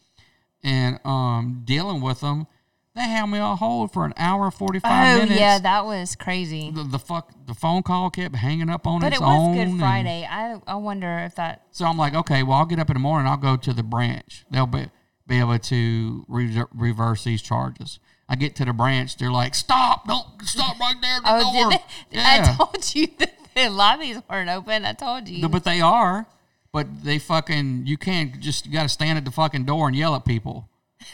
and 0.63 0.99
um 1.05 1.61
dealing 1.63 2.01
with 2.01 2.19
them. 2.21 2.47
They 2.95 3.01
had 3.01 3.25
me 3.25 3.39
on 3.39 3.57
hold 3.57 3.91
for 3.91 4.05
an 4.05 4.13
hour 4.15 4.49
forty 4.51 4.79
five 4.79 5.17
oh 5.17 5.19
minutes. 5.23 5.39
yeah, 5.39 5.59
that 5.59 5.85
was 5.85 6.15
crazy. 6.15 6.71
the, 6.71 6.83
the 6.83 6.99
fuck 6.99 7.29
the 7.45 7.53
phone 7.53 7.83
call 7.83 8.09
kept 8.09 8.35
hanging 8.37 8.69
up 8.69 8.87
on 8.87 9.01
But 9.01 9.07
its 9.11 9.17
it 9.21 9.23
was. 9.23 9.55
Good 9.57 9.77
Friday. 9.79 10.25
I 10.29 10.59
I 10.65 10.75
wonder 10.75 11.19
if 11.19 11.35
that. 11.35 11.63
so 11.71 11.83
I'm 11.85 11.97
like, 11.97 12.13
okay, 12.13 12.41
well 12.41 12.57
I'll 12.59 12.65
get 12.65 12.79
up 12.79 12.89
in 12.89 12.93
the 12.93 13.01
morning. 13.01 13.27
I'll 13.29 13.35
go 13.37 13.57
to 13.57 13.73
the 13.73 13.83
branch. 13.83 14.45
They'll 14.49 14.65
be 14.65 14.87
be 15.27 15.39
able 15.39 15.59
to 15.59 16.25
re- 16.29 16.63
reverse 16.73 17.23
these 17.25 17.41
charges. 17.41 17.99
I 18.29 18.35
get 18.35 18.55
to 18.57 18.65
the 18.65 18.73
branch. 18.73 19.17
They're 19.17 19.31
like, 19.31 19.55
stop! 19.55 20.07
Don't 20.07 20.25
stop 20.43 20.79
right 20.79 20.95
there 21.01 21.17
at 21.17 21.23
the 21.23 21.45
Oh, 21.45 21.53
door. 21.53 21.69
they? 21.71 21.83
Yeah. 22.17 22.45
I 22.49 22.55
told 22.55 22.95
you 22.95 23.07
that 23.19 23.33
the 23.55 23.69
lobbies 23.69 24.19
weren't 24.29 24.49
open. 24.49 24.85
I 24.85 24.93
told 24.93 25.27
you. 25.27 25.47
But 25.49 25.63
they 25.65 25.81
are. 25.81 26.27
But 26.71 27.03
they 27.03 27.19
fucking 27.19 27.87
you 27.87 27.97
can't 27.97 28.39
just 28.39 28.65
you 28.65 28.71
got 28.71 28.83
to 28.83 28.89
stand 28.89 29.17
at 29.17 29.25
the 29.25 29.31
fucking 29.31 29.65
door 29.65 29.87
and 29.89 29.95
yell 29.97 30.15
at 30.15 30.23
people. 30.25 30.69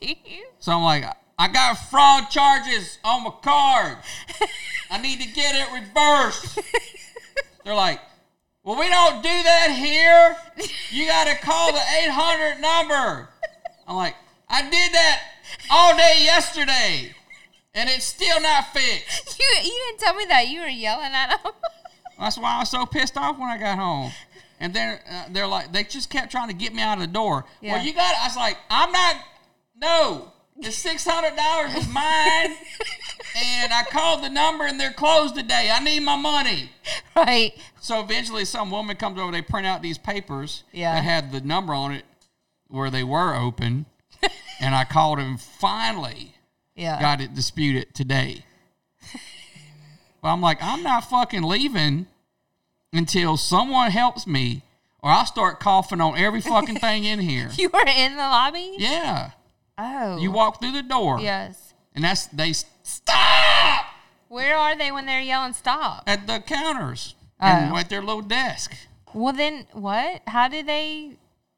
So 0.60 0.72
I'm 0.72 0.82
like, 0.82 1.04
I 1.38 1.46
got 1.48 1.74
fraud 1.74 2.30
charges 2.30 2.98
on 3.04 3.22
my 3.22 3.30
card. 3.42 3.98
I 4.90 5.00
need 5.00 5.20
to 5.20 5.28
get 5.28 5.54
it 5.54 5.72
reversed. 5.72 6.58
They're 7.64 7.76
like, 7.76 8.00
well, 8.64 8.78
we 8.78 8.88
don't 8.88 9.22
do 9.22 9.28
that 9.28 9.70
here. 9.70 10.36
You 10.90 11.06
got 11.06 11.28
to 11.28 11.36
call 11.36 11.72
the 11.72 11.78
800 11.78 12.60
number. 12.60 13.28
I'm 13.86 13.96
like, 13.96 14.16
I 14.48 14.62
did 14.62 14.92
that 14.92 15.22
all 15.70 15.96
day 15.96 16.16
yesterday, 16.24 17.14
and 17.74 17.88
it's 17.88 18.04
still 18.04 18.40
not 18.40 18.72
fixed. 18.72 19.38
you 19.40 19.46
you 19.62 19.84
didn't 19.86 20.00
tell 20.00 20.14
me 20.14 20.24
that 20.28 20.48
you 20.48 20.60
were 20.60 20.66
yelling 20.66 21.12
at 21.12 21.40
them. 21.42 21.52
That's 22.18 22.36
why 22.36 22.56
I 22.56 22.58
was 22.60 22.70
so 22.70 22.84
pissed 22.84 23.16
off 23.16 23.38
when 23.38 23.48
I 23.48 23.58
got 23.58 23.78
home. 23.78 24.10
And 24.60 24.74
then 24.74 24.98
uh, 25.08 25.24
they're 25.30 25.46
like, 25.46 25.72
they 25.72 25.84
just 25.84 26.10
kept 26.10 26.32
trying 26.32 26.48
to 26.48 26.54
get 26.54 26.74
me 26.74 26.82
out 26.82 26.98
of 26.98 27.00
the 27.00 27.12
door. 27.12 27.44
Yeah. 27.60 27.74
Well, 27.74 27.84
you 27.84 27.94
got. 27.94 28.16
I 28.16 28.26
was 28.26 28.36
like, 28.36 28.58
I'm 28.68 28.90
not. 28.90 29.16
No, 29.80 30.32
the 30.60 30.70
six 30.72 31.06
hundred 31.06 31.36
dollars 31.36 31.74
is 31.74 31.88
mine. 31.92 32.56
and 33.36 33.72
I 33.72 33.84
called 33.90 34.22
the 34.24 34.28
number, 34.30 34.64
and 34.64 34.78
they're 34.80 34.92
closed 34.92 35.34
today. 35.36 35.70
I 35.72 35.78
need 35.82 36.00
my 36.00 36.16
money. 36.16 36.70
right. 37.16 37.52
So 37.80 38.00
eventually, 38.00 38.44
some 38.44 38.70
woman 38.70 38.96
comes 38.96 39.18
over. 39.18 39.30
They 39.32 39.42
print 39.42 39.66
out 39.66 39.82
these 39.82 39.98
papers 39.98 40.64
Yeah. 40.72 40.94
that 40.94 41.04
had 41.04 41.32
the 41.32 41.40
number 41.40 41.72
on 41.74 41.92
it 41.92 42.04
where 42.68 42.90
they 42.90 43.04
were 43.04 43.34
open. 43.34 43.86
and 44.60 44.74
I 44.74 44.84
called 44.84 45.18
him. 45.20 45.38
Finally, 45.38 46.34
Yeah. 46.74 47.00
got 47.00 47.20
it 47.20 47.34
disputed 47.34 47.94
today. 47.94 48.44
but 50.20 50.28
I'm 50.28 50.40
like, 50.40 50.58
I'm 50.60 50.82
not 50.82 51.08
fucking 51.08 51.42
leaving 51.42 52.06
until 52.92 53.36
someone 53.36 53.90
helps 53.92 54.26
me, 54.26 54.62
or 55.02 55.10
I'll 55.10 55.26
start 55.26 55.60
coughing 55.60 56.00
on 56.00 56.18
every 56.18 56.40
fucking 56.40 56.76
thing 56.80 57.04
in 57.04 57.20
here. 57.20 57.50
You 57.56 57.68
were 57.72 57.86
in 57.86 58.12
the 58.16 58.22
lobby. 58.22 58.74
Yeah, 58.78 59.30
Oh. 59.78 60.18
you 60.18 60.30
walk 60.32 60.60
through 60.60 60.72
the 60.72 60.82
door, 60.82 61.20
Yes. 61.20 61.72
and 61.94 62.02
that's 62.04 62.26
they 62.26 62.52
stop 62.52 63.84
Where 64.28 64.56
are 64.56 64.76
they 64.76 64.90
when 64.90 65.06
they're 65.06 65.20
yelling 65.20 65.52
stop? 65.54 66.02
at 66.06 66.26
the 66.26 66.40
counters 66.40 67.14
and 67.40 67.72
Oh. 67.72 67.76
at 67.76 67.88
their 67.88 68.02
little 68.02 68.22
desk. 68.22 68.74
Well, 69.14 69.32
then 69.32 69.66
what? 69.72 70.22
How 70.26 70.48
did 70.48 70.66
they? 70.66 71.12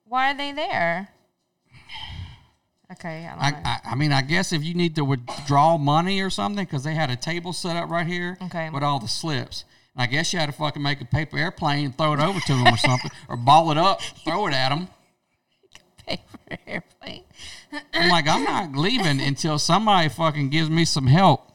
Why 0.04 0.30
are 0.32 0.34
they 0.34 0.52
there? 0.52 1.08
Okay, 2.92 3.24
I 3.26 3.30
don't 3.30 3.42
I, 3.42 3.50
know. 3.50 3.60
I, 3.64 3.80
I 3.92 3.94
mean, 3.94 4.12
I 4.12 4.20
guess 4.22 4.52
if 4.52 4.64
you 4.64 4.74
need 4.74 4.96
to 4.96 5.04
withdraw 5.04 5.78
money 5.78 6.20
or 6.20 6.28
something, 6.30 6.64
because 6.64 6.82
they 6.82 6.94
had 6.94 7.08
a 7.08 7.16
table 7.16 7.52
set 7.52 7.76
up 7.76 7.88
right 7.88 8.06
here 8.06 8.36
Okay. 8.42 8.68
with 8.70 8.82
all 8.82 8.98
the 8.98 9.06
slips. 9.08 9.64
And 9.94 10.02
I 10.02 10.06
guess 10.06 10.32
you 10.32 10.40
had 10.40 10.46
to 10.46 10.52
fucking 10.52 10.82
make 10.82 11.00
a 11.00 11.04
paper 11.04 11.38
airplane 11.38 11.86
and 11.86 11.96
throw 11.96 12.12
it 12.14 12.20
over 12.20 12.40
to 12.40 12.52
them 12.54 12.66
or 12.66 12.76
something, 12.76 13.10
or 13.28 13.36
ball 13.36 13.70
it 13.70 13.78
up, 13.78 14.02
throw 14.24 14.46
it 14.48 14.54
at 14.54 14.70
them. 14.70 14.88
Paper 16.06 16.58
airplane. 16.66 17.22
I'm 17.94 18.08
like, 18.08 18.26
I'm 18.28 18.44
not 18.44 18.72
leaving 18.76 19.20
until 19.20 19.58
somebody 19.58 20.08
fucking 20.08 20.50
gives 20.50 20.68
me 20.70 20.84
some 20.84 21.06
help 21.06 21.52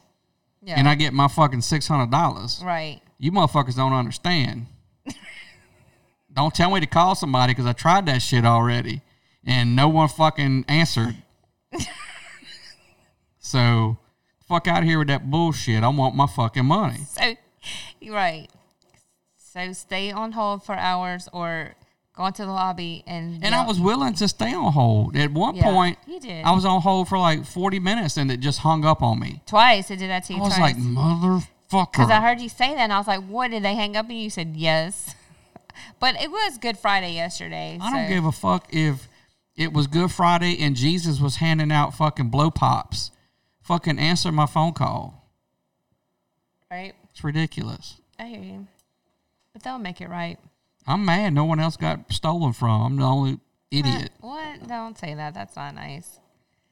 Yeah. 0.62 0.74
and 0.78 0.88
I 0.88 0.94
get 0.94 1.12
my 1.12 1.28
fucking 1.28 1.60
six 1.62 1.86
hundred 1.88 2.10
dollars. 2.10 2.60
right. 2.64 3.00
You 3.18 3.32
motherfuckers 3.32 3.76
don't 3.76 3.92
understand. 3.94 4.66
don't 6.32 6.54
tell 6.54 6.70
me 6.70 6.80
to 6.80 6.86
call 6.86 7.14
somebody 7.14 7.52
because 7.52 7.66
I 7.66 7.72
tried 7.72 8.06
that 8.06 8.20
shit 8.22 8.44
already 8.44 9.00
and 9.44 9.74
no 9.74 9.88
one 9.88 10.08
fucking 10.08 10.64
answered. 10.68 11.16
so, 13.38 13.96
fuck 14.48 14.66
out 14.68 14.78
of 14.78 14.84
here 14.84 14.98
with 14.98 15.08
that 15.08 15.30
bullshit. 15.30 15.82
I 15.82 15.88
want 15.88 16.14
my 16.14 16.26
fucking 16.26 16.64
money. 16.66 17.00
So, 17.08 17.34
right. 18.12 18.48
So 19.38 19.72
stay 19.72 20.10
on 20.12 20.32
hold 20.32 20.64
for 20.64 20.74
hours 20.74 21.28
or 21.32 21.74
go 22.16 22.26
into 22.26 22.42
the 22.44 22.50
lobby 22.50 23.04
and. 23.06 23.44
And 23.44 23.54
I 23.54 23.64
was 23.64 23.78
willing 23.78 24.14
to 24.14 24.26
stay 24.26 24.52
on 24.52 24.72
hold. 24.72 25.16
At 25.16 25.30
one 25.32 25.54
Yeah, 25.54 25.64
point, 25.70 25.98
you 26.06 26.18
did. 26.18 26.44
I 26.44 26.50
was 26.52 26.64
on 26.64 26.80
hold 26.80 27.08
for 27.08 27.18
like 27.18 27.44
40 27.46 27.78
minutes 27.78 28.16
and 28.16 28.30
it 28.32 28.40
just 28.40 28.58
hung 28.60 28.84
up 28.84 29.02
on 29.02 29.20
me. 29.20 29.42
twice. 29.46 29.90
It 29.90 29.98
did 29.98 30.10
that 30.10 30.24
to 30.24 30.32
you 30.34 30.40
I 30.40 30.42
was 30.42 30.56
twice. 30.56 30.74
like, 30.74 30.76
motherfucker. 30.82 31.92
Because 31.92 32.10
I 32.10 32.20
heard 32.20 32.40
you 32.40 32.48
say 32.48 32.74
that, 32.74 32.80
and 32.80 32.92
I 32.92 32.98
was 32.98 33.06
like, 33.06 33.24
"What 33.26 33.50
did 33.50 33.62
they 33.62 33.74
hang 33.74 33.96
up?" 33.96 34.08
And 34.08 34.18
you 34.20 34.30
said 34.30 34.54
yes. 34.56 35.14
But 36.00 36.14
it 36.22 36.30
was 36.30 36.56
Good 36.58 36.78
Friday 36.78 37.12
yesterday. 37.14 37.78
I 37.80 37.90
don't 37.90 38.08
give 38.08 38.24
a 38.24 38.32
fuck 38.32 38.66
if 38.72 39.08
it 39.56 39.72
was 39.74 39.86
Good 39.86 40.10
Friday 40.10 40.56
and 40.58 40.74
Jesus 40.74 41.20
was 41.20 41.36
handing 41.36 41.70
out 41.70 41.94
fucking 41.94 42.28
blow 42.30 42.50
pops. 42.50 43.10
Fucking 43.62 43.98
answer 43.98 44.32
my 44.32 44.46
phone 44.46 44.72
call. 44.72 45.28
right. 46.70 46.94
It's 47.12 47.22
ridiculous. 47.24 47.96
I 48.18 48.26
hear 48.26 48.40
you, 48.40 48.66
but 49.52 49.62
they'll 49.62 49.78
make 49.78 50.00
it 50.00 50.08
right. 50.08 50.38
I'm 50.86 51.04
mad 51.04 51.32
no 51.32 51.44
one 51.44 51.60
else 51.60 51.76
got 51.76 52.12
stolen 52.12 52.52
from. 52.52 52.82
I'm 52.82 52.96
the 52.96 53.04
only 53.04 53.40
idiot. 53.70 54.10
What? 54.20 54.66
Don't 54.68 54.96
say 54.98 55.14
that. 55.14 55.34
That's 55.34 55.56
not 55.56 55.74
nice. 55.74 56.20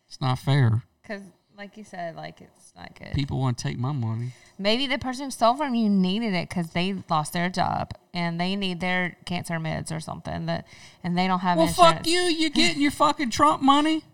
It's 0.09 0.21
not 0.21 0.39
fair. 0.39 0.85
Because, 1.03 1.23
like 1.59 1.77
you 1.77 1.85
said, 1.85 2.15
like 2.17 2.41
it's 2.41 2.73
not 2.77 2.97
good. 2.99 3.13
People 3.13 3.41
want 3.41 3.59
to 3.59 3.65
take 3.65 3.79
my 3.79 3.93
money. 3.93 4.33
Maybe 4.59 4.87
the 4.87 4.99
person 4.99 5.25
who 5.27 5.31
stole 5.33 5.57
from 5.57 5.75
you 5.75 5.89
needed 5.91 6.33
it 6.33 6.49
because 6.49 6.71
they 6.71 6.95
lost 7.11 7.33
their 7.33 7.49
job 7.51 7.91
and 8.13 8.41
they 8.41 8.55
need 8.55 8.81
their 8.81 9.17
cancer 9.25 9.55
meds 9.55 9.91
or 9.91 9.99
something 9.99 10.47
that, 10.47 10.67
and 11.03 11.19
they 11.19 11.27
don't 11.27 11.41
have 11.41 11.59
Well, 11.59 11.67
insurance. 11.67 11.99
fuck 11.99 12.07
you. 12.07 12.21
You 12.21 12.51
getting 12.51 12.81
your 12.81 12.93
fucking 12.93 13.31
Trump 13.31 13.63
money? 13.63 14.05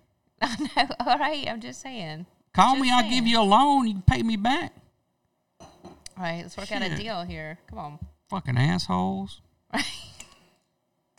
I 0.40 0.56
know. 0.76 0.88
All 1.06 1.18
right. 1.18 1.46
I'm 1.46 1.60
just 1.60 1.82
saying. 1.82 2.24
Call 2.54 2.74
Just 2.76 2.82
me. 2.82 2.90
I'll 2.90 3.08
give 3.08 3.26
you 3.26 3.38
a 3.40 3.44
loan. 3.44 3.86
You 3.86 3.92
can 3.94 4.02
pay 4.02 4.22
me 4.22 4.36
back. 4.36 4.72
All 5.60 5.68
right. 6.18 6.40
Let's 6.42 6.56
work 6.56 6.72
out 6.72 6.82
a 6.82 6.96
deal 6.96 7.22
here. 7.22 7.58
Come 7.68 7.78
on. 7.78 7.98
Fucking 8.30 8.56
assholes. 8.56 9.42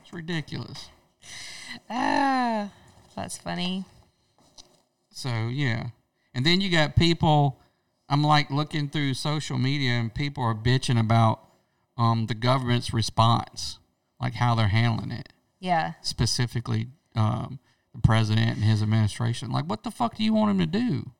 It's 0.01 0.11
ridiculous. 0.13 0.89
Ah, 1.89 2.69
that's 3.15 3.37
funny. 3.37 3.85
So 5.09 5.29
yeah, 5.47 5.87
and 6.33 6.45
then 6.45 6.61
you 6.61 6.69
got 6.69 6.95
people. 6.95 7.59
I'm 8.09 8.23
like 8.23 8.49
looking 8.51 8.89
through 8.89 9.13
social 9.13 9.57
media, 9.57 9.91
and 9.91 10.13
people 10.13 10.43
are 10.43 10.55
bitching 10.55 10.99
about 10.99 11.39
um, 11.97 12.25
the 12.27 12.33
government's 12.35 12.93
response, 12.93 13.79
like 14.19 14.33
how 14.33 14.53
they're 14.55 14.67
handling 14.67 15.11
it, 15.11 15.29
Yeah. 15.59 15.93
specifically 16.01 16.87
um, 17.15 17.59
the 17.95 18.01
president 18.01 18.55
and 18.57 18.65
his 18.65 18.81
administration. 18.81 19.49
Like, 19.51 19.65
what 19.65 19.83
the 19.83 19.91
fuck 19.91 20.15
do 20.17 20.23
you 20.23 20.33
want 20.33 20.51
him 20.51 20.59
to 20.59 20.65
do? 20.79 21.11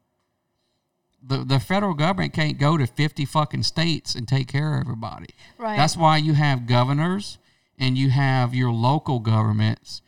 The, 1.24 1.40
the 1.44 1.60
federal 1.60 1.94
government 1.94 2.34
can't 2.34 2.58
go 2.58 2.78
to 2.78 2.88
50 2.88 3.26
fucking 3.26 3.64
states 3.64 4.16
and 4.16 4.28
take 4.28 4.48
care 4.48 4.76
of 4.76 4.82
everybody. 4.82 5.28
Right. 5.58 5.78
That's 5.78 5.96
why 5.96 6.18
you 6.18 6.34
have 6.34 6.66
governors 6.66 7.38
and 7.78 7.98
you 7.98 8.10
have 8.10 8.56
your 8.56 8.72
local 8.72 9.20
governments. 9.20 10.02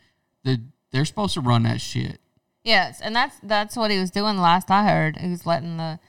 that 0.44 0.60
they're 0.92 1.06
supposed 1.06 1.34
to 1.36 1.42
run 1.42 1.64
that 1.64 1.82
shit. 1.82 2.20
Yes, 2.64 3.02
and 3.02 3.14
that's 3.16 3.36
that's 3.44 3.76
what 3.76 3.92
he 3.92 4.00
was 4.00 4.10
doing 4.10 4.38
last 4.38 4.72
I 4.72 4.88
heard. 4.88 5.18
He 5.18 5.30
was 5.30 5.46
letting 5.46 5.76
the 5.78 6.00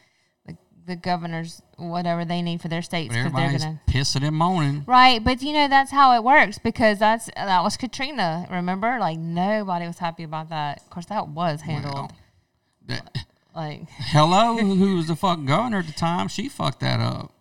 the, 0.46 0.57
the 0.86 0.94
governors 0.94 1.62
whatever 1.76 2.24
they 2.24 2.42
need 2.42 2.61
for 2.61 2.68
their 2.68 2.82
states 2.82 3.09
because 3.12 3.32
they're 3.32 3.42
everybody's 3.42 3.64
gonna 3.64 3.80
pissing 3.88 4.24
and 4.24 4.36
moaning. 4.36 4.84
right. 4.86 5.22
But 5.24 5.42
you 5.42 5.52
know 5.52 5.66
that's 5.66 5.90
how 5.90 6.14
it 6.14 6.22
works 6.22 6.59
because 6.59 6.98
that's 7.00 7.28
that 7.34 7.62
was 7.64 7.76
Katrina. 7.76 8.46
Remember, 8.50 8.98
like 9.00 9.18
nobody 9.18 9.86
was 9.86 9.98
happy 9.98 10.22
about 10.22 10.50
that. 10.50 10.82
Of 10.82 10.90
course, 10.90 11.07
that 11.07 11.26
was 11.28 11.62
handled 11.62 11.94
Well, 11.94 12.12
that, 12.86 13.26
like 13.55 13.88
hello, 13.90 14.57
who 14.59 14.96
was 14.96 15.07
the 15.07 15.16
fucking 15.16 15.46
governor 15.46 15.78
at 15.78 15.86
the 15.86 15.92
time? 15.92 16.28
She 16.28 16.48
fucked 16.48 16.80
that 16.80 17.00
up. 17.00 17.32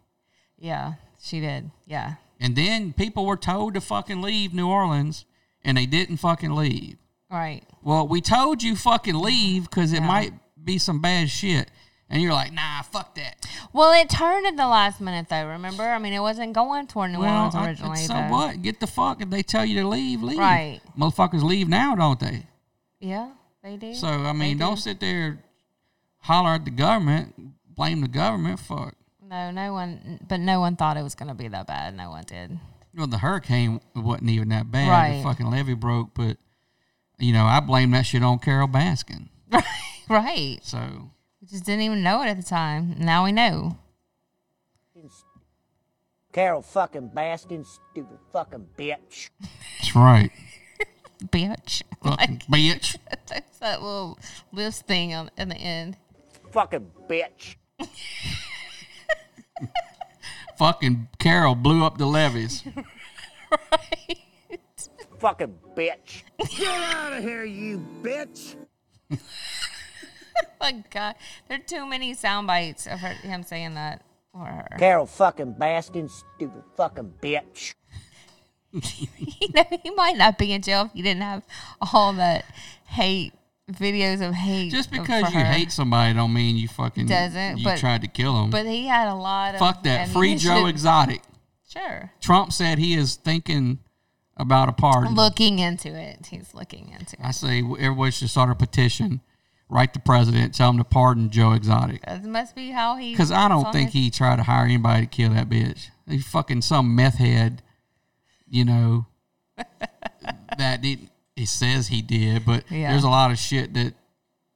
yeah, 0.58 0.94
she 1.22 1.40
did. 1.40 1.72
Yeah, 1.86 2.16
And 2.40 2.56
then 2.56 2.94
people 2.94 3.26
were 3.26 3.38
told 3.38 3.74
to 3.76 3.82
fucking 3.82 4.22
leave 4.22 4.54
New 4.54 4.68
Orleans, 4.68 5.26
and 5.64 5.78
they 5.78 5.86
didn't 5.86 6.18
fucking 6.18 6.52
leave. 6.56 6.98
right. 7.30 7.64
Well, 7.82 8.08
we 8.08 8.22
told 8.22 8.64
you 8.64 8.78
fucking 8.78 9.16
leave 9.16 9.70
because 9.70 9.92
it 9.92 9.98
Yeah. 10.02 10.08
might 10.08 10.34
be 10.64 10.78
some 10.78 11.02
bad 11.02 11.30
shit. 11.30 11.70
And 12.10 12.22
you're 12.22 12.32
like, 12.32 12.54
nah, 12.54 12.82
fuck 12.84 13.16
that. 13.16 13.46
Well, 13.74 13.92
it 13.92 14.10
turned 14.10 14.46
at 14.46 14.56
the 14.56 14.68
last 14.68 15.02
minute 15.02 15.28
though. 15.30 15.48
Remember, 15.48 15.84
I 15.84 15.98
mean, 16.00 16.14
it 16.14 16.20
wasn't 16.22 16.54
going 16.54 16.88
toward 16.88 17.12
New 17.12 17.20
well, 17.20 17.36
Orleans 17.36 17.56
I- 17.56 17.68
originally. 17.68 17.98
so 17.98 18.14
though. 18.14 18.30
what? 18.30 18.62
Get 18.62 18.80
the 18.80 18.88
fuck. 18.88 19.22
If 19.22 19.30
they 19.32 19.42
tell 19.44 19.66
you 19.66 19.82
to 19.82 19.88
leave, 19.88 20.22
leave. 20.24 20.38
Right. 20.38 20.80
Motherfuckers 20.98 21.42
leave 21.44 21.68
now, 21.68 21.96
don't 21.96 22.20
they? 22.20 22.44
Yeah, 23.02 23.32
they 23.64 23.76
do. 23.78 23.94
So, 23.96 24.08
I 24.08 24.32
They 24.32 24.34
mean, 24.34 24.58
don't 24.58 24.76
do. 24.76 24.82
sit 24.82 25.00
there 25.02 25.43
holler 26.24 26.52
at 26.52 26.66
the 26.66 26.72
government, 26.72 27.36
blame 27.68 28.02
the 28.02 28.08
government. 28.08 28.60
Fuck. 28.60 28.96
No, 29.26 29.52
no 29.52 29.74
one. 29.74 30.20
But 30.28 30.40
no 30.40 30.60
one 30.60 30.76
thought 30.76 30.98
it 30.98 31.04
was 31.04 31.16
going 31.16 31.30
to 31.30 31.34
be 31.36 31.48
that 31.48 31.68
bad. 31.68 31.96
No 31.96 32.10
one 32.10 32.24
did. 32.26 32.60
Well, 32.96 33.08
the 33.08 33.18
hurricane 33.20 33.82
wasn't 33.96 34.30
even 34.30 34.50
that 34.50 34.70
bad. 34.72 34.90
Right. 34.90 35.18
The 35.18 35.24
fucking 35.24 35.50
levee 35.50 35.74
broke, 35.74 36.14
but, 36.14 36.38
you 37.18 37.34
know, 37.34 37.46
I 37.46 37.60
blame 37.60 37.92
that 37.92 38.06
shit 38.06 38.22
on 38.22 38.38
Carole 38.40 38.68
Baskin. 38.68 39.30
right. 39.52 39.64
Right. 40.10 40.60
So, 40.62 41.10
We 41.42 41.48
just 41.48 41.66
didn't 41.66 41.82
even 41.82 42.04
know 42.04 42.22
it 42.22 42.28
at 42.28 42.38
the 42.38 42.44
time. 42.44 42.96
Now 43.00 43.24
we 43.24 43.32
know. 43.32 43.78
Carole 46.34 46.64
fucking 46.64 47.12
Baskin, 47.16 47.64
stupid 47.66 48.18
fucking 48.32 48.68
bitch. 48.76 49.30
that's 49.78 49.96
right. 49.96 50.32
Bitch. 51.26 51.84
Fucking 52.04 52.40
bitch. 52.50 52.98
That's 53.30 53.58
that 53.60 53.82
little 53.82 54.20
list 54.52 54.88
thing 54.88 55.14
on 55.14 55.32
in 55.38 55.48
the 55.48 55.56
end. 55.56 55.96
Fucking 56.54 56.92
bitch. 57.10 57.56
Fucking 60.56 61.08
Carole 61.18 61.56
blew 61.56 61.84
up 61.84 61.98
the 61.98 62.06
levees. 62.06 62.64
Right. 63.50 64.20
Fucking 65.18 65.58
bitch. 65.76 66.22
Get 66.56 66.68
out 66.68 67.14
of 67.14 67.24
here, 67.24 67.44
you 67.44 67.84
bitch. 68.04 68.56
My 70.62 70.84
God, 70.92 71.16
there 71.48 71.58
are 71.58 71.64
too 71.64 71.88
many 71.88 72.14
sound 72.14 72.46
bites 72.46 72.86
of 72.86 73.00
her, 73.00 73.14
him 73.14 73.42
saying 73.42 73.74
that 73.74 74.04
or 74.32 74.46
her. 74.46 74.78
Carole 74.78 75.08
fucking 75.08 75.56
Baskin, 75.56 76.08
stupid 76.08 76.64
fucking 76.76 77.14
bitch. 77.20 77.74
You 78.74 79.50
know, 79.54 79.66
he 79.84 79.92
might 79.92 80.18
not 80.18 80.38
be 80.38 80.52
in 80.54 80.62
jail 80.62 80.86
if 80.86 80.94
he 80.94 81.02
didn't 81.02 81.22
have 81.22 81.44
all 81.94 82.14
that 82.14 82.46
hate 82.86 83.34
videos 83.72 84.26
of 84.28 84.34
hate. 84.34 84.72
Just 84.72 84.92
because 84.92 85.32
you 85.34 85.40
her. 85.40 85.46
hate 85.46 85.72
somebody 85.72 86.14
don't 86.14 86.34
mean 86.34 86.58
you 86.58 86.68
fucking 86.68 87.06
Doesn't, 87.08 87.58
you 87.60 87.64
but- 87.64 87.80
tried 87.80 88.02
to 88.02 88.08
kill 88.08 88.44
him. 88.44 88.50
But 88.50 88.66
he 88.66 88.86
had 88.88 89.08
a 89.08 89.16
lot 89.16 89.56
of 89.56 89.60
Fuck 89.60 89.84
that. 89.84 90.10
Free 90.10 90.36
Joe. 90.36 90.66
Exotic. 90.66 91.22
Sure. 91.70 92.12
Trump 92.22 92.52
said 92.54 92.78
he 92.78 92.94
is 92.94 93.16
thinking 93.16 93.80
about 94.38 94.70
a 94.70 94.74
pardon. 94.74 95.16
Looking 95.16 95.60
into 95.60 95.90
it. 95.90 96.28
He's 96.30 96.54
looking 96.54 96.90
into 96.90 97.16
it. 97.20 97.24
I 97.24 97.32
say 97.32 97.60
everybody 97.60 98.12
should 98.12 98.30
start 98.30 98.50
a 98.50 98.56
petition, 98.56 99.22
write 99.70 99.94
the 99.94 100.00
president, 100.00 100.54
tell 100.54 100.70
him 100.70 100.78
to 100.78 100.84
pardon 100.84 101.30
Joe 101.32 101.54
Exotic. 101.54 102.06
That 102.06 102.24
must 102.26 102.56
be 102.56 102.72
how 102.72 102.98
he. 102.98 103.12
Because 103.12 103.32
I 103.32 103.48
don't 103.48 103.72
think 103.72 103.92
his- 103.92 104.04
he 104.04 104.10
tried 104.12 104.36
to 104.38 104.44
hire 104.44 104.66
anybody 104.66 105.02
to 105.02 105.08
kill 105.08 105.32
that 105.32 105.50
bitch. 105.50 105.90
He's 106.08 106.28
fucking 106.28 106.62
some 106.64 106.96
meth 106.96 107.16
head, 107.16 107.64
you 108.50 108.66
know, 108.66 109.08
that 110.58 110.84
he, 110.84 111.10
he 111.36 111.46
says 111.46 111.88
he 111.88 112.02
did, 112.02 112.46
but 112.46 112.70
Yeah. 112.72 112.92
there's 112.92 113.04
a 113.04 113.10
lot 113.10 113.32
of 113.32 113.38
shit 113.38 113.74
that 113.74 113.94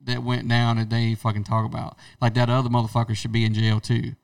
that 0.01 0.23
went 0.23 0.47
down 0.47 0.77
that 0.77 0.89
they 0.89 0.97
ain't 0.97 1.19
fucking 1.19 1.43
talk 1.43 1.65
about. 1.65 1.97
Like 2.21 2.33
that 2.35 2.49
other 2.49 2.69
motherfucker 2.69 3.15
should 3.15 3.31
be 3.31 3.43
in 3.45 3.53
jail 3.53 3.79
too. 3.79 4.15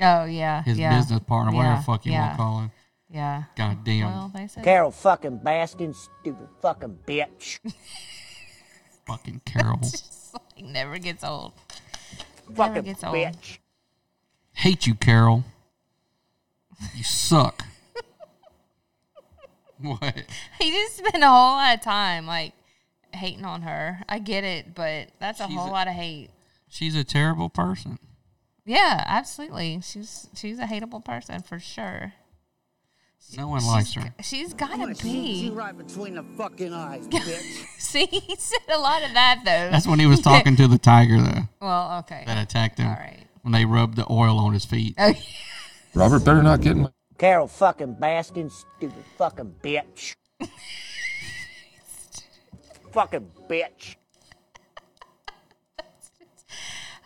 Oh 0.00 0.24
yeah. 0.24 0.62
His 0.62 0.78
yeah. 0.78 0.96
business 0.96 1.20
partner, 1.20 1.52
whatever 1.54 1.74
Yeah, 1.74 1.78
the 1.78 1.84
fuck 1.84 2.06
you 2.06 2.12
yeah, 2.12 2.20
want 2.22 2.32
to 2.32 2.36
call 2.36 2.58
him. 2.60 2.70
Yeah. 3.10 3.42
God 3.54 3.84
damn. 3.84 4.06
Well, 4.10 4.30
they 4.34 4.48
said. 4.48 4.64
Carole 4.64 4.90
fucking 4.90 5.38
Baskin, 5.40 5.94
stupid 5.94 6.48
fucking 6.60 6.98
bitch. 7.06 7.60
fucking 9.06 9.42
Carole. 9.44 9.80
He 10.56 10.62
never 10.62 10.98
gets 10.98 11.22
old. 11.22 11.52
Never 12.48 12.56
fucking 12.56 12.82
gets 12.82 13.04
old. 13.04 13.14
bitch. 13.14 13.58
Hate 14.52 14.86
you, 14.86 14.94
Carole. 14.94 15.44
You 16.94 17.02
suck. 17.04 17.64
what? 20.00 20.14
He 20.58 20.70
just 20.70 20.96
spent 20.98 21.22
a 21.22 21.28
whole 21.28 21.52
lot 21.56 21.74
of 21.74 21.80
time 21.82 22.26
like 22.26 22.52
hating 23.12 23.44
on 23.44 23.62
her. 23.62 24.00
I 24.08 24.18
get 24.18 24.44
it, 24.44 24.74
but 24.74 25.08
that's 25.20 25.40
a 25.40 25.46
She's 25.46 25.56
whole 25.56 25.68
a- 25.68 25.72
lot 25.72 25.88
of 25.88 25.94
hate. 25.94 26.30
She's 26.68 26.96
a 26.96 27.04
terrible 27.04 27.48
person. 27.48 27.98
Yeah, 28.66 29.02
absolutely. 29.06 29.80
She's 29.82 30.28
she's 30.34 30.58
a 30.58 30.64
hateable 30.64 31.04
person 31.04 31.42
for 31.42 31.58
sure. 31.58 32.14
No 33.38 33.48
one 33.48 33.64
likes 33.64 33.94
her. 33.94 34.14
She's 34.22 34.52
gotta 34.54 34.88
You 34.88 34.94
be. 34.94 35.50
right 35.52 35.76
between 35.76 36.14
the 36.14 36.22
fucking 36.36 36.72
eyes, 36.72 37.08
bitch. 37.08 37.66
See, 37.78 38.06
he 38.06 38.36
said 38.36 38.60
a 38.72 38.78
lot 38.78 39.02
of 39.02 39.14
that 39.14 39.40
though. 39.44 39.70
That's 39.70 39.86
when 39.86 39.98
he 39.98 40.06
was 40.06 40.20
talking 40.20 40.56
to 40.56 40.68
the 40.68 40.78
tiger 40.78 41.20
though 41.20 41.42
well, 41.60 41.98
okay. 42.00 42.24
that 42.26 42.42
attacked 42.42 42.78
him. 42.78 42.88
All 42.88 42.94
right. 42.94 43.26
When 43.42 43.52
they 43.52 43.64
rubbed 43.64 43.96
the 43.96 44.06
oil 44.10 44.38
on 44.38 44.52
his 44.52 44.64
feet. 44.64 44.94
Oh, 44.98 45.12
Robert 45.94 46.24
better 46.24 46.42
not 46.42 46.60
get 46.60 46.72
in 46.72 46.82
my 46.82 46.90
Carole 47.18 47.46
fucking 47.48 47.94
Baskin, 47.96 48.50
stupid 48.50 49.04
fucking 49.16 49.54
bitch. 49.62 50.14
fucking 52.92 53.30
bitch. 53.48 53.96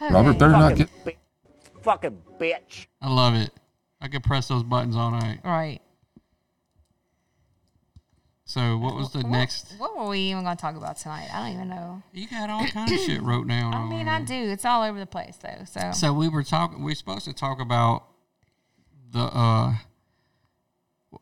Robert 0.00 0.38
better 0.38 0.52
not 0.52 0.70
Fucking 0.70 0.76
get 0.76 1.04
bi- 1.04 1.16
fucking 1.82 2.18
bitch. 2.38 2.86
I 3.02 3.08
love 3.12 3.34
it. 3.34 3.50
I 4.00 4.06
could 4.08 4.22
press 4.22 4.46
those 4.48 4.62
buttons 4.62 4.94
all 4.96 5.10
night. 5.10 5.40
right. 5.44 5.80
So 8.44 8.78
what 8.78 8.94
was 8.94 9.10
the 9.12 9.22
next? 9.24 9.74
What 9.76 9.94
were 9.98 10.08
we 10.08 10.20
even 10.20 10.42
going 10.44 10.56
to 10.56 10.60
talk 10.60 10.74
about 10.74 10.96
tonight? 10.96 11.28
I 11.34 11.40
don't 11.44 11.54
even 11.54 11.68
know. 11.68 12.02
You 12.14 12.26
got 12.28 12.48
all 12.48 12.66
kind 12.66 12.90
of 12.90 12.98
shit 12.98 13.20
wrote 13.22 13.46
down. 13.46 13.74
I 13.74 13.76
on 13.78 13.88
mean, 13.90 14.06
there. 14.06 14.14
I 14.14 14.22
do. 14.22 14.34
It's 14.34 14.64
all 14.64 14.82
over 14.82 14.98
the 14.98 15.04
place 15.04 15.36
though. 15.36 15.64
So, 15.66 15.90
So 15.92 16.12
we 16.14 16.28
were 16.30 16.42
talking. 16.42 16.82
We 16.82 16.92
are 16.92 16.94
supposed 16.94 17.26
to 17.26 17.34
talk 17.34 17.60
about 17.60 18.04
the 19.10 19.18
uh, 19.20 19.74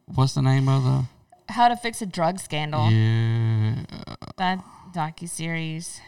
what's 0.07 0.35
the 0.35 0.43
name 0.43 0.69
of 0.69 0.85
the? 0.85 1.05
how 1.49 1.69
to 1.69 1.77
fix 1.77 2.03
a 2.03 2.07
drug 2.07 2.41
scandal? 2.41 2.91
Yeah, 2.91 3.77
That 4.37 4.65
docu 4.93 5.29
series. 5.29 6.01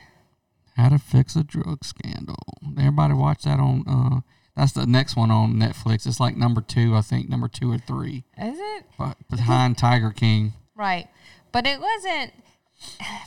how 0.76 0.88
to 0.88 0.98
fix 0.98 1.36
a 1.36 1.44
drug 1.44 1.84
scandal. 1.84 2.36
Everybody 2.76 3.14
watch 3.14 3.42
that 3.44 3.60
on. 3.60 3.84
Uh, 3.86 4.20
that's 4.56 4.72
the 4.72 4.86
next 4.86 5.14
one 5.16 5.30
on 5.30 5.54
Netflix. 5.54 6.06
It's 6.06 6.18
like 6.18 6.36
number 6.36 6.60
two, 6.60 6.96
I 6.96 7.02
think, 7.02 7.28
number 7.28 7.46
two 7.48 7.70
or 7.72 7.78
three, 7.78 8.24
Is 8.36 8.58
it? 8.58 8.84
but 8.98 9.16
behind 9.30 9.78
Tiger 9.78 10.10
King. 10.10 10.54
Right. 10.74 11.06
But 11.52 11.66
it 11.66 11.80
wasn't 11.80 12.32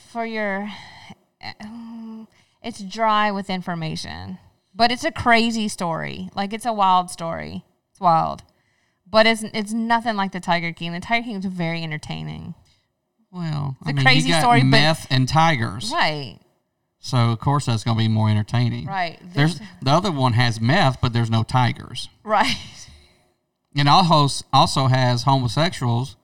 for 0.09 0.25
your. 0.25 0.69
It's 2.63 2.79
dry 2.81 3.31
with 3.31 3.49
information, 3.49 4.37
but 4.75 4.91
it's 4.91 5.03
a 5.03 5.11
crazy 5.11 5.67
story. 5.67 6.29
Like 6.35 6.53
it's 6.53 6.65
a 6.65 6.73
wild 6.73 7.09
story. 7.09 7.63
It's 7.91 7.99
wild, 7.99 8.43
but 9.11 9.25
it's 9.25 9.43
it's 9.43 9.71
nothing 9.73 10.15
like 10.15 10.31
the 10.31 10.39
Tiger 10.39 10.71
King. 10.73 10.93
The 10.93 10.99
Tiger 10.99 11.25
King 11.25 11.35
is 11.37 11.45
very 11.45 11.83
entertaining. 11.83 12.55
Well, 13.31 13.77
It's 13.81 13.87
a 13.87 13.89
I 13.89 13.93
mean, 13.93 14.03
crazy 14.05 14.27
you 14.29 14.33
got 14.35 14.41
story, 14.41 14.59
but- 14.61 14.67
meth 14.67 15.07
and 15.09 15.27
tigers, 15.27 15.89
Right. 15.93 16.37
so 16.99 17.31
of 17.31 17.39
course 17.39 17.65
that's 17.65 17.83
going 17.83 17.95
to 17.97 18.03
be 18.03 18.07
more 18.09 18.29
entertaining. 18.29 18.85
Right. 18.87 19.19
There's 19.33 19.59
This- 19.59 19.67
the 19.81 19.91
other 19.91 20.11
one 20.11 20.33
has 20.33 20.59
meth, 20.59 20.99
but 20.99 21.13
there's 21.13 21.29
no 21.29 21.43
tigers, 21.43 22.09
Right. 22.23 22.57
and 23.75 23.87
also 23.87 24.43
also 24.51 24.87
has 24.87 25.23
homosexuals, 25.23 26.17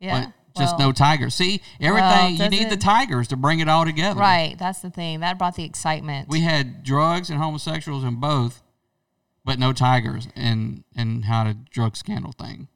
Yeah. 0.00 0.20
but 0.26 0.32
just 0.56 0.78
Well, 0.78 0.88
no 0.88 0.92
tigers. 0.92 1.34
See, 1.34 1.60
everything 1.80 2.36
you 2.36 2.48
need 2.50 2.70
the 2.70 2.76
tigers 2.76 3.26
to 3.28 3.36
bring 3.36 3.58
it 3.60 3.68
all 3.68 3.84
together. 3.84 4.20
Right. 4.20 4.56
That's 4.58 4.80
the 4.80 4.90
thing. 4.90 5.20
That 5.20 5.38
brought 5.38 5.54
the 5.56 5.64
excitement. 5.64 6.28
We 6.28 6.40
had 6.42 6.82
drugs 6.84 7.30
and 7.30 7.40
homosexuals 7.40 8.04
in 8.04 8.16
both, 8.16 8.62
but 9.44 9.58
no 9.58 9.72
tigers 9.72 10.28
and 10.36 10.84
and 10.94 11.24
how 11.24 11.44
to 11.44 11.54
drug 11.54 11.96
scandal 11.96 12.32
thing. 12.32 12.68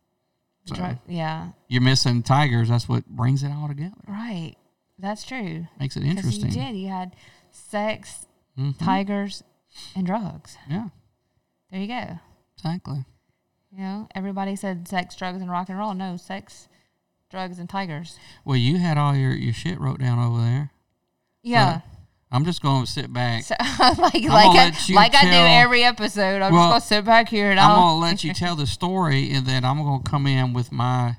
So 0.65 0.75
Drug- 0.75 0.99
yeah, 1.07 1.51
you're 1.69 1.83
missing 1.83 2.23
tigers. 2.23 2.69
That's 2.69 2.89
what 2.89 3.07
brings 3.07 3.43
it 3.43 3.51
all 3.53 3.69
together. 3.69 3.97
right. 4.09 4.55
That's 4.99 5.25
true. 5.25 5.67
Makes 5.79 5.97
it 5.97 6.05
interesting. 6.05 6.47
You 6.47 6.53
did. 6.55 6.77
You 6.77 6.89
had 6.89 7.15
sex, 7.51 8.27
Mhm. 8.59 8.79
tigers, 8.79 9.45
and 9.95 10.07
drugs. 10.07 10.57
Yeah, 10.69 10.89
There 11.71 11.81
you 11.81 11.87
go. 11.87 12.19
exactly. 12.57 13.05
You 13.71 13.79
know, 13.79 14.09
everybody 14.15 14.57
said 14.57 14.89
sex, 14.89 15.15
drugs, 15.15 15.41
and 15.43 15.51
rock 15.51 15.69
and 15.69 15.79
roll. 15.79 15.93
No, 15.95 16.17
sex, 16.17 16.67
drugs, 17.31 17.59
and 17.59 17.69
tigers. 17.69 18.19
Well, 18.45 18.57
you 18.57 18.79
had 18.79 18.97
all 18.97 19.15
your, 19.15 19.33
your 19.33 19.53
shit 19.53 19.79
wrote 19.79 20.01
down 20.01 20.19
over 20.19 20.41
there. 20.41 20.71
Yeah. 21.43 21.83
I'm 22.33 22.45
just 22.45 22.61
going 22.61 22.85
to 22.85 22.91
sit 22.91 23.13
back. 23.13 23.45
So, 23.45 23.55
like 23.81 23.99
like 24.01 24.23
gonna 24.25 24.49
I, 24.49 24.53
let 24.71 24.89
you 24.89 24.99
I 24.99 25.09
do 25.09 25.19
every 25.31 25.85
episode. 25.85 26.43
I'm 26.43 26.53
Well, 26.53 26.71
just 26.73 26.91
gonna 26.91 27.01
sit 27.01 27.05
back 27.07 27.29
here 27.29 27.51
and 27.51 27.61
I'm 27.61 27.77
going 27.77 27.95
to 27.95 28.01
let 28.01 28.25
you 28.25 28.35
tell 28.35 28.57
the 28.57 28.67
story, 28.67 29.31
and 29.33 29.47
then 29.47 29.65
I'm 29.65 29.83
going 29.83 30.03
to 30.03 30.11
come 30.11 30.27
in 30.27 30.53
with 30.53 30.73
my. 30.73 31.17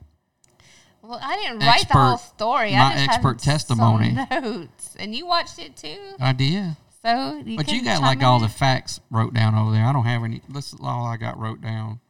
well, 1.02 1.20
I 1.22 1.38
didn't 1.38 1.60
write 1.60 1.88
the 1.88 1.94
whole 1.94 2.18
story. 2.18 2.72
my 2.74 2.78
I 2.88 2.94
just 2.96 3.10
expert 3.10 3.40
testimony. 3.40 4.18
Notes, 4.30 4.96
and 5.00 5.16
you 5.16 5.26
watched 5.26 5.60
it 5.60 5.78
too. 5.78 5.98
idea. 6.20 6.76
So, 7.04 7.42
you 7.46 7.56
But 7.56 7.72
you 7.72 7.84
got 7.84 8.02
like 8.02 8.18
in 8.20 8.26
all 8.26 8.40
the 8.40 8.50
facts 8.50 9.00
wrote 9.10 9.34
down 9.34 9.56
over 9.56 9.72
there. 9.72 9.86
I 9.86 9.94
don't 9.94 10.04
have 10.06 10.24
any. 10.24 10.42
This 10.50 10.74
is 10.74 10.80
all 10.84 11.06
I 11.06 11.16
got 11.16 11.40
wrote 11.40 11.62
down 11.62 12.02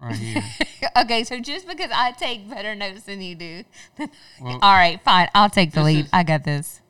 right 0.00 0.14
here. 0.16 0.42
okay, 0.98 1.24
so 1.24 1.40
just 1.40 1.66
because 1.66 1.90
I 1.94 2.10
take 2.12 2.50
better 2.50 2.74
notes 2.74 3.04
than 3.04 3.22
you 3.22 3.34
do, 3.36 3.64
Well, 3.98 4.58
all 4.60 4.74
right, 4.74 5.00
fine. 5.02 5.28
I'll 5.34 5.48
take 5.48 5.72
the 5.72 5.82
lead. 5.82 6.04
is- 6.06 6.10
I 6.12 6.24
got 6.24 6.44
this. 6.44 6.82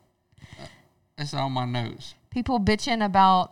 That's 1.19 1.33
on 1.33 1.51
my 1.51 1.65
notes. 1.65 2.15
People 2.31 2.61
bitching 2.61 3.03
about 3.05 3.51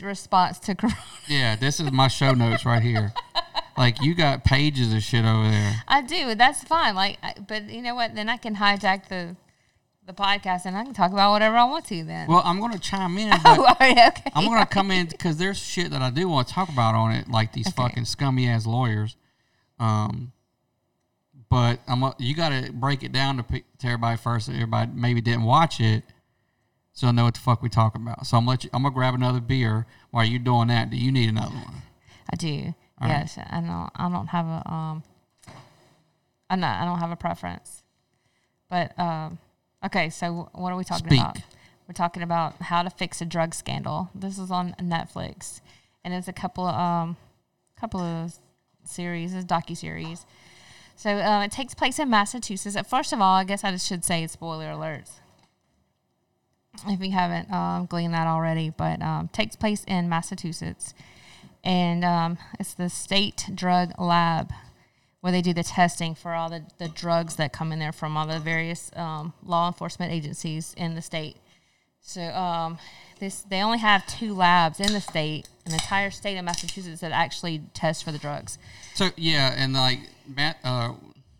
response 0.00 0.58
to 0.60 0.74
corona. 0.76 0.96
Yeah, 1.26 1.56
this 1.56 1.80
is 1.80 1.90
my 1.90 2.06
show 2.08 2.32
notes 2.32 2.64
right 2.64 2.82
here. 2.82 3.12
Like 3.76 4.00
you 4.00 4.14
got 4.14 4.44
pages 4.44 4.92
of 4.94 5.02
shit 5.02 5.24
over 5.24 5.50
there. 5.50 5.82
I 5.88 6.02
do. 6.02 6.34
That's 6.36 6.62
fine. 6.62 6.94
Like, 6.94 7.18
I, 7.22 7.34
but 7.46 7.68
you 7.68 7.82
know 7.82 7.94
what? 7.94 8.14
Then 8.14 8.28
I 8.28 8.36
can 8.36 8.56
hijack 8.56 9.08
the 9.08 9.36
the 10.06 10.12
podcast 10.14 10.64
and 10.64 10.76
I 10.76 10.84
can 10.84 10.94
talk 10.94 11.12
about 11.12 11.32
whatever 11.32 11.56
I 11.56 11.64
want 11.64 11.84
to. 11.86 12.02
Then. 12.04 12.28
Well, 12.28 12.42
I'm 12.44 12.60
going 12.60 12.72
to 12.72 12.78
chime 12.78 13.18
in. 13.18 13.30
oh, 13.34 13.40
But 13.42 13.58
all 13.58 13.76
right, 13.80 14.08
okay. 14.08 14.30
I'm 14.34 14.46
going 14.46 14.60
to 14.60 14.66
come 14.66 14.90
in 14.90 15.06
because 15.06 15.36
there's 15.36 15.58
shit 15.58 15.90
that 15.90 16.00
I 16.00 16.10
do 16.10 16.28
want 16.28 16.48
to 16.48 16.54
talk 16.54 16.68
about 16.70 16.94
on 16.94 17.12
it, 17.12 17.28
like 17.28 17.52
these 17.52 17.66
Okay. 17.68 17.76
fucking 17.82 18.04
scummy 18.06 18.48
ass 18.48 18.66
lawyers. 18.66 19.16
Um, 19.78 20.32
but 21.50 21.80
I'm 21.86 22.12
you 22.18 22.34
got 22.34 22.50
to 22.50 22.72
break 22.72 23.02
it 23.02 23.12
down 23.12 23.36
to, 23.36 23.42
to 23.42 23.86
everybody 23.86 24.16
first. 24.16 24.46
So 24.46 24.52
everybody 24.52 24.90
maybe 24.94 25.20
didn't 25.20 25.44
watch 25.44 25.80
it, 25.80 26.04
so 26.92 27.06
I 27.08 27.12
know 27.12 27.24
what 27.24 27.34
the 27.34 27.40
fuck 27.40 27.62
we 27.62 27.68
talking 27.68 28.02
about. 28.02 28.26
So 28.26 28.36
I'm 28.36 28.46
let 28.46 28.64
you. 28.64 28.70
I'm 28.72 28.82
gonna 28.82 28.94
grab 28.94 29.14
another 29.14 29.40
beer 29.40 29.86
while 30.10 30.24
you 30.24 30.38
doing 30.38 30.68
that. 30.68 30.90
Do 30.90 30.96
you 30.96 31.12
need 31.12 31.28
another 31.28 31.54
one? 31.54 31.82
I 32.30 32.36
do. 32.36 32.74
All 33.00 33.08
right. 33.08 33.20
yes, 33.20 33.38
I 33.38 33.60
know. 33.60 33.88
I 33.94 34.08
don't 34.08 34.26
have 34.28 34.46
a 34.46 34.72
um. 34.72 35.02
I 36.50 36.56
know 36.56 36.66
I 36.66 36.84
don't 36.84 36.98
have 36.98 37.10
a 37.10 37.16
preference, 37.16 37.82
but 38.68 38.98
um. 38.98 39.38
Okay, 39.84 40.10
so 40.10 40.50
what 40.54 40.72
are 40.72 40.76
we 40.76 40.82
talking 40.82 41.06
Speak. 41.06 41.20
about? 41.20 41.38
We're 41.86 41.94
talking 41.94 42.22
about 42.22 42.60
how 42.60 42.82
to 42.82 42.90
fix 42.90 43.20
a 43.20 43.24
drug 43.24 43.54
scandal. 43.54 44.10
This 44.14 44.38
is 44.38 44.50
on 44.50 44.74
Netflix, 44.80 45.60
and 46.04 46.12
it's 46.12 46.28
a 46.28 46.32
couple 46.32 46.66
of 46.66 46.74
um, 46.74 47.16
couple 47.78 48.00
of 48.00 48.34
series, 48.84 49.34
it's 49.34 49.44
docu 49.44 49.76
series. 49.76 50.26
So 50.98 51.10
um, 51.10 51.44
it 51.44 51.52
takes 51.52 51.74
place 51.74 52.00
in 52.00 52.10
Massachusetts. 52.10 52.76
First 52.88 53.12
of 53.12 53.20
all, 53.20 53.36
I 53.36 53.44
guess 53.44 53.62
I 53.62 53.76
should 53.76 54.04
say 54.04 54.24
it's 54.24 54.32
spoiler 54.32 54.66
alerts 54.66 55.12
if 56.88 57.00
you 57.00 57.12
haven't 57.12 57.52
um, 57.52 57.86
gleaned 57.86 58.14
that 58.14 58.26
already, 58.26 58.70
but 58.70 59.00
um, 59.00 59.28
takes 59.28 59.54
place 59.54 59.84
in 59.86 60.08
Massachusetts, 60.08 60.94
and 61.62 62.04
um, 62.04 62.36
it's 62.58 62.74
the 62.74 62.88
state 62.88 63.48
drug 63.54 63.92
lab 63.96 64.52
where 65.20 65.32
they 65.32 65.40
do 65.40 65.52
the 65.52 65.62
testing 65.62 66.16
for 66.16 66.34
all 66.34 66.50
the, 66.50 66.64
the 66.78 66.88
drugs 66.88 67.36
that 67.36 67.52
come 67.52 67.70
in 67.70 67.78
there 67.78 67.92
from 67.92 68.16
all 68.16 68.26
the 68.26 68.40
various 68.40 68.90
um, 68.96 69.32
law 69.44 69.68
enforcement 69.68 70.12
agencies 70.12 70.74
in 70.76 70.96
the 70.96 71.02
state. 71.02 71.36
So 72.00 72.22
um, 72.22 72.78
this 73.20 73.42
they 73.42 73.62
only 73.62 73.78
have 73.78 74.04
two 74.06 74.34
labs 74.34 74.80
in 74.80 74.92
the 74.92 75.00
state, 75.00 75.48
an 75.64 75.72
entire 75.72 76.10
state 76.10 76.36
of 76.36 76.44
Massachusetts 76.44 77.00
that 77.02 77.12
actually 77.12 77.62
test 77.72 78.02
for 78.02 78.10
the 78.10 78.18
drugs. 78.18 78.58
So 78.98 79.10
yeah, 79.14 79.54
and 79.56 79.74
like 79.74 80.00
Matt, 80.26 80.56
uh, 80.64 80.94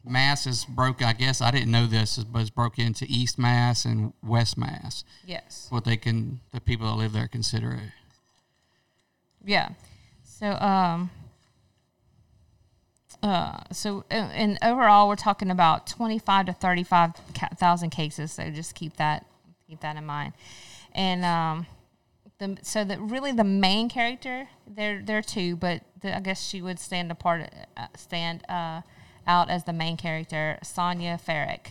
Mass 0.04 0.46
is 0.46 0.64
broke. 0.64 1.02
I 1.02 1.12
guess 1.12 1.40
I 1.40 1.50
didn't 1.50 1.72
know 1.72 1.88
this, 1.88 2.16
but 2.18 2.38
it's 2.38 2.50
broke 2.50 2.78
into 2.78 3.04
East 3.08 3.36
Mass 3.36 3.84
and 3.84 4.12
West 4.22 4.56
Mass. 4.56 5.02
Yes. 5.26 5.66
What 5.68 5.84
they 5.84 5.96
can, 5.96 6.38
the 6.52 6.60
people 6.60 6.86
that 6.86 6.94
live 6.94 7.12
there 7.14 7.26
consider 7.26 7.72
it. 7.72 7.90
Yeah. 9.44 9.70
So 10.22 10.52
um 10.52 11.10
uh 13.24 13.58
so 13.72 14.04
and 14.08 14.56
overall 14.62 15.08
we're 15.08 15.16
talking 15.16 15.50
about 15.50 15.88
25 15.88 16.46
to 16.46 16.52
35,000 16.52 17.90
cases 17.90 18.30
so 18.30 18.48
just 18.50 18.76
keep 18.76 18.96
that 18.98 19.26
keep 19.68 19.80
that 19.80 19.96
in 19.96 20.06
mind. 20.06 20.32
And 20.94 21.24
um 21.24 21.66
the 22.38 22.56
so 22.62 22.84
that 22.84 23.00
really 23.00 23.32
the 23.32 23.44
main 23.44 23.88
character 23.88 24.48
there 24.66 25.02
there 25.04 25.18
are 25.18 25.22
two 25.22 25.56
but 25.56 25.82
the, 26.00 26.16
I 26.16 26.20
guess 26.20 26.46
she 26.46 26.62
would 26.62 26.78
stand 26.78 27.10
apart 27.10 27.50
uh, 27.76 27.86
stand 27.96 28.44
uh 28.48 28.82
out 29.28 29.50
as 29.50 29.64
the 29.64 29.72
main 29.72 29.96
character 29.96 30.58
Sonja 30.64 31.22
Farak. 31.22 31.68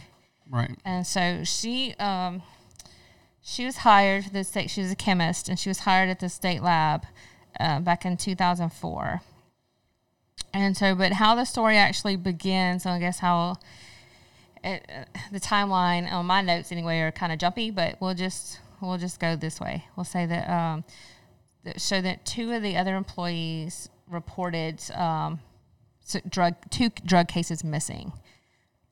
Right. 0.49 0.77
And 0.85 1.05
so 1.05 1.43
she 1.43 1.95
um, 1.95 2.43
she 3.41 3.65
was 3.65 3.77
hired 3.77 4.25
for 4.25 4.29
the 4.29 4.43
state. 4.43 4.69
She 4.69 4.81
was 4.81 4.91
a 4.91 4.95
chemist, 4.95 5.49
and 5.49 5.59
she 5.59 5.69
was 5.69 5.79
hired 5.79 6.09
at 6.09 6.19
the 6.19 6.29
state 6.29 6.61
lab 6.61 7.05
uh, 7.59 7.79
back 7.79 8.05
in 8.05 8.15
2004. 8.15 9.21
And 10.53 10.77
so, 10.77 10.95
but 10.95 11.13
how 11.13 11.35
the 11.35 11.45
story 11.45 11.75
actually 11.75 12.15
begins, 12.15 12.85
I 12.85 12.99
guess 12.99 13.19
how 13.19 13.57
it, 14.63 14.89
uh, 14.89 15.19
the 15.31 15.39
timeline 15.39 16.09
on 16.11 16.25
my 16.25 16.41
notes 16.41 16.71
anyway 16.71 16.99
are 16.99 17.11
kind 17.11 17.33
of 17.33 17.39
jumpy, 17.39 17.71
but 17.71 17.99
we'll 17.99 18.13
just 18.13 18.59
we'll 18.81 18.97
just 18.97 19.19
go 19.19 19.35
this 19.35 19.59
way. 19.59 19.85
We'll 19.95 20.03
say 20.03 20.25
that 20.25 20.49
um, 20.49 20.83
that 21.63 21.81
so 21.81 22.01
that 22.01 22.25
two 22.25 22.51
of 22.51 22.61
the 22.61 22.77
other 22.77 22.95
employees 22.95 23.89
reported 24.09 24.81
um, 24.91 25.39
s- 26.03 26.21
drug 26.29 26.55
two 26.69 26.89
drug 27.05 27.27
cases 27.27 27.63
missing. 27.63 28.13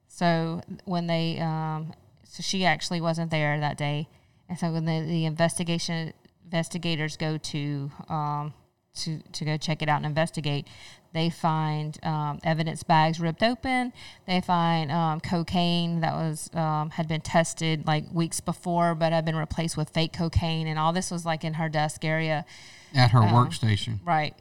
So 0.07 0.61
when 0.85 1.07
they, 1.07 1.39
um, 1.39 1.93
so 2.23 2.41
she 2.41 2.63
actually 2.63 3.01
wasn't 3.01 3.31
there 3.31 3.59
that 3.59 3.77
day, 3.77 4.07
and 4.47 4.57
so 4.57 4.71
when 4.71 4.85
the, 4.85 5.01
the 5.01 5.25
investigation 5.25 6.13
investigators 6.45 7.17
go 7.17 7.37
to 7.37 7.91
um, 8.07 8.53
to 8.95 9.19
to 9.33 9.45
go 9.45 9.57
check 9.57 9.81
it 9.81 9.89
out 9.89 9.97
and 9.97 10.05
investigate, 10.05 10.67
they 11.15 11.29
find 11.29 11.97
um, 12.03 12.39
evidence 12.43 12.83
bags 12.83 13.21
ripped 13.21 13.41
open. 13.41 13.93
They 14.27 14.41
find 14.41 14.91
um, 14.91 15.21
cocaine 15.21 16.01
that 16.01 16.13
was 16.13 16.49
um, 16.53 16.89
had 16.89 17.07
been 17.07 17.21
tested 17.21 17.87
like 17.87 18.03
weeks 18.11 18.41
before, 18.41 18.93
but 18.95 19.13
had 19.13 19.23
been 19.23 19.37
replaced 19.37 19.77
with 19.77 19.89
fake 19.89 20.11
cocaine, 20.11 20.67
and 20.67 20.77
all 20.77 20.91
this 20.91 21.09
was 21.09 21.25
like 21.25 21.45
in 21.45 21.53
her 21.53 21.69
desk 21.69 22.03
area. 22.03 22.45
At 22.93 23.11
her 23.11 23.19
Um, 23.23 23.29
workstation. 23.29 23.99
Right. 24.05 24.35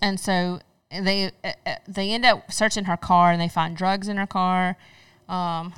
and 0.00 0.20
so 0.20 0.60
they 0.90 1.32
uh, 1.42 1.52
uh, 1.66 1.74
they 1.88 2.12
end 2.12 2.24
up 2.24 2.52
searching 2.52 2.84
her 2.84 2.96
car 2.96 3.32
and 3.32 3.40
they 3.40 3.48
find 3.48 3.76
drugs 3.76 4.06
in 4.06 4.18
her 4.18 4.26
car, 4.26 4.76
um, 5.28 5.74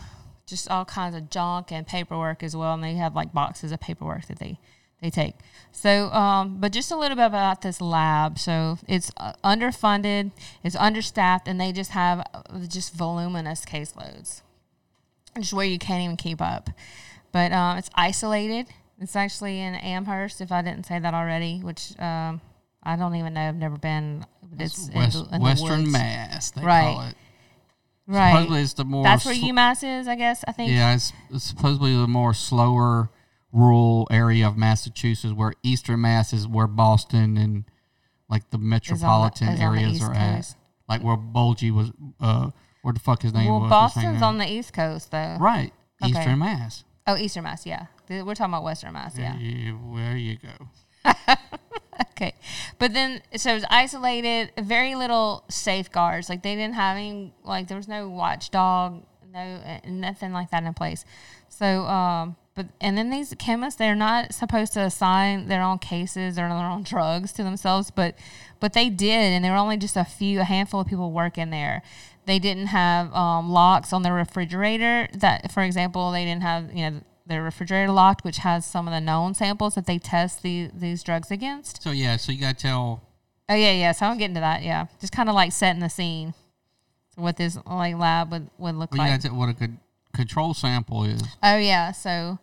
just 0.47 0.71
all 0.71 0.85
kinds 0.85 1.15
of 1.15 1.31
junk 1.31 1.73
and 1.73 1.87
paperwork 1.87 2.43
as 2.43 2.55
well. 2.55 2.75
And 2.75 2.85
they 2.85 2.95
have 2.95 3.15
like 3.15 3.33
boxes 3.33 3.73
of 3.73 3.81
paperwork 3.81 4.27
that 4.27 4.39
they 4.39 4.59
they 5.05 5.11
take. 5.11 5.35
So, 5.71 6.11
um, 6.13 6.57
but 6.61 6.73
just 6.73 6.91
a 6.91 6.97
little 6.97 7.17
bit 7.17 7.27
about 7.27 7.61
this 7.61 7.81
lab. 7.81 8.39
So 8.39 8.79
it's 8.89 9.13
uh, 9.19 9.35
underfunded, 9.45 10.31
it's 10.63 10.77
understaffed, 10.77 11.47
and 11.47 11.61
they 11.61 11.73
just 11.73 11.91
have 11.91 12.21
uh, 12.33 12.43
just 12.67 12.95
voluminous 12.95 13.65
caseloads, 13.67 14.41
just 15.37 15.53
where 15.53 15.67
you 15.67 15.79
can't 15.79 16.03
even 16.03 16.17
keep 16.17 16.41
up. 16.41 16.71
But 17.33 17.53
um, 17.53 17.77
it's 17.77 17.91
isolated. 17.95 18.67
It's 19.01 19.15
actually 19.17 19.61
in 19.61 19.75
Amherst, 19.75 20.41
if 20.41 20.51
I 20.51 20.63
didn't 20.63 20.87
say 20.87 20.99
that 20.99 21.13
already, 21.13 21.59
which 21.61 21.99
um, 22.01 22.41
I 22.83 22.97
don't 22.97 23.15
even 23.17 23.35
know. 23.35 23.49
I've 23.49 23.57
never 23.57 23.77
been. 23.77 24.25
It's 24.59 24.89
in 24.89 24.95
West, 24.95 25.13
the- 25.19 25.35
in 25.35 25.41
the 25.41 25.45
Western. 25.45 25.91
Mass, 25.93 26.51
they 26.53 26.63
Right. 26.63 26.95
call 26.95 27.09
it. 27.09 27.15
Right. 28.07 28.31
Supposedly 28.33 28.61
it's 28.63 28.73
the 28.75 28.85
more 28.85 29.03
That's 29.05 29.25
where 29.27 29.35
sl- 29.35 29.47
UMass 29.47 30.01
is, 30.01 30.09
I 30.09 30.15
guess. 30.15 30.45
I 30.47 30.53
think. 30.53 30.71
Yeah, 30.71 30.95
it's, 30.95 31.13
it's 31.31 31.45
supposedly 31.45 31.95
the 31.97 32.07
more 32.07 32.33
slower 32.35 33.11
rural 33.55 34.07
area 34.11 34.47
of 34.47 34.57
Massachusetts, 34.57 35.33
where 35.33 35.55
Eastern 35.63 36.01
Mass 36.03 36.33
is 36.33 36.47
where 36.47 36.67
Boston 36.67 37.37
and 37.37 37.65
like 38.29 38.51
the 38.51 38.59
metropolitan 38.59 39.49
is 39.49 39.55
on 39.55 39.59
the 39.59 39.63
areas 39.81 39.93
East 39.95 40.03
are 40.03 40.15
at. 40.15 40.55
Like 40.89 41.03
where 41.03 41.17
Bulger 41.17 41.73
was, 41.73 41.93
uh, 42.21 42.51
where 42.83 42.93
the 42.93 43.01
fuck 43.01 43.23
his 43.23 43.33
name 43.33 43.47
Well, 43.47 43.61
was. 43.61 43.71
was 43.71 43.71
Boston's 43.71 44.21
on 44.23 44.37
the 44.39 44.47
East 44.51 44.73
Coast, 44.75 45.11
though. 45.11 45.37
right 45.41 45.73
Okay. 46.03 46.11
Eastern 46.11 46.39
Mass. 46.41 46.85
Oh, 47.07 47.17
Eastern 47.17 47.45
Mass, 47.45 47.65
yeah. 47.65 47.87
We're 48.09 48.35
talking 48.35 48.53
about 48.53 48.65
Western 48.65 48.93
Mass, 48.93 49.17
yeah. 49.17 49.37
Yeah, 49.39 49.77
There 49.95 50.17
you 50.17 50.37
go. 50.37 51.35
Okay. 52.11 52.35
But 52.79 52.93
then, 52.93 53.23
so 53.37 53.51
it 53.51 53.55
was 53.55 53.65
isolated, 53.71 54.53
very 54.59 54.95
little 54.95 55.45
safeguards. 55.49 56.29
Like, 56.29 56.43
they 56.43 56.55
didn't 56.57 56.75
have 56.75 56.97
any, 56.97 57.33
like, 57.45 57.69
there 57.69 57.77
was 57.77 57.89
no 57.89 58.09
watchdog, 58.09 59.03
no, 59.33 59.41
uh, 59.41 59.79
nothing 59.89 60.33
like 60.33 60.51
that 60.51 60.63
in 60.65 60.75
place. 60.75 61.05
So, 61.49 61.85
um, 61.87 62.37
but 62.55 62.67
and 62.81 62.97
then 62.97 63.11
these 63.11 63.35
chemists 63.39 63.79
they're 63.79 63.95
not 63.95 64.33
supposed 64.33 64.73
to 64.75 64.81
assign 64.81 65.49
their 65.49 65.63
own 65.63 65.79
cases 65.79 66.39
or 66.39 66.49
their 66.49 66.57
own 66.57 66.83
drugs 66.83 67.33
to 67.33 67.43
themselves, 67.43 67.91
but 67.91 68.17
but 68.61 68.73
they 68.73 68.89
did, 68.89 69.33
and 69.33 69.45
there 69.45 69.53
were 69.53 69.59
only 69.59 69.77
just 69.77 69.97
a 69.97 70.05
few, 70.05 70.41
a 70.41 70.45
handful 70.45 70.81
of 70.81 70.87
people 70.87 71.13
working 71.13 71.51
there. 71.51 71.83
They 72.27 72.39
didn't 72.39 72.69
have 72.69 73.13
um, 73.13 73.51
locks 73.51 73.93
on 73.93 74.03
their 74.03 74.15
refrigerator. 74.15 75.09
That, 75.13 75.53
for 75.53 75.63
example, 75.63 76.11
they 76.13 76.25
didn't 76.25 76.43
have 76.43 76.73
you 76.73 76.91
know 76.91 77.01
their 77.27 77.43
refrigerator 77.43 77.91
locked, 77.91 78.25
which 78.25 78.39
has 78.39 78.65
some 78.65 78.87
of 78.87 78.93
the 78.95 79.01
known 79.01 79.35
samples 79.35 79.75
that 79.75 79.87
they 79.87 79.99
test 79.99 80.43
the, 80.43 80.71
these 80.75 81.03
drugs 81.03 81.31
against. 81.31 81.83
So 81.83 81.91
yeah, 81.91 82.17
so 82.17 82.33
you 82.33 82.41
got 82.41 82.57
to 82.59 82.63
tell. 82.63 83.03
Oh 83.49 83.55
yeah, 83.55 83.73
yeah. 83.73 83.93
So 83.93 84.07
I'm 84.07 84.17
getting 84.17 84.35
to 84.35 84.41
that. 84.41 84.63
Yeah, 84.63 84.87
just 85.01 85.13
kind 85.13 85.29
of 85.29 85.35
like 85.35 85.53
setting 85.53 85.81
the 85.81 85.91
scene. 85.91 86.35
What 87.17 87.37
this 87.37 87.59
like 87.67 87.97
lab 87.97 88.33
would 88.33 88.49
would 88.59 88.75
look 88.77 88.93
Well, 88.93 88.99
you 89.07 89.11
like. 89.13 89.13
got 89.13 89.23
to 89.23 89.29
tell 89.29 89.37
what 89.39 89.49
a 89.49 89.53
good 89.53 89.77
control 90.15 90.55
sample 90.55 91.05
is. 91.05 91.23
Oh 91.43 91.57
yeah, 91.57 91.93
so 91.93 92.39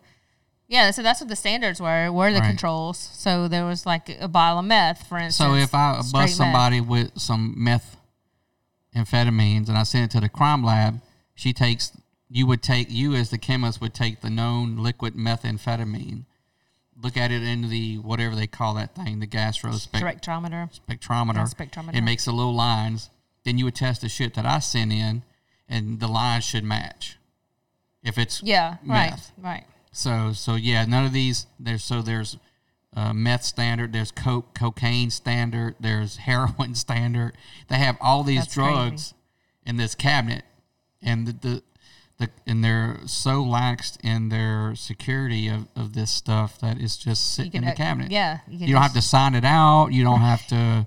yeah, 0.68 0.90
so 0.90 1.02
that's 1.02 1.20
what 1.20 1.28
the 1.28 1.36
standards 1.36 1.80
were. 1.80 2.10
Were 2.12 2.32
the 2.32 2.40
Right. 2.40 2.48
controls. 2.48 2.98
So 2.98 3.48
there 3.48 3.64
was 3.64 3.84
like 3.84 4.08
a 4.20 4.28
bottle 4.28 4.60
of 4.60 4.64
meth, 4.64 5.06
for 5.06 5.18
instance. 5.18 5.36
So 5.36 5.54
if 5.54 5.74
I 5.74 5.96
bust 5.96 6.14
meth. 6.14 6.30
somebody 6.30 6.80
with 6.80 7.18
some 7.20 7.54
meth 7.56 7.96
amphetamines 8.94 9.68
and 9.68 9.76
I 9.76 9.82
send 9.82 10.04
it 10.04 10.10
to 10.12 10.20
the 10.20 10.28
crime 10.28 10.62
lab, 10.64 11.00
she 11.34 11.52
takes 11.52 11.92
you 12.28 12.46
would 12.46 12.62
take 12.62 12.90
you 12.90 13.14
as 13.14 13.28
the 13.28 13.38
chemist 13.38 13.80
would 13.80 13.92
take 13.92 14.22
the 14.22 14.30
known 14.30 14.76
liquid 14.76 15.14
methamphetamine, 15.14 16.24
look 17.02 17.16
at 17.16 17.30
it 17.30 17.42
in 17.42 17.68
the 17.68 17.98
whatever 17.98 18.34
they 18.34 18.46
call 18.46 18.74
that 18.74 18.94
thing, 18.94 19.20
the 19.20 19.26
gastrospec 19.26 20.00
spectrometer. 20.00 20.70
spectrometer. 20.88 21.34
Yeah, 21.34 21.44
spectrometer. 21.44 21.94
It 21.94 22.00
makes 22.00 22.24
the 22.24 22.32
little 22.32 22.54
lines. 22.54 23.10
Then 23.44 23.58
you 23.58 23.66
would 23.66 23.74
test 23.74 24.00
the 24.00 24.08
shit 24.08 24.34
that 24.34 24.46
I 24.46 24.60
sent 24.60 24.92
in, 24.92 25.22
and 25.68 26.00
the 26.00 26.06
lines 26.06 26.44
should 26.44 26.64
match. 26.64 27.18
If 28.02 28.18
it's 28.18 28.42
Yeah, 28.42 28.76
meth. 28.82 29.32
right, 29.38 29.54
right. 29.54 29.64
So 29.92 30.32
so 30.32 30.54
yeah, 30.54 30.84
none 30.84 31.04
of 31.04 31.12
these 31.12 31.46
there's 31.60 31.84
so 31.84 32.02
there's 32.02 32.36
uh, 32.94 33.12
meth 33.12 33.42
standard, 33.44 33.92
there's 33.92 34.10
coke 34.10 34.54
cocaine 34.54 35.10
standard, 35.10 35.76
there's 35.80 36.16
heroin 36.28 36.74
standard. 36.74 37.32
They 37.68 37.76
have 37.78 37.96
all 38.00 38.22
these 38.22 38.40
That's 38.40 38.54
crazy. 38.54 38.72
drugs 38.72 39.14
in 39.64 39.76
this 39.76 39.94
cabinet, 39.94 40.44
and 41.00 41.26
the, 41.26 41.32
the 41.32 41.62
the 42.18 42.30
and 42.46 42.62
they're 42.64 42.98
so 43.06 43.42
laxed 43.44 43.98
in 44.04 44.28
their 44.28 44.74
security 44.74 45.48
of, 45.48 45.68
of 45.74 45.92
this 45.94 46.10
stuff 46.10 46.58
that 46.60 46.80
it's 46.80 46.96
just 46.96 47.34
sitting 47.34 47.52
in 47.54 47.64
the 47.64 47.72
cabinet. 47.72 48.10
yeah, 48.10 48.40
you 48.48 48.66
you, 48.66 48.72
don't 48.74 48.82
have 48.82 48.92
to 48.94 49.02
sign 49.02 49.34
it 49.34 49.44
out. 49.44 49.88
You 49.88 50.04
don't 50.04 50.20
have 50.20 50.46
to 50.48 50.86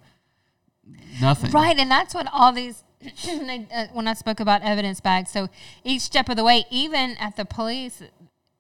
nothing. 1.22 1.52
Right, 1.52 1.78
and 1.78 1.90
that's 1.90 2.14
what 2.14 2.28
all 2.32 2.52
these. 2.52 2.84
uh, 3.74 3.88
when 3.94 4.08
I 4.08 4.14
spoke 4.14 4.40
about 4.40 4.62
evidence 4.62 5.00
bags, 5.00 5.32
so 5.32 5.50
each 5.84 6.02
step 6.02 6.30
of 6.30 6.36
the 6.36 6.44
way, 6.44 6.66
even 6.70 7.16
at 7.18 7.36
the 7.36 7.46
police, 7.46 8.02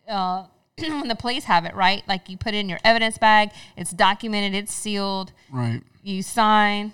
uh, 0.07 0.45
when 0.77 1.07
the 1.07 1.15
police 1.15 1.45
have 1.45 1.65
it, 1.65 1.73
right? 1.75 2.03
Like 2.07 2.29
you 2.29 2.37
put 2.37 2.53
it 2.53 2.57
in 2.57 2.69
your 2.69 2.79
evidence 2.83 3.17
bag, 3.17 3.51
it's 3.77 3.91
documented, 3.91 4.53
it's 4.55 4.73
sealed. 4.73 5.31
Right. 5.51 5.81
You 6.03 6.21
sign, 6.21 6.93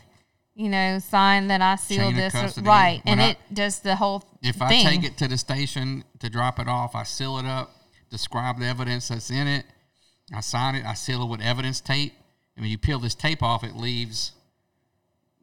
you 0.55 0.69
know, 0.69 0.99
sign 0.99 1.47
that 1.47 1.61
I 1.61 1.75
sealed 1.75 2.15
this, 2.15 2.33
custody. 2.33 2.67
right? 2.67 3.01
When 3.03 3.13
And 3.19 3.21
I- 3.21 3.29
it 3.31 3.37
does 3.53 3.79
the 3.79 3.95
whole 3.95 4.19
thing. 4.19 4.29
If 4.43 4.61
I 4.61 4.83
take 4.83 5.03
it 5.03 5.17
to 5.17 5.27
the 5.27 5.37
station 5.37 6.03
to 6.19 6.29
drop 6.29 6.59
it 6.59 6.67
off, 6.67 6.95
I 6.95 7.03
seal 7.03 7.37
it 7.39 7.45
up, 7.45 7.71
describe 8.09 8.59
the 8.59 8.65
evidence 8.67 9.07
that's 9.09 9.29
in 9.31 9.47
it, 9.47 9.65
I 10.33 10.39
sign 10.41 10.75
it, 10.75 10.85
I 10.85 10.93
seal 10.93 11.23
it 11.23 11.29
with 11.29 11.41
evidence 11.41 11.81
tape. 11.81 12.13
And 12.55 12.63
when 12.63 12.71
you 12.71 12.77
peel 12.77 12.99
this 12.99 13.15
tape 13.15 13.41
off, 13.41 13.63
it 13.63 13.75
leaves 13.75 14.33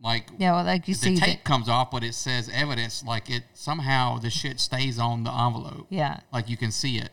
like 0.03 0.29
yeah, 0.39 0.53
well, 0.53 0.65
like 0.65 0.87
you 0.89 0.95
the 0.95 1.01
see, 1.01 1.17
tape 1.17 1.39
the, 1.41 1.45
comes 1.45 1.69
off, 1.69 1.91
but 1.91 2.03
it 2.05 2.15
says 2.15 2.49
evidence. 2.53 3.05
Like 3.05 3.29
it 3.31 3.43
somehow 3.55 4.19
the 4.19 4.31
shit 4.31 4.61
stays 4.61 4.99
on 4.99 5.25
the 5.25 5.33
envelope. 5.33 5.87
yeah, 5.91 6.21
Like 6.33 6.49
you 6.49 6.57
can 6.57 6.71
see 6.71 6.99
it, 6.99 7.11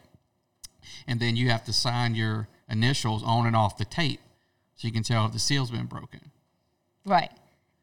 and 1.07 1.19
then 1.19 1.35
you 1.35 1.49
have 1.49 1.63
to 1.65 1.73
sign 1.73 2.15
your 2.15 2.47
initials 2.69 3.23
on 3.23 3.45
and 3.45 3.55
off 3.55 3.77
the 3.77 3.85
tape, 3.85 4.19
so 4.75 4.87
you 4.87 4.91
can 4.93 5.03
tell 5.03 5.25
if 5.25 5.31
the 5.33 5.39
seal's 5.39 5.71
been 5.71 5.85
broken. 5.85 6.31
Right. 7.05 7.31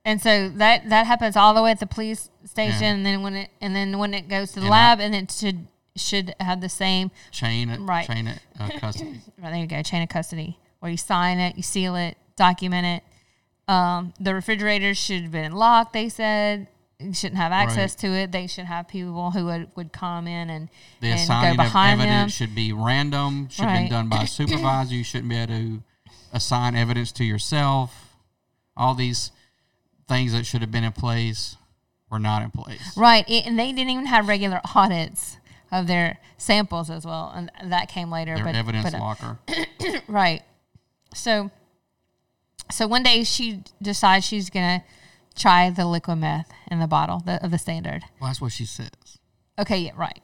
And 0.05 0.20
so 0.20 0.48
that 0.48 0.88
that 0.88 1.07
happens 1.07 1.36
all 1.36 1.55
the 1.55 1.62
way 1.62 1.70
at 1.70 1.80
the 1.80 1.86
police 1.86 2.28
station, 2.44 2.80
Yeah. 2.82 2.92
and 2.94 3.07
then 3.07 3.22
when 3.22 3.34
it 3.34 3.50
and 3.61 3.74
then 3.74 3.98
when 3.98 4.14
it 4.14 4.28
goes 4.28 4.50
to 4.53 4.61
the 4.61 4.66
And 4.66 4.74
I- 4.74 4.78
lab, 4.90 5.00
and 5.00 5.14
it 5.14 5.30
should 5.30 5.66
should 5.94 6.34
have 6.40 6.61
the 6.61 6.68
same. 6.68 7.11
Chain 7.30 7.68
it, 7.68 7.78
Right. 7.80 8.07
chain 8.07 8.26
it, 8.26 8.40
uh, 8.59 8.68
custody. 8.80 9.20
Right, 9.38 9.50
there 9.50 9.57
you 9.57 9.66
go, 9.66 9.82
chain 9.82 10.03
of 10.03 10.09
custody, 10.09 10.59
where 10.80 10.90
you 10.90 10.96
sign 10.96 11.38
it, 11.38 11.57
you 11.57 11.62
seal 11.62 11.96
it, 11.96 12.16
document 12.36 12.86
it. 12.86 13.05
Um, 13.72 14.14
the 14.20 14.34
refrigerators 14.34 14.98
should 14.98 15.22
have 15.22 15.32
been 15.32 15.52
locked. 15.52 15.92
They 15.92 16.08
said 16.08 16.68
you 16.98 17.14
shouldn't 17.14 17.38
have 17.38 17.52
access 17.52 17.92
Right. 17.94 17.98
to 18.00 18.06
it. 18.18 18.32
They 18.32 18.46
should 18.46 18.66
have 18.66 18.86
people 18.88 19.30
who 19.30 19.46
would, 19.46 19.70
would 19.76 19.92
come 19.92 20.26
in 20.26 20.50
and, 20.50 20.68
The 21.00 21.08
and 21.08 21.16
go 21.18 21.22
assigning 21.22 21.50
of 21.52 21.56
behind 21.56 22.00
them. 22.00 22.08
evidence 22.08 22.32
should 22.34 22.54
be 22.54 22.72
random, 22.72 23.48
should 23.48 23.64
have 23.64 23.74
Right. 23.74 23.80
been 23.84 23.90
done 23.90 24.08
by 24.08 24.24
a 24.24 24.26
supervisor. 24.38 24.94
You 24.94 25.04
shouldn't 25.04 25.28
be 25.30 25.36
able 25.36 25.54
to 25.54 25.82
assign 26.32 26.76
evidence 26.76 27.12
to 27.12 27.24
yourself. 27.24 28.16
All 28.76 28.94
these 28.94 29.30
things 30.08 30.32
that 30.32 30.44
should 30.46 30.60
have 30.60 30.70
been 30.70 30.84
in 30.84 30.92
place 30.92 31.56
were 32.10 32.18
not 32.18 32.42
in 32.42 32.50
place. 32.50 32.96
Right, 32.96 33.28
it, 33.28 33.46
and 33.46 33.58
they 33.58 33.72
didn't 33.72 33.90
even 33.90 34.06
have 34.06 34.28
regular 34.28 34.60
audits 34.74 35.38
of 35.70 35.86
their 35.86 36.18
samples 36.36 36.90
as 36.90 37.06
well, 37.06 37.32
and 37.34 37.50
that 37.64 37.88
came 37.88 38.10
later. 38.10 38.34
Their 38.34 38.44
but, 38.44 38.54
evidence 38.54 38.84
but, 38.90 38.94
uh, 38.94 38.98
locker. 39.00 39.38
Right. 40.06 40.42
So 41.14 41.50
so 42.70 42.86
one 42.86 43.02
day 43.02 43.24
she 43.24 43.62
decides 43.80 44.24
she's 44.24 44.50
gonna 44.50 44.84
try 45.34 45.70
the 45.70 45.86
liquid 45.86 46.18
meth 46.18 46.50
in 46.70 46.78
the 46.80 46.86
bottle 46.86 47.20
the, 47.20 47.42
of 47.44 47.50
the 47.50 47.58
standard. 47.58 48.02
Well, 48.20 48.28
that's 48.28 48.40
what 48.40 48.52
she 48.52 48.66
says. 48.66 48.90
Okay, 49.58 49.78
yeah, 49.78 49.92
right. 49.96 50.20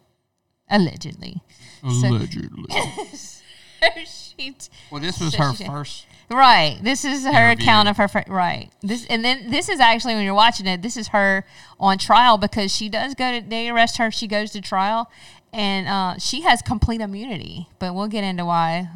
Allegedly. 0.71 1.43
Allegedly. 1.83 2.67
she 4.07 4.51
t- 4.53 4.69
well, 4.91 5.01
this 5.01 5.21
was 5.21 5.33
so 5.33 5.43
her 5.43 5.53
first. 5.55 6.07
right. 6.31 6.79
This 6.83 7.05
is 7.05 7.25
her 7.25 7.51
Interview. 7.51 7.65
account 7.65 7.89
of 7.89 7.97
her 7.97 8.25
right. 8.29 8.71
This 8.83 9.07
and 9.09 9.25
then 9.25 9.51
this 9.51 9.69
is 9.69 9.81
actually 9.81 10.15
when 10.15 10.25
you're 10.25 10.35
watching 10.35 10.67
it. 10.67 10.83
This 10.83 10.97
is 10.97 11.09
her 11.09 11.45
on 11.79 11.99
trial 11.99 12.39
because 12.39 12.75
she 12.75 12.89
does 12.89 13.15
go 13.15 13.39
to. 13.41 13.47
They 13.47 13.69
arrest 13.69 13.99
her. 13.99 14.11
She 14.11 14.27
goes 14.27 14.51
to 14.53 14.61
trial, 14.61 15.11
and 15.53 15.89
uh, 15.89 16.19
she 16.19 16.43
has 16.43 16.61
complete 16.63 17.01
immunity. 17.01 17.69
But 17.79 17.95
we'll 17.95 18.09
get 18.09 18.25
into 18.25 18.45
why. 18.45 18.89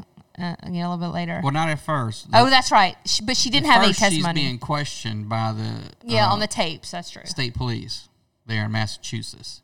Uh, 0.43 0.57
you 0.66 0.80
know, 0.80 0.88
a 0.88 0.90
little 0.90 1.09
bit 1.09 1.14
later. 1.14 1.40
Well, 1.43 1.53
not 1.53 1.68
at 1.68 1.78
first. 1.78 2.26
oh, 2.34 2.51
that's 2.51 2.72
right. 2.72 2.97
She, 3.07 3.24
but 3.24 3.36
she 3.36 3.49
didn't 3.49 3.66
have 3.66 3.82
any 3.82 3.93
first, 3.93 4.01
She's 4.01 4.09
testimony. 4.09 4.40
being 4.40 4.59
questioned 4.59 5.28
by 5.28 5.53
the 5.53 5.93
yeah, 6.05 6.28
uh, 6.28 6.32
on 6.32 6.40
the 6.40 6.49
tapes. 6.49 6.90
That's 6.90 7.11
true. 7.11 7.22
state 7.24 7.55
police 7.55 8.09
there 8.45 8.64
in 8.64 8.72
Massachusetts. 8.72 9.62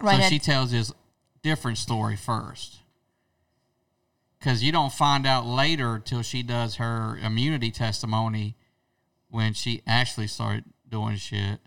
Right. 0.00 0.22
so 0.22 0.28
she 0.28 0.38
tells 0.38 0.72
this 0.72 0.92
different 1.42 1.78
story 1.78 2.16
first. 2.16 2.80
Because 4.38 4.62
you 4.62 4.72
don't 4.72 4.92
find 4.92 5.26
out 5.26 5.46
later 5.46 6.02
till 6.04 6.22
she 6.22 6.42
does 6.42 6.76
her 6.76 7.16
immunity 7.22 7.70
testimony 7.70 8.56
when 9.30 9.54
she 9.54 9.82
actually 9.86 10.26
started 10.26 10.64
doing 10.88 11.16
shit. 11.16 11.60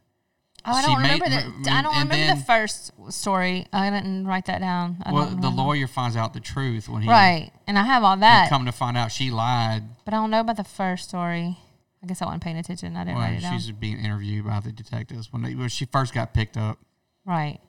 Oh, 0.67 0.71
I 0.73 0.81
don't 0.81 1.01
made- 1.01 1.21
remember 1.21 1.29
the. 1.63 1.71
I 1.71 1.81
don't 1.81 1.91
remember 1.93 2.15
then- 2.15 2.37
the 2.37 2.43
first 2.43 2.91
story. 3.11 3.67
I 3.71 3.89
didn't 3.89 4.25
write 4.25 4.45
that 4.45 4.59
down. 4.59 4.97
I 5.05 5.11
well, 5.11 5.27
the 5.27 5.49
lawyer 5.49 5.87
finds 5.87 6.15
out 6.15 6.33
the 6.33 6.39
truth 6.39 6.89
when 6.89 7.03
he 7.03 7.09
Right, 7.09 7.51
and 7.67 7.77
I 7.77 7.83
have 7.83 8.03
all 8.03 8.17
that, 8.17 8.49
come 8.49 8.65
to 8.65 8.71
find 8.71 8.97
out 8.97 9.11
she 9.11 9.29
lied. 9.31 9.83
but 10.05 10.13
I 10.13 10.17
don't 10.17 10.31
know 10.31 10.39
about 10.41 10.57
the 10.57 10.63
first 10.63 11.09
story. 11.09 11.57
I 12.03 12.07
guess 12.07 12.21
I 12.21 12.25
wasn't 12.25 12.43
paying 12.43 12.57
attention. 12.57 12.95
I 12.95 13.03
didn't 13.03 13.17
Well, 13.17 13.25
write 13.25 13.37
it 13.37 13.41
down. 13.41 13.53
she's 13.59 13.71
being 13.71 13.97
interviewed 13.99 14.45
by 14.45 14.59
the 14.59 14.71
detectives 14.71 15.31
when, 15.33 15.41
they, 15.41 15.55
when 15.55 15.69
she 15.69 15.85
first 15.85 16.13
got 16.13 16.33
picked 16.35 16.55
up. 16.57 16.77
Right. 17.25 17.59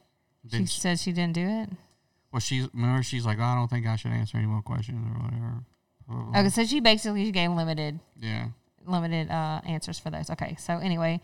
She 0.51 0.59
Then 0.59 0.67
said 0.67 1.01
she 1.01 1.13
didn't 1.13 1.33
do 1.35 1.47
it. 1.49 1.71
Well, 2.33 2.41
she's 2.41 2.69
remember 2.75 3.03
she's 3.03 3.25
like, 3.25 3.39
oh, 3.39 3.43
I 3.43 3.55
don't 3.55 3.69
think 3.69 3.87
I 3.87 3.97
should 3.97 4.13
answer 4.13 4.37
any 4.37 4.47
more 4.47 4.61
questions 4.63 4.99
or 5.07 5.23
whatever. 5.23 5.65
Okay, 6.39 6.49
so 6.51 6.65
she 6.65 6.81
basically 6.81 7.31
gave 7.33 7.51
limited 7.51 7.99
Yeah. 8.21 8.49
limited 8.87 9.31
uh, 9.31 9.61
answers 9.67 9.99
for 9.99 10.11
those. 10.11 10.29
Okay, 10.31 10.55
so 10.59 10.79
anyway, 10.79 11.21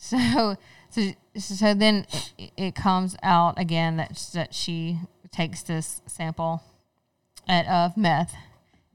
so 0.00 0.56
so 0.90 1.12
so 1.36 1.74
then 1.74 2.06
it, 2.38 2.50
it 2.56 2.74
comes 2.74 3.16
out 3.22 3.58
again 3.58 3.96
that 3.98 4.30
that 4.34 4.54
she 4.54 4.98
takes 5.30 5.62
this 5.62 6.02
sample 6.06 6.62
at, 7.48 7.66
of 7.68 7.96
meth 7.96 8.34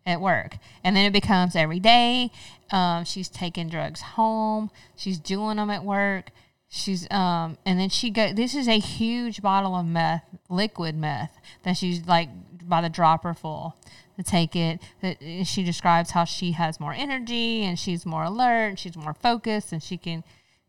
at 0.06 0.20
work, 0.20 0.58
and 0.84 0.96
then 0.96 1.06
it 1.06 1.14
becomes 1.14 1.56
every 1.56 1.80
day. 1.80 2.32
Um, 2.72 3.06
she's 3.06 3.30
taking 3.30 3.70
drugs 3.70 4.02
home. 4.02 4.70
She's 4.96 5.18
doing 5.20 5.58
them 5.58 5.70
at 5.70 5.84
work. 5.84 6.32
She's 6.68 7.10
um, 7.12 7.58
and 7.66 7.80
then 7.80 7.90
she 7.90 8.10
go. 8.10 8.34
This 8.34 8.56
is 8.56 8.68
a 8.68 8.80
huge 8.80 9.42
bottle 9.42 9.76
of 9.76 9.86
meth, 9.86 10.24
liquid 10.50 10.96
meth, 10.96 11.40
that 11.64 11.78
she's 11.78 12.06
like 12.06 12.30
by 12.68 12.82
the 12.82 12.90
dropper 12.90 13.34
full 13.34 13.78
to 14.18 14.24
take 14.24 14.56
it. 14.56 14.82
That 15.02 15.18
she 15.46 15.64
describes 15.64 16.12
how 16.12 16.26
she 16.26 16.52
has 16.54 16.80
more 16.80 16.94
energy 16.94 17.64
and 17.64 17.80
she's 17.80 18.06
more 18.06 18.24
alert, 18.24 18.80
she's 18.80 18.98
more 18.98 19.14
focused, 19.14 19.72
and 19.72 19.82
she 19.82 19.98
can 19.98 20.24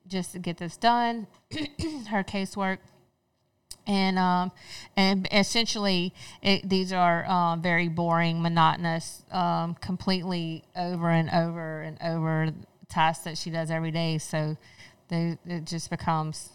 just 0.08 0.32
to 0.32 0.38
get 0.38 0.58
this 0.58 0.76
done. 0.76 1.26
Her 2.10 2.22
casework 2.24 2.78
and 3.86 4.18
um, 4.18 4.52
and 4.96 5.28
essentially 5.30 6.12
it, 6.42 6.68
these 6.68 6.92
are 6.92 7.24
um, 7.26 7.62
very 7.62 7.88
boring, 7.88 8.42
monotonous, 8.42 9.22
um, 9.30 9.74
completely 9.74 10.64
over 10.76 11.08
and 11.08 11.30
over 11.30 11.82
and 11.82 11.98
over 12.02 12.52
tasks 12.88 13.24
that 13.24 13.38
she 13.38 13.50
does 13.50 13.70
every 13.70 13.90
day. 13.90 14.18
So 14.18 14.56
they, 15.08 15.38
it 15.46 15.64
just 15.64 15.90
becomes, 15.90 16.50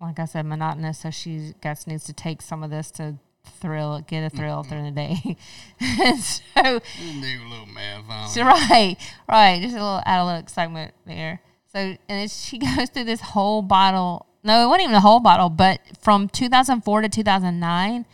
like 0.00 0.18
I 0.18 0.24
said, 0.24 0.46
monotonous. 0.46 0.98
So 0.98 1.10
she 1.10 1.54
guess 1.62 1.86
needs 1.86 2.04
to 2.04 2.12
take 2.12 2.42
some 2.42 2.62
of 2.62 2.70
this 2.70 2.90
to 2.92 3.16
thrill, 3.60 4.00
get 4.00 4.24
a 4.24 4.30
thrill 4.30 4.62
during 4.64 4.84
the 4.84 4.90
day. 4.90 5.36
and 5.80 6.18
so, 6.18 6.42
Do 6.54 6.70
a 6.70 7.48
little 7.48 7.66
math 7.66 8.30
so 8.30 8.42
right, 8.42 8.96
right, 9.28 9.62
just 9.62 9.74
a 9.74 9.78
little 9.78 10.02
add 10.04 10.22
a 10.22 10.24
little 10.24 10.40
excitement 10.40 10.92
there. 11.06 11.40
So 11.72 11.96
and 12.08 12.30
she 12.30 12.58
goes 12.76 12.90
through 12.90 13.04
this 13.04 13.20
whole 13.20 13.62
bottle. 13.62 14.26
No, 14.42 14.64
it 14.64 14.66
wasn't 14.66 14.84
even 14.84 14.94
a 14.94 15.00
whole 15.00 15.20
bottle, 15.20 15.48
but 15.50 15.80
from 16.00 16.28
2004 16.28 17.02
to 17.02 17.08
2009, 17.08 18.06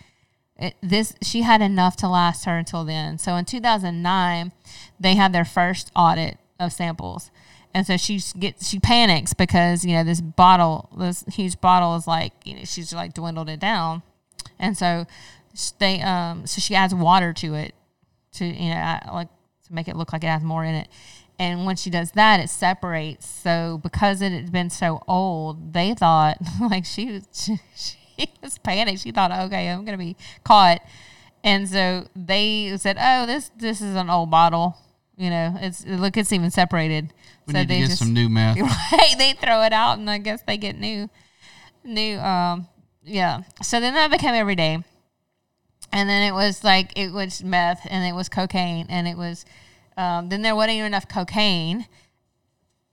it, 0.57 0.75
this 0.83 1.15
she 1.23 1.43
had 1.43 1.61
enough 1.61 1.97
to 1.97 2.09
last 2.09 2.45
her 2.45 2.57
until 2.57 2.85
then. 2.85 3.19
So 3.19 3.37
in 3.37 3.45
2009, 3.45 4.53
they 4.99 5.15
had 5.15 5.33
their 5.33 5.45
first 5.45 5.91
audit 5.95 6.39
of 6.59 6.73
samples, 6.73 7.31
and 7.73 7.87
so 7.87 7.97
she 7.97 8.21
gets 8.39 8.69
she 8.69 8.79
panics 8.79 9.35
because 9.35 9.85
you 9.85 9.95
know 9.95 10.05
this 10.05 10.21
bottle, 10.21 10.89
this 10.97 11.25
huge 11.33 11.61
bottle 11.61 11.97
is 11.97 12.07
like 12.07 12.33
you 12.45 12.55
know 12.55 12.65
she's 12.65 12.93
like 12.93 13.15
dwindled 13.15 13.49
it 13.49 13.61
down, 13.61 14.03
and 14.59 14.77
so 14.77 15.07
they 15.79 16.01
um 16.01 16.47
so 16.47 16.61
she 16.61 16.75
adds 16.75 16.95
water 16.95 17.33
to 17.33 17.55
it 17.55 17.75
to 18.33 18.45
you 18.45 18.71
know 18.71 18.99
like 19.13 19.29
to 19.67 19.73
make 19.73 19.89
it 19.89 19.97
look 19.97 20.13
like 20.13 20.25
it 20.25 20.29
has 20.29 20.43
more 20.43 20.65
in 20.65 20.75
it. 20.75 20.89
And 21.39 21.66
when 21.66 21.76
she 21.76 21.91
does 21.91 22.12
that, 22.12 22.41
it 22.41 22.49
separates. 22.49 23.26
So 23.26 23.80
because 23.82 24.22
it 24.22 24.32
had 24.32 24.53
been 24.53 24.70
so 24.70 25.03
old, 25.09 25.72
they 25.72 25.95
thought 25.95 26.39
like 26.61 26.85
she 26.85 27.07
was 27.07 27.28
she, 27.32 27.59
she 27.74 28.30
was 28.43 28.59
panicked. 28.59 29.01
She 29.01 29.11
thought, 29.11 29.32
okay, 29.32 29.68
I'm 29.68 29.85
gonna 29.85 29.99
be 29.99 30.16
caught. 30.45 30.80
And 31.43 31.68
so 31.68 32.07
they 32.14 32.74
said, 32.78 32.97
oh, 33.01 33.26
this 33.26 33.51
this 33.57 33.80
is 33.80 33.97
an 33.97 34.11
old 34.11 34.30
bottle. 34.30 34.76
You 35.16 35.30
know, 35.30 35.57
it's 35.61 35.87
look, 35.87 36.16
it's 36.16 36.32
even 36.32 36.51
separated. 36.51 37.12
We 37.47 37.53
so 37.53 37.59
need 37.59 37.64
to 37.64 37.68
they 37.68 37.80
get 37.80 37.87
just 37.89 37.99
some 37.99 38.14
new 38.14 38.28
meth. 38.28 38.59
right 38.93 39.14
they 39.18 39.32
throw 39.35 39.62
it 39.62 39.72
out 39.72 39.99
and 39.99 40.09
i 40.09 40.18
guess 40.18 40.43
they 40.47 40.57
get 40.57 40.78
new 40.78 41.09
new 41.85 42.18
um 42.18 42.66
yeah 43.05 43.43
so 43.62 43.80
then 43.80 43.95
that 43.95 44.11
became 44.11 44.35
every 44.35 44.55
day 44.55 44.82
and 45.93 46.09
then 46.09 46.22
it 46.22 46.32
was 46.32 46.64
like 46.64 46.93
it 46.97 47.12
was 47.12 47.43
meth 47.45 47.87
and 47.91 48.05
it 48.07 48.14
was 48.14 48.28
cocaine 48.28 48.87
and 48.89 49.07
it 49.07 49.16
was 49.16 49.45
um, 49.97 50.28
then 50.28 50.42
there 50.42 50.55
wasn't 50.55 50.74
even 50.74 50.86
enough 50.86 51.09
cocaine 51.09 51.86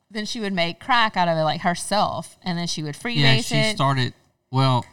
then 0.09 0.25
she 0.25 0.41
would 0.41 0.51
make 0.51 0.77
crack 0.79 1.15
out 1.15 1.29
of 1.29 1.37
it 1.37 1.43
like 1.43 1.61
herself 1.61 2.37
and 2.43 2.57
then 2.57 2.67
she 2.67 2.83
would 2.83 2.95
freebase 2.95 3.15
it. 3.15 3.19
Yeah, 3.19 3.41
she 3.41 3.55
it 3.55 3.75
started. 3.75 4.13
Well, 4.51 4.85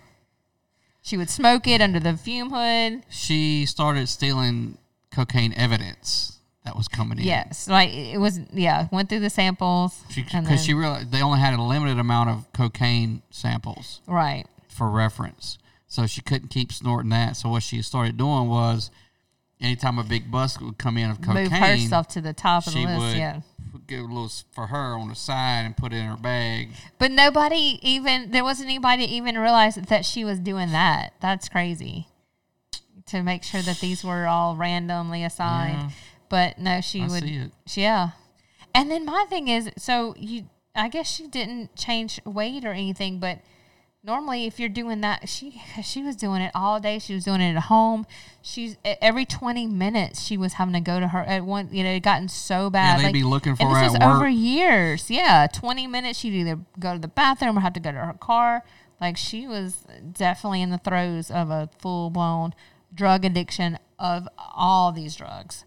she 1.02 1.16
would 1.16 1.28
smoke 1.28 1.66
it 1.66 1.80
under 1.80 1.98
the 1.98 2.16
fume 2.16 2.50
hood 2.50 3.02
she 3.08 3.66
started 3.66 4.08
stealing 4.08 4.78
cocaine 5.12 5.52
evidence 5.54 6.38
that 6.64 6.76
was 6.76 6.86
coming 6.86 7.18
in. 7.18 7.24
yes 7.24 7.66
like 7.66 7.92
it 7.92 8.18
was 8.18 8.40
yeah 8.52 8.86
went 8.92 9.08
through 9.08 9.20
the 9.20 9.30
samples 9.30 10.02
because 10.14 10.60
she, 10.60 10.68
she 10.68 10.74
realized 10.74 11.10
they 11.10 11.22
only 11.22 11.40
had 11.40 11.54
a 11.54 11.62
limited 11.62 11.98
amount 11.98 12.28
of 12.28 12.52
cocaine 12.52 13.22
samples 13.30 14.02
right 14.06 14.44
for 14.78 14.88
reference, 14.88 15.58
so 15.88 16.06
she 16.06 16.22
couldn't 16.22 16.48
keep 16.48 16.72
snorting 16.72 17.10
that. 17.10 17.36
So 17.36 17.48
what 17.48 17.64
she 17.64 17.82
started 17.82 18.16
doing 18.16 18.48
was, 18.48 18.90
anytime 19.60 19.98
a 19.98 20.04
big 20.04 20.30
bus 20.30 20.60
would 20.60 20.78
come 20.78 20.96
in 20.98 21.10
of 21.10 21.20
cocaine, 21.20 21.44
move 21.44 21.52
herself 21.52 22.08
to 22.08 22.20
the 22.20 22.32
top 22.32 22.66
of 22.66 22.72
the 22.72 22.84
list 22.84 22.98
would 22.98 23.16
yeah 23.16 23.40
give 23.88 24.00
a 24.00 24.02
little 24.02 24.30
for 24.52 24.66
her 24.68 24.94
on 24.94 25.08
the 25.08 25.14
side 25.14 25.64
and 25.64 25.76
put 25.76 25.92
it 25.92 25.96
in 25.96 26.04
her 26.04 26.16
bag. 26.16 26.70
But 26.98 27.10
nobody 27.10 27.78
even 27.82 28.30
there 28.30 28.44
wasn't 28.44 28.68
anybody 28.68 29.04
even 29.16 29.36
realized 29.38 29.86
that 29.86 30.04
she 30.04 30.24
was 30.24 30.38
doing 30.38 30.70
that. 30.72 31.14
That's 31.20 31.48
crazy. 31.48 32.06
To 33.06 33.22
make 33.22 33.42
sure 33.42 33.62
that 33.62 33.80
these 33.80 34.04
were 34.04 34.26
all 34.26 34.54
randomly 34.54 35.24
assigned. 35.24 35.78
Yeah. 35.78 35.90
But 36.28 36.58
no, 36.58 36.80
she 36.82 37.02
I 37.02 37.08
would 37.08 37.22
see 37.22 37.36
it. 37.36 37.52
Yeah. 37.74 38.10
And 38.74 38.90
then 38.90 39.06
my 39.06 39.24
thing 39.28 39.48
is 39.48 39.70
so 39.78 40.14
you 40.16 40.44
I 40.74 40.88
guess 40.88 41.10
she 41.10 41.26
didn't 41.26 41.74
change 41.74 42.20
weight 42.24 42.64
or 42.64 42.72
anything, 42.72 43.18
but 43.18 43.40
normally 44.04 44.46
if 44.46 44.60
you're 44.60 44.68
doing 44.68 45.00
that 45.00 45.28
she 45.28 45.60
she 45.82 46.02
was 46.02 46.16
doing 46.16 46.40
it 46.40 46.50
all 46.54 46.80
day. 46.80 46.98
She 46.98 47.14
was 47.14 47.24
doing 47.24 47.40
it 47.40 47.54
at 47.54 47.64
home. 47.64 48.06
She's 48.42 48.76
every 48.84 49.24
20 49.24 49.66
minutes 49.66 50.22
she 50.22 50.36
was 50.36 50.54
having 50.54 50.74
to 50.74 50.80
go 50.80 51.00
to 51.00 51.08
her 51.08 51.20
at 51.20 51.44
one 51.44 51.68
you 51.72 51.82
know 51.82 51.90
it 51.90 52.00
gotten 52.00 52.28
so 52.28 52.70
bad 52.70 53.00
yeah, 53.00 53.06
they'd 53.06 53.12
be 53.12 53.24
looking 53.24 53.56
for 53.56 53.64
and 53.64 53.76
her 53.76 53.82
this 53.82 53.92
was 53.92 54.02
over 54.02 54.28
years. 54.28 55.10
Yeah 55.10 55.46
20 55.52 55.86
minutes 55.86 56.18
she'd 56.18 56.34
either 56.34 56.58
go 56.78 56.94
to 56.94 56.98
the 56.98 57.08
bathroom 57.08 57.58
or 57.58 57.60
have 57.60 57.74
to 57.74 57.80
go 57.80 57.92
to 57.92 57.98
her 57.98 58.14
car. 58.14 58.64
Like 59.00 59.16
she 59.16 59.46
was 59.46 59.84
definitely 60.12 60.62
in 60.62 60.70
the 60.70 60.78
throes 60.78 61.30
of 61.30 61.50
a 61.50 61.70
full-blown 61.78 62.54
drug 62.92 63.24
addiction 63.24 63.78
of 63.98 64.28
all 64.38 64.90
these 64.92 65.16
drugs. 65.16 65.64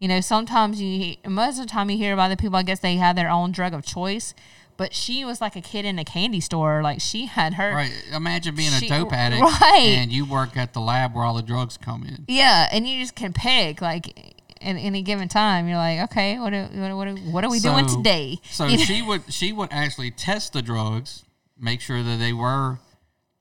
You 0.00 0.08
know 0.08 0.20
sometimes 0.20 0.80
you 0.82 1.16
most 1.26 1.58
of 1.58 1.66
the 1.66 1.70
time 1.70 1.88
you 1.88 1.96
hear 1.96 2.12
about 2.12 2.28
the 2.28 2.36
people 2.36 2.56
i 2.56 2.62
guess 2.62 2.80
they 2.80 2.96
have 2.96 3.16
their 3.16 3.30
own 3.30 3.52
drug 3.52 3.72
of 3.72 3.86
choice 3.86 4.34
but 4.76 4.94
she 4.94 5.24
was 5.24 5.40
like 5.40 5.56
a 5.56 5.60
kid 5.60 5.84
in 5.84 5.98
a 5.98 6.04
candy 6.04 6.40
store 6.40 6.82
like 6.82 7.00
she 7.00 7.26
had 7.26 7.54
her 7.54 7.74
Right. 7.74 7.92
Imagine 8.12 8.54
being 8.54 8.72
She- 8.72 8.86
a 8.86 8.88
dope 8.88 9.12
addict 9.12 9.42
right. 9.42 9.96
and 9.98 10.12
you 10.12 10.24
work 10.24 10.56
at 10.56 10.72
the 10.72 10.80
lab 10.80 11.14
where 11.14 11.24
all 11.24 11.34
the 11.34 11.42
drugs 11.42 11.76
come 11.76 12.04
in. 12.04 12.24
Yeah, 12.28 12.68
and 12.72 12.86
you 12.86 13.00
just 13.00 13.14
can 13.14 13.32
pick 13.32 13.80
like 13.80 14.34
at 14.60 14.76
any 14.76 15.02
given 15.02 15.28
time. 15.28 15.68
You're 15.68 15.76
like, 15.76 16.00
okay, 16.10 16.38
what 16.38 16.52
are, 16.52 16.64
what 16.66 17.08
are, 17.08 17.14
what 17.30 17.44
are, 17.44 17.50
we 17.50 17.60
doing 17.60 17.86
today? 17.86 18.38
So 18.50 18.66
You 18.66 18.78
know? 18.78 18.84
she 18.84 19.02
would 19.02 19.32
she 19.32 19.52
would 19.52 19.68
actually 19.70 20.10
test 20.10 20.52
the 20.52 20.62
drugs, 20.62 21.24
make 21.58 21.80
sure 21.80 22.02
that 22.02 22.18
they 22.18 22.32
were. 22.32 22.78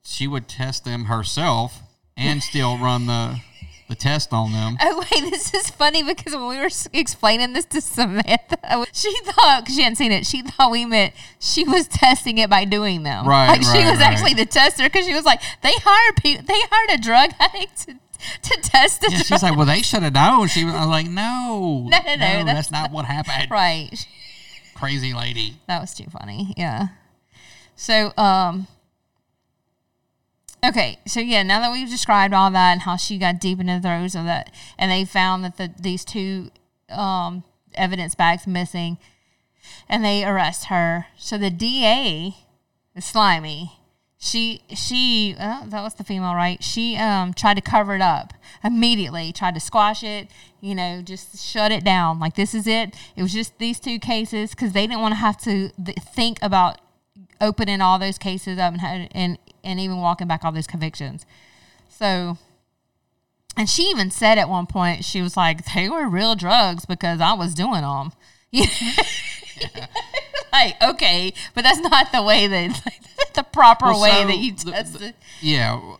She 0.05 0.27
would 0.27 0.49
test 0.49 0.84
them 0.84 1.05
herself 1.05 1.81
and 2.17 2.43
still 2.43 2.77
run 2.77 3.05
the 3.07 3.39
the 3.89 3.95
test 3.95 4.34
on 4.34 4.51
them. 4.51 4.77
Oh 4.81 4.99
wait, 4.99 5.21
this 5.31 5.53
is 5.53 5.69
funny 5.69 6.03
because 6.03 6.34
when 6.34 6.47
we 6.47 6.57
were 6.57 6.69
explaining 6.93 7.53
this 7.53 7.65
to 7.65 7.81
Samantha, 7.81 8.57
she 8.93 9.13
thought 9.23 9.65
cause 9.65 9.75
she 9.75 9.81
hadn't 9.84 9.97
seen 9.97 10.11
it. 10.11 10.25
She 10.25 10.41
thought 10.41 10.71
we 10.71 10.86
meant 10.86 11.13
she 11.39 11.63
was 11.63 11.88
testing 11.88 12.38
it 12.38 12.49
by 12.49 12.65
doing 12.65 13.03
them. 13.03 13.27
Right, 13.27 13.47
like 13.49 13.61
she 13.61 13.84
was 13.84 13.99
right. 13.99 14.01
actually 14.01 14.34
the 14.34 14.45
tester 14.45 14.84
because 14.84 15.05
she 15.05 15.13
was 15.13 15.25
like, 15.25 15.41
they 15.61 15.73
hired 15.75 16.15
people, 16.17 16.45
they 16.45 16.59
hired 16.71 16.99
a 16.99 17.01
drug 17.03 17.31
addict 17.39 17.88
to, 17.88 17.93
to 18.41 18.61
test 18.61 19.01
the 19.01 19.09
Yeah, 19.11 19.17
she's 19.19 19.43
like, 19.43 19.55
well, 19.57 19.65
they 19.65 19.81
should 19.81 20.03
have 20.03 20.13
known. 20.13 20.47
She 20.47 20.63
was 20.63 20.73
I 20.73 20.79
was 20.79 20.88
like, 20.88 21.07
no, 21.09 21.88
No, 21.89 21.97
no, 22.05 22.15
no, 22.15 22.43
that's, 22.45 22.45
that's 22.45 22.71
not 22.71 22.91
what 22.91 23.05
happened. 23.05 23.51
right. 23.51 23.89
Crazy 24.75 25.13
lady. 25.13 25.55
That 25.67 25.81
was 25.81 25.93
too 25.93 26.05
funny. 26.05 26.53
Yeah. 26.57 26.88
So, 27.75 28.11
um, 28.17 28.67
okay. 30.64 30.99
So 31.05 31.20
yeah, 31.20 31.43
now 31.43 31.59
that 31.59 31.72
we've 31.72 31.89
described 31.89 32.34
all 32.34 32.51
that 32.51 32.72
and 32.72 32.82
how 32.82 32.95
she 32.97 33.18
got 33.18 33.39
deep 33.39 33.59
into 33.59 33.76
the 33.76 33.82
throes 33.82 34.16
of 34.16 34.26
that, 34.26 34.53
and 34.78 34.91
they 34.91 35.05
found 35.05 35.43
that 35.43 35.57
the 35.57 35.72
these 35.80 36.05
two 36.05 36.51
um, 36.89 37.43
evidence 37.76 38.16
bags 38.16 38.47
missing, 38.47 38.97
and 39.89 40.03
they 40.03 40.24
arrest 40.24 40.66
her. 40.66 41.07
So 41.18 41.38
the 41.38 41.49
DA, 41.49 42.36
the 42.95 43.01
slimy, 43.01 43.80
she 44.24 44.61
she 44.74 45.36
uh, 45.38 45.66
that 45.66 45.82
was 45.84 45.95
the 45.95 46.03
female, 46.05 46.34
right? 46.34 46.64
She 46.64 46.95
um 46.95 47.34
tried 47.34 47.55
to 47.55 47.61
cover 47.61 47.95
it 47.95 48.01
up 48.01 48.34
immediately, 48.64 49.34
tried 49.34 49.53
to 49.55 49.59
squash 49.59 50.01
it, 50.01 50.30
you 50.61 50.74
know, 50.74 51.01
just 51.01 51.45
shut 51.45 51.74
it 51.74 51.84
down. 51.84 52.20
Like 52.20 52.36
this 52.36 52.53
is 52.53 52.66
it. 52.66 52.95
It 53.18 53.22
was 53.22 53.34
just 53.34 53.59
these 53.59 53.82
two 53.82 53.99
cases 53.99 54.51
because 54.51 54.72
they 54.72 54.88
didn't 54.88 55.01
want 55.01 55.11
to 55.11 55.18
have 55.18 55.38
to 55.41 55.72
th- 55.72 55.97
think 55.97 56.39
about 56.41 56.80
opening 57.41 57.82
all 57.82 57.99
those 57.99 58.18
cases 58.18 58.57
up 58.57 58.74
and 58.82 59.09
and 59.11 59.38
and 59.64 59.80
even 59.80 59.97
walking 59.97 60.28
back 60.28 60.43
all 60.43 60.51
those 60.51 60.68
convictions. 60.68 61.26
So. 61.89 62.38
And 63.55 63.70
she 63.70 63.84
even 63.84 64.09
said 64.09 64.39
at 64.39 64.49
one 64.49 64.66
point, 64.66 65.05
she 65.05 65.22
was 65.22 65.38
like, 65.38 65.74
"They 65.76 65.88
were 65.88 66.09
real 66.09 66.34
drugs 66.34 66.86
because 66.86 67.22
I 67.22 67.34
was 67.34 67.53
doing 67.53 67.82
them." 67.82 68.11
like, 70.51 70.82
okay, 70.82 71.34
but 71.53 71.64
that's 71.64 71.80
not 71.80 72.11
the 72.11 72.22
way 72.22 72.47
that 72.47 72.82
like, 72.86 73.01
the 73.34 73.43
proper 73.43 73.88
Well, 73.88 74.01
way 74.01 74.11
so 74.11 74.28
that 74.28 74.38
you 74.38 74.53
test 74.53 75.01
it. 75.01 75.16
Yeah. 75.41 75.97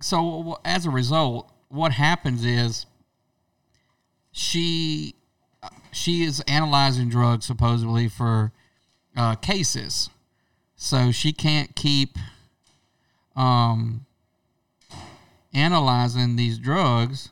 So 0.00 0.58
as 0.64 0.86
a 0.86 0.90
result, 0.90 1.50
what 1.68 1.92
happens 1.92 2.44
is 2.44 2.86
she 4.32 5.14
she 5.92 6.24
is 6.24 6.40
analyzing 6.46 7.08
drugs 7.08 7.46
supposedly 7.46 8.08
for 8.08 8.52
uh, 9.16 9.34
cases, 9.36 10.10
so 10.74 11.10
she 11.10 11.32
can't 11.32 11.74
keep 11.74 12.18
um, 13.36 14.06
analyzing 15.52 16.36
these 16.36 16.58
drugs 16.58 17.30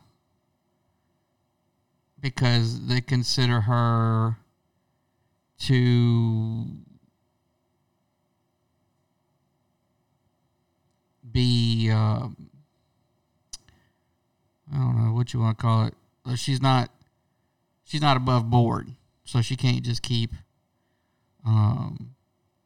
because 2.20 2.86
they 2.86 3.00
consider 3.00 3.62
her 3.62 4.36
to 5.58 6.66
be 11.30 11.90
um, 11.90 12.50
I 14.72 14.76
don't 14.76 15.04
know 15.04 15.12
what 15.12 15.32
you 15.32 15.40
want 15.40 15.58
to 15.58 15.62
call 15.62 15.86
it. 15.86 15.94
Uh, 16.24 16.36
She's 16.36 16.62
not 16.62 16.90
she's 17.84 18.00
not 18.00 18.16
above 18.16 18.48
board, 18.50 18.88
so 19.24 19.42
she 19.42 19.56
can't 19.56 19.82
just 19.82 20.02
keep 20.02 20.32
um, 21.46 22.14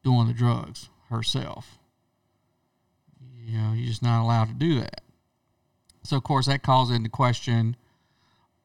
doing 0.05 0.29
the 0.29 0.33
drugs 0.35 0.89
herself. 1.11 1.78
You 3.49 3.57
know, 3.57 3.73
you're 3.73 3.89
just 3.89 4.03
not 4.03 4.23
allowed 4.23 4.49
to 4.49 4.55
do 4.55 4.79
that. 4.81 5.01
So 6.03 6.19
of 6.19 6.23
course 6.23 6.47
that 6.47 6.63
calls 6.63 6.91
into 6.91 7.09
question 7.09 7.77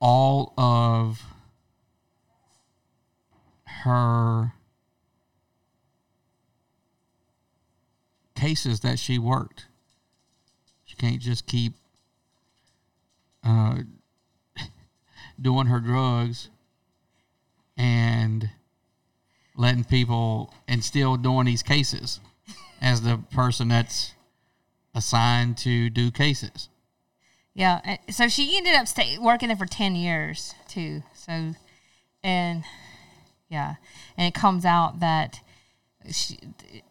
all 0.02 0.54
of 0.58 1.24
her 3.66 4.52
cases 8.36 8.82
that 8.82 9.00
she 9.00 9.18
worked. 9.18 9.68
She 10.84 10.98
can't 10.98 11.22
just 11.22 11.46
keep 11.46 11.76
uh, 13.42 13.84
doing 15.42 15.68
her 15.68 15.80
drugs 15.80 16.50
and 17.78 18.50
letting 19.56 19.86
people 19.86 20.54
and 20.68 20.84
still 20.84 21.16
doing 21.16 21.46
these 21.46 21.64
cases 21.64 22.20
as 22.82 23.02
the 23.02 23.18
person 23.32 23.70
that's 23.70 24.14
assigned 24.96 25.58
to 25.60 25.90
do 25.90 26.12
cases. 26.12 26.70
Yeah. 27.54 27.98
So 28.10 28.28
she 28.28 28.58
ended 28.58 28.76
up 28.76 28.88
stay, 28.88 29.18
working 29.20 29.50
there 29.50 29.58
for 29.58 29.66
10 29.66 29.96
years 29.96 30.56
too. 30.68 31.04
So, 31.14 31.54
and 32.24 32.64
yeah. 33.50 33.76
And 34.18 34.28
it 34.28 34.34
comes 34.34 34.66
out 34.66 35.00
that 35.00 35.40
she, 36.12 36.40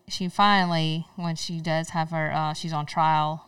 she 0.08 0.28
finally, 0.28 1.06
when 1.16 1.36
she 1.36 1.60
does 1.60 1.90
have 1.90 2.10
her, 2.10 2.32
uh, 2.32 2.54
she's 2.54 2.72
on 2.72 2.86
trial 2.86 3.46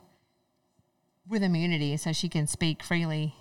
with 1.28 1.42
immunity 1.42 1.96
so 1.96 2.12
she 2.12 2.28
can 2.28 2.46
speak 2.46 2.82
freely. 2.82 3.34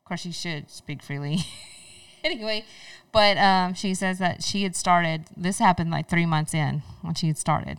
Of 0.00 0.08
course, 0.08 0.20
she 0.20 0.32
should 0.32 0.70
speak 0.70 1.02
freely. 1.02 1.40
anyway, 2.24 2.64
but 3.12 3.36
um, 3.36 3.74
she 3.74 3.94
says 3.94 4.18
that 4.18 4.42
she 4.42 4.62
had 4.62 4.76
started, 4.76 5.24
this 5.36 5.58
happened 5.58 5.90
like 5.90 6.08
three 6.08 6.26
months 6.26 6.54
in 6.54 6.82
when 7.02 7.14
she 7.14 7.26
had 7.26 7.38
started. 7.38 7.78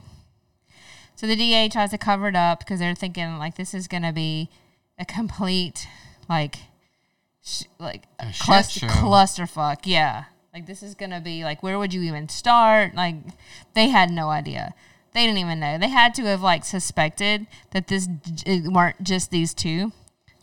So 1.17 1.25
the 1.25 1.35
DA 1.35 1.67
tries 1.67 1.89
to 1.89 1.97
cover 1.97 2.27
it 2.27 2.35
up 2.35 2.59
because 2.59 2.79
they're 2.79 2.93
thinking 2.93 3.39
like 3.39 3.55
this 3.55 3.73
is 3.73 3.87
going 3.87 4.03
to 4.03 4.13
be 4.13 4.49
a 4.99 5.03
complete 5.03 5.87
like 6.29 6.57
sh- 7.43 7.63
like 7.79 8.03
a 8.19 8.31
cluster 8.39 8.85
clusterfuck. 8.85 9.79
Yeah, 9.85 10.25
like 10.53 10.67
this 10.67 10.83
is 10.83 10.93
going 10.93 11.09
to 11.09 11.19
be 11.19 11.43
like 11.43 11.63
where 11.63 11.79
would 11.79 11.91
you 11.91 12.03
even 12.03 12.29
start? 12.29 12.93
Like 12.93 13.15
they 13.73 13.89
had 13.89 14.11
no 14.11 14.29
idea. 14.29 14.75
They 15.13 15.25
didn't 15.25 15.39
even 15.39 15.59
know. 15.59 15.79
They 15.79 15.89
had 15.89 16.13
to 16.15 16.25
have 16.25 16.43
like 16.43 16.63
suspected 16.63 17.47
that 17.71 17.87
this 17.87 18.07
it 18.45 18.71
weren't 18.71 19.01
just 19.01 19.31
these 19.31 19.55
two. 19.55 19.93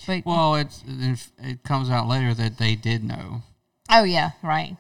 But 0.09 0.27
Well, 0.27 0.57
it's 0.57 0.83
it, 0.89 1.31
it 1.39 1.63
comes 1.63 1.89
out 1.89 2.09
later 2.09 2.35
that 2.35 2.59
they 2.59 2.75
did 2.75 3.05
know. 3.05 3.43
oh 3.89 4.03
yeah, 4.03 4.33
right. 4.43 4.77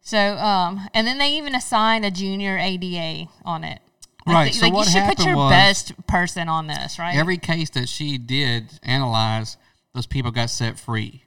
So 0.00 0.36
um, 0.36 0.88
and 0.94 1.08
then 1.08 1.18
they 1.18 1.32
even 1.36 1.56
assigned 1.56 2.04
a 2.04 2.12
junior 2.12 2.56
ADA 2.56 3.28
on 3.44 3.64
it. 3.64 3.80
Like, 4.28 4.34
Right, 4.34 4.54
so 4.54 4.66
like 4.66 4.72
what 4.74 4.86
you 4.86 4.92
should 4.92 5.04
put 5.16 5.24
your 5.24 5.36
was- 5.36 5.50
best 5.50 6.06
person 6.06 6.48
on 6.48 6.66
this, 6.66 6.98
right? 6.98 7.16
Every 7.16 7.38
case 7.38 7.70
that 7.70 7.88
she 7.88 8.18
did 8.18 8.78
analyze, 8.82 9.56
those 9.94 10.06
people 10.06 10.30
got 10.30 10.50
set 10.50 10.78
free 10.78 11.24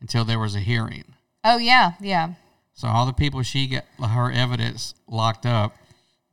until 0.00 0.24
there 0.24 0.38
was 0.38 0.54
a 0.54 0.60
hearing. 0.60 1.04
oh 1.44 1.58
yeah, 1.58 1.92
yeah. 2.00 2.34
So 2.74 2.86
all 2.88 3.06
the 3.06 3.12
people 3.12 3.42
she 3.42 3.66
got 3.66 3.84
her 4.00 4.30
evidence 4.30 4.94
locked 5.08 5.44
up 5.44 5.76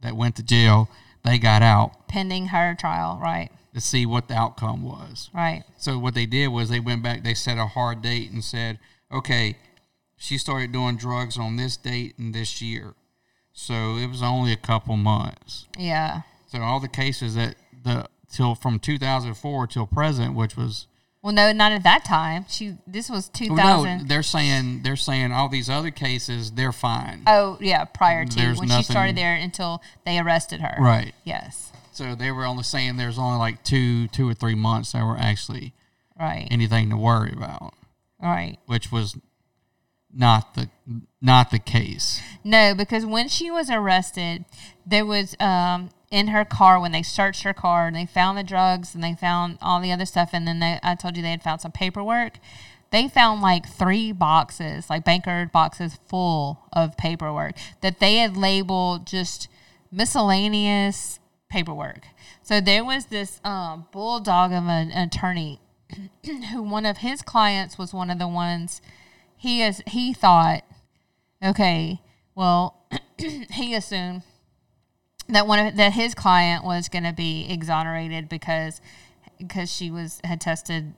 that 0.01 0.16
went 0.16 0.36
to 0.36 0.43
jail, 0.43 0.89
they 1.24 1.39
got 1.39 1.64
out 1.64 2.08
pending 2.08 2.47
her 2.47 2.76
trial, 2.80 3.20
right? 3.22 3.49
to 3.74 3.82
see 3.82 4.06
what 4.06 4.30
the 4.30 4.34
outcome 4.34 4.84
was. 4.84 5.30
Right. 5.34 5.64
So 5.76 5.99
what 5.99 6.14
they 6.14 6.26
did 6.26 6.47
was 6.47 6.70
they 6.70 6.80
went 6.80 7.03
back, 7.03 7.24
they 7.26 7.34
set 7.34 7.58
a 7.58 7.66
hard 7.66 8.01
date 8.01 8.32
and 8.32 8.41
said, 8.41 8.80
okay, 9.12 9.58
she 10.16 10.38
started 10.38 10.72
doing 10.72 10.95
drugs 10.95 11.38
on 11.38 11.58
this 11.58 11.76
date 11.76 12.18
and 12.18 12.34
this 12.34 12.62
year. 12.62 12.93
So 13.58 13.95
it 13.95 14.08
was 14.08 14.22
only 14.22 14.51
a 14.51 14.58
couple 14.58 14.97
months. 14.97 15.66
Yeah. 15.80 16.22
So 16.47 16.60
all 16.62 16.80
the 16.82 16.89
cases 16.89 17.36
that 17.36 17.56
the 17.84 18.08
till 18.32 18.53
from 18.53 18.80
2004 18.80 19.68
till 19.68 19.88
present, 19.88 20.36
which 20.36 20.58
was 20.58 20.88
Well, 21.22 21.34
no, 21.34 21.51
not 21.53 21.72
at 21.72 21.84
that 21.84 22.03
time. 22.03 22.45
She. 22.49 22.76
This 22.86 23.10
was 23.10 23.30
2000. 23.30 23.56
well, 23.58 23.84
no, 23.84 24.03
they're 24.06 24.24
saying 24.24 24.82
they're 24.84 24.97
saying 24.97 25.32
all 25.32 25.47
these 25.47 25.70
other 25.70 25.89
cases 25.89 26.51
they're 26.51 26.74
fine. 26.74 27.24
oh 27.28 27.58
yeah, 27.62 27.86
prior 27.86 28.26
to 28.26 28.36
There's 28.36 28.60
when 28.60 28.68
she 28.70 28.84
started 28.84 29.16
there 29.16 29.36
until 29.36 29.82
they 30.06 30.20
arrested 30.20 30.60
her. 30.60 30.76
Right. 30.78 31.16
Yes. 31.24 31.72
So 31.93 32.14
they 32.14 32.30
were 32.32 32.45
only 32.45 32.64
saying 32.64 32.97
there's 32.97 33.18
only 33.18 33.39
like 33.39 33.64
two 33.64 34.10
two 34.10 34.28
or 34.30 34.34
three 34.34 34.56
months 34.56 34.91
that 34.91 35.03
were 35.06 35.18
actually 35.18 35.74
Right. 36.20 36.47
anything 36.51 36.89
to 36.91 36.97
worry 36.97 37.34
about, 37.36 37.74
right. 38.22 38.58
which 38.68 38.89
was 38.91 39.16
not 40.16 40.53
the 40.55 40.70
not 41.22 41.51
the 41.51 41.59
case. 41.59 42.22
No, 42.43 42.74
because 42.74 43.05
when 43.05 43.28
she 43.28 43.51
was 43.51 43.70
arrested, 43.70 44.45
there 44.86 45.05
was 45.05 45.36
um 45.39 45.89
in 46.11 46.28
her 46.28 46.45
car 46.45 46.80
when 46.80 46.91
they 46.91 47.03
searched 47.03 47.43
her 47.43 47.53
car 47.53 47.88
and 47.88 47.95
they 47.95 48.05
found 48.05 48.38
the 48.38 48.43
drugs 48.43 48.95
and 48.95 49.03
they 49.03 49.13
found 49.13 49.57
all 49.61 49.82
the 49.82 49.91
other 49.91 50.05
stuff 50.05 50.30
and 50.34 50.47
then 50.47 50.59
they, 50.59 50.80
I 50.82 50.95
told 50.95 51.18
you 51.18 51.24
they 51.24 51.32
had 51.32 51.43
found 51.43 51.61
some 51.61 51.72
paperwork. 51.72 52.38
They 52.91 53.09
found 53.09 53.41
like 53.41 53.68
three 53.68 54.11
boxes, 54.11 54.89
like 54.89 55.03
banker 55.03 55.49
boxes 55.51 55.99
full 56.07 56.59
of 56.72 56.95
paperwork 56.95 57.55
that 57.82 57.99
they 57.99 58.18
had 58.18 58.38
labeled 58.38 59.07
just 59.07 59.49
miscellaneous 59.91 61.20
paperwork. 61.49 62.05
So 62.41 62.61
there 62.61 62.86
was 62.86 63.07
this 63.07 63.41
um, 63.43 63.88
bulldog 63.91 64.51
of 64.51 64.63
an 64.68 64.91
attorney 64.91 65.59
who 66.51 66.61
one 66.61 66.86
of 66.86 66.97
his 66.97 67.22
clients 67.22 67.78
was 67.78 67.93
one 67.93 68.09
of 68.09 68.20
the 68.20 68.28
ones 68.28 68.82
he 69.36 69.62
is 69.62 69.82
he 69.88 70.14
thought 70.14 70.64
okay 71.44 72.02
well 72.36 72.86
he 73.52 73.74
assumed 73.74 74.24
that 75.28 75.48
one 75.48 75.68
of 75.68 75.76
that 75.76 75.94
his 75.94 76.14
client 76.14 76.64
was 76.64 76.90
going 76.90 77.04
to 77.04 77.14
be 77.14 77.48
exonerated 77.50 78.30
because 78.30 78.82
because 79.38 79.72
she 79.72 79.90
was 79.90 80.22
had 80.24 80.40
tested 80.40 80.94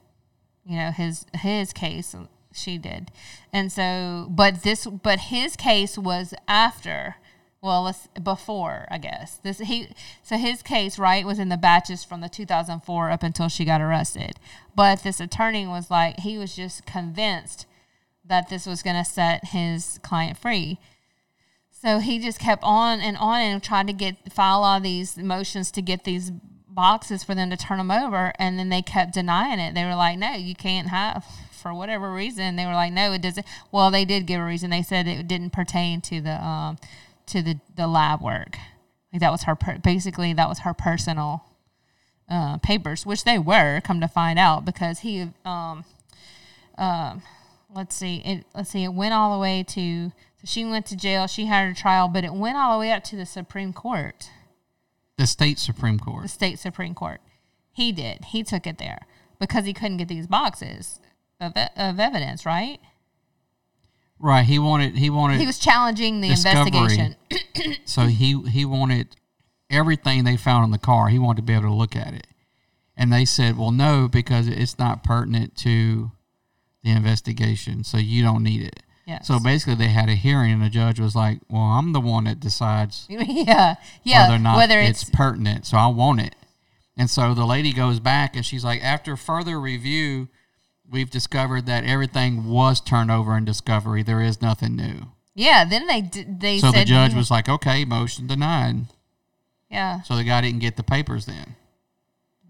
you 0.66 0.78
know 0.78 0.92
his 0.92 1.26
his 1.34 1.74
case 1.74 2.16
she 2.58 2.78
did. 2.78 3.12
And 3.54 3.72
so 3.72 4.28
but 4.30 4.64
this 4.64 4.86
but 4.86 5.20
his 5.20 5.56
case 5.56 5.98
was 5.98 6.34
after 6.48 7.16
well 7.62 7.94
before 8.22 8.88
i 8.90 8.98
guess. 8.98 9.38
This 9.38 9.60
he 9.60 9.90
so 10.24 10.38
his 10.38 10.62
case 10.62 11.00
right 11.00 11.26
was 11.26 11.40
in 11.40 11.50
the 11.50 11.58
batches 11.58 12.04
from 12.04 12.22
the 12.22 12.30
2004 12.30 13.12
up 13.12 13.24
until 13.24 13.48
she 13.48 13.66
got 13.66 13.82
arrested. 13.82 14.34
But 14.76 15.04
this 15.04 15.20
attorney 15.20 15.66
was 15.68 15.90
like 15.90 16.20
he 16.20 16.38
was 16.38 16.56
just 16.56 16.86
convinced 16.86 17.66
that 18.28 18.50
this 18.50 18.66
was 18.66 18.84
going 18.84 18.96
to 18.96 19.06
set 19.06 19.46
his 19.46 20.00
client 20.04 20.38
free 20.38 20.80
so 21.80 22.00
he 22.00 22.18
just 22.20 22.40
kept 22.40 22.64
on 22.64 23.00
and 23.00 23.18
on 23.18 23.40
and 23.40 23.62
tried 23.62 23.88
to 23.88 23.94
get 23.94 24.32
file 24.32 24.64
all 24.64 24.80
these 24.80 25.16
motions 25.18 25.70
to 25.72 25.82
get 25.82 26.06
these 26.06 26.32
boxes 26.68 27.24
for 27.24 27.36
them 27.36 27.50
to 27.50 27.58
turn 27.58 27.78
them 27.78 27.92
over, 27.92 28.34
and 28.40 28.58
then 28.58 28.70
they 28.70 28.82
kept 28.82 29.14
denying 29.14 29.60
it. 29.60 29.76
They 29.76 29.84
were 29.86 29.96
like, 29.96 30.18
"No, 30.18 30.34
you 30.34 30.56
can't 30.56 30.88
have." 30.88 31.26
For 31.52 31.74
whatever 31.74 32.14
reason, 32.14 32.56
they 32.56 32.66
were 32.66 32.74
like, 32.74 32.94
"No, 32.94 33.12
it 33.12 33.22
doesn't." 33.22 33.46
Well, 33.72 33.92
they 33.92 34.06
did 34.06 34.26
give 34.26 34.40
a 34.42 34.46
reason. 34.46 34.70
They 34.70 34.82
said 34.84 35.08
it 35.08 35.28
didn't 35.28 35.52
pertain 35.52 36.02
to 36.02 36.22
the 36.22 36.44
um, 36.44 36.78
to 37.28 37.42
the 37.42 37.60
the 37.76 37.88
lab 37.88 38.22
work. 38.22 38.58
Like 39.14 39.20
that 39.22 39.32
was 39.32 39.44
her 39.44 39.56
per- 39.56 39.78
basically 39.78 40.34
that 40.34 40.50
was 40.50 40.60
her 40.60 40.74
personal 40.74 41.44
uh, 42.30 42.58
papers, 42.58 43.06
which 43.06 43.24
they 43.24 43.38
were. 43.38 43.82
Come 43.82 44.02
to 44.02 44.08
find 44.08 44.40
out, 44.40 44.66
because 44.66 45.00
he 45.00 45.30
um 45.46 45.84
um 46.78 47.22
let's 47.74 47.96
see 47.96 48.18
it 48.26 48.46
let's 48.56 48.70
see 48.70 48.84
it 48.84 48.94
went 48.94 49.14
all 49.14 49.34
the 49.36 49.42
way 49.42 49.64
to 49.64 50.10
so 50.36 50.46
she 50.46 50.64
went 50.66 50.86
to 50.86 50.96
jail 50.96 51.28
she 51.28 51.46
had 51.46 51.68
her 51.68 51.74
trial 51.74 52.08
but 52.08 52.24
it 52.24 52.34
went 52.34 52.58
all 52.58 52.74
the 52.74 52.80
way 52.80 52.92
up 52.92 53.04
to 53.04 53.16
the 53.16 53.26
supreme 53.26 53.74
court 53.74 54.30
The 55.18 55.28
state 55.28 55.60
supreme 55.60 56.00
Court. 56.00 56.24
the 56.24 56.30
state 56.30 56.60
supreme 56.60 56.94
court 56.96 57.22
he 57.72 57.92
did 57.92 58.26
he 58.26 58.44
took 58.44 58.66
it 58.66 58.78
there 58.78 59.00
because 59.40 59.66
he 59.66 59.74
couldn't 59.74 59.98
get 59.98 60.08
these 60.08 60.28
boxes 60.28 61.00
of, 61.40 61.54
of 61.76 62.00
evidence 62.00 62.46
right 62.46 62.80
Right. 64.20 64.46
He 64.46 64.58
wanted 64.58 64.98
he 64.98 65.12
wanted 65.12 65.40
he 65.40 65.46
was 65.46 65.60
challenging 65.60 66.22
the 66.22 66.30
Discovery. 66.30 66.72
investigation 66.76 67.16
so 67.86 68.04
he 68.08 68.42
he 68.50 68.66
wanted 68.66 69.16
everything 69.70 70.24
they 70.24 70.38
found 70.38 70.66
in 70.66 70.72
the 70.72 70.80
car. 70.80 71.10
He 71.10 71.20
wanted 71.20 71.38
to 71.38 71.42
be 71.44 71.54
able 71.54 71.66
to 71.66 71.74
look 71.74 71.96
at 71.96 72.14
it, 72.14 72.26
and 72.96 73.14
they 73.14 73.26
said, 73.26 73.58
"Well, 73.58 73.70
no, 73.72 74.08
because 74.08 74.48
it's 74.48 74.80
not 74.80 75.04
pertinent 75.04 75.56
to 75.58 76.12
the 76.88 76.96
investigation, 76.98 77.84
so 77.84 77.98
you 77.98 78.24
don't 78.24 78.44
need 78.44 78.62
it." 78.64 78.82
Yes. 79.06 79.28
So 79.28 79.40
basically, 79.40 79.76
they 79.76 79.88
had 79.88 80.10
a 80.10 80.16
hearing, 80.16 80.52
and 80.52 80.62
the 80.62 80.70
judge 80.70 81.00
was 81.00 81.16
like, 81.16 81.40
"Well, 81.50 81.62
I'm 81.62 81.94
the 81.94 82.02
one 82.02 82.26
that 82.26 82.40
decides 82.40 83.06
yeah 83.10 83.76
yeah 84.04 84.24
whether 84.24 84.36
or 84.36 84.40
not 84.40 84.58
whether 84.58 84.80
it's, 84.80 85.04
it's, 85.04 85.12
pertinent, 85.12 85.66
so 85.66 85.78
I 85.78 85.88
want 85.88 86.20
it." 86.22 86.36
And 86.98 87.10
so 87.10 87.34
the 87.34 87.46
lady 87.46 87.72
goes 87.74 88.00
back, 88.00 88.36
and 88.36 88.46
she's 88.46 88.64
like, 88.66 88.82
"After 88.84 89.16
further 89.16 89.60
review." 89.60 90.28
We've 90.90 91.10
discovered 91.10 91.66
that 91.66 91.84
everything 91.84 92.46
was 92.50 92.80
turned 92.80 93.12
over 93.12 93.36
in 93.38 93.44
discovery. 93.44 94.04
There 94.04 94.22
is 94.22 94.42
nothing 94.42 94.78
new. 94.78 95.08
yeah 95.36 95.66
then 95.66 95.86
they 95.88 96.02
they 96.02 96.60
So 96.60 96.72
said 96.72 96.82
the 96.82 96.86
judge 96.86 97.14
was 97.14 97.30
like, 97.30 97.50
"Okay, 97.50 97.84
motion 97.86 98.26
denied." 98.28 98.86
yeah 99.70 100.02
So 100.04 100.16
the 100.16 100.24
guy 100.24 100.40
didn't 100.42 100.60
get 100.60 100.78
the 100.78 100.84
papers 100.84 101.26
then. 101.26 101.56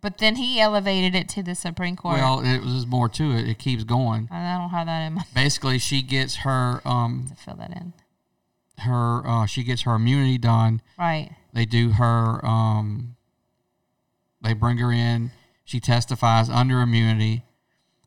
But 0.08 0.20
then 0.20 0.38
he 0.38 0.58
elevated 0.62 1.14
it 1.16 1.28
to 1.28 1.44
the 1.44 1.54
supreme 1.54 1.98
court 1.98 2.16
Well, 2.16 2.40
it 2.40 2.60
was 2.64 2.88
more 2.88 3.10
to 3.10 3.32
it. 3.32 3.46
It 3.50 3.60
keeps 3.60 3.84
going. 3.84 4.30
i 4.32 4.58
don't 4.58 4.70
have 4.70 4.88
that 4.88 5.02
in 5.08 5.14
my 5.16 5.24
Basically, 5.36 5.80
she 5.80 6.02
gets 6.02 6.36
her 6.38 6.82
um 6.86 7.26
to 7.30 7.36
fill 7.36 7.56
that 7.56 7.72
in 7.72 7.92
her 8.80 9.28
uh 9.28 9.46
she 9.46 9.64
gets 9.64 9.82
her 9.82 9.96
immunity 9.96 10.38
done. 10.38 10.82
right 10.98 11.32
They 11.54 11.66
do 11.66 11.92
her 11.92 12.46
um 12.46 13.16
they 14.42 14.54
bring 14.54 14.78
her 14.78 14.92
in. 14.94 15.32
She 15.66 15.80
testifies 15.82 16.50
under 16.50 16.80
immunity. 16.80 17.44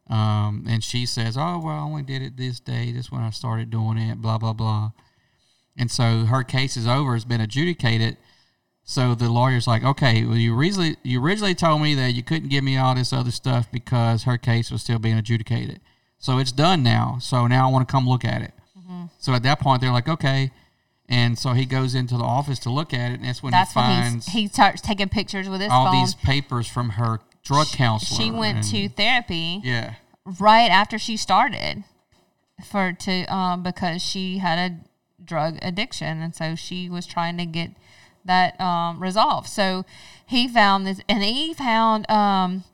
Um 0.09 0.64
and 0.68 0.82
she 0.82 1.05
says, 1.07 1.36
"Oh, 1.36 1.61
well, 1.62 1.74
I 1.76 1.80
only 1.80 2.03
did 2.03 2.22
it 2.22 2.36
this 2.36 2.61
day. 2.61 2.92
This 2.92 3.12
when 3.12 3.20
I 3.20 3.30
started 3.30 3.68
doing 3.70 3.98
it, 3.98 4.22
blah 4.22 4.38
blah 4.38 4.55
blah." 4.55 4.92
And 5.76 5.90
so 5.90 6.24
her 6.26 6.42
case 6.44 6.76
is 6.76 6.86
over. 6.86 7.14
It's 7.14 7.24
been 7.24 7.40
adjudicated. 7.40 8.16
So 8.91 9.14
the 9.14 9.30
lawyer's 9.30 9.68
like, 9.68 9.84
okay, 9.84 10.24
well, 10.24 10.36
you 10.36 10.53
originally 10.53 10.97
you 11.05 11.22
originally 11.22 11.55
told 11.55 11.80
me 11.80 11.95
that 11.95 12.12
you 12.12 12.24
couldn't 12.24 12.49
give 12.49 12.64
me 12.64 12.76
all 12.76 12.93
this 12.97 13.12
other 13.12 13.30
stuff 13.30 13.70
because 13.70 14.24
her 14.24 14.36
case 14.36 14.72
was 14.72 14.82
still 14.82 14.99
being 14.99 15.16
adjudicated. 15.16 15.80
So 16.18 16.38
it's 16.38 16.51
done 16.51 16.82
now. 16.82 17.18
So 17.20 17.47
now 17.47 17.68
I 17.68 17.72
want 17.72 17.86
to 17.86 17.93
come 17.93 18.09
look 18.09 18.24
at 18.24 18.43
it. 18.43 18.53
Mm-hmm. 18.76 19.05
So 19.20 19.32
at 19.32 19.45
that 19.45 19.61
point, 19.61 19.80
they're 19.80 19.93
like, 19.93 20.09
okay. 20.09 20.51
And 21.09 21.38
so 21.38 21.53
he 21.53 21.66
goes 21.66 21.95
into 21.95 22.16
the 22.16 22.24
office 22.24 22.59
to 22.61 22.70
look 22.70 22.93
at 22.93 23.12
it, 23.12 23.20
and 23.20 23.24
that's 23.26 23.45
when 23.45 23.53
That's 23.53 23.70
he 23.70 23.74
finds 23.74 24.26
he's, 24.26 24.34
he 24.34 24.49
starts 24.49 24.80
taking 24.80 25.09
pictures 25.09 25.49
with 25.49 25.61
his 25.61 25.70
all 25.70 25.93
phone. 25.93 26.01
these 26.01 26.16
papers 26.16 26.66
from 26.66 26.91
her 26.91 27.20
drug 27.45 27.68
counselor. 27.68 28.20
she 28.20 28.32
went 28.32 28.57
and- 28.57 28.66
to 28.66 28.88
therapy 28.88 29.61
yeah, 29.62 29.95
right 30.41 30.68
after 30.68 30.99
she 30.99 31.16
started 31.16 31.84
for 32.68 32.93
to 32.93 33.22
um 33.32 33.62
because 33.62 34.03
she 34.03 34.38
had 34.38 34.59
a 34.59 35.24
drug 35.24 35.61
addiction 35.62 36.20
and 36.20 36.34
so 36.34 36.57
she 36.57 36.91
was 36.91 37.07
trying 37.07 37.38
to 37.38 37.47
get 37.47 37.70
that 38.25 38.61
um 38.61 39.01
resolved. 39.03 39.49
So 39.49 39.85
he 40.27 40.47
found 40.49 40.87
this 40.87 41.01
and 41.09 41.23
he 41.23 41.55
found 41.55 42.09
um 42.11 42.64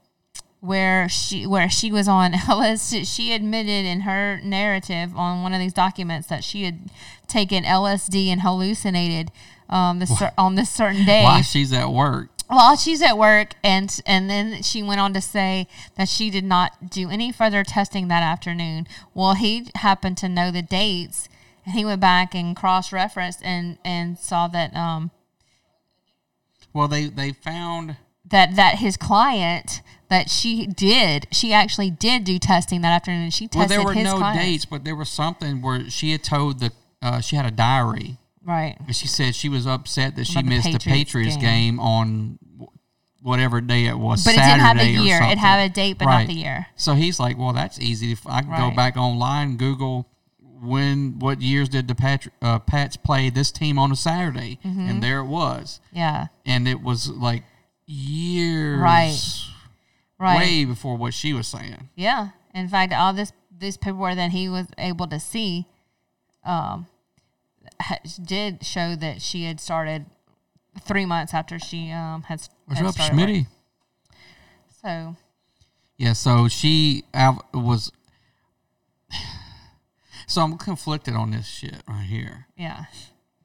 where 0.60 1.08
she 1.08 1.46
where 1.46 1.68
she 1.70 1.92
was 1.92 2.08
on 2.08 2.32
LSD 2.32 3.06
she 3.06 3.32
admitted 3.32 3.84
in 3.86 4.00
her 4.00 4.40
narrative 4.42 5.16
on 5.16 5.42
one 5.42 5.52
of 5.52 5.60
these 5.60 5.72
documents 5.72 6.28
that 6.28 6.42
she 6.42 6.64
had 6.64 6.90
taken 7.28 7.64
LSD 7.64 8.28
and 8.28 8.40
hallucinated 8.42 9.30
um 9.68 9.98
this 9.98 10.18
cer- 10.18 10.32
on 10.36 10.54
this 10.54 10.70
certain 10.70 11.04
day. 11.04 11.22
While 11.22 11.42
she's 11.42 11.72
at 11.72 11.90
work. 11.90 12.30
while 12.48 12.76
she's 12.76 13.02
at 13.02 13.16
work 13.18 13.54
and 13.62 14.00
and 14.06 14.28
then 14.30 14.62
she 14.62 14.82
went 14.82 15.00
on 15.00 15.12
to 15.14 15.20
say 15.20 15.68
that 15.96 16.08
she 16.08 16.30
did 16.30 16.44
not 16.44 16.90
do 16.90 17.10
any 17.10 17.30
further 17.32 17.62
testing 17.62 18.08
that 18.08 18.22
afternoon. 18.22 18.86
Well 19.14 19.34
he 19.34 19.68
happened 19.76 20.16
to 20.18 20.28
know 20.28 20.50
the 20.50 20.62
dates 20.62 21.28
and 21.64 21.74
he 21.74 21.84
went 21.84 22.00
back 22.00 22.34
and 22.34 22.56
cross-referenced 22.56 23.40
and 23.44 23.78
and 23.84 24.18
saw 24.18 24.48
that 24.48 24.74
um 24.74 25.10
Well, 26.76 26.88
they 26.88 27.06
they 27.06 27.32
found 27.32 27.96
that 28.28 28.54
that 28.56 28.76
his 28.78 28.96
client 28.96 29.82
that 30.08 30.28
she 30.30 30.66
did 30.66 31.26
she 31.32 31.52
actually 31.52 31.90
did 31.90 32.22
do 32.24 32.38
testing 32.38 32.80
that 32.82 32.92
afternoon 32.92 33.22
and 33.22 33.34
she 33.34 33.44
well 33.52 33.62
tested 33.66 33.70
there 33.78 33.84
were 33.84 33.92
his 33.94 34.04
no 34.04 34.32
dates, 34.34 34.64
but 34.64 34.84
there 34.84 34.94
was 34.96 35.08
something 35.08 35.62
where 35.62 35.88
she 35.90 36.12
had 36.12 36.22
told 36.22 36.60
the 36.60 36.70
uh, 37.02 37.20
she 37.20 37.34
had 37.36 37.46
a 37.46 37.50
diary. 37.50 38.16
right 38.44 38.76
And 38.86 38.94
she 38.94 39.08
said 39.08 39.34
she 39.34 39.48
was 39.48 39.66
upset 39.66 40.14
that 40.16 40.26
she 40.26 40.34
About 40.38 40.44
the 40.44 40.48
missed 40.56 40.72
the 40.72 40.78
Patriots 40.78 41.04
Patriots 41.04 41.36
game. 41.36 41.76
game, 41.76 41.80
on 41.80 42.38
whatever 43.22 43.60
day 43.60 43.86
it 43.86 43.98
was. 43.98 44.24
But 44.24 44.34
it 44.34 44.38
didn't 44.38 44.60
have 44.60 44.76
Saturday 44.76 44.96
or 44.98 45.00
year. 45.02 45.16
It 45.16 45.20
something. 45.20 45.38
had 45.38 45.70
a 45.70 45.72
date, 45.72 45.98
but 45.98 46.04
not 46.04 46.26
the 46.28 46.32
year. 46.34 46.66
So 46.76 46.94
he's 46.94 47.18
like, 47.18 47.36
"Well, 47.38 47.52
that's 47.52 47.78
easy. 47.80 48.12
If 48.12 48.26
I 48.26 48.42
can 48.42 48.50
go 48.50 48.68
Right. 48.68 48.76
back 48.76 48.96
online, 48.96 49.56
Google 49.56 50.06
when, 50.62 51.18
what 51.18 51.40
years 51.42 51.68
did 51.68 51.86
the 51.88 51.94
Pat, 51.94 52.26
uh, 52.42 52.58
Pats 52.60 52.96
play 52.96 53.30
this 53.30 53.50
team 53.50 53.78
on 53.78 53.92
a 53.92 53.96
Saturday, 53.96 54.58
Mm-hmm. 54.64 54.80
and 54.88 55.02
there 55.02 55.20
it 55.20 55.26
was, 55.26 55.80
yeah 55.92 56.28
and 56.44 56.66
it 56.68 56.80
was 56.82 57.08
like 57.08 57.42
years, 57.86 58.80
Right. 58.80 59.18
right 60.18 60.38
way 60.38 60.64
before 60.64 60.96
what 60.96 61.14
she 61.14 61.32
was 61.32 61.46
saying. 61.46 61.88
Yeah. 61.94 62.28
In 62.54 62.68
fact, 62.68 62.92
all 62.92 63.12
this 63.12 63.32
this 63.58 63.76
paperwork 63.76 64.16
that 64.16 64.30
he 64.32 64.48
was 64.48 64.66
able 64.78 65.06
to 65.08 65.18
see, 65.20 65.66
um, 66.44 66.86
did 68.22 68.64
show 68.64 68.94
that 68.96 69.20
she 69.22 69.44
had 69.44 69.60
started 69.60 70.06
three 70.82 71.06
months 71.06 71.32
after 71.34 71.58
she 71.58 71.90
um 71.90 72.22
has. 72.24 72.48
What's 72.66 72.80
had 72.80 72.86
up, 72.88 72.98
work. 72.98 73.10
Schmitty? 73.12 73.46
So 74.82 75.16
Yeah, 75.98 76.12
so 76.14 76.48
she 76.48 77.04
was. 77.54 77.92
So 80.26 80.42
I'm 80.42 80.58
conflicted 80.58 81.14
on 81.14 81.30
this 81.30 81.46
shit 81.46 81.82
right 81.88 82.04
here 82.04 82.46
yeah, 82.56 82.86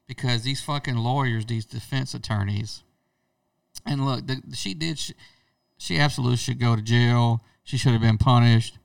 because 0.07 0.41
these 0.43 0.61
fucking 0.61 0.95
lawyers, 0.97 1.45
these 1.45 1.65
defense 1.65 2.13
attorneys, 2.13 2.83
and 3.85 4.05
look, 4.05 4.25
the, 4.27 4.41
she 4.55 4.73
did. 4.73 4.97
She, 4.99 5.13
she 5.77 5.97
absolutely 5.97 6.37
should 6.37 6.59
go 6.59 6.75
to 6.75 6.81
jail. 6.81 7.41
She 7.63 7.77
should 7.77 7.91
have 7.93 8.01
been 8.01 8.17
punished. 8.17 8.77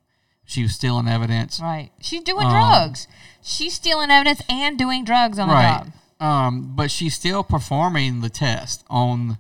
She 0.45 0.63
was 0.63 0.75
stealing 0.75 1.09
evidence. 1.09 1.59
right. 1.61 1.91
She's 2.01 2.23
doing 2.23 2.47
Um, 2.47 2.53
drugs. 2.53 3.09
She's 3.43 3.75
stealing 3.75 4.11
evidence 4.11 4.41
and 4.49 4.79
doing 4.79 5.05
drugs 5.05 5.39
on 5.39 5.49
the 5.49 5.55
job. 5.55 5.93
Um, 6.21 6.73
but 6.77 6.91
she's 6.91 7.15
still 7.15 7.43
performing 7.43 8.21
the 8.21 8.31
test 8.31 8.85
on 8.89 9.39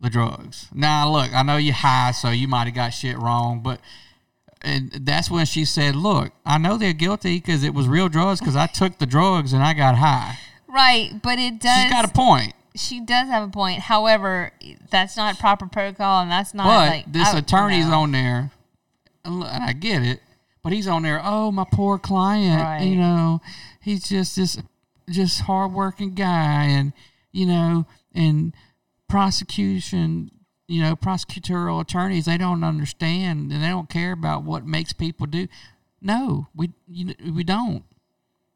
the 0.00 0.08
drugs. 0.10 0.68
Now, 0.72 1.08
look, 1.10 1.32
I 1.32 1.42
know 1.42 1.58
you 1.58 1.72
high, 1.72 2.10
so 2.12 2.30
you 2.30 2.48
might 2.48 2.64
have 2.64 2.74
got 2.74 2.90
shit 2.90 3.16
wrong, 3.18 3.60
but 3.62 3.80
and 4.62 4.90
that's 4.92 5.30
when 5.30 5.44
she 5.46 5.64
said, 5.64 5.94
"Look, 5.96 6.32
I 6.46 6.58
know 6.58 6.76
they're 6.78 6.92
guilty 6.92 7.38
because 7.38 7.62
it 7.64 7.74
was 7.74 7.88
real 7.88 8.08
drugs 8.08 8.40
because 8.40 8.56
I 8.56 8.66
took 8.66 8.98
the 8.98 9.06
drugs 9.06 9.52
and 9.52 9.62
I 9.62 9.74
got 9.74 9.96
high." 9.96 10.38
Right, 10.68 11.20
but 11.22 11.38
it 11.38 11.60
does. 11.60 11.82
She's 11.82 11.90
got 11.92 12.04
a 12.04 12.12
point, 12.12 12.54
she 12.74 13.00
does 13.00 13.28
have 13.28 13.46
a 13.46 13.50
point. 13.52 13.80
However, 13.80 14.52
that's 14.90 15.16
not 15.16 15.38
proper 15.38 15.66
protocol, 15.66 16.22
and 16.22 16.30
that's 16.30 16.54
not 16.54 16.64
but 16.64 16.88
like 16.88 17.12
this 17.12 17.28
I- 17.34 17.38
attorney's 17.38 17.86
no. 17.88 18.00
on 18.02 18.12
there, 18.12 18.50
and 19.24 19.44
I 19.44 19.72
get 19.74 20.02
it, 20.02 20.20
but 20.62 20.72
he's 20.72 20.86
on 20.88 21.02
there. 21.02 21.20
Oh, 21.22 21.50
my 21.52 21.64
poor 21.70 21.98
client, 21.98 22.62
Right. 22.62 22.82
you 22.84 22.96
know, 22.96 23.40
he's 23.80 24.08
just 24.08 24.36
this 24.36 24.58
just 25.10 25.42
hardworking 25.42 26.14
guy, 26.14 26.64
and 26.64 26.92
you 27.32 27.44
know, 27.46 27.84
and 28.14 28.54
prosecution, 29.08 30.30
you 30.68 30.80
know, 30.82 30.96
prosecutorial 30.96 31.80
attorneys, 31.80 32.24
they 32.26 32.38
don't 32.38 32.64
understand 32.64 33.52
and 33.52 33.62
they 33.62 33.68
don't 33.68 33.88
care 33.90 34.12
about 34.12 34.44
what 34.44 34.66
makes 34.66 34.92
people 34.92 35.26
do. 35.26 35.48
No, 36.00 36.48
we 36.54 36.70
you, 36.88 37.14
we 37.34 37.44
don't. 37.44 37.84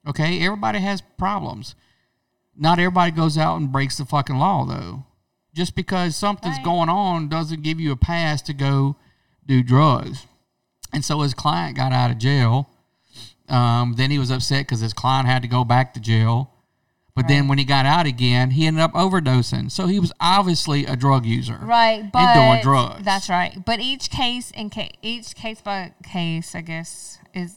Okay, 0.07 0.41
everybody 0.45 0.79
has 0.81 1.03
problems. 1.19 1.75
Not 2.57 2.79
everybody 2.79 3.11
goes 3.11 3.37
out 3.37 3.57
and 3.57 3.71
breaks 3.73 3.99
the 3.99 4.05
fucking 4.05 4.37
law 4.39 4.65
though. 4.65 5.05
Just 5.55 5.75
because 5.75 6.17
something's 6.17 6.57
Right. 6.57 6.65
going 6.65 6.89
on 6.89 7.29
doesn't 7.29 7.63
give 7.63 7.81
you 7.81 7.93
a 7.93 7.97
pass 7.97 8.43
to 8.43 8.53
go 8.53 8.97
do 9.47 9.63
drugs. 9.63 10.27
And 10.93 11.05
so 11.05 11.21
his 11.21 11.35
client 11.35 11.77
got 11.77 11.93
out 11.93 12.11
of 12.11 12.19
jail. 12.19 12.69
Um, 13.49 13.95
then 13.97 14.11
he 14.11 14.19
was 14.19 14.31
upset 14.31 14.67
because 14.67 14.81
his 14.81 14.93
client 14.93 15.29
had 15.29 15.43
to 15.43 15.49
go 15.49 15.65
back 15.65 15.95
to 15.95 16.01
jail. 16.01 16.51
But 17.17 17.29
then 17.29 17.49
when 17.49 17.57
he 17.57 17.65
got 17.65 17.87
out 17.87 18.05
again, 18.05 18.51
he 18.51 18.67
ended 18.67 18.83
up 18.83 18.93
overdosing. 18.93 19.73
So 19.73 19.87
he 19.87 19.99
was 19.99 20.13
obviously 20.21 20.85
a 20.85 20.97
drug 20.97 21.25
user. 21.25 21.59
Right, 21.63 22.13
but 22.13 22.21
and 22.21 22.61
doing 22.61 22.63
drugs. 22.63 23.05
That's 23.05 23.31
right. 23.31 23.65
But 23.65 23.81
each 23.81 24.11
case 24.11 24.51
in 24.51 24.69
ca- 24.69 24.93
each 25.01 25.35
case 25.35 25.63
by 25.63 25.95
case, 26.05 26.55
I 26.55 26.61
guess, 26.61 27.19
is 27.35 27.57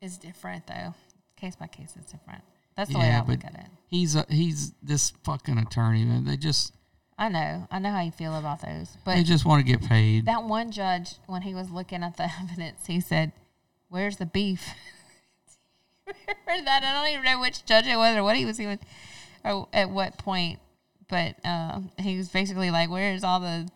is 0.00 0.16
different 0.16 0.66
though. 0.66 0.94
Case 1.36 1.54
by 1.54 1.66
case 1.66 1.94
is 1.96 2.06
different. 2.10 2.42
That's 2.76 2.90
the 2.90 2.98
way 2.98 3.10
I 3.10 3.22
look 3.22 3.44
at 3.44 3.54
it. 3.54 3.66
he's 3.88 4.16
a, 4.16 4.24
he's 4.30 4.72
this 4.82 5.12
fucking 5.22 5.58
attorney, 5.58 6.04
man. 6.04 6.24
They 6.24 6.36
just 6.38 6.72
I 7.18 7.28
know. 7.28 7.66
I 7.70 7.78
know 7.80 7.90
how 7.90 8.00
you 8.00 8.12
feel 8.12 8.36
about 8.36 8.62
those. 8.62 8.96
But 9.04 9.16
they 9.16 9.22
just 9.22 9.44
want 9.44 9.66
to 9.66 9.70
get 9.70 9.86
paid. 9.86 10.24
that 10.26 10.44
one 10.44 10.70
judge, 10.70 11.16
when 11.26 11.42
he 11.42 11.54
was 11.54 11.70
looking 11.70 12.02
at 12.02 12.16
the 12.16 12.30
evidence, 12.40 12.86
he 12.86 13.00
said, 13.00 13.32
"Where's 13.88 14.16
the 14.16 14.26
beef?" 14.26 14.66
Remember 16.46 16.64
that? 16.64 16.82
I 16.84 16.92
don't 16.92 17.12
even 17.12 17.24
know 17.24 17.40
which 17.40 17.64
judge 17.64 17.86
it 17.86 17.96
was 17.96 18.16
or 18.16 18.22
what 18.22 18.36
he 18.36 18.44
was 18.44 18.60
even, 18.60 18.78
or 19.44 19.68
at 19.72 19.90
what 19.90 20.18
point. 20.18 20.58
But 21.08 21.36
um, 21.44 21.90
he 21.98 22.16
was 22.16 22.28
basically 22.28 22.70
like, 22.70 22.90
"Where's 22.90 23.24
all 23.24 23.40
the, 23.40 23.68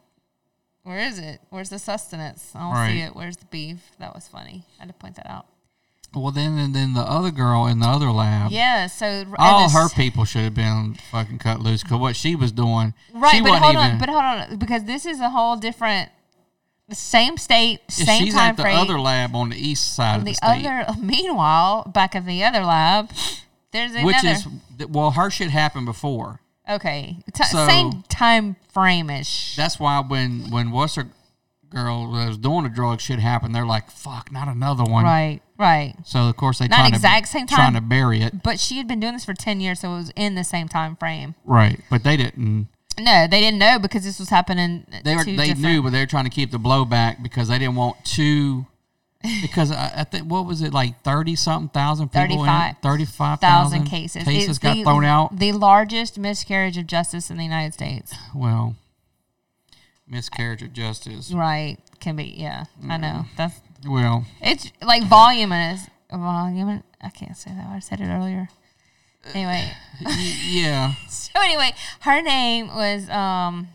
where 0.83 0.99
is 0.99 1.19
it? 1.19 1.41
Where's 1.51 1.71
the 1.71 1.79
sustenance? 1.79 2.53
I 2.55 2.61
don't 2.61 2.91
see 2.91 3.01
it. 3.01 3.17
Where's 3.17 3.37
the 3.39 3.47
beef?" 3.47 3.93
That 3.99 4.15
was 4.15 4.29
funny. 4.29 4.65
I 4.79 4.83
had 4.83 4.89
to 4.89 4.95
point 4.95 5.17
that 5.17 5.29
out. 5.31 5.47
well, 6.15 6.31
then 6.31 6.59
and 6.59 6.75
then 6.75 6.93
the 6.93 7.01
other 7.01 7.31
girl 7.31 7.67
in 7.67 7.79
the 7.79 7.87
other 7.87 8.11
lab. 8.11 8.51
Yeah. 8.53 8.87
So 8.87 9.25
All 9.39 9.63
this- 9.63 9.73
her 9.73 9.89
people 9.89 10.27
should 10.27 10.43
have 10.43 10.55
been 10.55 10.95
fucking 11.11 11.39
cut 11.39 11.61
loose 11.61 11.83
because 11.83 11.99
what 12.01 12.17
she 12.17 12.37
was 12.37 12.53
doing, 12.53 12.93
right? 13.15 13.43
but 13.43 13.59
hold 13.63 13.77
even. 13.77 13.93
on. 13.93 13.99
But 13.99 14.09
hold 14.11 14.23
on, 14.23 14.59
because 14.59 14.85
this 14.85 15.07
is 15.07 15.21
a 15.21 15.31
whole 15.31 15.57
different, 15.57 16.11
same 16.91 17.37
state, 17.39 17.81
Yeah, 17.97 18.05
same 18.05 18.25
she's 18.25 18.35
time 18.35 18.51
at 18.51 18.57
the 18.57 18.63
frame. 18.63 18.77
other 18.79 19.01
lab 19.01 19.35
on 19.35 19.51
the 19.51 19.57
east 19.57 19.95
side 19.95 20.17
of 20.19 20.25
the, 20.25 20.33
the 20.33 20.35
state, 20.35 20.67
other 20.67 20.87
meanwhile 21.01 21.85
back 21.85 22.15
of 22.15 22.27
the 22.27 22.45
other 22.45 22.65
lab 22.65 23.11
there's 23.73 23.93
another 23.93 24.07
which 24.07 24.25
is 24.25 24.47
well, 24.89 25.13
her 25.13 25.31
shit 25.31 25.51
happened 25.51 25.87
before. 25.87 26.41
okay 26.69 27.17
T- 27.33 27.45
So- 27.45 27.67
same 27.67 28.03
time 28.09 28.57
frame 28.73 29.09
ish 29.11 29.57
That's 29.57 29.79
why 29.81 30.01
when 30.01 30.51
when 30.51 30.71
what's 30.71 30.97
her 30.97 31.09
girl 31.71 32.11
was 32.11 32.37
doing 32.37 32.65
the 32.65 32.69
drug 32.69 33.01
shit 33.01 33.19
happened, 33.19 33.55
they're 33.55 33.65
like, 33.65 33.91
"Fuck, 33.91 34.31
not 34.31 34.47
another 34.47 34.85
one." 34.85 35.05
right 35.05 35.41
right 35.57 35.95
So 36.05 36.29
of 36.29 36.37
course 36.37 36.59
they 36.59 36.69
Not 36.69 36.89
exact 36.89 37.27
to 37.27 37.33
same 37.33 37.47
trying 37.47 37.73
to 37.75 37.81
bury 37.81 38.21
it. 38.21 38.43
but 38.43 38.61
she 38.61 38.77
had 38.77 38.87
been 38.87 39.01
doing 39.01 39.15
this 39.15 39.25
for 39.25 39.33
10 39.33 39.61
years 39.61 39.81
so 39.81 39.93
it 39.95 39.97
was 39.97 40.11
in 40.17 40.35
the 40.35 40.45
same 40.45 40.69
time 40.69 40.97
frame 40.97 41.35
Right, 41.45 41.81
but 41.89 42.03
they 42.05 42.17
didn't. 42.19 42.69
No 42.99 43.27
they 43.27 43.41
didn't 43.41 43.59
know 43.59 43.79
because 43.79 44.05
this 44.05 44.19
was 44.19 44.29
happening 44.29 44.87
They 45.05 45.15
were 45.17 45.25
they 45.25 45.37
different- 45.37 45.61
knew, 45.61 45.83
but 45.83 45.91
they 45.93 46.01
were 46.01 46.07
trying 46.07 46.25
to 46.25 46.31
keep 46.31 46.51
the 46.51 46.59
blowback 46.59 47.23
because 47.23 47.49
they 47.49 47.59
didn't 47.59 47.77
want 47.77 47.97
two. 48.05 48.67
Because 49.41 49.71
I, 49.71 49.93
I 49.99 50.05
think 50.05 50.25
what 50.29 50.47
was 50.47 50.63
it 50.63 50.75
like 50.75 51.01
thirty 51.05 51.37
something 51.37 51.69
thousand 51.69 52.09
people 52.09 52.39
35 52.45 52.71
in 52.71 52.77
thirty 52.83 53.05
five 53.05 53.39
thousand 53.41 53.85
cases 53.85 54.25
cases 54.25 54.49
It's 54.51 54.59
got 54.59 54.75
the, 54.75 54.83
thrown 54.83 55.05
out. 55.05 55.39
the 55.39 55.53
largest 55.53 56.19
miscarriage 56.19 56.77
of 56.77 56.89
justice 56.89 57.31
in 57.31 57.37
the 57.37 57.45
united 57.45 57.73
states 57.73 58.13
Well, 58.35 58.75
miscarriage 60.09 60.63
of 60.63 60.73
justice. 60.73 61.31
right 61.33 61.77
can 62.01 62.17
be 62.17 62.25
yeah 62.25 62.65
i 62.89 62.97
know 62.97 63.27
that's 63.37 63.61
Well, 63.87 64.25
It's 64.41 64.71
like 64.83 65.05
voluminous. 65.05 65.87
Volume. 66.11 66.83
I 67.01 67.09
can't 67.09 67.37
say 67.37 67.51
that. 67.53 67.67
I 67.69 67.79
said 67.79 68.01
it 68.01 68.09
earlier. 68.09 68.49
Anyway, 69.35 69.71
yeah. 70.47 70.95
so 71.09 71.41
anyway, 71.41 71.73
her 72.01 72.23
name 72.23 72.69
was 72.69 73.09
um, 73.09 73.69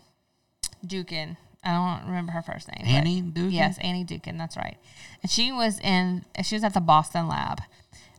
Dookhan. 0.86 1.36
I 1.64 1.72
don't 1.72 2.08
remember 2.08 2.32
her 2.32 2.42
first 2.42 2.68
name. 2.68 2.86
Annie 2.86 3.22
Dookhan? 3.22 3.52
Yes, 3.52 3.78
Annie 3.78 4.04
Dookhan. 4.04 4.38
That's 4.38 4.56
right. 4.56 4.76
And 5.22 5.30
she 5.30 5.50
was 5.52 5.80
in. 5.80 6.24
She 6.42 6.54
was 6.54 6.64
at 6.64 6.74
the 6.74 6.80
Boston 6.80 7.28
lab. 7.28 7.60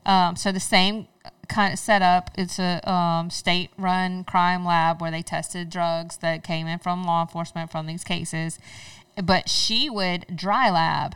Um, 0.06 0.36
so 0.36 0.52
the 0.52 0.60
same 0.60 1.08
kind 1.48 1.74
of 1.74 1.80
setup. 1.80 2.32
It's 2.36 2.60
a 2.60 2.88
um, 2.90 3.30
state-run 3.30 4.24
crime 4.24 4.66
lab 4.66 5.02
where 5.02 5.12
they 5.12 5.22
tested 5.22 5.70
drugs 5.70 6.18
that 6.18 6.44
came 6.44 6.68
in 6.68 6.80
from 6.80 7.04
law 7.04 7.22
enforcement 7.22 7.72
from 7.72 7.86
these 7.88 8.04
cases. 8.04 8.60
But 9.22 9.50
she 9.50 9.90
would 9.90 10.26
dry 10.34 10.70
lab, 10.70 11.16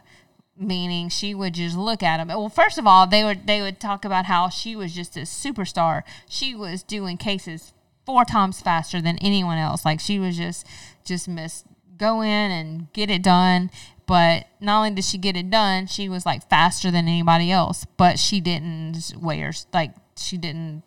meaning 0.58 1.10
she 1.10 1.34
would 1.34 1.54
just 1.54 1.78
look 1.78 2.04
at 2.04 2.18
them. 2.18 2.28
Well, 2.28 2.50
first 2.50 2.78
of 2.78 2.86
all, 2.88 3.08
they 3.08 3.24
would 3.24 3.48
they 3.48 3.62
would 3.62 3.80
talk 3.80 4.06
about 4.06 4.26
how 4.26 4.50
she 4.50 4.76
was 4.76 4.94
just 4.94 5.18
a 5.18 5.22
superstar. 5.22 6.04
She 6.28 6.56
was 6.56 6.84
doing 6.84 7.18
cases 7.18 7.74
four 8.06 8.26
times 8.26 8.62
faster 8.62 9.02
than 9.02 9.18
anyone 9.20 9.58
else. 9.58 9.86
Like 9.86 10.00
she 10.00 10.20
was 10.20 10.38
just 10.38 10.66
just 11.06 11.28
miss 11.28 11.64
go 11.98 12.22
in 12.22 12.52
and 12.52 12.92
get 12.94 13.10
it 13.10 13.24
done. 13.24 13.72
But 14.06 14.48
not 14.60 14.80
only 14.80 14.92
did 14.92 15.06
she 15.06 15.18
get 15.18 15.38
it 15.38 15.50
done, 15.50 15.88
she 15.88 16.10
was 16.10 16.26
like 16.26 16.50
faster 16.50 16.92
than 16.92 17.08
anybody 17.08 17.52
else. 17.52 17.86
But 17.98 18.20
she 18.20 18.42
didn't 18.42 19.14
weigh 19.20 19.40
her 19.40 19.54
like 19.74 19.94
she 20.18 20.38
didn't 20.38 20.84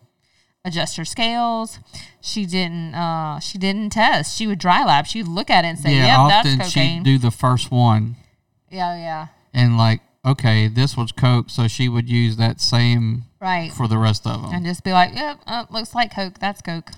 adjust 0.63 0.97
her 0.97 1.05
scales. 1.05 1.79
She 2.21 2.45
didn't 2.45 2.93
uh 2.93 3.39
she 3.39 3.57
didn't 3.57 3.89
test. 3.91 4.37
She 4.37 4.47
would 4.47 4.59
dry 4.59 4.85
lab. 4.85 5.07
She'd 5.07 5.27
look 5.27 5.49
at 5.49 5.65
it 5.65 5.69
and 5.69 5.79
say, 5.79 5.95
yeah, 5.95 6.05
Yep, 6.05 6.19
often 6.19 6.57
that's 6.59 6.69
she'd 6.69 6.79
cocaine. 6.79 7.03
do 7.03 7.17
the 7.17 7.31
first 7.31 7.71
one 7.71 8.15
yeah, 8.69 8.97
yeah. 8.97 9.27
And 9.57 9.77
like, 9.77 9.99
okay, 10.23 10.67
this 10.69 10.95
was 10.95 11.11
coke, 11.11 11.49
so 11.49 11.67
she 11.67 11.89
would 11.89 12.07
use 12.09 12.37
that 12.37 12.61
same 12.61 13.25
Right. 13.41 13.71
for 13.73 13.87
the 13.87 13.97
rest 13.97 14.25
of 14.25 14.41
them, 14.41 14.51
and 14.53 14.65
just 14.65 14.83
be 14.83 14.91
like, 14.93 15.13
Yep, 15.13 15.39
uh, 15.47 15.65
looks 15.69 15.93
like 15.93 16.13
Coke, 16.15 16.39
that's 16.39 16.61
Coke. 16.61 16.91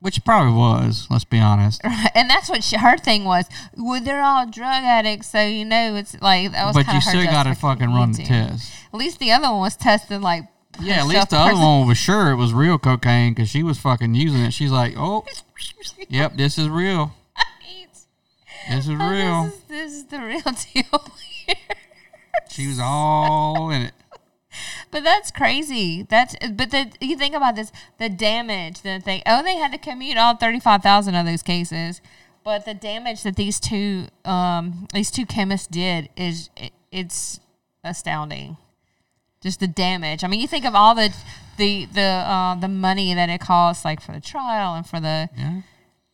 which 0.00 0.24
probably 0.24 0.52
was. 0.52 1.08
Let's 1.10 1.24
be 1.24 1.38
honest. 1.40 1.80
Right. 1.84 2.10
And 2.14 2.30
that's 2.30 2.48
what 2.48 2.62
she, 2.62 2.76
her 2.78 2.96
thing 2.96 3.24
was. 3.24 3.46
Well, 3.76 4.00
they're 4.00 4.22
all 4.22 4.46
drug 4.46 4.84
addicts, 4.84 5.28
so 5.30 5.40
you 5.44 5.64
know 5.64 5.96
it's 5.96 6.14
like 6.20 6.52
that 6.52 6.64
was. 6.66 6.74
But 6.76 6.92
you 6.94 7.00
still 7.00 7.24
got 7.24 7.44
to 7.44 7.54
fucking 7.54 7.88
run 7.92 8.12
the 8.12 8.24
test. 8.24 8.72
At 8.92 8.98
least 8.98 9.18
the 9.18 9.32
other 9.32 9.50
one 9.50 9.60
was 9.60 9.76
tested 9.76 10.20
like. 10.22 10.44
Yeah, 10.80 11.00
at 11.00 11.06
least 11.08 11.30
the 11.30 11.36
other 11.38 11.54
one 11.54 11.88
was 11.88 11.98
sure 11.98 12.30
it 12.30 12.36
was 12.36 12.52
real 12.54 12.78
cocaine 12.78 13.34
because 13.34 13.48
she 13.48 13.64
was 13.64 13.78
fucking 13.80 14.14
using 14.14 14.42
it. 14.42 14.52
She's 14.52 14.70
like, 14.70 14.94
oh, 14.96 15.24
yep, 16.08 16.36
this 16.36 16.56
is 16.56 16.68
real. 16.68 17.12
This 18.68 18.86
is 18.88 18.90
Oh, 18.90 19.10
real. 19.10 19.44
This 19.44 19.54
is, 19.54 19.62
this 19.68 19.92
is 19.92 20.04
the 20.06 20.20
real 20.20 20.40
deal. 20.92 21.12
here. 21.46 21.56
She 22.50 22.66
was 22.66 22.78
all 22.80 23.70
in 23.70 23.82
it. 23.82 23.92
But 24.90 25.04
that's 25.04 25.30
crazy. 25.30 26.06
That's 26.08 26.34
but 26.52 26.70
the 26.70 26.90
you 27.00 27.16
think 27.16 27.34
about 27.34 27.54
this, 27.56 27.70
the 27.98 28.08
damage 28.08 28.80
that 28.82 29.04
they 29.04 29.22
oh 29.26 29.42
they 29.42 29.56
had 29.56 29.70
to 29.72 29.78
commute 29.78 30.16
all 30.16 30.34
thirty 30.36 30.58
five 30.58 30.82
thousand 30.82 31.14
of 31.14 31.26
those 31.26 31.42
cases, 31.42 32.00
but 32.42 32.64
the 32.64 32.74
damage 32.74 33.22
that 33.22 33.36
these 33.36 33.60
two 33.60 34.06
um 34.24 34.88
these 34.94 35.10
two 35.10 35.26
chemists 35.26 35.66
did 35.66 36.08
is 36.16 36.48
it, 36.56 36.72
it's 36.90 37.38
astounding. 37.84 38.56
Just 39.42 39.60
the 39.60 39.68
damage. 39.68 40.24
I 40.24 40.26
mean, 40.26 40.40
you 40.40 40.48
think 40.48 40.64
of 40.64 40.74
all 40.74 40.94
the 40.94 41.14
the 41.58 41.84
the 41.86 42.00
uh, 42.00 42.54
the 42.56 42.68
money 42.68 43.12
that 43.14 43.28
it 43.28 43.40
costs, 43.40 43.84
like 43.84 44.00
for 44.00 44.12
the 44.12 44.20
trial 44.20 44.74
and 44.74 44.86
for 44.86 44.98
the 44.98 45.28
Yeah. 45.36 45.60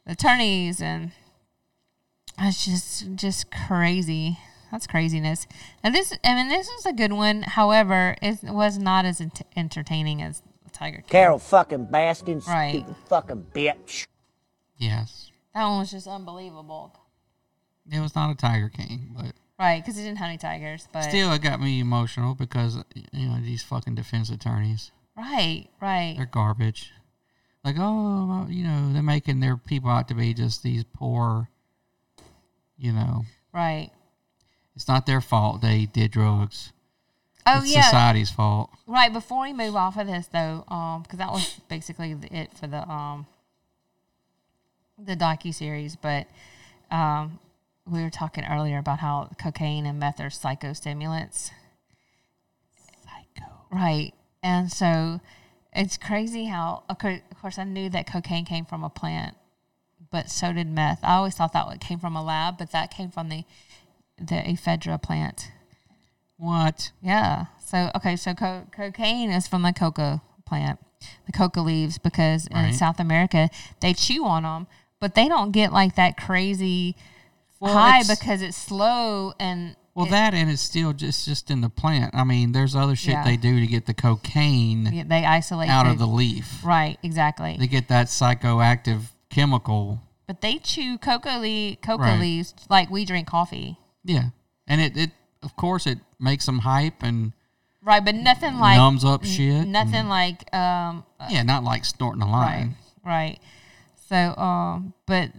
attorneys, 0.07 0.83
and 0.83 1.13
it's 2.39 2.65
just 2.65 3.15
just 3.15 3.51
crazy. 3.51 4.39
That's 4.73 4.87
craziness. 4.89 5.47
And 5.85 5.95
this, 5.95 6.13
I 6.25 6.35
mean, 6.35 6.49
this 6.49 6.69
is 6.69 6.85
a 6.87 6.93
good 6.93 7.13
one. 7.13 7.43
However, 7.43 8.17
it 8.21 8.39
was 8.43 8.77
not 8.77 9.05
as 9.05 9.21
ent- 9.21 9.43
entertaining 9.55 10.21
as 10.21 10.43
Tiger 10.73 10.97
King. 10.97 11.07
Carole 11.11 11.39
fucking 11.39 11.85
Baskins, 11.87 12.49
Right. 12.49 12.85
fucking 13.09 13.47
bitch. 13.55 14.07
Yes. 14.77 15.31
That 15.55 15.65
one 15.67 15.79
was 15.79 15.93
just 15.93 16.09
unbelievable. 16.09 16.93
It 17.89 18.01
was 18.01 18.17
not 18.17 18.33
a 18.33 18.35
Tiger 18.35 18.69
King, 18.69 19.15
but 19.17 19.33
Right, 19.61 19.81
because 19.81 19.97
it 19.97 20.03
didn't 20.03 20.19
have 20.19 20.29
any 20.29 20.39
tigers. 20.39 20.89
But 20.93 21.03
still, 21.03 21.31
it 21.33 21.41
got 21.43 21.61
me 21.61 21.79
emotional 21.79 22.35
because 22.35 22.79
you 23.13 23.29
know 23.29 23.39
these 23.41 23.63
fucking 23.63 23.95
defense 23.95 24.29
attorneys, 24.31 24.91
right, 25.17 25.69
right, 25.81 26.15
they're 26.17 26.27
garbage. 26.27 26.91
Like, 27.63 27.77
oh, 27.79 28.27
well, 28.27 28.47
you 28.51 28.65
know, 28.65 28.93
they're 28.93 29.03
making 29.03 29.39
their 29.39 29.57
people 29.57 29.91
out 29.91 30.09
to 30.09 30.15
be 30.15 30.35
just 30.35 30.65
these 30.65 30.83
poor. 30.83 31.49
You 32.77 32.93
know, 32.93 33.25
right. 33.53 33.91
it's 34.75 34.89
not 34.89 35.07
their 35.07 35.21
fault 35.21 35.63
they 35.63 35.87
did 35.87 36.11
drugs. 36.11 36.73
Oh 37.47 37.59
it's 37.59 37.75
yeah, 37.75 37.83
society's 37.83 38.31
fault. 38.31 38.71
right. 38.87 39.13
Before 39.13 39.43
we 39.43 39.53
move 39.53 39.77
off 39.77 39.99
of 39.99 40.07
this, 40.07 40.27
though, 40.27 40.65
um, 40.69 41.03
because 41.03 41.19
that 41.19 41.31
was 41.31 41.61
basically 41.69 42.15
the, 42.15 42.35
it 42.35 42.53
for 42.55 42.67
the 42.67 42.89
um, 42.89 43.27
the 44.99 45.15
docu 45.15 45.55
series. 45.55 45.97
But 45.97 46.27
um, 46.91 47.39
we 47.87 48.03
were 48.03 48.11
talking 48.11 48.45
earlier 48.45 48.79
about 48.79 49.01
how 49.01 49.31
cocaine 49.39 49.87
and 49.87 49.99
meth 49.99 50.21
are 50.21 50.31
psychostimulants. 50.31 51.51
Psycho. 53.05 53.51
Right. 53.71 54.13
And 54.43 54.73
so 54.73 55.21
it's 55.75 55.97
crazy 55.97 56.47
how, 56.47 56.85
of 56.89 56.99
course, 56.99 57.59
I 57.59 57.65
knew 57.65 57.89
that 57.91 58.07
cocaine 58.07 58.45
came 58.45 58.65
from 58.65 58.85
a 58.85 58.91
plant, 58.91 59.37
but 60.15 60.31
so 60.31 60.53
did 60.53 60.69
meth. 60.71 61.01
I 61.03 61.15
always 61.17 61.35
thought 61.35 61.53
that 61.55 61.81
came 61.81 61.99
from 61.99 62.15
a 62.15 62.23
lab, 62.23 62.57
but 62.57 62.71
that 62.71 62.93
came 62.93 63.11
from 63.11 63.29
the 63.31 63.43
the 64.17 64.37
ephedra 64.37 65.03
plant. 65.03 65.51
What? 66.37 66.93
Yeah. 67.03 67.47
So 67.59 67.91
okay, 67.97 68.15
so 68.15 68.33
co- 68.33 68.67
cocaine 68.71 69.31
is 69.31 69.49
from 69.49 69.63
the 69.63 69.73
coca 69.73 70.23
plant, 70.47 70.79
the 71.27 71.33
coca 71.33 71.61
leaves, 71.61 71.99
because 71.99 72.47
in 72.47 72.73
South 72.73 73.01
America 73.01 73.51
they 73.81 73.93
chew 73.93 74.25
on 74.25 74.45
them, 74.45 74.69
but 75.01 75.17
they 75.17 75.27
don't 75.29 75.51
get 75.51 75.73
like 75.73 75.97
that 75.97 76.17
crazy 76.17 76.95
Well, 77.59 77.73
high 77.75 78.01
it's- 78.01 78.17
because 78.21 78.41
it's 78.41 78.57
slow 78.57 79.33
and 79.41 79.75
Well, 79.97 80.07
it- 80.07 80.11
that 80.11 80.33
and 80.35 80.49
it's 80.49 80.63
still 80.63 80.93
just 80.93 81.25
just 81.25 81.51
in 81.51 81.61
the 81.61 81.69
plant. 81.71 82.15
I 82.15 82.23
mean, 82.23 82.53
there's 82.53 82.77
other 82.77 82.95
shit 82.95 83.15
Yeah. 83.15 83.25
they 83.25 83.37
do 83.37 83.59
to 83.59 83.67
get 83.67 83.87
the 83.87 83.95
cocaine 83.95 84.87
yeah, 84.93 85.03
they 85.07 85.25
isolate 85.25 85.71
out 85.71 85.85
the, 85.87 85.91
of 85.91 85.99
the 85.99 86.07
leaf. 86.07 86.65
right 86.65 86.99
exactly. 87.03 87.57
They 87.59 87.67
get 87.67 87.89
that 87.89 88.07
psychoactive 88.07 89.07
chemical. 89.35 90.01
But 90.27 90.41
they 90.41 90.59
chew 90.59 90.97
coca, 90.99 91.39
le- 91.39 91.77
coca 91.77 92.03
Right. 92.03 92.21
leaves 92.21 92.55
like 92.71 92.91
we 92.91 93.05
drink 93.05 93.27
coffee. 93.29 93.77
Yeah, 94.05 94.31
and 94.67 94.81
it 94.81 94.97
it 94.97 95.11
of 95.43 95.57
course 95.57 95.87
it 95.87 95.99
makes 96.19 96.47
them 96.47 96.61
hype 96.61 97.03
and 97.03 97.33
Right, 97.83 98.03
but 98.03 98.15
nothing 98.15 98.59
like 98.59 98.79
numbs 98.79 99.05
up 99.05 99.25
shit. 99.25 99.67
Nothing 99.69 99.95
and- 99.97 100.09
like 100.09 100.55
um 100.55 101.05
yeah, 101.29 101.43
not 101.43 101.65
like 101.65 101.85
snorting 101.85 102.23
a 102.23 102.31
line. 102.31 102.77
right. 103.05 103.39
So 104.09 104.35
um 104.37 104.95
but 105.07 105.31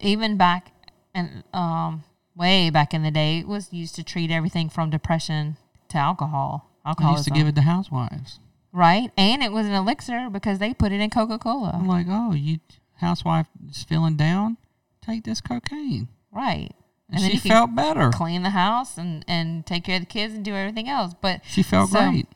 even 0.00 0.36
back 0.36 0.72
and 1.14 1.44
um 1.52 2.02
way 2.34 2.70
back 2.70 2.92
in 2.94 3.02
the 3.04 3.10
day 3.10 3.38
it 3.38 3.46
was 3.46 3.72
used 3.72 3.94
to 3.96 4.02
treat 4.02 4.30
everything 4.30 4.68
from 4.68 4.90
depression 4.90 5.56
to 5.90 5.98
alcohol. 5.98 6.68
I 6.84 6.88
Alcohol 6.90 7.12
used 7.12 7.24
to 7.24 7.30
give 7.30 7.46
it 7.46 7.54
to 7.54 7.62
housewives. 7.62 8.40
right, 8.72 9.12
and 9.16 9.40
it 9.42 9.52
was 9.52 9.66
an 9.66 9.74
elixir 9.74 10.28
because 10.30 10.58
they 10.58 10.74
put 10.74 10.90
it 10.90 11.00
in 11.00 11.10
Coca 11.10 11.38
Cola. 11.38 11.70
I'm 11.74 11.86
like, 11.86 12.06
oh, 12.08 12.32
you 12.32 12.58
housewife 13.02 13.46
is 13.68 13.82
feeling 13.84 14.16
down, 14.16 14.56
take 15.04 15.24
this 15.24 15.40
cocaine, 15.42 16.08
Right. 16.30 16.70
and, 17.10 17.22
then 17.22 17.30
she 17.32 17.36
felt 17.36 17.74
better. 17.74 18.10
clean 18.10 18.42
the 18.42 18.50
house 18.50 18.96
and, 18.96 19.24
and 19.28 19.66
take 19.66 19.84
care 19.84 19.96
of 19.96 20.02
the 20.02 20.06
kids 20.06 20.32
and 20.34 20.42
do 20.44 20.54
everything 20.54 20.88
else. 20.88 21.12
But 21.20 21.42
She 21.44 21.62
felt 21.62 21.90
so- 21.90 21.98
great. 22.08 22.26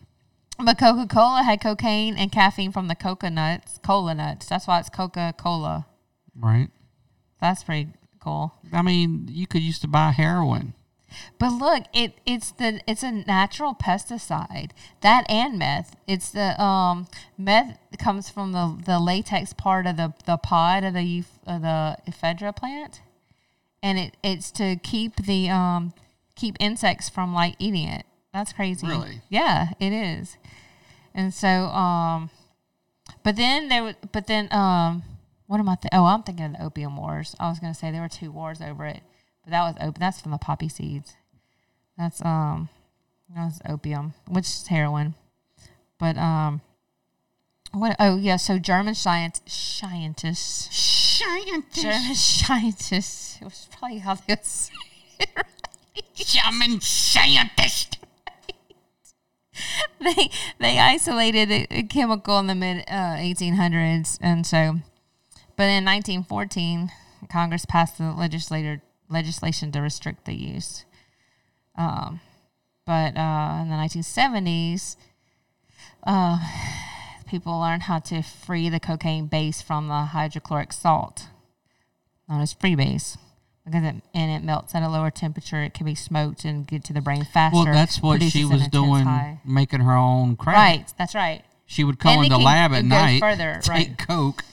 But 0.58 0.78
Coca 0.78 1.06
Cola 1.06 1.42
had 1.42 1.60
cocaine 1.60 2.16
and 2.16 2.32
caffeine 2.32 2.72
from 2.72 2.88
the 2.88 2.94
coca 2.94 3.28
nuts, 3.28 3.78
cola 3.84 4.14
nuts. 4.14 4.46
That's 4.46 4.66
why 4.66 4.78
it's 4.80 4.88
Coca 4.88 5.34
Cola. 5.36 5.86
Right. 6.34 6.68
That's 7.42 7.62
pretty 7.64 7.90
cool. 8.20 8.54
I 8.72 8.80
mean, 8.80 9.28
you 9.30 9.46
could 9.46 9.60
used 9.62 9.82
to 9.82 9.88
buy 9.88 10.12
heroin. 10.12 10.72
But 11.38 11.52
look, 11.52 11.84
it 11.92 12.14
it's 12.24 12.50
the 12.52 12.80
it's 12.86 13.02
a 13.02 13.10
natural 13.10 13.74
pesticide. 13.74 14.70
That 15.00 15.24
and 15.30 15.58
meth. 15.58 15.96
It's 16.06 16.30
the 16.30 16.60
um 16.62 17.08
meth 17.36 17.78
comes 17.98 18.30
from 18.30 18.52
the 18.52 18.76
the 18.84 18.98
latex 18.98 19.52
part 19.52 19.86
of 19.86 19.96
the 19.96 20.14
the 20.24 20.36
pod 20.36 20.84
of 20.84 20.94
the 20.94 21.24
of 21.46 21.62
the 21.62 21.96
ephedra 22.08 22.54
plant, 22.54 23.00
and 23.82 23.98
it 23.98 24.16
it's 24.22 24.50
to 24.52 24.76
keep 24.76 25.16
the 25.16 25.48
um 25.50 25.92
keep 26.34 26.56
insects 26.60 27.08
from 27.08 27.34
like 27.34 27.56
eating 27.58 27.88
it. 27.88 28.06
That's 28.32 28.52
crazy. 28.52 28.86
Really? 28.86 29.22
Yeah, 29.28 29.68
it 29.80 29.92
is. 29.92 30.36
And 31.14 31.32
so 31.32 31.48
um, 31.48 32.30
but 33.22 33.36
then 33.36 33.68
there 33.68 33.82
was 33.82 33.94
but 34.12 34.26
then 34.26 34.48
um. 34.52 35.02
What 35.48 35.60
am 35.60 35.68
I? 35.68 35.76
Th- 35.76 35.90
oh, 35.92 36.06
I'm 36.06 36.24
thinking 36.24 36.44
of 36.46 36.52
the 36.54 36.64
opium 36.64 36.96
wars. 36.96 37.36
I 37.38 37.48
was 37.48 37.60
gonna 37.60 37.72
say 37.72 37.92
there 37.92 38.02
were 38.02 38.08
two 38.08 38.32
wars 38.32 38.60
over 38.60 38.84
it, 38.84 39.00
but 39.46 39.52
that 39.52 39.62
was 39.62 39.76
open. 39.80 40.00
That's 40.00 40.20
from 40.20 40.32
the 40.32 40.38
poppy 40.38 40.68
seeds. 40.68 41.14
That's 41.96 42.20
um, 42.24 42.68
that's 43.34 43.60
opium, 43.66 44.14
which 44.28 44.46
is 44.46 44.66
heroin. 44.66 45.14
But 46.00 46.18
um, 46.18 46.62
what? 47.72 47.94
Oh 48.00 48.16
yeah. 48.16 48.36
So 48.36 48.58
German 48.58 48.96
science 48.96 49.40
scientists, 49.46 50.76
scientists, 50.76 51.82
German 51.82 52.14
scientists. 52.14 53.38
It 53.40 53.44
was 53.44 53.68
probably 53.70 53.98
how 53.98 54.14
they 54.14 54.22
would 54.30 54.44
say 54.44 54.72
it. 55.20 55.28
Right? 55.36 55.44
German 56.14 56.80
scientist. 56.80 57.98
they 60.00 60.30
they 60.58 60.78
isolated 60.80 61.52
a, 61.52 61.66
a 61.70 61.82
chemical 61.84 62.40
in 62.40 62.48
the 62.48 62.54
mid 62.56 62.84
uh, 62.88 63.14
1800s, 63.14 64.18
and 64.20 64.44
so, 64.44 64.80
but 65.56 65.64
in 65.64 65.84
1914, 65.84 66.90
Congress 67.30 67.64
passed 67.64 67.98
the 67.98 68.12
legislator 68.12 68.82
legislation 69.08 69.72
to 69.72 69.80
restrict 69.80 70.24
the 70.24 70.34
use. 70.34 70.84
Um, 71.76 72.20
but 72.86 73.16
uh, 73.16 73.58
in 73.62 73.68
the 73.68 73.76
1970s, 73.76 74.96
uh, 76.06 76.38
people 77.28 77.58
learned 77.60 77.82
how 77.82 77.98
to 77.98 78.22
free 78.22 78.68
the 78.68 78.80
cocaine 78.80 79.26
base 79.26 79.60
from 79.60 79.88
the 79.88 79.94
hydrochloric 79.94 80.72
salt, 80.72 81.26
known 82.28 82.40
as 82.40 82.54
freebase. 82.54 83.18
Because 83.64 83.82
it, 83.82 83.96
and 84.14 84.30
it 84.30 84.46
melts 84.46 84.76
at 84.76 84.84
a 84.84 84.88
lower 84.88 85.10
temperature, 85.10 85.60
it 85.64 85.74
can 85.74 85.86
be 85.86 85.96
smoked 85.96 86.44
and 86.44 86.64
get 86.64 86.84
to 86.84 86.92
the 86.92 87.00
brain 87.00 87.24
faster. 87.24 87.56
Well, 87.56 87.64
that's 87.64 88.00
what 88.00 88.22
she 88.22 88.44
was 88.44 88.68
doing, 88.68 89.02
high. 89.02 89.40
making 89.44 89.80
her 89.80 89.96
own 89.96 90.36
crack. 90.36 90.54
Right, 90.54 90.92
that's 90.96 91.16
right. 91.16 91.42
She 91.66 91.82
would 91.82 91.98
come 91.98 92.22
in 92.22 92.28
the 92.28 92.36
can- 92.36 92.44
lab 92.44 92.72
at 92.72 92.84
night, 92.84 93.18
further, 93.18 93.58
take 93.62 93.88
right. 93.88 93.98
coke, 93.98 94.44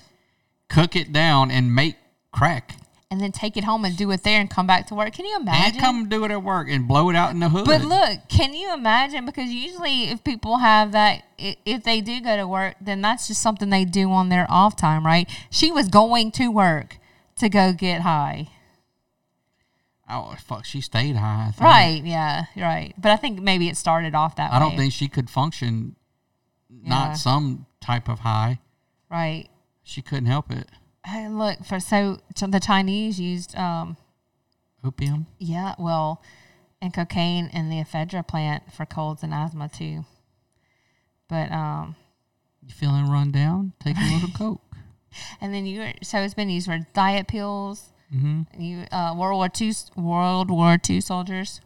cook 0.67 0.95
it 0.95 1.13
down, 1.13 1.51
and 1.51 1.75
make 1.75 1.97
crack. 2.31 2.75
And 3.13 3.21
then 3.21 3.31
take 3.31 3.55
it 3.57 3.63
home 3.63 3.85
and 3.85 3.95
do 3.95 4.09
it 4.09 4.23
there 4.23 4.39
and 4.41 4.49
come 4.49 4.65
back 4.65 4.87
to 4.87 4.95
work. 4.95 5.13
Can 5.13 5.25
you 5.27 5.35
imagine? 5.35 5.75
And 5.75 5.79
come 5.79 6.09
do 6.09 6.25
it 6.25 6.31
at 6.31 6.41
work 6.41 6.67
and 6.67 6.87
blow 6.87 7.11
it 7.11 7.15
out 7.15 7.29
in 7.29 7.39
the 7.41 7.49
hood. 7.49 7.65
But 7.65 7.83
look, 7.83 8.27
can 8.27 8.55
you 8.55 8.73
imagine? 8.73 9.23
Because 9.23 9.51
usually, 9.51 10.05
if 10.05 10.23
people 10.23 10.57
have 10.57 10.93
that, 10.93 11.21
if 11.37 11.83
they 11.83 12.01
do 12.01 12.19
go 12.21 12.35
to 12.35 12.47
work, 12.47 12.73
then 12.81 13.01
that's 13.01 13.27
just 13.27 13.39
something 13.39 13.69
they 13.69 13.85
do 13.85 14.09
on 14.09 14.29
their 14.29 14.47
off 14.49 14.75
time, 14.75 15.05
right? 15.05 15.29
She 15.51 15.69
was 15.69 15.89
going 15.89 16.31
to 16.31 16.47
work 16.47 16.97
to 17.35 17.49
go 17.49 17.71
get 17.71 18.01
high. 18.01 18.47
oh 20.09 20.33
fuck, 20.43 20.65
she 20.65 20.81
stayed 20.81 21.15
high. 21.15 21.49
I 21.49 21.51
think. 21.51 21.61
Right, 21.61 22.01
yeah, 22.03 22.45
right. 22.57 22.95
But 22.97 23.11
I 23.11 23.15
think 23.17 23.39
maybe 23.43 23.69
it 23.69 23.77
started 23.77 24.15
off 24.15 24.37
that 24.37 24.51
way. 24.51 24.57
I 24.57 24.59
way. 24.63 24.69
don't 24.69 24.77
think 24.77 24.91
she 24.91 25.07
could 25.07 25.29
function 25.29 25.95
Yeah. 26.67 26.89
not 26.89 27.17
some 27.17 27.67
type 27.79 28.09
of 28.09 28.21
high. 28.21 28.57
Right. 29.07 29.49
She 29.83 30.01
couldn't 30.01 30.25
help 30.25 30.49
it. 30.51 30.67
Hey, 31.05 31.27
look, 31.27 31.65
for 31.65 31.79
so, 31.79 32.19
the 32.39 32.59
Chinese 32.59 33.19
used, 33.19 33.55
um, 33.57 33.97
Opium. 34.83 35.27
yeah, 35.37 35.75
well, 35.77 36.21
and 36.81 36.93
cocaine 36.93 37.49
in 37.53 37.69
the 37.69 37.77
ephedra 37.77 38.25
plant 38.27 38.71
for 38.73 38.85
colds 38.85 39.21
and 39.23 39.33
asthma 39.33 39.69
too. 39.69 40.05
But, 41.27 41.51
um, 41.51 41.95
You 42.65 42.73
feeling 42.73 43.09
run 43.09 43.31
down? 43.31 43.73
Take 43.79 43.97
a 43.97 44.13
little 44.13 44.29
coke. 44.37 44.61
And 45.41 45.53
then 45.53 45.65
you 45.65 45.91
so 46.01 46.19
it's 46.19 46.33
been 46.33 46.49
used 46.49 46.65
for 46.65 46.79
diet 46.93 47.27
pills. 47.27 47.91
Mm-hmm. 48.13 48.59
You 48.61 48.85
uh, 48.91 49.13
World 49.15 49.37
War 49.37 49.47
Two 49.49 49.71
World 49.95 50.49
War 50.49 50.77
Two 50.79 51.01
soldiers. 51.01 51.61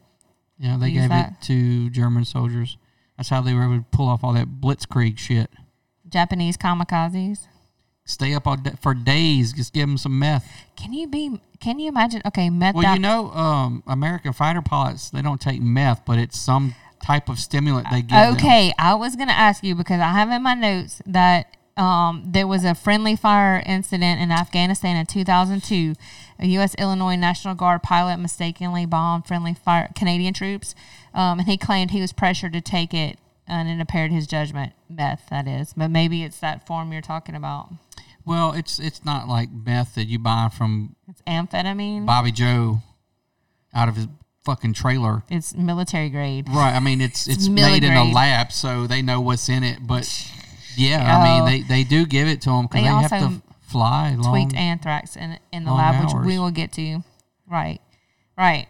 Yeah, 0.59 0.75
they 0.77 0.91
gave 0.91 1.07
that. 1.09 1.31
it 1.31 1.41
to 1.43 1.89
German 1.89 2.25
soldiers. 2.25 2.77
That's 3.15 3.29
how 3.29 3.41
they 3.41 3.53
were 3.53 3.63
able 3.63 3.77
to 3.77 3.85
pull 3.91 4.09
off 4.09 4.21
all 4.23 4.33
that 4.33 4.59
blitzkrieg 4.59 5.17
shit. 5.17 5.49
Japanese 6.09 6.57
kamikazes. 6.57 7.47
Stay 8.07 8.33
up 8.33 8.47
all 8.47 8.55
day, 8.55 8.71
for 8.81 8.93
days, 8.93 9.51
just 9.51 9.73
give 9.73 9.87
them 9.87 9.97
some 9.97 10.17
meth. 10.17 10.49
Can 10.77 10.93
you 10.93 11.07
be? 11.07 11.41
Can 11.59 11.77
you 11.77 11.89
imagine? 11.89 12.21
Okay, 12.25 12.49
meth. 12.49 12.73
Well, 12.73 12.83
that- 12.83 12.93
you 12.95 12.99
know, 13.01 13.31
um, 13.31 13.83
American 13.85 14.31
fighter 14.33 14.61
pilots 14.61 15.09
they 15.09 15.21
don't 15.21 15.41
take 15.41 15.61
meth, 15.61 16.05
but 16.05 16.17
it's 16.17 16.39
some 16.39 16.73
type 17.03 17.27
of 17.29 17.37
stimulant 17.37 17.87
they 17.91 18.01
give 18.01 18.09
them. 18.11 18.33
Okay, 18.35 18.73
I 18.79 18.93
was 18.95 19.15
gonna 19.17 19.33
ask 19.33 19.61
you 19.63 19.75
because 19.75 19.99
I 19.99 20.13
have 20.13 20.29
in 20.31 20.41
my 20.41 20.53
notes 20.53 21.01
that 21.05 21.53
um, 21.75 22.23
there 22.25 22.47
was 22.47 22.63
a 22.63 22.73
friendly 22.73 23.15
fire 23.15 23.61
incident 23.65 24.19
in 24.21 24.31
Afghanistan 24.31 24.95
in 24.95 25.05
2002. 25.05 25.93
A 26.39 26.47
U.S. 26.47 26.75
Illinois 26.79 27.15
National 27.17 27.55
Guard 27.55 27.83
pilot 27.83 28.17
mistakenly 28.17 28.85
bombed 28.85 29.27
friendly 29.27 29.53
fire 29.53 29.89
Canadian 29.95 30.33
troops, 30.33 30.73
um, 31.13 31.39
and 31.39 31.47
he 31.47 31.57
claimed 31.57 31.91
he 31.91 32.01
was 32.01 32.13
pressured 32.13 32.53
to 32.53 32.61
take 32.61 32.93
it, 32.93 33.19
and 33.47 33.67
it 33.69 33.79
impaired 33.79 34.11
his 34.11 34.27
judgment. 34.27 34.73
Meth, 34.89 35.27
that 35.29 35.47
is, 35.47 35.73
but 35.75 35.89
maybe 35.89 36.23
it's 36.23 36.39
that 36.39 36.65
form 36.67 36.91
you're 36.91 37.01
talking 37.01 37.35
about. 37.35 37.69
Well, 38.25 38.51
it's 38.53 38.79
it's 38.79 39.05
not 39.05 39.27
like 39.27 39.49
meth 39.51 39.95
that 39.95 40.05
you 40.05 40.19
buy 40.19 40.49
from 40.55 40.95
It's 41.07 41.21
amphetamine. 41.23 42.05
Bobby 42.05 42.31
Joe 42.31 42.79
out 43.73 43.87
of 43.89 43.95
his 43.95 44.07
fucking 44.43 44.73
trailer. 44.73 45.23
It's 45.29 45.53
military 45.55 46.09
grade. 46.09 46.47
Right. 46.49 46.73
I 46.75 46.79
mean, 46.79 46.99
it's 47.01 47.27
it's, 47.27 47.37
It's 47.37 47.47
made 47.49 47.83
in 47.83 47.93
a 47.93 48.03
lab, 48.03 48.51
so 48.51 48.85
they 48.87 49.01
know 49.01 49.21
what's 49.21 49.47
in 49.49 49.63
it. 49.63 49.79
But 49.85 50.07
yeah, 50.75 51.17
I 51.17 51.23
mean, 51.23 51.41
Oh. 51.41 51.45
they, 51.45 51.61
they 51.61 51.83
do 51.83 52.05
give 52.05 52.27
it 52.27 52.41
to 52.41 52.49
them 52.49 52.63
because 52.63 52.81
They 52.83 52.89
they, 52.89 53.21
have 53.23 53.31
to 53.33 53.41
fly 53.61 54.15
long. 54.15 54.31
tweaked 54.33 54.55
anthrax 54.55 55.15
in 55.15 55.37
in 55.53 55.63
the 55.65 55.71
lab, 55.73 56.03
which 56.03 56.13
we 56.25 56.37
will 56.39 56.51
get 56.51 56.71
to. 56.73 57.03
Right, 57.49 57.79
right. 58.37 58.67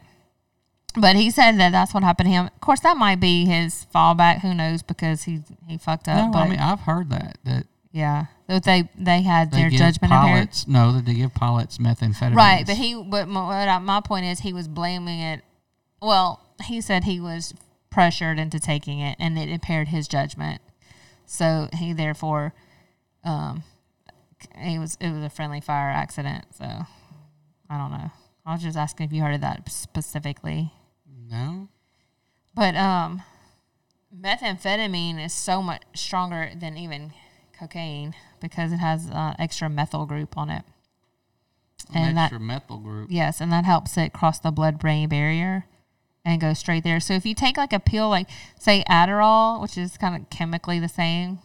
But 1.00 1.16
he 1.16 1.30
said 1.30 1.54
that 1.60 1.72
that's 1.72 1.94
what 1.94 2.04
happened 2.04 2.28
to 2.28 2.32
him. 2.32 2.46
Of 2.48 2.60
course, 2.60 2.80
that 2.82 2.98
might 2.98 3.20
be 3.20 3.46
his 3.46 3.86
fallback. 3.94 4.42
Who 4.42 4.54
knows? 4.54 4.82
Because 4.82 5.24
he 5.24 5.42
he 5.68 5.78
fucked 5.78 6.08
up. 6.08 6.26
no, 6.26 6.32
but 6.32 6.40
I 6.40 6.50
mean, 6.50 6.60
I've 6.60 6.82
heard 6.82 7.10
that 7.12 7.38
that 7.44 7.68
yeah, 7.92 8.26
that 8.48 8.64
they 8.64 8.90
they 8.98 9.22
had 9.22 9.52
they 9.52 9.58
their 9.58 9.70
give 9.70 9.80
judgment 9.80 10.12
impaired. 10.14 10.36
pilots 10.36 10.68
no, 10.68 10.92
that 10.94 11.06
they 11.06 11.14
give 11.14 11.34
pilots 11.34 11.78
methamphetamine. 11.78 12.36
Right, 12.36 12.66
but 12.66 12.78
he 12.78 13.02
but 13.02 13.28
my, 13.28 13.80
my 13.80 14.02
point 14.02 14.26
is 14.26 14.40
he 14.40 14.54
was 14.54 14.68
blaming 14.68 15.20
it. 15.20 15.42
Well, 16.02 16.42
he 16.66 16.82
said 16.82 17.04
he 17.04 17.20
was 17.20 17.54
pressured 17.90 18.40
into 18.40 18.60
taking 18.60 19.00
it, 19.00 19.18
and 19.20 19.38
it 19.38 19.50
impaired 19.50 19.90
his 19.90 20.08
judgment. 20.08 20.62
So 21.26 21.70
he 21.74 21.94
therefore, 21.94 22.54
um, 23.24 23.64
he 24.58 24.80
was 24.80 24.98
it 25.00 25.12
was 25.12 25.24
a 25.24 25.30
friendly 25.30 25.62
fire 25.62 25.90
accident. 25.90 26.46
So 26.58 26.66
I 26.66 27.78
don't 27.78 27.92
know. 27.92 28.12
I 28.46 28.54
was 28.54 28.64
just 28.64 28.78
asking 28.78 29.08
if 29.08 29.14
you 29.14 29.22
heard 29.22 29.36
of 29.36 29.42
that 29.42 29.70
specifically. 29.72 30.72
No. 31.30 31.70
But 32.56 32.76
um, 32.76 33.22
methamphetamine 34.16 35.24
is 35.24 35.34
so 35.34 35.62
much 35.62 35.84
stronger 35.94 36.52
than 36.56 36.78
even 36.78 37.14
cocaine 37.58 38.16
because 38.40 38.72
it 38.72 38.78
has 38.78 39.10
uh, 39.10 39.34
extra 39.40 39.70
methyl 39.70 40.06
group 40.06 40.38
on 40.38 40.50
it. 40.50 40.64
An 41.94 42.04
And 42.04 42.18
that 42.18 42.26
extra 42.26 42.40
methyl 42.40 42.78
group. 42.80 43.10
Yes, 43.12 43.40
and 43.40 43.52
that 43.52 43.66
helps 43.66 43.98
it 43.98 44.14
cross 44.14 44.40
the 44.40 44.52
blood 44.52 44.80
brain 44.80 45.10
barrier 45.10 45.66
and 46.26 46.42
go 46.42 46.54
straight 46.54 46.84
there. 46.84 47.00
So 47.00 47.14
if 47.14 47.26
you 47.26 47.34
take 47.34 47.58
like 47.58 47.74
a 47.74 47.80
pill, 47.80 48.10
like 48.10 48.30
say 48.60 48.84
Adderall, 48.90 49.62
which 49.62 49.78
is 49.78 49.98
kind 49.98 50.16
of 50.16 50.30
chemically 50.30 50.80
the 50.80 50.90
same, 50.90 51.40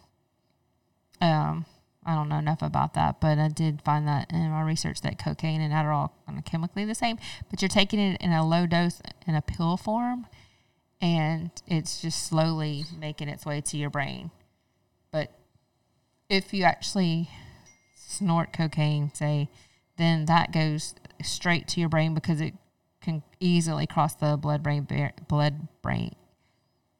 um, 1.20 1.66
I 2.04 2.14
don't 2.14 2.28
know 2.28 2.38
enough 2.38 2.62
about 2.62 2.94
that, 2.94 3.20
but 3.20 3.38
I 3.38 3.48
did 3.48 3.82
find 3.82 4.08
that 4.08 4.32
in 4.32 4.50
my 4.50 4.62
research 4.62 5.02
that 5.02 5.18
cocaine 5.18 5.60
and 5.60 5.72
Adderall 5.72 6.10
are 6.26 6.42
chemically 6.42 6.84
the 6.84 6.94
same, 6.94 7.18
but 7.48 7.62
you're 7.62 7.68
taking 7.68 8.00
it 8.00 8.20
in 8.20 8.32
a 8.32 8.46
low 8.46 8.66
dose 8.66 9.00
in 9.26 9.34
a 9.34 9.42
pill 9.42 9.76
form, 9.76 10.26
and 11.00 11.50
it's 11.66 12.02
just 12.02 12.26
slowly 12.26 12.84
making 12.98 13.28
its 13.28 13.46
way 13.46 13.60
to 13.60 13.76
your 13.76 13.90
brain. 13.90 14.30
But 15.12 15.32
if 16.28 16.52
you 16.52 16.64
actually 16.64 17.30
snort 17.94 18.52
cocaine, 18.52 19.12
say, 19.14 19.48
then 19.96 20.24
that 20.24 20.52
goes 20.52 20.94
straight 21.22 21.68
to 21.68 21.80
your 21.80 21.88
brain 21.88 22.14
because 22.14 22.40
it 22.40 22.54
can 23.00 23.22
easily 23.38 23.86
cross 23.86 24.14
the 24.14 24.36
blood 24.36 24.62
brain 24.62 24.84
bar- 24.84 25.12
blood 25.28 25.68
brain 25.82 26.14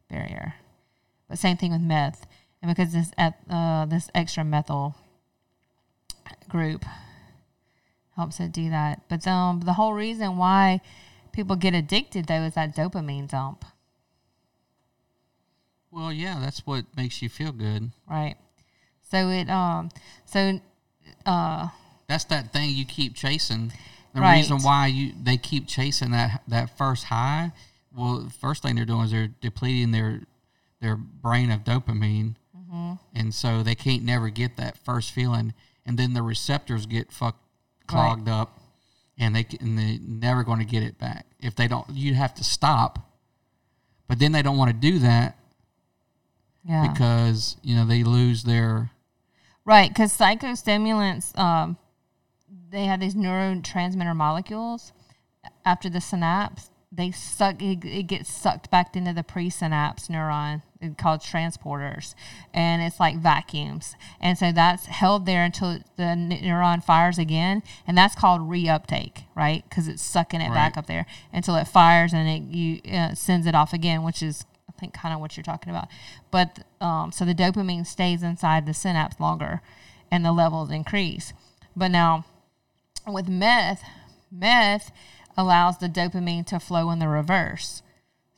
barrier. 0.09 0.55
But 1.29 1.39
same 1.39 1.57
thing 1.57 1.73
with 1.73 1.81
meth, 1.81 2.27
and 2.63 2.71
because 2.75 2.93
this 2.93 3.11
uh, 3.19 3.85
this 3.87 4.09
extra 4.15 4.45
methyl 4.45 4.95
group 6.49 6.85
helps 8.17 8.39
it 8.41 8.53
do 8.53 8.71
that. 8.71 9.01
But 9.09 9.27
um, 9.27 9.61
the 9.61 9.73
whole 9.75 9.95
reason 9.95 10.37
why 10.37 10.81
people 11.33 11.57
get 11.57 11.75
addicted 11.75 12.27
though 12.27 12.43
is 12.43 12.55
that 12.55 12.77
dopamine 12.77 13.29
dump, 13.29 13.65
Well, 15.91 16.13
yeah, 16.13 16.39
that's 16.41 16.67
what 16.67 16.85
makes 16.97 17.21
you 17.23 17.29
feel 17.29 17.53
good. 17.53 17.91
right? 18.09 18.37
So 19.03 19.29
it 19.29 19.51
um 19.51 19.91
so 20.25 20.59
uh 21.27 21.69
That's 22.07 22.25
that 22.25 22.53
thing 22.53 22.71
you 22.71 22.85
keep 22.87 23.15
chasing. 23.15 23.73
The 24.15 24.21
Right. 24.21 24.39
reason 24.39 24.63
why 24.63 24.87
you 24.89 25.13
they 25.23 25.37
keep 25.37 25.67
chasing 25.67 26.11
that 26.13 26.43
that 26.49 26.77
first 26.79 27.05
high, 27.05 27.53
well, 27.95 28.19
the 28.21 28.31
first 28.31 28.63
thing 28.63 28.77
they're 28.77 28.85
doing 28.87 29.05
is 29.05 29.11
they're 29.11 29.29
depleting 29.41 29.91
their 29.91 30.23
their 30.81 30.97
brain 30.97 31.51
of 31.51 31.63
dopamine, 31.65 32.35
Mm-hmm. 32.73 32.95
and 33.15 33.35
so 33.35 33.63
they 33.63 33.75
can't 33.75 34.03
never 34.03 34.31
get 34.31 34.57
that 34.57 34.79
first 34.79 35.13
feeling, 35.13 35.53
and 35.85 35.99
then 35.99 36.15
the 36.15 36.23
receptors 36.23 36.87
get 36.87 37.13
fucked 37.13 37.45
clogged 37.87 38.29
up, 38.29 38.59
and 39.19 39.37
they 39.37 39.47
and 39.61 39.79
they 39.79 39.99
never 40.03 40.43
going 40.43 40.61
to 40.61 40.65
get 40.65 40.83
it 40.83 40.99
back 40.99 41.27
if 41.39 41.55
they 41.55 41.69
don't. 41.69 41.89
You 41.91 42.15
have 42.15 42.35
to 42.37 42.45
stop, 42.45 43.11
but 44.09 44.19
then 44.19 44.33
they 44.33 44.43
don't 44.43 44.57
want 44.57 44.71
to 44.71 44.77
do 44.77 44.99
that 45.01 45.37
yeah 46.65 46.89
because 46.89 47.57
you 47.63 47.75
know 47.75 47.85
they 47.85 48.05
lose 48.05 48.45
their 48.45 48.93
Right, 49.65 49.91
because 49.91 50.17
psychostimulants, 50.17 51.39
um, 51.39 51.77
they 52.71 52.87
have 52.87 53.01
these 53.01 53.15
neurotransmitter 53.15 54.17
molecules. 54.17 54.93
After 55.65 55.89
the 55.89 56.01
synapse, 56.01 56.71
they 56.91 57.13
suck. 57.13 57.63
It, 57.63 57.85
it 57.85 58.07
gets 58.09 58.31
sucked 58.31 58.71
back 58.71 58.97
into 58.97 59.13
the 59.13 59.23
presynapse 59.23 60.09
neuron 60.09 60.63
called 60.99 61.21
transporters, 61.21 62.15
and 62.53 62.83
it's 62.83 63.01
like 63.01 63.17
vacuums. 63.17 63.95
And 64.21 64.37
so 64.37 64.53
that's 64.53 64.87
held 64.87 65.27
there 65.27 65.45
until 65.45 65.79
the 65.97 66.03
neuron 66.03 66.83
fires 66.83 67.19
again, 67.19 67.63
and 67.87 67.97
that's 67.97 68.15
called 68.15 68.43
reuptake, 68.43 69.25
right? 69.35 69.65
Because 69.69 69.89
it's 69.89 70.03
sucking 70.03 70.41
it 70.41 70.51
back 70.51 70.77
up 70.77 70.87
there 70.87 71.07
until 71.33 71.57
it 71.57 71.69
fires 71.69 72.13
and 72.13 72.29
it 72.29 72.55
you 72.55 72.81
uh, 72.93 73.15
sends 73.15 73.47
it 73.47 73.55
off 73.55 73.73
again, 73.73 74.03
which 74.03 74.23
is 74.23 74.45
I 74.69 74.73
think 74.79 74.95
kind 74.95 75.15
of 75.15 75.21
what 75.21 75.37
you're 75.37 75.45
talking 75.45 75.71
about. 75.71 75.89
But 76.31 76.65
um, 76.81 77.13
so 77.13 77.25
the 77.25 77.35
dopamine 77.35 77.87
stays 77.87 78.23
inside 78.23 78.67
the 78.67 78.75
synapse 78.75 79.21
longer, 79.21 79.61
and 80.11 80.25
the 80.25 80.33
levels 80.33 80.71
increase. 80.71 81.33
But 81.77 81.91
now, 81.91 82.25
with 83.07 83.29
meth, 83.29 83.83
meth 84.31 84.93
allows 85.37 85.79
the 85.79 85.89
dopamine 85.89 86.47
to 86.47 86.61
flow 86.61 86.91
in 86.91 86.99
the 86.99 87.09
reverse. 87.09 87.83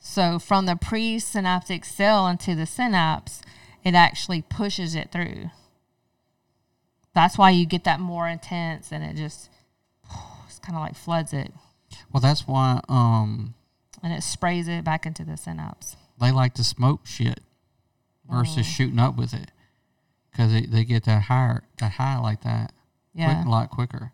So 0.07 0.37
from 0.37 0.67
the 0.67 0.75
presynaptic 0.75 1.83
cell 1.83 2.27
into 2.27 2.53
the 2.53 2.67
synapse, 2.67 3.41
it 3.83 3.95
actually 3.95 4.43
pushes 4.43 4.93
it 4.93 5.11
through. 5.11 5.49
That's 7.15 7.37
why 7.39 7.49
you 7.49 7.65
get 7.65 7.83
that 7.85 7.99
more 7.99 8.27
intense, 8.27 8.91
and 8.91 9.03
it 9.03 9.15
just 9.15 9.49
it's 10.45 10.59
kind 10.59 10.77
of 10.77 10.83
like 10.83 10.95
floods 10.95 11.33
it, 11.33 11.51
Well, 12.13 12.21
that's 12.21 12.47
why 12.47 12.81
um 12.87 13.55
and 14.03 14.13
it 14.13 14.21
sprays 14.21 14.67
it 14.67 14.83
back 14.83 15.07
into 15.07 15.25
the 15.25 15.37
synapse. 15.37 15.97
they 16.21 16.31
like 16.31 16.53
to 16.53 16.63
smoke 16.63 17.07
shit 17.07 17.39
versus 18.29 18.59
Oh. 18.59 18.61
shooting 18.61 18.99
up 18.99 19.15
with 19.17 19.33
it 19.33 19.49
because 20.31 20.51
they, 20.51 20.61
they 20.67 20.83
get 20.85 21.05
that 21.05 21.23
higher 21.23 21.63
that 21.79 21.93
high 21.93 22.19
like 22.19 22.41
that 22.41 22.73
Yeah. 23.15 23.33
quick, 23.33 23.47
a 23.47 23.49
lot 23.49 23.69
quicker. 23.71 24.11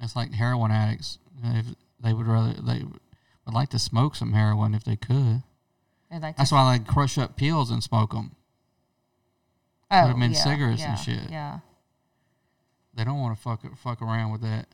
It's 0.00 0.16
like 0.16 0.32
heroin 0.32 0.70
addicts. 0.70 1.18
If 1.44 1.66
they 2.00 2.14
would 2.14 2.26
rather 2.26 2.54
they 2.54 2.84
would 3.46 3.54
like 3.54 3.70
to 3.70 3.78
smoke 3.78 4.14
some 4.16 4.32
heroin 4.32 4.74
if 4.74 4.84
they 4.84 4.96
could. 4.96 5.42
Like 6.10 6.34
to 6.36 6.38
That's 6.38 6.52
why 6.52 6.60
I 6.60 6.64
like 6.64 6.86
crush 6.86 7.16
up 7.18 7.36
pills 7.36 7.70
and 7.70 7.82
smoke 7.82 8.12
them. 8.12 8.32
oh, 9.90 10.08
them 10.08 10.22
in 10.22 10.32
yeah, 10.32 10.38
cigarettes 10.44 10.82
and 10.82 10.98
shit. 10.98 11.30
Yeah, 11.30 11.60
They 12.94 13.04
don't 13.04 13.20
want 13.20 13.36
to 13.36 13.42
fuck 13.42 13.62
fuck 13.78 14.02
around 14.02 14.32
with 14.32 14.42
that. 14.42 14.66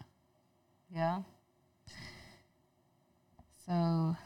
yeah. 0.95 1.23
So, 3.67 4.17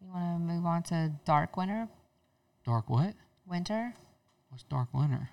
you 0.00 0.08
want 0.12 0.36
to 0.36 0.52
move 0.52 0.66
on 0.66 0.82
to 0.84 1.12
dark 1.24 1.56
winter? 1.56 1.88
Dark 2.64 2.90
what? 2.90 3.14
Winter. 3.46 3.94
What's 4.50 4.64
dark 4.64 4.92
winter? 4.92 5.30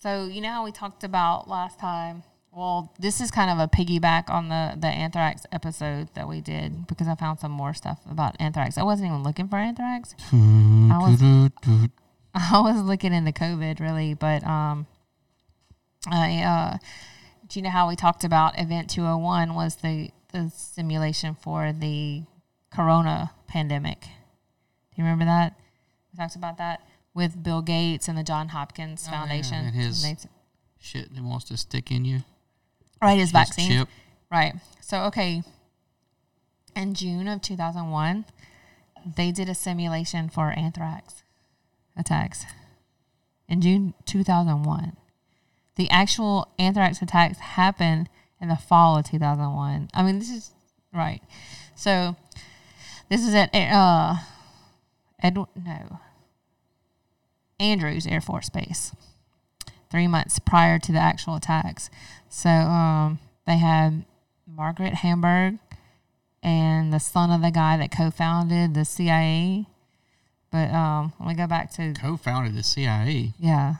So 0.00 0.26
you 0.26 0.40
know 0.40 0.50
how 0.50 0.64
we 0.64 0.72
talked 0.72 1.04
about 1.04 1.48
last 1.48 1.78
time. 1.78 2.22
Well, 2.56 2.92
this 3.00 3.20
is 3.20 3.30
kind 3.32 3.50
of 3.50 3.58
a 3.58 3.68
piggyback 3.68 4.30
on 4.30 4.48
the 4.48 4.74
the 4.78 4.86
anthrax 4.86 5.44
episode 5.50 6.08
that 6.14 6.28
we 6.28 6.40
did 6.40 6.86
because 6.86 7.08
I 7.08 7.14
found 7.16 7.40
some 7.40 7.50
more 7.50 7.74
stuff 7.74 7.98
about 8.08 8.36
anthrax. 8.38 8.78
I 8.78 8.84
wasn't 8.84 9.08
even 9.08 9.22
looking 9.24 9.48
for 9.48 9.56
anthrax. 9.56 10.14
I 10.32 10.98
was 11.00 11.20
I 12.34 12.60
was 12.60 12.80
looking 12.82 13.12
into 13.12 13.32
COVID 13.32 13.80
really, 13.80 14.14
but 14.14 14.44
um, 14.46 14.86
I 16.08 16.42
uh, 16.42 16.78
do 17.48 17.58
you 17.58 17.64
know 17.64 17.70
how 17.70 17.88
we 17.88 17.96
talked 17.96 18.22
about 18.24 18.58
Event 18.58 18.88
Two 18.90 19.02
Hundred 19.02 19.18
One 19.18 19.54
was 19.54 19.76
the 19.76 20.10
the 20.32 20.50
simulation 20.54 21.34
for 21.34 21.72
the 21.72 22.22
Corona 22.72 23.32
pandemic? 23.48 24.00
Do 24.02 25.02
you 25.02 25.04
remember 25.04 25.24
that? 25.24 25.58
We 26.12 26.18
talked 26.18 26.36
about 26.36 26.58
that 26.58 26.82
with 27.14 27.42
Bill 27.42 27.62
Gates 27.62 28.06
and 28.06 28.16
the 28.16 28.22
John 28.22 28.48
Hopkins 28.50 29.06
Oh, 29.08 29.12
yeah, 29.12 29.18
Foundation. 29.20 29.54
and 29.66 29.74
his- 29.74 30.02
They- 30.02 30.16
Shit 30.80 31.14
that 31.14 31.24
wants 31.24 31.46
to 31.46 31.56
stick 31.56 31.90
in 31.90 32.04
you. 32.04 32.20
Right, 33.04 33.18
his 33.18 33.30
vaccine. 33.30 33.70
chip. 33.70 33.88
Right. 34.30 34.54
So, 34.80 35.02
okay. 35.04 35.42
In 36.74 36.94
June 36.94 37.28
of 37.28 37.40
2001, 37.42 38.24
they 39.16 39.30
did 39.30 39.48
a 39.48 39.54
simulation 39.54 40.28
for 40.28 40.50
anthrax 40.50 41.22
attacks. 41.96 42.44
In 43.48 43.60
June 43.60 43.94
2001. 44.06 44.96
The 45.76 45.90
actual 45.90 46.48
anthrax 46.58 47.02
attacks 47.02 47.38
happened 47.38 48.08
in 48.40 48.48
the 48.48 48.56
fall 48.56 48.98
of 48.98 49.06
2001. 49.06 49.90
I 49.92 50.02
mean, 50.02 50.18
this 50.18 50.30
is 50.30 50.52
right. 50.92 51.20
So, 51.74 52.16
this 53.08 53.26
is 53.26 53.34
at 53.34 53.54
uh, 53.54 54.16
Edward, 55.22 55.48
no, 55.56 55.98
Andrews 57.58 58.06
Air 58.06 58.20
Force 58.20 58.48
Base 58.48 58.92
three 59.90 60.06
months 60.06 60.38
prior 60.38 60.78
to 60.78 60.92
the 60.92 60.98
actual 60.98 61.36
attacks. 61.36 61.90
So 62.28 62.48
um, 62.48 63.18
they 63.46 63.58
had 63.58 64.04
Margaret 64.46 64.94
Hamburg 64.94 65.58
and 66.42 66.92
the 66.92 66.98
son 67.00 67.30
of 67.30 67.40
the 67.42 67.50
guy 67.50 67.76
that 67.76 67.90
co-founded 67.90 68.74
the 68.74 68.84
CIA. 68.84 69.66
But 70.50 70.70
um, 70.70 71.12
let 71.18 71.28
me 71.28 71.34
go 71.34 71.46
back 71.46 71.72
to 71.74 71.94
Co-founded 71.94 72.54
the 72.54 72.62
CIA. 72.62 73.32
yeah. 73.38 73.74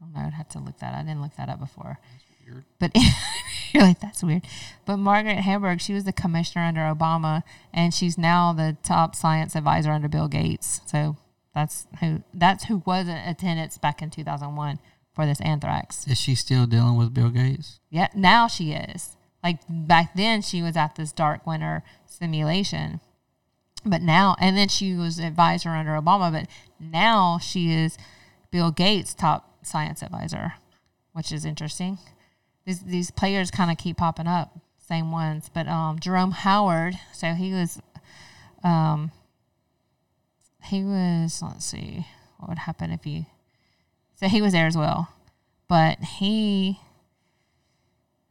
I 0.00 0.04
don't 0.04 0.14
know. 0.14 0.20
I'd 0.20 0.32
have 0.32 0.48
to 0.50 0.58
look 0.58 0.78
that. 0.78 0.94
I 0.94 1.02
didn't 1.02 1.20
look 1.22 1.36
that 1.36 1.48
up 1.48 1.60
before. 1.60 1.98
weird. 2.46 2.64
But 2.78 2.92
you're 3.72 3.82
like 3.82 4.00
that's 4.00 4.22
weird. 4.22 4.42
But 4.86 4.96
Margaret 4.96 5.36
Hamburg, 5.36 5.80
she 5.80 5.92
was 5.92 6.04
the 6.04 6.12
commissioner 6.12 6.64
under 6.64 6.80
Obama, 6.80 7.42
and 7.72 7.92
she's 7.92 8.16
now 8.16 8.52
the 8.52 8.76
top 8.82 9.14
science 9.14 9.54
advisor 9.54 9.90
under 9.90 10.08
Bill 10.08 10.26
Gates. 10.26 10.80
So 10.86 11.16
that's 11.54 11.86
who 12.00 12.22
that's 12.32 12.64
who 12.64 12.82
was 12.86 13.08
in 13.08 13.16
attendance 13.16 13.78
back 13.78 14.02
in 14.02 14.10
2001 14.10 14.78
for 15.12 15.26
this 15.26 15.40
anthrax. 15.40 16.06
Is 16.06 16.18
she 16.20 16.34
still 16.34 16.66
dealing 16.66 16.96
with 16.96 17.12
Bill 17.12 17.30
Gates? 17.30 17.80
Yeah, 17.90 18.08
now 18.14 18.46
she 18.46 18.72
is. 18.72 19.16
Like 19.42 19.60
back 19.68 20.14
then, 20.14 20.42
she 20.42 20.62
was 20.62 20.76
at 20.76 20.96
this 20.96 21.12
dark 21.12 21.46
winter 21.46 21.82
simulation, 22.06 23.00
but 23.84 24.02
now, 24.02 24.36
and 24.38 24.56
then 24.56 24.68
she 24.68 24.94
was 24.94 25.18
advisor 25.18 25.70
under 25.70 25.92
Obama, 25.92 26.30
but 26.30 26.46
now 26.78 27.38
she 27.38 27.72
is 27.72 27.96
Bill 28.50 28.70
Gates' 28.70 29.14
top 29.14 29.64
science 29.64 30.02
advisor, 30.02 30.54
which 31.12 31.32
is 31.32 31.44
interesting. 31.44 31.98
These 32.66 32.80
these 32.80 33.10
players 33.10 33.50
kind 33.50 33.70
of 33.70 33.78
keep 33.78 33.96
popping 33.96 34.26
up, 34.26 34.58
same 34.78 35.10
ones. 35.10 35.50
But 35.52 35.66
um, 35.68 35.98
Jerome 35.98 36.32
Hauer, 36.32 36.94
so 37.12 37.32
he 37.32 37.52
was, 37.52 37.80
um, 38.62 39.10
he 40.64 40.82
was. 40.84 41.42
Let's 41.42 41.66
see, 41.66 42.06
what 42.38 42.48
would 42.48 42.58
happen 42.58 42.90
if 42.90 43.06
you? 43.06 43.26
So 44.16 44.28
he 44.28 44.42
was 44.42 44.52
there 44.52 44.66
as 44.66 44.76
well, 44.76 45.08
but 45.68 45.98
he 46.00 46.80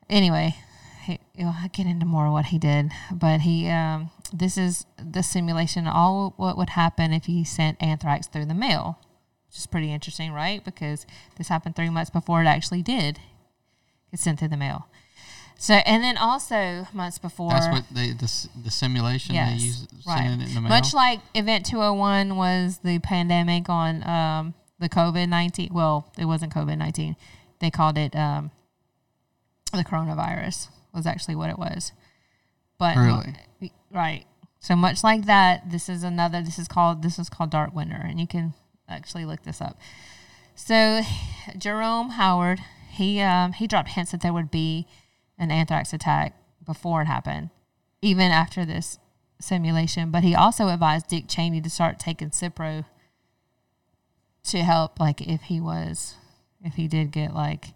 anyway, 0.10 0.56
he, 1.04 1.20
you 1.36 1.46
know, 1.46 1.54
I 1.56 1.68
get 1.68 1.86
into 1.86 2.06
more 2.06 2.28
of 2.28 2.34
what 2.34 2.46
he 2.46 2.58
did, 2.58 2.92
but 3.12 3.42
he, 3.42 3.68
um, 3.70 4.10
this 4.34 4.58
is 4.58 4.86
the 4.98 5.24
simulation, 5.24 5.88
all 5.88 6.34
what 6.38 6.58
would 6.58 6.72
happen 6.72 7.14
if 7.14 7.26
he 7.26 7.44
sent 7.44 7.82
anthrax 7.82 8.28
through 8.28 8.46
the 8.46 8.54
mail, 8.54 9.00
which 9.48 9.58
is 9.58 9.68
pretty 9.68 9.92
interesting, 9.94 10.32
right? 10.32 10.64
Because 10.64 11.06
this 11.38 11.48
happened 11.48 11.76
three 11.76 11.90
months 11.90 12.10
before 12.10 12.42
it 12.42 12.48
actually 12.48 12.82
did 12.82 13.20
get 14.12 14.20
sent 14.20 14.40
through 14.40 14.50
the 14.50 14.58
mail. 14.58 14.88
So, 15.62 15.74
and 15.74 16.02
then 16.02 16.18
also 16.18 16.88
months 16.94 17.18
before, 17.18 17.52
That's 17.52 17.68
what 17.68 17.84
they 17.92 18.14
the, 18.14 18.48
the 18.64 18.72
simulation 18.72 19.36
they 19.36 19.56
use 19.56 19.86
right. 20.08 20.20
sending 20.20 20.48
it 20.48 20.56
in 20.56 20.64
the. 20.64 20.70
Much 20.70 20.94
like 20.94 21.20
Event 21.36 21.66
201 21.66 22.38
was 22.38 22.80
the 22.82 23.00
pandemic 23.00 23.68
on 23.68 24.08
um, 24.08 24.54
the 24.80 24.88
COVID 24.88 25.28
19. 25.28 25.74
Well, 25.74 26.10
it 26.18 26.24
wasn't 26.24 26.54
COVID 26.54 26.78
19. 26.78 27.18
They 27.60 27.70
called 27.70 27.98
it 27.98 28.16
um, 28.16 28.52
the 29.74 29.84
coronavirus, 29.84 30.70
was 30.94 31.06
actually 31.06 31.36
what 31.36 31.50
it 31.50 31.60
was. 31.60 31.92
But 32.78 32.96
Really? 32.96 33.36
right. 33.92 34.24
So 34.62 34.78
much 34.78 35.04
like 35.04 35.26
that, 35.26 35.70
this 35.70 35.90
is 35.90 36.04
another. 36.04 36.42
This 36.42 36.58
is 36.58 36.70
called 36.70 37.04
this 37.04 37.20
is 37.20 37.30
called 37.30 37.50
Dark 37.50 37.76
Winter, 37.76 38.00
and 38.02 38.18
you 38.18 38.28
can 38.28 38.54
actually 38.88 39.26
look 39.26 39.44
this 39.44 39.60
up. 39.60 39.78
So, 40.56 41.02
Jerome 41.58 42.12
Hauer, 42.12 42.60
he 42.92 43.20
um, 43.20 43.52
he 43.52 43.68
dropped 43.68 43.90
hints 43.90 44.12
that 44.12 44.22
there 44.22 44.32
would 44.32 44.52
be 44.52 44.88
an 45.40 45.50
anthrax 45.52 45.94
attack 45.94 46.36
before 46.66 47.02
it 47.02 47.06
happened, 47.08 47.50
even 48.02 48.32
after 48.32 48.66
this 48.66 49.00
simulation. 49.40 50.12
But 50.12 50.24
he 50.24 50.36
also 50.36 50.68
advised 50.68 51.08
Dick 51.08 51.26
Cheney 51.28 51.62
to 51.62 51.70
start 51.70 51.98
taking 51.98 52.30
Cipro 52.30 52.86
to 54.44 54.58
help, 54.60 55.00
like 55.00 55.22
if 55.22 55.44
he 55.44 55.60
was, 55.60 56.16
if 56.64 56.76
he 56.76 56.88
did 56.88 57.12
get 57.12 57.34
like 57.34 57.68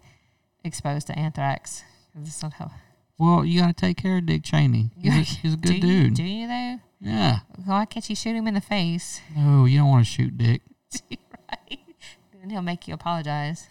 exposed 0.62 1.06
to 1.08 1.18
anthrax. 1.18 1.82
This 2.14 2.42
will 2.42 2.50
help. 2.50 2.70
well, 3.18 3.44
you 3.44 3.60
got 3.60 3.68
to 3.68 3.72
take 3.74 3.96
care 3.96 4.18
of 4.18 4.26
Dick 4.26 4.44
Cheney. 4.44 4.90
He's 5.00 5.12
a, 5.12 5.16
he's 5.42 5.54
a 5.54 5.56
good 5.56 5.80
do 5.80 5.86
you- 5.88 6.04
dude. 6.04 6.14
do 6.14 6.22
you 6.22 6.46
though? 6.46 6.78
yeah. 7.00 7.38
Why 7.64 7.84
can't 7.86 8.08
you 8.08 8.14
shoot 8.16 8.36
him 8.36 8.46
in 8.46 8.54
the 8.54 8.60
face? 8.60 9.20
No, 9.36 9.64
you 9.64 9.78
don't 9.78 9.88
want 9.88 10.06
to 10.06 10.10
shoot 10.12 10.36
Dick. 10.38 10.62
right? 11.10 11.78
Then 12.40 12.50
he'll 12.50 12.62
make 12.62 12.86
you 12.88 12.94
apologize. 12.94 13.68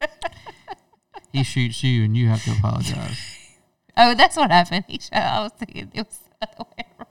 He 1.34 1.42
shoots 1.42 1.82
you, 1.82 2.04
and 2.04 2.16
you 2.16 2.28
have 2.28 2.44
to 2.44 2.52
apologize. 2.52 3.18
Oh, 3.96 4.12
that's 4.12 4.36
what 4.36 4.50
happened. 4.50 4.84
He 4.88 4.98
shot, 4.98 5.12
I 5.22 5.42
was 5.44 5.52
thinking 5.52 5.88
it 5.94 6.04
was 6.08 6.18
the 6.40 6.48
other 6.48 6.68
way 6.76 6.84
around. 6.98 7.10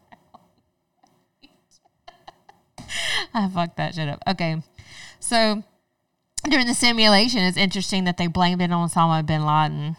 I 3.34 3.48
fucked 3.48 3.78
that 3.78 3.96
shit 3.96 4.10
up. 4.10 4.22
Okay. 4.28 4.62
So 5.18 5.64
during 6.50 6.68
the 6.68 6.74
simulation, 6.74 7.40
it's 7.40 7.56
interesting 7.56 8.04
that 8.04 8.18
they 8.18 8.28
blamed 8.28 8.62
it 8.62 8.70
on 8.70 8.90
Osama 8.90 9.26
bin 9.26 9.46
Laden, 9.46 9.96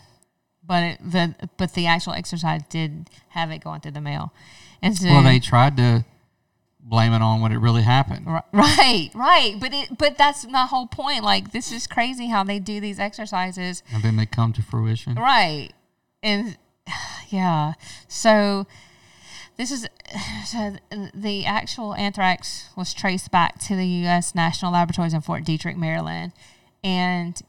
but 0.62 0.82
it, 0.82 0.98
the 1.02 1.34
but 1.56 1.72
the 1.72 1.86
actual 1.86 2.12
exercise 2.12 2.60
did 2.68 3.08
have 3.30 3.50
it 3.50 3.64
going 3.64 3.80
through 3.80 3.92
the 3.92 4.02
mail. 4.02 4.34
And 4.82 4.94
so, 4.94 5.06
well, 5.06 5.22
they 5.22 5.38
tried 5.38 5.78
to 5.78 6.04
blame 6.84 7.12
it 7.14 7.22
on 7.22 7.40
what 7.40 7.50
it 7.50 7.58
really 7.58 7.82
happened. 7.82 8.26
Right, 8.52 9.10
right, 9.14 9.56
but 9.58 9.72
it, 9.72 9.96
but 9.98 10.18
that's 10.18 10.46
my 10.46 10.66
whole 10.66 10.86
point. 10.86 11.24
Like, 11.24 11.50
this 11.52 11.72
is 11.72 11.86
crazy 11.86 12.28
how 12.28 12.44
they 12.44 12.58
do 12.58 12.78
these 12.80 12.98
exercises, 13.00 13.82
And 13.92 14.02
then 14.02 14.16
they 14.16 14.26
come 14.26 14.52
to 14.52 14.62
fruition. 14.62 15.14
right? 15.14 15.70
And 16.22 16.56
yeah, 17.28 17.72
so 18.06 18.66
this 19.56 19.70
is 19.70 19.88
so 20.46 20.76
the 21.14 21.46
actual 21.46 21.94
anthrax 21.94 22.68
was 22.76 22.92
traced 22.92 23.30
back 23.30 23.58
to 23.60 23.74
the 23.76 23.86
U.S. 23.86 24.34
National 24.34 24.72
Laboratories 24.72 25.14
in 25.14 25.20
Fort 25.22 25.44
Detrick, 25.44 25.76
Maryland, 25.76 26.32
and 26.82 27.40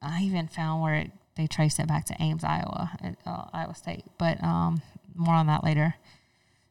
I 0.00 0.22
even 0.22 0.46
found 0.46 0.82
where 0.82 0.94
it, 0.94 1.10
they 1.34 1.46
traced 1.46 1.78
it 1.80 1.88
back 1.88 2.04
to 2.06 2.16
Ames, 2.22 2.44
Iowa, 2.44 2.90
uh, 3.26 3.44
Iowa 3.52 3.74
State. 3.74 4.04
But 4.18 4.42
um, 4.42 4.82
more 5.14 5.34
on 5.34 5.46
that 5.48 5.64
later. 5.64 5.94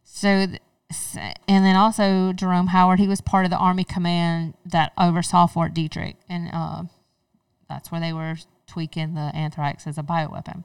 So, 0.04 0.46
th- 0.48 0.62
and 1.48 1.66
then 1.66 1.76
also 1.76 2.34
Jerome 2.34 2.70
Hauer, 2.70 2.98
he 2.98 3.08
was 3.08 3.22
part 3.22 3.46
of 3.46 3.52
the 3.52 3.58
Army 3.58 3.84
command 3.84 4.54
that 4.66 4.94
oversaw 4.98 5.48
Fort 5.48 5.74
Detrick, 5.74 6.16
and 6.30 6.50
uh, 6.54 6.84
that's 7.68 7.92
where 7.92 8.02
they 8.02 8.14
were 8.14 8.36
tweaking 8.68 9.14
the 9.14 9.32
anthrax 9.34 9.88
as 9.88 9.98
a 9.98 10.04
bioweapon. 10.04 10.64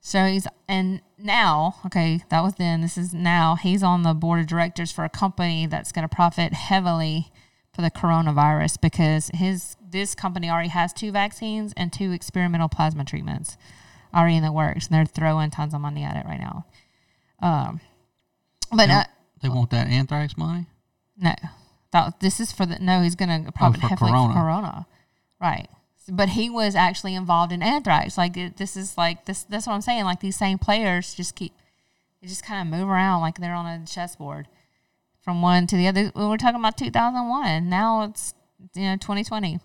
So 0.00 0.24
he's 0.24 0.46
and 0.68 1.02
now, 1.18 1.76
okay, 1.86 2.22
that 2.28 2.42
was 2.42 2.54
then. 2.54 2.80
This 2.80 2.96
is 2.96 3.12
now. 3.12 3.56
He's 3.56 3.82
on 3.82 4.02
the 4.02 4.14
board 4.14 4.40
of 4.40 4.46
directors 4.46 4.92
for 4.92 5.04
a 5.04 5.08
company 5.08 5.66
that's 5.66 5.92
going 5.92 6.08
to 6.08 6.14
profit 6.14 6.52
heavily 6.52 7.32
for 7.74 7.82
the 7.82 7.90
coronavirus 7.90 8.80
because 8.80 9.30
his 9.34 9.76
this 9.90 10.14
company 10.14 10.48
already 10.48 10.68
has 10.68 10.92
two 10.92 11.12
vaccines 11.12 11.72
and 11.76 11.92
two 11.92 12.12
experimental 12.12 12.68
plasma 12.68 13.04
treatments 13.04 13.56
already 14.14 14.36
in 14.36 14.42
the 14.42 14.52
works, 14.52 14.86
and 14.86 14.94
they're 14.94 15.04
throwing 15.04 15.50
tons 15.50 15.74
of 15.74 15.80
money 15.80 16.04
at 16.04 16.16
it 16.16 16.24
right 16.24 16.40
now. 16.40 16.66
Um, 17.40 17.80
but 18.74 18.88
uh, 18.88 19.04
They 19.46 19.54
want 19.54 19.70
that 19.70 19.86
anthrax 19.86 20.36
money. 20.36 20.66
no, 21.16 21.32
that 21.92 22.18
this 22.18 22.40
is 22.40 22.50
for 22.50 22.66
the 22.66 22.80
no. 22.80 23.00
He's 23.00 23.14
going 23.14 23.44
to 23.44 23.52
profit 23.52 23.80
for 23.80 23.86
heavily 23.86 24.10
corona. 24.10 24.34
for 24.34 24.40
Corona, 24.40 24.86
right? 25.40 25.68
But 26.08 26.30
he 26.30 26.50
was 26.50 26.74
actually 26.74 27.14
involved 27.14 27.52
in 27.52 27.62
anthrax. 27.62 28.18
Like 28.18 28.36
it, 28.36 28.56
this 28.56 28.76
is 28.76 28.98
like 28.98 29.24
this. 29.26 29.44
That's 29.44 29.68
what 29.68 29.74
I'm 29.74 29.82
saying. 29.82 30.02
Like 30.02 30.18
these 30.18 30.34
same 30.34 30.58
players 30.58 31.14
just 31.14 31.36
keep, 31.36 31.52
they 32.20 32.26
just 32.26 32.44
kind 32.44 32.60
of 32.60 32.76
move 32.76 32.88
around 32.88 33.20
like 33.20 33.38
they're 33.38 33.54
on 33.54 33.66
a 33.66 33.86
chessboard, 33.86 34.48
from 35.20 35.42
one 35.42 35.68
to 35.68 35.76
the 35.76 35.86
other. 35.86 36.10
We 36.16 36.26
We're 36.26 36.36
talking 36.36 36.58
about 36.58 36.76
2001. 36.76 37.68
Now 37.68 38.02
it's 38.02 38.34
you 38.74 38.82
know 38.82 38.96
2020. 38.96 39.60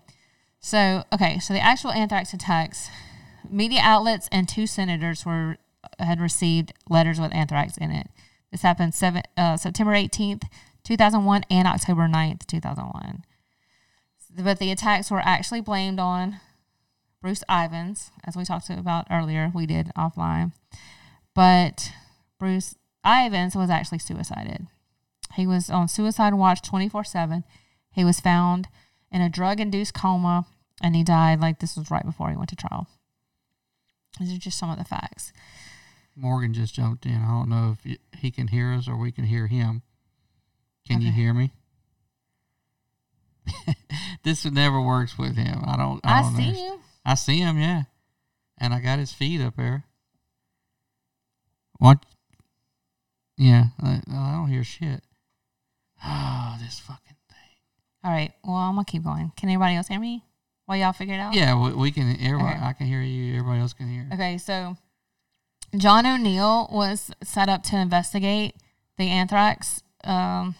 So 0.60 1.02
okay, 1.12 1.40
so 1.40 1.52
the 1.52 1.60
actual 1.60 1.90
anthrax 1.90 2.32
attacks, 2.32 2.88
media 3.50 3.80
outlets 3.82 4.28
and 4.30 4.48
two 4.48 4.68
senators 4.68 5.26
were 5.26 5.56
had 5.98 6.20
received 6.20 6.72
letters 6.88 7.18
with 7.18 7.34
anthrax 7.34 7.76
in 7.76 7.90
it. 7.90 8.06
This 8.52 8.62
happened 8.62 8.94
seven, 8.94 9.22
uh, 9.36 9.56
September 9.56 9.92
18th, 9.92 10.44
2001, 10.84 11.44
and 11.50 11.66
October 11.66 12.06
9th, 12.06 12.46
2001. 12.46 13.24
But 14.38 14.58
the 14.58 14.70
attacks 14.70 15.10
were 15.10 15.20
actually 15.20 15.60
blamed 15.60 15.98
on 15.98 16.40
Bruce 17.20 17.42
Ivins, 17.50 18.10
as 18.24 18.36
we 18.36 18.44
talked 18.44 18.70
about 18.70 19.06
earlier. 19.10 19.50
We 19.54 19.66
did 19.66 19.90
offline, 19.96 20.52
but 21.34 21.92
Bruce 22.38 22.76
Ivins 23.04 23.56
was 23.56 23.70
actually 23.70 23.98
suicided. 23.98 24.68
He 25.34 25.46
was 25.46 25.70
on 25.70 25.88
suicide 25.88 26.34
watch 26.34 26.62
24 26.62 27.04
7. 27.04 27.44
He 27.90 28.04
was 28.04 28.20
found 28.20 28.68
in 29.10 29.22
a 29.22 29.28
drug 29.28 29.60
induced 29.60 29.94
coma 29.94 30.46
and 30.82 30.96
he 30.96 31.04
died 31.04 31.40
like 31.40 31.60
this 31.60 31.76
was 31.76 31.90
right 31.90 32.04
before 32.04 32.30
he 32.30 32.36
went 32.36 32.48
to 32.50 32.56
trial. 32.56 32.88
These 34.18 34.34
are 34.34 34.38
just 34.38 34.58
some 34.58 34.70
of 34.70 34.78
the 34.78 34.84
facts. 34.84 35.32
Morgan 36.14 36.52
just 36.52 36.74
jumped 36.74 37.06
in. 37.06 37.14
I 37.14 37.28
don't 37.28 37.48
know 37.48 37.76
if 37.84 37.98
he 38.18 38.30
can 38.30 38.48
hear 38.48 38.72
us 38.72 38.88
or 38.88 38.96
we 38.96 39.12
can 39.12 39.24
hear 39.24 39.46
him. 39.46 39.82
Can 40.86 41.00
you 41.00 41.12
hear 41.12 41.32
me? 41.32 41.52
this 44.22 44.44
never 44.44 44.80
works 44.80 45.18
with 45.18 45.36
him. 45.36 45.62
I 45.66 45.76
don't. 45.76 46.00
I, 46.04 46.18
I, 46.18 46.22
don't 46.22 46.36
see 46.36 46.42
understand. 46.42 46.56
you. 46.74 46.80
I 47.04 47.14
see 47.14 47.38
him. 47.38 47.58
Yeah, 47.58 47.82
and 48.58 48.74
I 48.74 48.80
got 48.80 48.98
his 48.98 49.12
feet 49.12 49.40
up 49.40 49.56
there. 49.56 49.84
What? 51.78 52.04
Yeah, 53.36 53.66
I, 53.82 54.00
I 54.08 54.32
don't 54.32 54.48
hear 54.48 54.64
shit. 54.64 55.02
Oh, 56.04 56.56
this 56.60 56.80
fucking 56.80 57.16
thing. 57.28 57.56
All 58.02 58.10
right. 58.10 58.32
Well, 58.44 58.56
I'm 58.56 58.74
gonna 58.74 58.84
keep 58.84 59.04
going. 59.04 59.30
Can 59.36 59.48
anybody 59.48 59.76
else 59.76 59.86
hear 59.86 60.00
me? 60.00 60.24
While 60.66 60.76
y'all 60.78 60.92
figure 60.92 61.14
it 61.14 61.18
out. 61.18 61.32
Yeah, 61.32 61.54
we, 61.60 61.72
we 61.74 61.92
can. 61.92 62.16
Everybody, 62.20 62.56
Okay. 62.56 62.66
I 62.66 62.72
can 62.72 62.86
hear 62.88 63.00
you. 63.00 63.38
Everybody 63.38 63.60
else 63.60 63.72
can 63.72 63.88
hear. 63.88 64.08
Okay. 64.12 64.36
So, 64.38 64.76
John 65.76 66.06
O'Neill 66.06 66.68
was 66.70 67.10
set 67.22 67.48
up 67.48 67.62
to 67.64 67.76
investigate 67.76 68.56
the 68.98 69.08
anthrax, 69.08 69.82
um, 70.04 70.54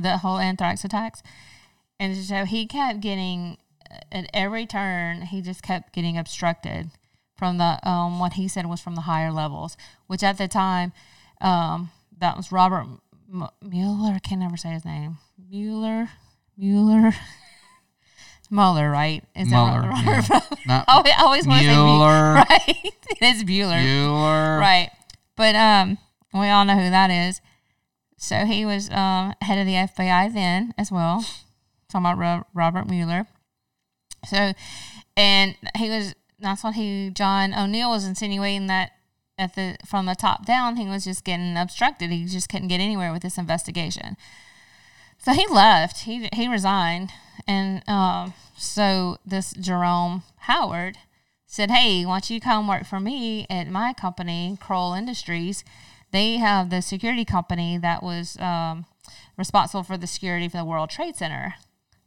the 0.00 0.18
whole 0.18 0.38
anthrax 0.38 0.84
attacks, 0.84 1.22
and 1.98 2.16
so 2.16 2.44
he 2.44 2.66
kept 2.66 3.00
getting 3.00 3.58
at 4.12 4.30
every 4.32 4.66
turn. 4.66 5.22
He 5.22 5.42
just 5.42 5.62
kept 5.62 5.92
getting 5.92 6.16
obstructed 6.16 6.90
from 7.36 7.58
the 7.58 7.78
um, 7.88 8.18
what 8.18 8.34
he 8.34 8.48
said 8.48 8.66
was 8.66 8.80
from 8.80 8.94
the 8.94 9.02
higher 9.02 9.32
levels, 9.32 9.76
which 10.06 10.22
at 10.22 10.38
the 10.38 10.48
time, 10.48 10.92
um, 11.40 11.90
that 12.16 12.36
was 12.36 12.52
Robert 12.52 12.86
M- 13.32 13.48
Mueller. 13.62 14.14
I 14.14 14.18
can 14.18 14.40
never 14.40 14.56
say 14.56 14.70
his 14.70 14.84
name. 14.84 15.18
Mueller. 15.50 16.10
Mueller. 16.56 17.12
Mueller, 18.50 18.90
right? 18.90 19.22
Is 19.34 19.48
Mueller, 19.48 19.82
that 19.82 20.04
yeah. 20.04 20.38
right? 20.50 20.66
Not 20.66 20.84
I 20.88 21.22
always, 21.22 21.46
want 21.46 21.62
to 21.62 21.68
say. 21.68 21.74
Right. 21.74 22.92
it's 23.20 23.44
Bueller. 23.44 23.82
Bueller. 23.82 24.60
Right. 24.60 24.90
But 25.36 25.54
um, 25.54 25.98
we 26.34 26.48
all 26.48 26.64
know 26.64 26.76
who 26.76 26.90
that 26.90 27.10
is. 27.10 27.40
So 28.16 28.44
he 28.44 28.66
was 28.66 28.90
um, 28.90 29.34
head 29.42 29.58
of 29.58 29.66
the 29.66 29.74
FBI 29.74 30.32
then 30.34 30.74
as 30.76 30.90
well. 30.90 31.24
Talking 31.88 32.06
about 32.06 32.18
Ro- 32.18 32.46
Robert 32.52 32.88
Mueller. 32.88 33.26
So, 34.26 34.52
and 35.16 35.54
he 35.76 35.88
was, 35.88 36.14
that's 36.40 36.64
what 36.64 36.74
he, 36.74 37.10
John 37.10 37.54
O'Neill 37.54 37.90
was 37.90 38.04
insinuating 38.04 38.66
that 38.66 38.92
at 39.38 39.54
the, 39.54 39.76
from 39.86 40.06
the 40.06 40.16
top 40.16 40.44
down, 40.44 40.76
he 40.76 40.86
was 40.86 41.04
just 41.04 41.24
getting 41.24 41.56
obstructed. 41.56 42.10
He 42.10 42.24
just 42.24 42.48
couldn't 42.48 42.68
get 42.68 42.80
anywhere 42.80 43.12
with 43.12 43.22
this 43.22 43.38
investigation. 43.38 44.16
So 45.18 45.32
he 45.32 45.46
left. 45.48 46.00
He 46.04 46.28
he 46.32 46.48
resigned, 46.48 47.10
and 47.48 47.82
um, 47.88 48.34
so 48.56 49.18
this 49.26 49.52
Jerome 49.54 50.22
Hauer 50.46 50.94
said, 51.46 51.70
"Hey, 51.70 52.04
why 52.04 52.16
don't 52.16 52.30
you 52.30 52.40
come 52.40 52.68
work 52.68 52.86
for 52.86 53.00
me 53.00 53.46
at 53.48 53.68
my 53.68 53.92
company, 53.94 54.58
Kroll 54.60 54.92
Industries? 54.92 55.64
They 56.12 56.36
have 56.36 56.70
the 56.70 56.82
security 56.82 57.24
company 57.24 57.78
that 57.78 58.02
was 58.02 58.38
um, 58.38 58.86
responsible 59.36 59.82
for 59.82 59.96
the 59.96 60.06
security 60.06 60.48
for 60.48 60.58
the 60.58 60.64
World 60.64 60.90
Trade 60.90 61.16
Center 61.16 61.54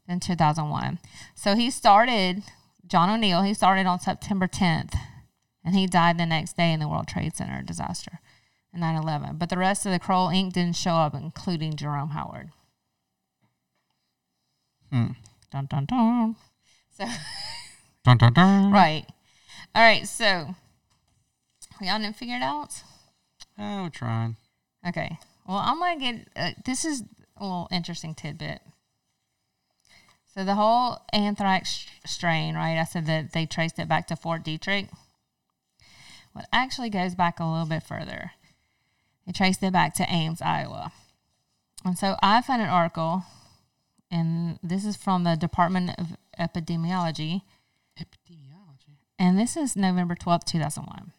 in 0.07 0.19
2001. 0.19 0.99
So 1.35 1.55
he 1.55 1.69
started 1.69 2.43
John 2.87 3.09
O'Neill. 3.09 3.41
He 3.41 3.53
started 3.53 3.85
on 3.87 3.99
September 3.99 4.47
10th, 4.47 4.95
and 5.65 5.75
he 5.75 5.87
died 5.87 6.17
the 6.17 6.25
next 6.25 6.55
day 6.55 6.71
in 6.71 6.79
the 6.79 6.87
World 6.87 7.07
Trade 7.07 7.35
Center 7.35 7.61
disaster." 7.63 8.19
in 8.73 8.79
9/11, 8.79 9.37
but 9.37 9.49
the 9.49 9.57
rest 9.57 9.85
of 9.85 9.91
the 9.91 9.99
Kroll 9.99 10.29
Inc. 10.29 10.53
didn't 10.53 10.75
show 10.77 10.95
up, 10.95 11.13
including 11.13 11.75
Jerome 11.75 12.11
Hauer. 12.11 12.51
Hmm. 14.91 15.11
Dun 15.51 15.65
dun 15.65 15.85
dun. 15.85 16.35
So 16.97 17.05
Dun, 18.03 18.17
dun, 18.17 18.33
dun. 18.33 18.71
right, 18.71 19.05
all 19.75 19.83
right. 19.83 20.07
So 20.07 20.55
y'all 21.81 21.99
didn't 21.99 22.15
figure 22.15 22.35
it 22.35 22.41
out. 22.41 22.81
Oh, 23.59 23.83
we're 23.83 23.89
trying. 23.89 24.37
Okay. 24.87 25.17
Well, 25.47 25.57
I'm 25.57 25.79
gonna 25.79 25.99
get. 25.99 26.27
Uh, 26.35 26.51
this 26.65 26.85
is 26.85 27.03
a 27.37 27.43
little 27.43 27.67
interesting 27.71 28.15
tidbit. 28.15 28.61
So 30.33 30.45
the 30.45 30.55
whole 30.55 30.99
anthrax 31.11 31.85
strain, 32.05 32.55
right? 32.55 32.77
I 32.79 32.85
said 32.85 33.05
that 33.07 33.33
they 33.33 33.45
traced 33.45 33.79
it 33.79 33.89
back 33.89 34.07
to 34.07 34.15
Fort 34.15 34.43
Detrick. 34.45 34.89
Well, 36.33 36.43
it 36.43 36.49
actually 36.53 36.89
goes 36.89 37.15
back 37.15 37.39
a 37.39 37.45
little 37.45 37.65
bit 37.67 37.83
further. 37.83 38.31
They 39.25 39.33
traced 39.33 39.61
it 39.61 39.73
back 39.73 39.93
to 39.95 40.09
Ames, 40.09 40.41
Iowa. 40.41 40.93
And 41.83 41.97
so 41.97 42.15
I 42.23 42.41
found 42.41 42.61
an 42.61 42.69
article, 42.69 43.23
and 44.11 44.59
this 44.61 44.85
is 44.85 44.97
from 44.97 45.23
the 45.23 45.35
Department 45.35 45.91
of 45.97 46.17
Epidemiology, 46.37 47.41
Epidemiology. 47.97 48.97
and 49.17 49.39
this 49.39 49.55
is 49.55 49.75
November 49.75 50.15
12th, 50.15 50.43
2001. 50.43 51.13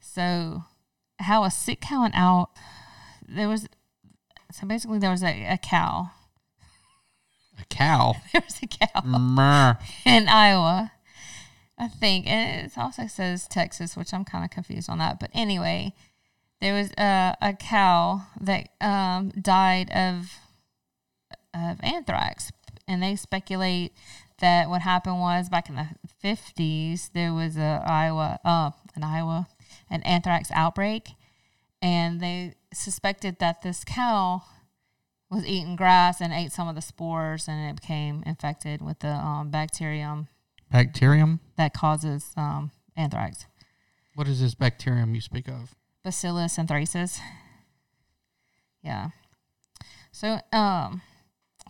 So, 0.00 0.64
how 1.18 1.44
a 1.44 1.50
sick 1.50 1.82
cow 1.82 2.04
and 2.04 2.14
out, 2.16 2.50
there 3.26 3.48
was, 3.48 3.68
so 4.50 4.66
basically 4.66 4.98
there 4.98 5.10
was 5.10 5.22
a, 5.22 5.46
a 5.52 5.58
cow. 5.58 6.10
A 7.60 7.64
cow. 7.66 8.14
There 8.32 8.42
was 8.44 8.60
a 8.62 8.66
cow 8.66 9.02
Mer. 9.02 9.78
in 10.04 10.28
Iowa, 10.28 10.92
I 11.78 11.88
think. 11.88 12.26
And 12.26 12.66
it 12.66 12.78
also 12.78 13.06
says 13.06 13.46
Texas, 13.46 13.96
which 13.96 14.12
I'm 14.12 14.24
kind 14.24 14.44
of 14.44 14.50
confused 14.50 14.88
on 14.88 14.98
that. 14.98 15.20
But 15.20 15.30
anyway, 15.34 15.94
there 16.60 16.74
was 16.74 16.90
a, 16.98 17.36
a 17.40 17.52
cow 17.52 18.22
that 18.40 18.70
um, 18.80 19.30
died 19.40 19.90
of 19.90 20.30
of 21.54 21.78
anthrax, 21.82 22.50
and 22.88 23.02
they 23.02 23.16
speculate 23.16 23.92
that 24.40 24.68
what 24.68 24.82
happened 24.82 25.20
was 25.20 25.48
back 25.48 25.68
in 25.68 25.76
the 25.76 25.88
50s 26.22 27.10
there 27.12 27.32
was 27.32 27.56
a 27.56 27.82
Iowa, 27.86 28.38
uh, 28.44 28.70
an 28.94 29.04
Iowa, 29.04 29.46
an 29.88 30.02
anthrax 30.02 30.50
outbreak, 30.52 31.10
and 31.80 32.20
they 32.20 32.54
suspected 32.72 33.38
that 33.38 33.62
this 33.62 33.84
cow 33.84 34.42
was 35.30 35.46
eating 35.46 35.76
grass 35.76 36.20
and 36.20 36.32
ate 36.32 36.52
some 36.52 36.68
of 36.68 36.74
the 36.74 36.82
spores, 36.82 37.48
and 37.48 37.70
it 37.70 37.80
became 37.80 38.22
infected 38.26 38.82
with 38.82 38.98
the 39.00 39.08
um, 39.08 39.50
bacterium 39.50 40.28
Bacterium. 40.70 41.40
that 41.56 41.72
causes 41.72 42.32
um, 42.36 42.72
anthrax, 42.96 43.46
What 44.16 44.26
is 44.28 44.40
this 44.40 44.54
bacterium 44.54 45.14
you 45.14 45.20
speak 45.20 45.48
of? 45.48 45.74
Bacillus 46.02 46.56
anthracis. 46.58 47.18
Yeah. 48.82 49.10
So 50.12 50.40
um 50.52 51.00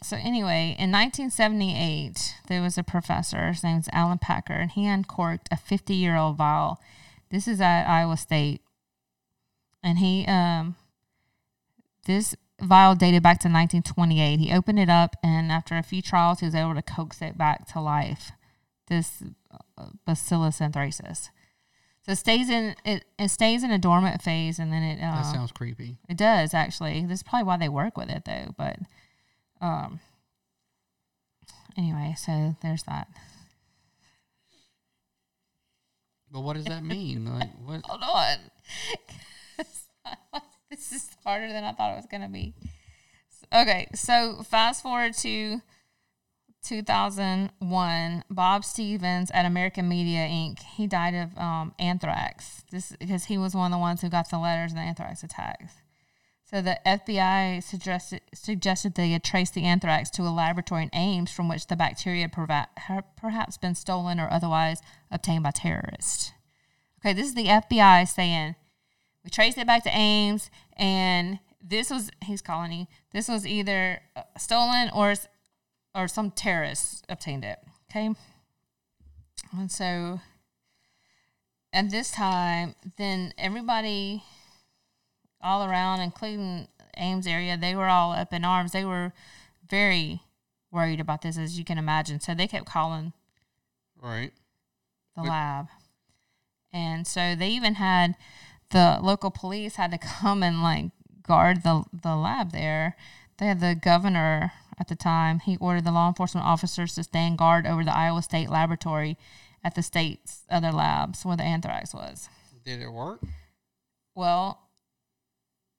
so 0.04 0.16
anyway, 0.16 0.76
in 0.78 0.92
1978, 0.92 2.34
there 2.48 2.62
was 2.62 2.76
a 2.78 2.82
professor. 2.82 3.48
His 3.48 3.64
name's 3.64 3.88
Alan 3.92 4.18
Packer, 4.18 4.52
and 4.54 4.70
he 4.70 4.86
uncorked 4.86 5.48
a 5.50 5.56
50-year-old 5.56 6.36
vial. 6.36 6.80
This 7.30 7.48
is 7.48 7.60
at 7.60 7.86
Iowa 7.88 8.16
State, 8.16 8.60
and 9.82 9.98
he 9.98 10.24
um 10.26 10.76
this 12.06 12.36
vial 12.60 12.94
dated 12.94 13.22
back 13.22 13.38
to 13.40 13.48
1928. 13.48 14.38
He 14.38 14.52
opened 14.52 14.78
it 14.78 14.88
up, 14.88 15.16
and 15.22 15.50
after 15.50 15.76
a 15.76 15.82
few 15.82 16.02
trials, 16.02 16.40
he 16.40 16.46
was 16.46 16.54
able 16.54 16.74
to 16.74 16.82
coax 16.82 17.20
it 17.22 17.36
back 17.36 17.66
to 17.72 17.80
life. 17.80 18.32
This 18.88 19.22
uh, 19.78 19.86
Bacillus 20.06 20.60
anthracis. 20.60 21.30
So 22.02 22.12
it 22.12 22.16
stays 22.16 22.50
in 22.50 22.76
it, 22.84 23.04
it 23.18 23.28
stays 23.28 23.64
in 23.64 23.70
a 23.70 23.78
dormant 23.78 24.22
phase, 24.22 24.58
and 24.58 24.70
then 24.72 24.82
it 24.82 24.98
uh, 25.02 25.22
That 25.22 25.32
sounds 25.32 25.52
creepy. 25.52 25.96
it 26.08 26.18
does 26.18 26.52
actually. 26.54 27.04
This 27.06 27.20
is 27.20 27.22
probably 27.22 27.46
why 27.46 27.56
they 27.56 27.68
work 27.68 27.96
with 27.96 28.10
it 28.10 28.24
though. 28.26 28.54
But 28.56 28.76
um 29.64 30.00
anyway, 31.76 32.14
so 32.18 32.54
there's 32.62 32.82
that. 32.84 33.08
But 36.30 36.40
what 36.40 36.56
does 36.56 36.66
that 36.66 36.84
mean? 36.84 37.24
Like 37.24 37.50
what? 37.64 37.80
Hold 37.84 38.02
on. 38.02 38.38
this 40.70 40.92
is 40.92 41.16
harder 41.24 41.48
than 41.48 41.64
I 41.64 41.72
thought 41.72 41.92
it 41.92 41.96
was 41.96 42.06
gonna 42.10 42.28
be. 42.28 42.54
Okay, 43.52 43.86
so 43.94 44.42
fast 44.42 44.82
forward 44.82 45.14
to 45.18 45.60
2001. 46.64 48.24
Bob 48.30 48.64
Stevens 48.64 49.30
at 49.30 49.46
American 49.46 49.88
Media 49.88 50.26
Inc. 50.26 50.58
He 50.60 50.86
died 50.86 51.14
of 51.14 51.38
um, 51.38 51.72
anthrax. 51.78 52.64
This 52.70 52.96
because 52.98 53.24
he 53.26 53.38
was 53.38 53.54
one 53.54 53.72
of 53.72 53.76
the 53.76 53.80
ones 53.80 54.00
who 54.00 54.08
got 54.08 54.28
the 54.30 54.38
letters 54.38 54.72
in 54.72 54.76
the 54.76 54.82
anthrax 54.82 55.22
attacks. 55.22 55.74
So 56.54 56.62
the 56.62 56.78
FBI 56.86 57.64
suggested 57.64 58.20
suggested 58.32 58.94
they 58.94 59.10
had 59.10 59.24
traced 59.24 59.54
the 59.54 59.64
anthrax 59.64 60.08
to 60.10 60.22
a 60.22 60.30
laboratory 60.30 60.84
in 60.84 60.90
Ames 60.92 61.32
from 61.32 61.48
which 61.48 61.66
the 61.66 61.74
bacteria 61.74 62.30
had 62.76 63.04
perhaps 63.16 63.56
been 63.56 63.74
stolen 63.74 64.20
or 64.20 64.32
otherwise 64.32 64.80
obtained 65.10 65.42
by 65.42 65.50
terrorists. 65.50 66.30
Okay, 67.00 67.12
this 67.12 67.26
is 67.26 67.34
the 67.34 67.46
FBI 67.46 68.06
saying 68.06 68.54
we 69.24 69.30
traced 69.30 69.58
it 69.58 69.66
back 69.66 69.82
to 69.82 69.90
Ames, 69.90 70.48
and 70.76 71.40
this 71.60 71.90
was 71.90 72.12
calling 72.44 72.70
you. 72.70 72.86
This 73.10 73.26
was 73.26 73.44
either 73.44 74.02
uh, 74.14 74.22
stolen 74.38 74.90
or 74.94 75.16
or 75.92 76.06
some 76.06 76.30
terrorists 76.30 77.02
obtained 77.08 77.44
it. 77.44 77.58
Okay, 77.90 78.14
and 79.58 79.72
so 79.72 80.20
at 81.72 81.90
this 81.90 82.12
time, 82.12 82.76
then 82.96 83.34
everybody 83.38 84.22
all 85.44 85.64
around, 85.68 86.00
including 86.00 86.66
Ames 86.96 87.26
area, 87.26 87.56
they 87.56 87.76
were 87.76 87.86
all 87.88 88.12
up 88.12 88.32
in 88.32 88.44
arms. 88.44 88.72
They 88.72 88.84
were 88.84 89.12
very 89.68 90.22
worried 90.72 91.00
about 91.00 91.22
this, 91.22 91.36
as 91.38 91.58
you 91.58 91.64
can 91.64 91.78
imagine. 91.78 92.18
So 92.20 92.34
they 92.34 92.48
kept 92.48 92.66
calling 92.66 93.12
Right. 94.00 94.32
the 95.14 95.22
But- 95.22 95.28
lab. 95.30 95.68
And 96.72 97.06
so 97.06 97.36
they 97.36 97.50
even 97.50 97.76
had 97.76 98.16
the 98.70 98.98
local 99.00 99.30
police 99.30 99.76
had 99.76 99.92
to 99.92 99.98
come 100.20 100.42
and 100.42 100.62
like 100.62 100.90
guard 101.22 101.62
the 101.62 101.84
the 101.92 102.16
lab 102.16 102.50
there. 102.50 102.96
They 103.38 103.46
had 103.46 103.60
the 103.60 103.74
governor 103.74 104.52
at 104.78 104.88
the 104.88 104.96
time. 104.96 105.40
He 105.40 105.56
ordered 105.58 105.84
the 105.84 105.92
law 105.92 106.08
enforcement 106.08 106.46
officers 106.46 106.94
to 106.94 107.04
stand 107.04 107.38
guard 107.38 107.66
over 107.66 107.84
the 107.84 107.94
Iowa 107.94 108.22
State 108.22 108.48
Laboratory 108.50 109.16
at 109.62 109.74
the 109.76 109.82
state's 109.82 110.42
other 110.50 110.72
labs 110.72 111.24
where 111.24 111.36
the 111.36 111.42
anthrax 111.44 111.94
was. 111.94 112.28
Did 112.64 112.80
it 112.82 112.88
work? 112.92 113.22
Well, 114.14 114.60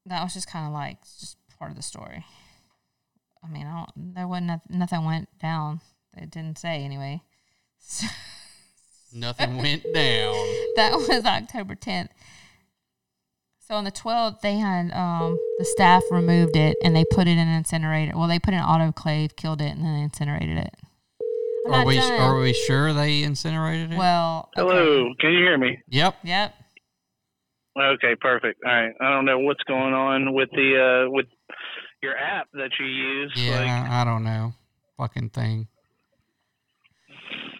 that 0.06 0.22
was 0.22 0.34
just 0.34 0.48
kind 0.48 0.66
of 0.66 0.72
like 0.72 1.02
just 1.20 1.36
part 1.58 1.70
of 1.70 1.76
the 1.76 1.82
story. 1.82 2.24
I 3.44 3.48
mean, 3.48 3.66
I 3.66 3.72
don't, 3.84 4.14
there 4.14 4.26
wasn't 4.26 4.46
noth- 4.48 4.70
nothing 4.70 5.04
went 5.04 5.28
down. 5.38 5.80
It 6.16 6.30
didn't 6.30 6.58
say 6.58 6.82
anyway. 6.82 7.22
So, 7.78 8.06
Nothing 9.12 9.58
went 9.58 9.82
down. 9.94 10.34
that 10.76 10.92
was 11.08 11.24
October 11.24 11.74
10th. 11.74 12.08
So 13.60 13.74
on 13.74 13.84
the 13.84 13.92
12th, 13.92 14.40
they 14.42 14.54
had 14.58 14.92
um, 14.92 15.36
the 15.58 15.64
staff 15.64 16.02
removed 16.10 16.54
it 16.56 16.76
and 16.84 16.94
they 16.94 17.04
put 17.04 17.26
it 17.26 17.32
in 17.32 17.38
an 17.38 17.48
incinerator. 17.56 18.12
Well, 18.16 18.28
they 18.28 18.38
put 18.38 18.54
it 18.54 18.58
in 18.58 18.62
an 18.62 18.68
autoclave, 18.68 19.34
killed 19.36 19.60
it, 19.60 19.70
and 19.76 19.84
then 19.84 19.94
incinerated 19.94 20.56
it. 20.58 20.74
I'm 21.66 21.74
Are 21.74 21.84
we 21.84 21.96
done. 21.96 22.12
are 22.20 22.38
we 22.38 22.52
sure 22.52 22.92
they 22.92 23.22
incinerated 23.24 23.92
it? 23.92 23.98
Well, 23.98 24.50
okay. 24.56 24.68
Hello, 24.68 25.14
can 25.18 25.32
you 25.32 25.38
hear 25.38 25.58
me? 25.58 25.78
Yep. 25.88 26.16
Yep. 26.22 26.54
Okay, 27.78 28.14
perfect. 28.20 28.60
All 28.64 28.72
right. 28.72 28.92
I 29.00 29.10
don't 29.10 29.24
know 29.26 29.38
what's 29.38 29.62
going 29.64 29.92
on 29.92 30.32
with 30.32 30.50
the 30.52 31.04
uh 31.06 31.10
with 31.10 31.26
your 32.02 32.16
app 32.16 32.48
that 32.54 32.70
you 32.78 32.86
use. 32.86 33.32
Yeah, 33.36 33.60
Like, 33.60 33.90
I 33.90 34.04
don't 34.04 34.24
know. 34.24 34.54
Fucking 34.96 35.30
thing. 35.30 35.68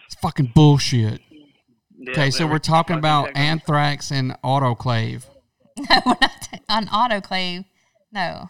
It's 0.05 0.15
fucking 0.21 0.51
bullshit. 0.55 1.21
yeah, 1.97 2.11
Okay, 2.11 2.31
so 2.31 2.45
we're 2.45 2.53
were 2.53 2.59
talking 2.59 2.97
about 2.97 3.25
technical. 3.25 3.43
anthrax 3.43 4.11
and 4.11 4.35
autoclave. 4.43 5.25
No, 5.77 6.01
we're 6.07 6.15
not 6.19 6.31
t- 6.41 6.59
on 6.69 6.87
autoclave. 6.87 7.65
No. 8.11 8.49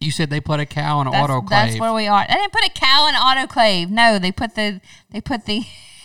You 0.00 0.10
said 0.10 0.28
they 0.28 0.40
put 0.40 0.58
a 0.58 0.66
cow 0.66 1.00
in 1.00 1.06
an 1.06 1.12
That's, 1.12 1.30
autoclave. 1.30 1.48
that's 1.50 1.78
where 1.78 1.92
we 1.94 2.08
are. 2.08 2.26
They 2.26 2.34
didn't 2.34 2.52
put 2.52 2.64
a 2.66 2.70
cow 2.70 3.08
in 3.08 3.14
autoclave. 3.14 3.90
No, 3.90 4.18
they 4.18 4.32
put 4.32 4.56
the 4.56 4.80
they 5.12 5.20
put 5.20 5.44
the 5.46 5.62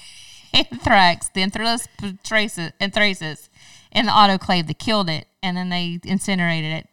anthrax, 0.53 1.29
the 1.29 1.41
anthracis 1.41 1.88
anthracis, 2.01 2.71
anthracis 2.79 3.49
in 3.91 4.05
the 4.05 4.11
autoclave. 4.11 4.68
They 4.68 4.73
killed 4.73 5.09
it 5.09 5.27
and 5.43 5.55
then 5.57 5.69
they 5.69 5.99
incinerated 6.03 6.72
it. 6.72 6.88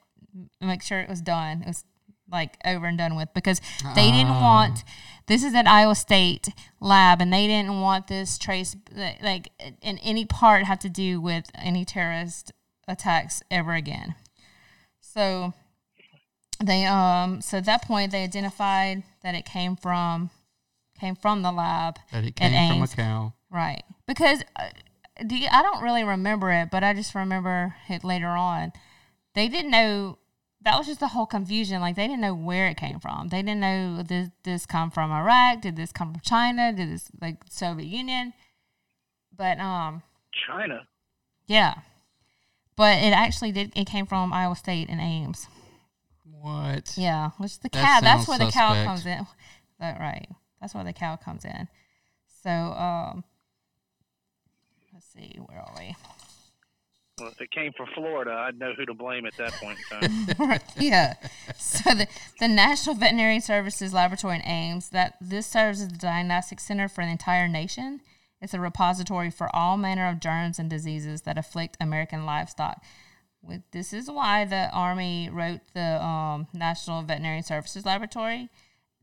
Make 0.61 0.83
sure 0.83 1.01
it 1.01 1.09
was 1.09 1.20
done. 1.20 1.62
It 1.62 1.69
was 1.69 1.85
like 2.31 2.57
over 2.66 2.87
and 2.87 2.99
done 2.99 3.16
with 3.16 3.29
because 3.35 3.61
they 3.95 4.11
didn't 4.11 4.33
Ah. 4.33 4.41
want. 4.43 4.85
This 5.27 5.43
is 5.43 5.55
at 5.55 5.66
Iowa 5.66 5.95
State 5.95 6.49
lab, 6.81 7.20
and 7.20 7.31
they 7.33 7.47
didn't 7.47 7.81
want 7.81 8.07
this 8.07 8.39
trace 8.39 8.75
like 9.23 9.51
in 9.83 9.99
any 9.99 10.25
part 10.25 10.65
have 10.65 10.79
to 10.81 10.89
do 10.89 11.20
with 11.20 11.51
any 11.55 11.85
terrorist 11.85 12.53
attacks 12.87 13.43
ever 13.51 13.73
again. 13.75 14.15
So 15.01 15.53
they 16.62 16.85
um 16.87 17.41
so 17.41 17.59
at 17.59 17.65
that 17.66 17.83
point 17.83 18.11
they 18.12 18.23
identified 18.25 19.03
that 19.23 19.35
it 19.35 19.45
came 19.45 19.77
from 19.77 20.31
came 20.99 21.15
from 21.15 21.43
the 21.43 21.53
lab 21.53 21.99
that 22.12 22.25
it 22.25 22.35
came 22.37 22.73
from 22.73 22.83
a 22.83 22.89
cow. 22.89 23.33
right 23.51 23.85
because 24.07 24.43
uh, 24.57 24.69
do 25.27 25.36
you, 25.36 25.49
I 25.51 25.62
don't 25.62 25.82
really 25.82 26.05
remember 26.05 26.51
it 26.51 26.70
but 26.70 26.85
I 26.85 26.95
just 26.95 27.15
remember 27.15 27.74
it 27.89 28.05
later 28.05 28.28
on 28.28 28.73
they 29.35 29.49
didn't 29.49 29.70
know 29.70 30.19
that 30.62 30.77
was 30.77 30.86
just 30.86 31.01
the 31.01 31.09
whole 31.09 31.27
confusion 31.27 31.81
like 31.81 31.97
they 31.97 32.07
didn't 32.07 32.20
know 32.20 32.35
where 32.35 32.69
it 32.69 32.77
came 32.77 33.01
from 33.01 33.28
they 33.28 33.43
didn't 33.43 33.61
know 33.61 34.03
did 34.07 34.32
this 34.45 34.66
come 34.66 34.90
from 34.90 35.11
Iraq 35.12 35.61
did 35.61 35.77
this 35.77 35.93
come 35.93 36.12
from 36.12 36.20
China 36.20 36.73
did 36.73 36.90
this 36.90 37.11
like 37.20 37.36
Soviet 37.49 37.86
Union 37.86 38.32
but 39.36 39.59
um 39.59 40.03
China. 40.47 40.86
yeah 41.47 41.74
but 42.77 42.99
it 42.99 43.12
actually 43.12 43.53
did 43.53 43.73
it 43.77 43.86
came 43.86 44.07
from 44.07 44.32
Iowa 44.32 44.55
State 44.57 44.89
and 44.89 45.01
Ames 45.01 45.49
What? 46.40 46.95
yeah, 46.97 47.31
which 47.39 47.59
the 47.61 47.69
That 47.70 47.82
cow. 47.85 48.01
That's 48.01 48.27
sounds 48.27 48.28
where 48.28 48.47
the 48.47 48.53
cow 48.53 48.85
comes 48.85 49.05
in. 49.07 49.27
That 49.81 49.99
right. 49.99 50.28
That's 50.61 50.74
where 50.74 50.85
the 50.85 50.93
cow 50.93 51.16
comes 51.16 51.45
in. 51.45 51.69
So 52.43 52.51
um, 52.51 53.24
let's 53.24 53.38
see, 55.19 55.39
where 55.47 55.59
are 55.59 55.74
we? 55.78 55.95
Well, 57.19 57.31
if 57.31 57.40
it 57.40 57.51
came 57.51 57.73
from 57.73 57.89
Florida, 57.95 58.31
I'd 58.31 58.59
know 58.59 58.73
who 58.77 58.86
to 58.86 58.95
blame 58.95 59.27
at 59.27 59.36
that 59.39 59.53
point 59.55 59.78
in 59.90 60.36
time. 60.36 60.61
yeah. 60.78 61.15
So 61.57 61.95
the, 61.95 62.07
the 62.39 62.47
National 62.47 62.95
Veterinary 62.95 63.40
Services 63.40 63.93
Laboratory 63.93 64.36
in 64.36 64.47
Ames 64.47 64.90
that 64.90 65.16
this 65.20 65.47
serves 65.47 65.81
as 65.81 65.89
the 65.89 65.99
diagnostic 65.99 66.61
center 66.61 66.89
for 66.89 67.05
the 67.05 67.11
entire 67.11 67.49
nation. 67.49 68.01
It's 68.40 68.55
a 68.55 68.61
repository 68.61 69.31
for 69.31 69.55
all 69.55 69.77
manner 69.77 70.09
of 70.09 70.20
germs 70.20 70.61
and 70.61 70.70
diseases 70.70 71.23
that 71.23 71.36
afflict 71.36 71.77
American 71.81 72.24
livestock. 72.24 72.85
With, 73.43 73.62
this 73.73 73.93
is 73.93 74.09
why 74.09 74.45
the 74.45 74.70
Army 74.73 75.28
wrote 75.28 75.61
the 75.74 76.01
um, 76.01 76.47
National 76.53 77.03
Veterinary 77.03 77.43
Services 77.43 77.85
Laboratory 77.85 78.49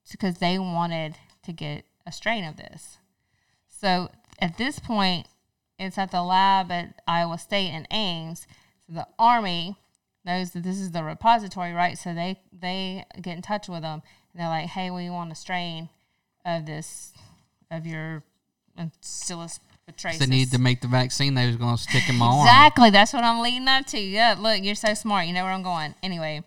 because 0.09 0.37
they 0.37 0.57
wanted 0.57 1.17
to 1.43 1.51
get 1.51 1.83
a 2.07 2.13
strain 2.13 2.45
of 2.45 2.55
this. 2.55 2.97
So 3.67 4.09
at 4.39 4.57
this 4.57 4.79
point, 4.79 5.27
it's 5.77 5.97
at 5.97 6.11
the 6.11 6.23
lab 6.23 6.71
at 6.71 7.01
Iowa 7.07 7.37
State 7.37 7.73
in 7.73 7.87
Ames. 7.91 8.47
So 8.87 8.93
the 8.93 9.07
Army 9.19 9.77
knows 10.25 10.51
that 10.51 10.63
this 10.63 10.79
is 10.79 10.91
the 10.91 11.03
repository, 11.03 11.73
right? 11.73 11.97
So 11.97 12.13
they 12.13 12.39
they 12.51 13.05
get 13.21 13.35
in 13.35 13.41
touch 13.41 13.67
with 13.67 13.81
them 13.81 14.01
and 14.33 14.41
they're 14.41 14.49
like, 14.49 14.67
"Hey, 14.67 14.89
we 14.89 15.09
want 15.09 15.31
a 15.31 15.35
strain 15.35 15.89
of 16.45 16.65
this 16.65 17.13
of 17.71 17.85
your 17.85 18.23
Bacillus 18.75 19.59
anthracis." 19.89 20.19
They 20.19 20.25
needed 20.25 20.51
to 20.51 20.59
make 20.59 20.81
the 20.81 20.87
vaccine. 20.87 21.35
They 21.35 21.47
was 21.47 21.57
going 21.57 21.75
to 21.75 21.81
stick 21.81 22.09
in 22.09 22.15
my 22.15 22.27
arm. 22.27 22.47
Exactly. 22.47 22.89
That's 22.89 23.13
what 23.13 23.23
I'm 23.23 23.41
leading 23.41 23.67
up 23.67 23.85
to. 23.87 23.99
Yeah. 23.99 24.35
Look, 24.37 24.63
you're 24.63 24.75
so 24.75 24.93
smart. 24.93 25.27
You 25.27 25.33
know 25.33 25.43
where 25.43 25.53
I'm 25.53 25.63
going. 25.63 25.95
Anyway. 26.01 26.43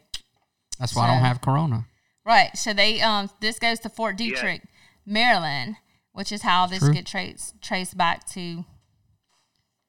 That's 0.79 0.95
why 0.95 1.09
I 1.09 1.15
don't 1.15 1.25
have 1.25 1.41
corona. 1.41 1.87
Right. 2.25 2.57
So 2.57 2.73
they 2.73 3.01
um 3.01 3.31
this 3.41 3.59
goes 3.59 3.81
to 3.81 3.89
Fort 3.89 4.17
Detrick, 4.17 4.63
Maryland, 5.07 5.77
which 6.13 6.31
is 6.31 6.43
how 6.43 6.67
this 6.67 6.81
True. 6.81 6.93
get 6.93 7.07
traced 7.07 7.61
traced 7.61 7.97
back 7.97 8.27
to. 8.31 8.65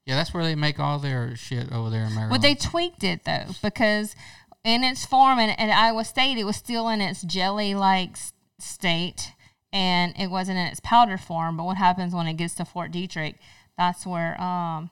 Yeah, 0.05 0.15
that's 0.15 0.33
where 0.33 0.43
they 0.43 0.55
make 0.55 0.79
all 0.79 0.97
their 0.99 1.35
shit 1.35 1.71
over 1.71 1.89
there 1.89 2.05
in 2.05 2.15
Maryland. 2.15 2.31
Well, 2.31 2.39
they 2.39 2.55
tweaked 2.55 3.03
it 3.03 3.25
though 3.25 3.45
because 3.61 4.15
in 4.63 4.83
its 4.83 5.05
form 5.05 5.39
and 5.39 5.51
at 5.59 5.69
Iowa 5.69 6.03
State, 6.03 6.37
it 6.37 6.45
was 6.45 6.55
still 6.55 6.89
in 6.89 7.01
its 7.01 7.21
jelly 7.21 7.75
like 7.75 8.17
state 8.59 9.33
and 9.71 10.13
it 10.17 10.27
wasn't 10.27 10.57
in 10.57 10.65
its 10.65 10.79
powder 10.79 11.17
form. 11.17 11.57
But 11.57 11.65
what 11.65 11.77
happens 11.77 12.13
when 12.13 12.27
it 12.27 12.33
gets 12.33 12.55
to 12.55 12.65
Fort 12.65 12.91
Detrick? 12.91 13.35
That's 13.77 14.05
where 14.05 14.39
um, 14.41 14.89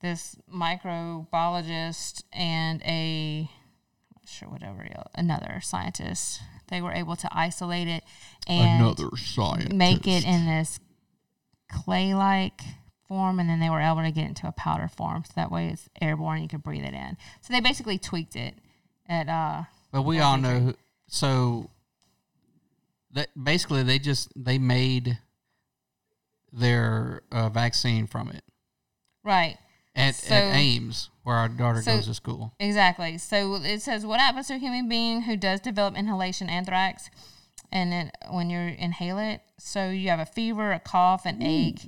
this 0.00 0.36
microbiologist 0.52 2.24
and 2.32 2.82
a 2.82 3.48
not 4.14 4.28
sure 4.28 4.48
whatever 4.48 4.86
another 5.14 5.60
scientist 5.62 6.40
they 6.68 6.80
were 6.80 6.92
able 6.92 7.16
to 7.16 7.28
isolate 7.32 7.88
it 7.88 8.04
and 8.46 8.98
scientist 9.16 9.72
make 9.72 10.06
it 10.06 10.24
in 10.24 10.46
this 10.46 10.78
clay 11.70 12.14
like 12.14 12.60
form 13.08 13.38
and 13.38 13.48
then 13.48 13.60
they 13.60 13.70
were 13.70 13.80
able 13.80 14.02
to 14.02 14.10
get 14.10 14.26
into 14.26 14.46
a 14.48 14.52
powder 14.52 14.88
form 14.88 15.24
so 15.24 15.32
that 15.36 15.50
way 15.52 15.68
it's 15.68 15.88
airborne 16.00 16.42
you 16.42 16.48
could 16.48 16.62
breathe 16.62 16.84
it 16.84 16.94
in. 16.94 17.16
So 17.40 17.52
they 17.52 17.60
basically 17.60 17.98
tweaked 17.98 18.36
it 18.36 18.54
at 19.08 19.28
uh 19.28 19.64
But 19.92 20.02
we 20.02 20.20
all 20.20 20.36
know. 20.38 20.58
who- 20.60 20.74
So 21.06 21.70
that 23.12 23.28
basically 23.42 23.82
they 23.82 23.98
just 23.98 24.32
they 24.36 24.58
made 24.58 25.18
their 26.52 27.22
uh, 27.32 27.48
vaccine 27.48 28.06
from 28.06 28.28
it. 28.30 28.42
Right. 29.22 29.56
At, 29.96 30.14
So- 30.16 30.34
at 30.34 30.54
Ames, 30.54 31.10
where 31.22 31.36
our 31.36 31.48
daughter 31.48 31.82
so- 31.82 31.96
goes 31.96 32.06
to 32.06 32.14
school. 32.14 32.54
exactly. 32.58 33.18
So 33.18 33.54
it 33.56 33.82
says 33.82 34.04
what 34.06 34.20
happens 34.20 34.48
to 34.48 34.54
a 34.54 34.58
human 34.58 34.88
being 34.88 35.22
who 35.22 35.36
does 35.36 35.60
develop 35.60 35.96
inhalation 35.96 36.48
anthrax 36.48 37.10
and 37.72 37.92
then 37.92 38.10
when 38.30 38.50
you 38.50 38.58
inhale 38.58 39.18
it? 39.18 39.40
So 39.58 39.90
you 39.90 40.08
have 40.10 40.20
a 40.20 40.26
fever 40.26 40.72
a 40.72 40.80
cough 40.80 41.26
an 41.26 41.42
ache 41.42 41.82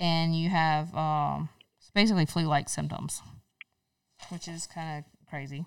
and 0.00 0.36
you 0.38 0.48
have 0.50 0.94
um 0.94 1.48
basically 1.94 2.26
flu 2.26 2.42
like 2.42 2.68
symptoms 2.68 3.22
which 4.30 4.48
is 4.48 4.66
kind 4.66 4.98
of 4.98 5.28
crazy 5.28 5.64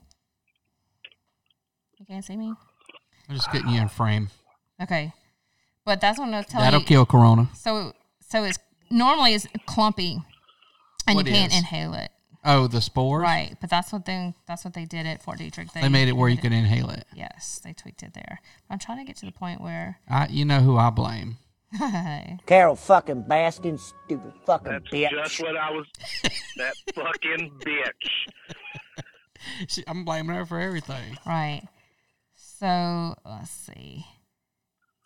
you 1.99 2.05
can't 2.05 2.25
see 2.25 2.35
me 2.37 2.53
I'm 3.29 3.35
just 3.35 3.51
getting 3.51 3.69
you 3.71 3.81
in 3.81 3.89
frame. 3.89 4.29
Okay, 4.81 5.11
but 5.83 5.99
that's 5.99 6.17
what 6.17 6.29
I 6.29 6.37
was 6.37 6.45
telling 6.45 6.63
you. 6.65 6.71
That'll 6.71 6.79
you. 6.79 6.85
kill 6.85 7.05
Corona. 7.05 7.49
So, 7.55 7.91
so 8.21 8.45
it's 8.45 8.57
normally 8.89 9.33
it's 9.33 9.45
clumpy, 9.65 10.21
and 11.05 11.15
What 11.17 11.25
you 11.25 11.33
can't 11.33 11.51
is? 11.51 11.57
inhale 11.59 11.93
it, 11.93 12.09
Oh, 12.45 12.67
the 12.67 12.79
spores. 12.79 13.23
right? 13.23 13.53
But 13.59 13.69
that's 13.69 13.91
what 13.91 14.05
they 14.05 14.33
that's 14.47 14.63
what 14.63 14.75
they 14.75 14.85
did 14.85 15.05
at 15.05 15.21
Fort 15.23 15.39
Detrick. 15.39 15.73
They 15.73 15.89
made 15.89 16.07
it 16.07 16.13
where 16.13 16.29
you 16.29 16.37
could 16.37 16.53
inhale 16.53 16.89
it. 16.89 17.05
Yes, 17.13 17.59
they 17.65 17.73
tweaked 17.73 18.01
it 18.01 18.13
there. 18.13 18.39
I'm 18.69 18.79
trying 18.79 18.99
to 18.99 19.03
get 19.03 19.17
to 19.17 19.25
the 19.25 19.31
point 19.33 19.59
where. 19.59 19.99
I, 20.07 20.27
you 20.29 20.45
know 20.45 20.61
who 20.61 20.77
I 20.77 20.89
blame. 20.89 21.35
Carole 22.45 22.75
fucking 22.75 23.23
Baskin, 23.23 23.79
stupid 23.79 24.33
fucking 24.45 24.71
That's 24.71 24.89
bitch. 24.89 25.09
just 25.09 25.41
what 25.41 25.57
I 25.57 25.71
was. 25.71 25.85
that 26.57 26.73
fucking 26.95 27.51
bitch. 27.59 29.03
She, 29.67 29.83
I'm 29.87 30.03
blaming 30.05 30.35
her 30.35 30.45
for 30.45 30.59
everything. 30.59 31.17
Right. 31.25 31.67
So 32.35 33.15
let's 33.25 33.51
see. 33.51 34.05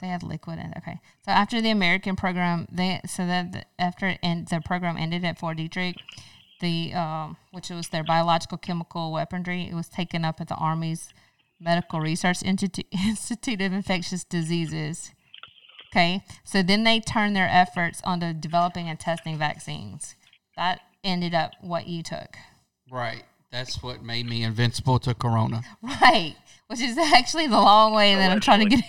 They 0.01 0.07
had 0.07 0.23
liquid 0.23 0.57
in 0.59 0.73
okay. 0.77 0.99
So 1.25 1.31
after 1.31 1.61
the 1.61 1.69
American 1.69 2.15
program, 2.15 2.67
they 2.71 3.01
so 3.07 3.25
that 3.27 3.51
the- 3.51 3.65
after 3.79 4.07
it 4.07 4.19
end, 4.23 4.47
the 4.47 4.61
program 4.61 4.97
ended 4.97 5.23
at 5.25 5.37
Fort 5.37 5.57
Detrick, 5.57 5.95
the 6.59 6.93
um, 6.93 7.37
which 7.51 7.69
was 7.69 7.89
their 7.89 8.03
biological 8.03 8.57
chemical 8.57 9.11
weaponry, 9.11 9.67
it 9.67 9.73
was 9.75 9.89
taken 9.89 10.25
up 10.25 10.41
at 10.41 10.47
the 10.47 10.55
Army's 10.55 11.13
Medical 11.59 11.99
Research 11.99 12.41
Institute, 12.41 12.87
Institute 12.91 13.61
of 13.61 13.73
Infectious 13.73 14.23
Diseases. 14.23 15.11
Okay, 15.91 16.23
so 16.45 16.63
then 16.63 16.83
they 16.85 16.99
turned 17.01 17.35
their 17.35 17.49
efforts 17.49 18.01
onto 18.05 18.31
developing 18.33 18.87
and 18.87 18.97
testing 18.99 19.37
vaccines. 19.37 20.15
That 20.55 20.79
ended 21.03 21.33
up 21.33 21.51
what 21.61 21.87
you 21.87 22.01
took. 22.01 22.37
Right. 22.89 23.23
That's 23.51 23.83
what 23.83 24.01
made 24.01 24.25
me 24.25 24.43
invincible 24.43 24.99
to 24.99 25.13
Corona. 25.13 25.61
Right, 25.83 26.35
which 26.67 26.79
is 26.79 26.97
actually 26.97 27.47
the 27.47 27.59
long 27.59 27.93
way 27.93 28.15
that 28.15 28.31
I'm 28.31 28.39
trying 28.39 28.69
to 28.69 28.75
get. 28.77 28.83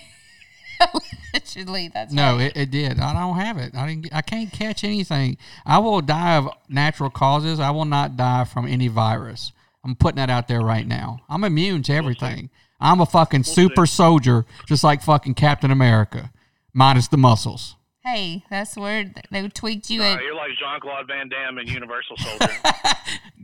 Allegedly, 1.33 1.89
that's 1.89 2.13
No, 2.13 2.37
right. 2.37 2.45
it, 2.47 2.57
it 2.57 2.71
did. 2.71 2.99
I 2.99 3.13
don't 3.13 3.35
have 3.37 3.57
it. 3.57 3.75
I 3.75 3.87
didn't. 3.87 4.13
I 4.13 4.21
can't 4.21 4.51
catch 4.51 4.83
anything. 4.85 5.37
I 5.65 5.79
will 5.79 6.01
die 6.01 6.37
of 6.37 6.49
natural 6.69 7.09
causes. 7.09 7.59
I 7.59 7.71
will 7.71 7.85
not 7.85 8.15
die 8.15 8.45
from 8.45 8.67
any 8.67 8.87
virus. 8.87 9.51
I'm 9.83 9.95
putting 9.95 10.17
that 10.17 10.29
out 10.29 10.47
there 10.47 10.61
right 10.61 10.87
now. 10.87 11.19
I'm 11.29 11.43
immune 11.43 11.83
to 11.83 11.93
everything. 11.93 12.49
I'm 12.79 13.01
a 13.01 13.05
fucking 13.05 13.43
super 13.43 13.85
soldier, 13.85 14.45
just 14.67 14.83
like 14.83 15.01
fucking 15.03 15.35
Captain 15.35 15.71
America, 15.71 16.31
minus 16.73 17.07
the 17.07 17.17
muscles. 17.17 17.75
Hey, 18.03 18.43
that's 18.49 18.75
where 18.75 19.03
th- 19.05 19.15
they 19.31 19.47
tweaked 19.47 19.89
you 19.89 20.01
Uh, 20.01 20.15
at. 20.15 20.21
you're 20.21 20.35
like 20.35 20.49
Jean 20.59 20.79
Claude 20.81 21.07
Van 21.07 21.29
Damme 21.29 21.57
in 21.59 21.67
Universal 21.67 22.17
Soldier. 22.17 22.53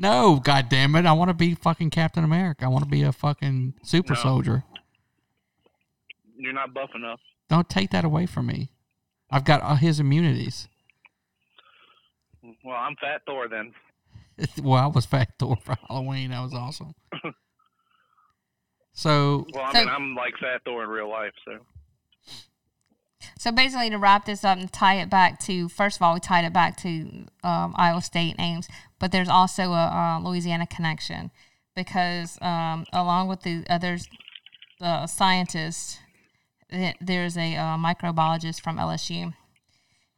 No, 0.01 0.39
god 0.41 0.69
damn 0.69 0.95
it! 0.95 1.05
I 1.05 1.11
want 1.11 1.27
to 1.27 1.33
be 1.33 1.55
fucking 1.55 1.89
Captain 1.89 2.23
America. 2.23 2.63
I 2.63 2.69
want 2.69 2.85
to 2.85 2.89
be 2.89 3.03
a 3.03 3.11
fucking 3.11 3.73
super 3.83 4.13
No. 4.13 4.19
soldier. 4.21 4.63
you're 6.37 6.53
not 6.53 6.73
buff 6.73 6.89
enough. 6.95 7.19
Don't 7.49 7.67
take 7.67 7.89
that 7.89 8.05
away 8.05 8.25
from 8.25 8.45
me. 8.45 8.69
I've 9.29 9.43
got 9.43 9.61
uh, 9.61 9.75
his 9.75 9.99
immunities. 9.99 10.69
Well, 12.63 12.77
I'm 12.77 12.95
Fat 13.01 13.23
Thor 13.25 13.49
then. 13.49 13.73
well, 14.63 14.81
I 14.81 14.87
was 14.87 15.05
Fat 15.05 15.33
Thor 15.37 15.57
for 15.61 15.75
Halloween. 15.89 16.31
That 16.31 16.41
was 16.43 16.53
awesome. 16.53 16.93
So 18.93 19.45
Well, 19.53 19.63
I 19.65 19.73
So- 19.73 19.79
mean, 19.79 19.89
I'm 19.89 20.15
like 20.15 20.33
Fat 20.39 20.61
Thor 20.65 20.83
in 20.83 20.89
real 20.89 21.09
life, 21.09 21.33
so. 21.45 21.59
So 23.37 23.51
basically, 23.51 23.89
to 23.89 23.97
wrap 23.97 24.25
this 24.25 24.43
up 24.43 24.57
and 24.57 24.71
tie 24.71 24.95
it 24.95 25.09
back 25.09 25.39
to 25.41 25.69
first 25.69 25.97
of 25.97 26.01
all, 26.01 26.13
we 26.13 26.19
tied 26.19 26.45
it 26.45 26.53
back 26.53 26.77
to 26.77 27.25
um, 27.43 27.73
Iowa 27.77 28.01
State 28.01 28.37
names, 28.37 28.67
but 28.99 29.11
there's 29.11 29.29
also 29.29 29.71
a 29.73 29.87
uh, 29.87 30.19
Louisiana 30.21 30.67
connection 30.67 31.31
because 31.75 32.37
um, 32.41 32.85
along 32.93 33.27
with 33.27 33.41
the 33.43 33.65
others, 33.69 34.07
uh, 34.81 35.05
scientists, 35.07 35.99
there's 37.01 37.37
a 37.37 37.55
uh, 37.55 37.77
microbiologist 37.77 38.61
from 38.61 38.77
LSU. 38.77 39.33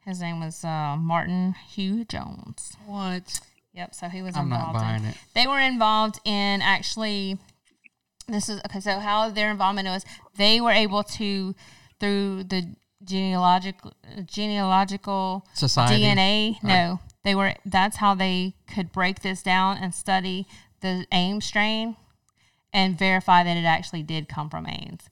His 0.05 0.19
name 0.19 0.39
was 0.39 0.63
uh, 0.63 0.95
Martin 0.97 1.53
Hugh 1.69 2.05
Jones. 2.05 2.75
what? 2.85 3.39
Yep. 3.73 3.95
So 3.95 4.09
he 4.09 4.21
was 4.21 4.35
I'm 4.35 4.49
not 4.49 4.67
involved. 4.67 4.75
in- 4.75 4.81
buying 4.81 5.05
it. 5.05 5.17
They 5.33 5.47
were 5.47 5.59
involved 5.59 6.19
in 6.25 6.61
actually. 6.61 7.37
This 8.27 8.49
is 8.49 8.59
okay. 8.65 8.79
So 8.79 8.99
how 8.99 9.29
their 9.29 9.49
involvement 9.49 9.87
was, 9.87 10.05
they 10.37 10.59
were 10.61 10.71
able 10.71 11.03
to, 11.03 11.55
through 11.99 12.43
the 12.45 12.75
genealogical 13.03 13.93
genealogical 14.25 15.45
Society? 15.53 16.01
DNA. 16.03 16.63
No, 16.63 16.99
they 17.23 17.35
were. 17.35 17.55
That's 17.65 17.97
how 17.97 18.15
they 18.15 18.55
could 18.73 18.91
break 18.91 19.21
this 19.21 19.41
down 19.43 19.77
and 19.77 19.93
study 19.93 20.47
the 20.81 21.05
Ames 21.11 21.45
strain, 21.45 21.95
and 22.73 22.97
verify 22.97 23.43
that 23.43 23.57
it 23.57 23.65
actually 23.65 24.03
did 24.03 24.27
come 24.27 24.49
from 24.49 24.65
Ames 24.67 25.03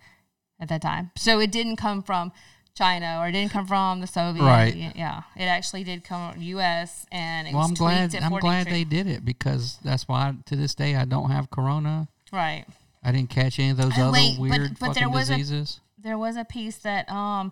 at 0.59 0.69
that 0.69 0.81
time. 0.81 1.11
So 1.15 1.39
it 1.39 1.51
didn't 1.51 1.75
come 1.75 2.01
from 2.03 2.31
China 2.73 3.17
or 3.19 3.27
it 3.27 3.33
didn't 3.33 3.51
come 3.51 3.67
from 3.67 4.01
the 4.01 4.07
Soviet. 4.07 4.43
Right. 4.43 4.75
Yeah, 4.95 5.23
it 5.35 5.43
actually 5.43 5.83
did 5.83 6.03
come 6.03 6.33
from 6.33 6.41
U.S. 6.41 7.05
and 7.11 7.47
Well, 7.47 7.57
was 7.61 7.69
I'm 7.69 7.75
glad. 7.75 8.15
I'm 8.15 8.39
glad 8.39 8.67
they 8.67 8.83
did 8.83 9.05
it 9.07 9.25
because 9.25 9.77
that's 9.83 10.07
why 10.07 10.33
to 10.45 10.55
this 10.55 10.75
day 10.75 10.95
I 10.95 11.05
don't 11.05 11.29
have 11.29 11.49
Corona. 11.49 12.07
Right. 12.31 12.65
I 13.03 13.11
didn't 13.11 13.29
catch 13.29 13.59
any 13.59 13.69
of 13.71 13.77
those 13.77 13.97
other 13.97 14.11
wait, 14.11 14.39
weird 14.39 14.77
but 14.79 14.93
there 14.93 15.03
fucking 15.03 15.11
was 15.11 15.29
a- 15.29 15.37
diseases. 15.37 15.79
there 15.97 16.17
was 16.17 16.35
a 16.35 16.43
piece 16.45 16.77
that 16.77 17.09
um 17.09 17.51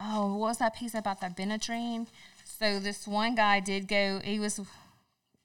oh 0.00 0.34
what 0.34 0.48
was 0.48 0.58
that 0.58 0.76
piece 0.76 0.94
about 0.94 1.20
the 1.20 1.26
Benatrine? 1.26 2.06
So 2.44 2.78
this 2.78 3.06
one 3.06 3.34
guy 3.34 3.60
did 3.60 3.88
go 3.88 4.20
he 4.22 4.38
was 4.38 4.60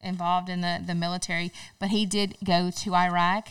involved 0.03 0.49
in 0.49 0.61
the, 0.61 0.81
the 0.85 0.95
military, 0.95 1.51
but 1.79 1.89
he 1.89 2.05
did 2.05 2.37
go 2.43 2.71
to 2.71 2.95
Iraq 2.95 3.49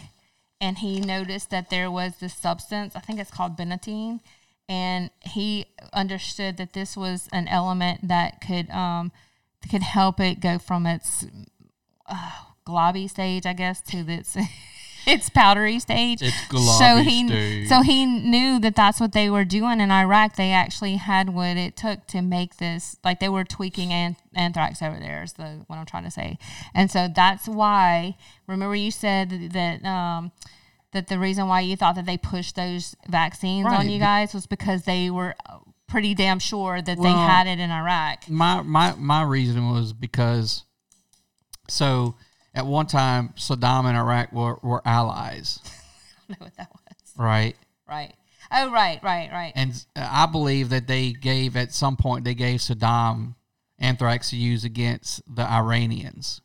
and 0.60 0.78
he 0.78 1.00
noticed 1.00 1.50
that 1.50 1.70
there 1.70 1.90
was 1.90 2.16
this 2.16 2.34
substance, 2.34 2.94
I 2.94 3.00
think 3.00 3.18
it's 3.18 3.30
called 3.30 3.56
Benatine, 3.56 4.20
and 4.68 5.10
he 5.20 5.66
understood 5.92 6.58
that 6.58 6.74
this 6.74 6.96
was 6.96 7.28
an 7.32 7.48
element 7.48 8.06
that 8.08 8.40
could 8.40 8.70
um 8.70 9.12
could 9.70 9.82
help 9.82 10.20
it 10.20 10.40
go 10.40 10.58
from 10.58 10.86
its 10.86 11.26
uh, 12.06 12.30
globby 12.66 13.08
stage, 13.08 13.46
I 13.46 13.52
guess, 13.52 13.80
to 13.82 13.98
its 13.98 14.36
its 15.06 15.30
powdery 15.30 15.78
stage. 15.78 16.22
Its 16.22 16.36
so 16.78 16.96
he 16.96 17.26
stage. 17.26 17.68
so 17.68 17.82
he 17.82 18.06
knew 18.06 18.58
that 18.60 18.74
that's 18.76 19.00
what 19.00 19.12
they 19.12 19.28
were 19.30 19.44
doing 19.44 19.80
in 19.80 19.90
Iraq. 19.90 20.36
They 20.36 20.52
actually 20.52 20.96
had 20.96 21.30
what 21.30 21.56
it 21.56 21.76
took 21.76 22.06
to 22.08 22.22
make 22.22 22.56
this. 22.56 22.96
Like 23.04 23.20
they 23.20 23.28
were 23.28 23.44
tweaking 23.44 23.92
an- 23.92 24.16
anthrax 24.34 24.82
over 24.82 24.98
there. 24.98 25.22
Is 25.22 25.34
the 25.34 25.64
what 25.66 25.76
I'm 25.78 25.86
trying 25.86 26.04
to 26.04 26.10
say. 26.10 26.38
And 26.74 26.90
so 26.90 27.08
that's 27.14 27.46
why. 27.48 28.16
Remember, 28.46 28.74
you 28.76 28.90
said 28.90 29.50
that. 29.52 29.84
um, 29.84 30.32
that 30.92 31.06
the 31.06 31.20
reason 31.20 31.46
why 31.46 31.60
you 31.60 31.76
thought 31.76 31.94
that 31.94 32.04
they 32.04 32.16
pushed 32.18 32.56
those 32.56 32.96
vaccines 33.08 33.64
Right. 33.64 33.78
on 33.78 33.88
you 33.88 34.00
guys 34.00 34.34
was 34.34 34.48
because 34.48 34.82
they 34.86 35.08
were 35.08 35.36
uh, 35.48 35.58
pretty 35.86 36.14
damn 36.16 36.40
sure 36.40 36.82
that 36.82 37.00
they 37.00 37.12
had 37.12 37.46
it 37.46 37.60
in 37.60 37.70
Iraq. 37.70 38.28
My 38.28 38.60
my 38.62 38.96
my 38.96 39.22
reason 39.22 39.70
was 39.70 39.92
because 39.92 40.64
so 41.68 42.16
at 42.54 42.66
one 42.66 42.86
time 42.86 43.32
Saddam 43.36 43.84
and 43.86 43.96
Iraq 43.96 44.32
were, 44.32 44.58
were 44.62 44.82
allies, 44.84 45.60
I 45.64 45.70
don't 46.34 46.40
know 46.40 46.44
what 46.46 46.56
that 46.56 46.70
was. 46.72 47.12
right? 47.16 47.56
Right. 47.88 48.14
Oh, 48.52 48.70
right, 48.72 49.00
right, 49.02 49.30
right. 49.30 49.52
And 49.54 49.72
uh, 49.94 50.08
I 50.10 50.26
believe 50.26 50.70
that 50.70 50.86
they 50.88 51.12
gave 51.12 51.56
at 51.56 51.72
some 51.72 51.96
point 51.96 52.24
they 52.24 52.34
gave 52.34 52.60
Saddam 52.60 53.34
anthrax 53.78 54.30
to 54.30 54.36
use 54.36 54.64
against 54.64 55.22
the 55.32 55.42
Iranians. 55.48 56.40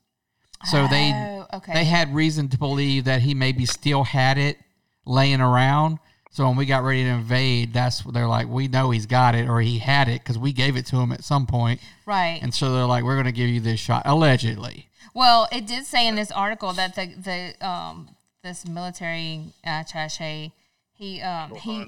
So 0.65 0.87
they 0.87 1.11
Oh, 1.13 1.47
okay. 1.57 1.73
they 1.73 1.85
had 1.85 2.13
reason 2.15 2.47
to 2.49 2.57
believe 2.57 3.03
that 3.05 3.21
he 3.21 3.33
maybe 3.33 3.65
still 3.65 4.03
had 4.03 4.37
it 4.37 4.57
laying 5.05 5.41
around. 5.41 5.99
So 6.31 6.47
when 6.47 6.57
we 6.57 6.65
got 6.65 6.83
ready 6.83 7.03
to 7.03 7.09
invade, 7.09 7.73
that's 7.73 8.01
they're 8.03 8.27
like. 8.27 8.47
We 8.47 8.67
know 8.67 8.89
he's 8.91 9.05
got 9.05 9.35
it 9.35 9.47
or 9.47 9.61
he 9.61 9.77
had 9.79 10.07
it 10.09 10.21
because 10.21 10.37
we 10.37 10.53
gave 10.53 10.75
it 10.75 10.85
to 10.87 10.97
him 10.97 11.11
at 11.11 11.23
some 11.23 11.45
point. 11.45 11.79
right. 12.05 12.39
And 12.41 12.53
so 12.53 12.73
they're 12.73 12.85
like, 12.85 13.03
we're 13.03 13.15
going 13.15 13.25
to 13.25 13.31
give 13.31 13.49
you 13.49 13.59
this 13.61 13.79
shot, 13.79 14.03
allegedly. 14.05 14.89
Well, 15.15 15.47
it 15.51 15.65
did 15.65 15.85
say 15.85 16.07
in 16.07 16.15
this 16.15 16.29
article 16.31 16.73
that 16.73 16.93
the 16.95 17.07
the 17.15 17.67
um 17.67 18.09
this 18.43 18.67
military 18.67 19.45
uh, 19.65 19.81
attaché 19.83 20.51
he 20.93 21.21
um 21.21 21.55
he 21.55 21.85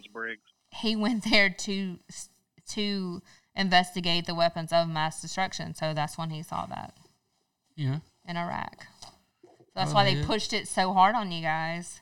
he 0.72 0.96
went 0.96 1.24
there 1.30 1.50
to 1.50 2.00
to 2.70 3.22
investigate 3.56 4.26
the 4.26 4.34
weapons 4.36 4.72
of 4.74 4.88
mass 4.88 5.22
destruction. 5.22 5.76
So 5.76 5.94
that's 5.94 6.18
when 6.18 6.30
he 6.32 6.42
saw 6.42 6.66
that 6.68 6.94
Yeah. 7.76 8.00
in 8.28 8.38
Iraq. 8.38 8.88
So 9.44 9.50
that's 9.76 9.92
Oh, 9.92 9.96
why 9.96 10.04
they 10.06 10.14
they 10.16 10.22
did? 10.22 10.28
pushed 10.28 10.54
it 10.54 10.68
so 10.68 10.94
hard 10.94 11.14
on 11.16 11.32
you 11.32 11.42
guys. 11.42 12.02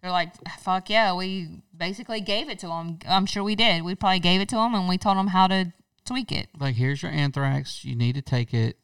They're 0.00 0.10
like, 0.10 0.32
"Fuck 0.60 0.90
yeah, 0.90 1.14
we 1.14 1.62
basically 1.76 2.20
gave 2.20 2.48
it 2.50 2.58
to 2.60 2.66
them." 2.68 2.98
I'm 3.06 3.26
sure 3.26 3.42
we 3.42 3.54
did. 3.54 3.82
We 3.82 3.94
probably 3.94 4.20
gave 4.20 4.40
it 4.40 4.48
to 4.50 4.56
them, 4.56 4.74
and 4.74 4.86
we 4.88 4.98
told 4.98 5.16
them 5.16 5.28
how 5.28 5.46
to 5.46 5.72
tweak 6.04 6.30
it. 6.30 6.48
Like, 6.58 6.74
here's 6.76 7.02
your 7.02 7.10
anthrax. 7.10 7.84
You 7.84 7.94
need 7.96 8.14
to 8.14 8.22
take 8.22 8.52
it. 8.52 8.76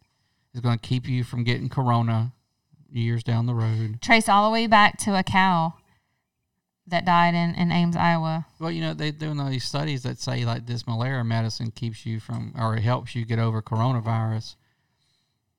It's 0.52 0.60
going 0.60 0.78
to 0.78 0.86
keep 0.86 1.09
you 1.09 1.24
from 1.24 1.44
getting 1.44 1.68
corona 1.68 2.32
years 2.90 3.22
down 3.22 3.47
the 3.47 3.55
road. 3.55 4.01
Trace 4.01 4.28
all 4.28 4.48
the 4.48 4.52
way 4.52 4.66
back 4.66 4.98
to 4.98 5.16
a 5.16 5.22
cow 5.22 5.74
that 6.89 7.05
died 7.05 7.35
in, 7.35 7.55
in 7.55 7.70
Ames, 7.70 7.97
Iowa. 7.97 8.47
Well, 8.59 8.70
you 8.70 8.81
know, 8.81 8.94
they're 8.94 9.12
doing 9.12 9.39
all 9.40 9.48
these 9.48 9.64
studies 9.64 10.02
that 10.02 10.18
say 10.18 10.44
like 10.44 10.66
this 10.66 10.86
malaria 10.86 11.24
medicine 11.24 11.70
keeps 11.70 12.05
you 12.05 12.20
from, 12.20 12.52
or 12.59 12.77
it 12.77 12.82
helps 12.82 13.14
you 13.14 13.24
get 13.24 13.39
over 13.39 13.62
coronavirus. 13.62 14.56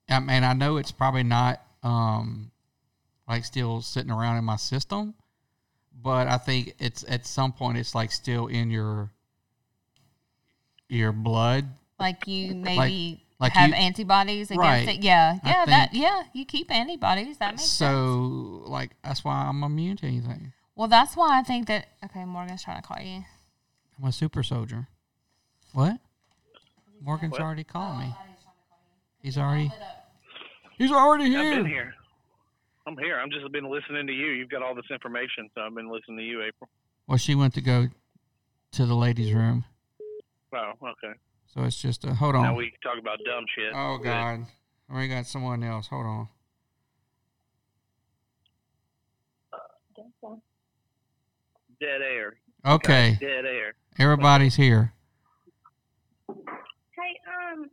I 0.09 0.19
mean, 0.19 0.43
I 0.43 0.53
know 0.53 0.77
it's 0.77 0.91
probably 0.91 1.23
not 1.23 1.61
um, 1.83 2.51
like 3.27 3.45
still 3.45 3.81
sitting 3.81 4.11
around 4.11 4.37
in 4.37 4.43
my 4.43 4.57
system, 4.57 5.13
but 6.03 6.27
I 6.27 6.37
think 6.37 6.75
it's 6.79 7.05
at 7.07 7.25
some 7.25 7.53
point 7.53 7.77
it's 7.77 7.95
like 7.95 8.11
still 8.11 8.47
in 8.47 8.69
your 8.69 9.09
your 10.89 11.13
blood. 11.13 11.65
Like 11.97 12.27
you 12.27 12.55
maybe 12.55 12.75
like 12.77 13.19
have 13.49 13.69
you- 13.69 13.75
antibodies 13.75 14.51
against 14.51 14.59
Right. 14.59 14.87
it. 14.89 15.03
Yeah, 15.03 15.39
I 15.43 15.49
yeah, 15.49 15.65
that 15.65 15.93
yeah. 15.93 16.23
You 16.33 16.45
keep 16.45 16.71
antibodies. 16.71 17.37
That 17.39 17.51
makes 17.53 17.63
sense. 17.63 17.71
So, 17.71 18.63
like, 18.65 18.91
that's 19.03 19.23
why 19.23 19.45
I'm 19.47 19.63
immune 19.63 19.97
to 19.97 20.07
anything. 20.07 20.53
Well, 20.75 20.87
that's 20.87 21.15
why 21.17 21.39
I 21.39 21.43
think 21.43 21.67
that. 21.67 21.87
Okay, 22.05 22.23
Morgan's 22.25 22.63
trying 22.63 22.81
to 22.81 22.87
call 22.87 23.01
you. 23.03 23.23
I'm 23.97 24.05
a 24.07 24.11
super 24.11 24.43
soldier. 24.43 24.87
What? 25.73 25.97
Morgan's 27.01 27.37
already 27.39 27.63
called 27.63 27.99
me. 27.99 28.13
Oh, 28.15 28.25
He's 29.21 29.37
already. 29.37 29.71
He's 30.77 30.91
already 30.91 31.25
here. 31.29 31.39
I've 31.39 31.45
here. 31.45 31.55
been 31.63 31.71
here. 31.71 31.93
I'm 32.87 32.97
here. 32.97 33.19
I'm 33.19 33.29
just 33.29 33.51
been 33.51 33.69
listening 33.69 34.07
to 34.07 34.13
you. 34.13 34.27
You've 34.27 34.49
got 34.49 34.63
all 34.63 34.73
this 34.73 34.89
information, 34.91 35.49
so 35.53 35.61
I've 35.61 35.75
been 35.75 35.91
listening 35.91 36.17
to 36.17 36.23
you, 36.23 36.41
April. 36.41 36.69
Well, 37.07 37.17
she 37.19 37.35
went 37.35 37.53
to 37.55 37.61
go 37.61 37.89
to 38.71 38.85
the 38.85 38.95
ladies' 38.95 39.33
room, 39.33 39.65
Oh, 40.53 40.71
okay. 40.81 41.13
So 41.53 41.63
it's 41.63 41.81
just 41.81 42.03
a 42.05 42.13
hold 42.13 42.35
on. 42.35 42.43
Now 42.43 42.55
we 42.55 42.71
talk 42.83 42.97
about 42.99 43.19
dumb 43.25 43.45
shit. 43.55 43.73
Oh 43.75 43.97
Good. 43.97 44.05
God, 44.05 44.45
we 44.89 45.07
got 45.07 45.25
someone 45.25 45.63
else. 45.63 45.87
Hold 45.87 46.05
on. 46.05 46.27
Dead 51.79 52.01
air. 52.01 52.35
Okay, 52.65 53.17
Dead 53.19 53.45
air. 53.45 53.73
everybody's 53.97 54.55
here. 54.55 54.93
Hey, 56.29 57.13
um, 57.25 57.69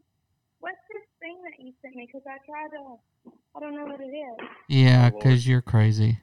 what's 0.60 0.76
this 0.90 1.04
thing 1.20 1.36
that 1.44 1.62
you 1.62 1.72
sent 1.82 1.94
me? 1.94 2.06
Because 2.06 2.22
I 2.26 2.38
tried 2.46 2.70
to, 2.72 2.96
I 3.54 3.60
don't 3.60 3.76
know 3.76 3.84
what 3.84 4.00
it 4.00 4.04
is. 4.04 4.48
Yeah, 4.68 5.10
Oh, 5.12 5.18
because 5.18 5.46
you're 5.46 5.60
crazy. 5.60 6.18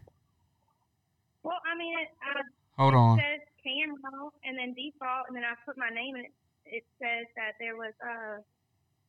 Well, 1.44 1.60
I 1.72 1.78
mean, 1.78 1.94
it, 2.00 2.08
uh, 2.26 2.42
Hold 2.82 2.94
it 2.94 2.98
on. 2.98 3.18
says 3.20 3.42
camera 3.64 4.30
and 4.44 4.58
then 4.58 4.74
default, 4.74 5.28
and 5.28 5.38
then 5.38 5.44
I 5.44 5.54
put 5.64 5.78
my 5.78 5.90
name 5.90 6.16
in 6.16 6.26
it. 6.26 6.34
It 6.66 6.84
says 7.00 7.26
that 7.36 7.54
there 7.60 7.76
was 7.76 7.94
uh 8.04 8.42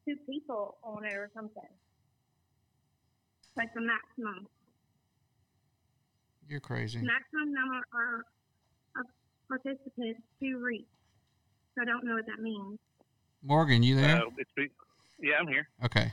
two 0.06 0.16
people 0.28 0.76
on 0.82 1.04
it 1.04 1.14
or 1.14 1.30
something. 1.34 1.62
Like 3.56 3.72
the 3.74 3.80
maximum, 3.80 4.46
You're 6.48 6.60
crazy. 6.60 7.00
maximum 7.00 7.54
number 7.54 7.78
of, 7.78 9.00
of 9.00 9.06
participants 9.48 10.20
to 10.42 10.56
reach. 10.58 10.84
So 11.74 11.82
I 11.82 11.84
don't 11.86 12.04
know 12.04 12.14
what 12.14 12.26
that 12.26 12.42
means. 12.42 12.78
Morgan, 13.42 13.82
you 13.82 13.96
there? 13.96 14.16
Uh, 14.16 14.30
it's 14.36 14.72
yeah, 15.22 15.36
I'm 15.40 15.48
here. 15.48 15.68
Okay. 15.84 16.12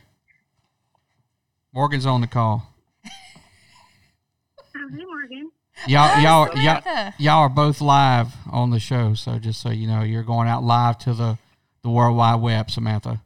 Morgan's 1.73 2.05
on 2.05 2.21
the 2.21 2.27
call. 2.27 2.73
Oh, 3.05 4.89
hey, 4.89 5.05
Morgan. 5.05 5.51
Y'all, 5.87 6.07
Hi, 6.07 6.21
y'all, 6.21 6.57
y'all, 6.57 7.13
y'all 7.17 7.39
are 7.41 7.49
both 7.49 7.81
live 7.81 8.33
on 8.51 8.69
the 8.69 8.79
show. 8.79 9.13
So 9.15 9.37
just 9.39 9.61
so 9.61 9.69
you 9.69 9.87
know, 9.87 10.01
you're 10.01 10.23
going 10.23 10.47
out 10.47 10.63
live 10.63 10.97
to 10.99 11.13
the 11.13 11.37
the 11.81 11.89
World 11.89 12.15
Wide 12.15 12.35
Web, 12.35 12.71
Samantha. 12.71 13.21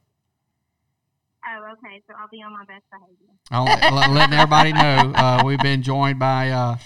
Oh, 1.45 1.73
okay. 1.73 2.01
So 2.07 2.13
I'll 2.19 2.27
be 2.29 2.37
on 2.41 2.53
my 2.53 2.65
best 2.65 2.83
behavior. 2.91 3.35
I'll 3.51 3.65
let- 3.65 4.11
letting 4.11 4.33
everybody 4.33 4.73
know 4.73 5.13
uh, 5.15 5.43
we've 5.45 5.59
been 5.59 5.83
joined 5.83 6.17
by 6.19 6.49
uh, 6.49 6.77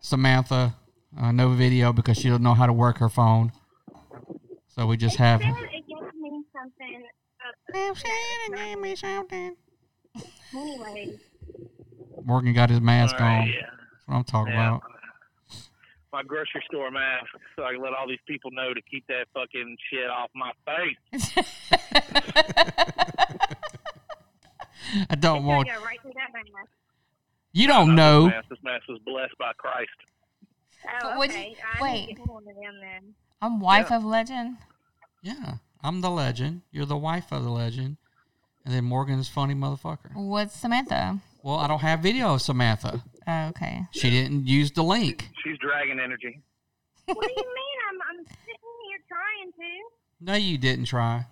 Samantha. 0.00 0.74
Uh, 1.18 1.32
no 1.32 1.50
video 1.50 1.92
because 1.92 2.16
she 2.18 2.28
doesn't 2.28 2.42
know 2.42 2.54
how 2.54 2.66
to 2.66 2.72
work 2.72 2.98
her 2.98 3.08
phone. 3.08 3.52
So 4.68 4.86
we 4.86 4.96
just 4.96 5.16
have. 5.16 5.40
It 5.40 5.44
said 5.44 5.54
it 5.72 5.84
gave 5.88 6.20
me 6.20 6.42
something. 6.52 7.06
Uh, 7.74 8.80
me 8.80 8.94
something. 8.96 9.56
Anyways, 10.54 11.18
Morgan 12.24 12.54
got 12.54 12.70
his 12.70 12.80
mask 12.80 13.14
All 13.20 13.26
right, 13.26 13.40
on. 13.42 13.46
yeah. 13.48 13.52
That's 13.60 14.06
what 14.06 14.14
I'm 14.16 14.24
talking 14.24 14.54
Yeah. 14.54 14.68
about. 14.68 14.82
My 16.12 16.22
grocery 16.22 16.62
store 16.70 16.90
mask, 16.90 17.26
so 17.54 17.64
I 17.64 17.72
can 17.72 17.82
let 17.82 17.92
all 17.92 18.08
these 18.08 18.18
people 18.26 18.50
know 18.50 18.72
to 18.72 18.80
keep 18.90 19.06
that 19.08 19.26
fucking 19.34 19.76
shit 19.90 20.08
off 20.08 20.30
my 20.34 20.52
face. 20.64 21.32
I 25.10 25.14
don't 25.16 25.44
want. 25.44 25.68
go 25.68 25.74
right 25.84 26.00
through 26.00 26.12
that 26.14 26.32
mask. 26.32 26.70
You 27.52 27.66
don't 27.66 27.94
Not 27.94 27.96
know. 27.96 28.24
This 28.24 28.32
mask, 28.34 28.48
this 28.48 28.58
mask 28.62 28.88
was 28.88 28.98
blessed 29.04 29.36
by 29.38 29.52
Christ. 29.58 29.90
Oh, 31.02 31.18
Would 31.18 31.30
okay. 31.30 31.50
you- 31.50 31.56
I 31.78 31.82
wait. 31.82 32.06
need 32.06 32.08
to 32.08 32.14
get 32.14 32.26
one 32.28 32.48
of 32.48 32.54
them 32.54 32.80
then. 32.80 33.14
I'm 33.42 33.60
wife 33.60 33.88
Yeah. 33.90 33.96
of 33.98 34.04
legend. 34.04 34.56
Yeah, 35.22 35.54
I'm 35.82 36.00
the 36.00 36.10
legend. 36.10 36.62
You're 36.70 36.86
the 36.86 36.96
wife 36.96 37.32
of 37.32 37.42
the 37.44 37.50
legend. 37.50 37.96
And 38.64 38.74
then 38.74 38.84
Morgan's 38.84 39.28
funny 39.28 39.54
motherfucker. 39.54 40.14
What's 40.14 40.54
Samantha? 40.54 41.20
Well, 41.42 41.56
I 41.56 41.66
don't 41.68 41.80
have 41.80 42.00
video 42.00 42.34
of 42.34 42.42
Samantha. 42.42 43.02
Oh, 43.28 43.48
okay. 43.48 43.82
She 43.92 44.08
didn't 44.10 44.46
use 44.46 44.70
the 44.72 44.82
link. 44.82 45.28
She's 45.44 45.58
dragon 45.58 46.00
energy. 46.00 46.40
What 47.06 47.20
do 47.26 47.32
you 47.36 47.36
mean? 47.36 47.78
I'm 47.90 48.18
I'm 48.18 48.24
sitting 48.24 48.74
here 48.88 48.98
trying 49.08 49.52
to. 49.52 49.70
No, 50.20 50.34
you 50.34 50.58
didn't 50.58 50.86
try. 50.86 51.26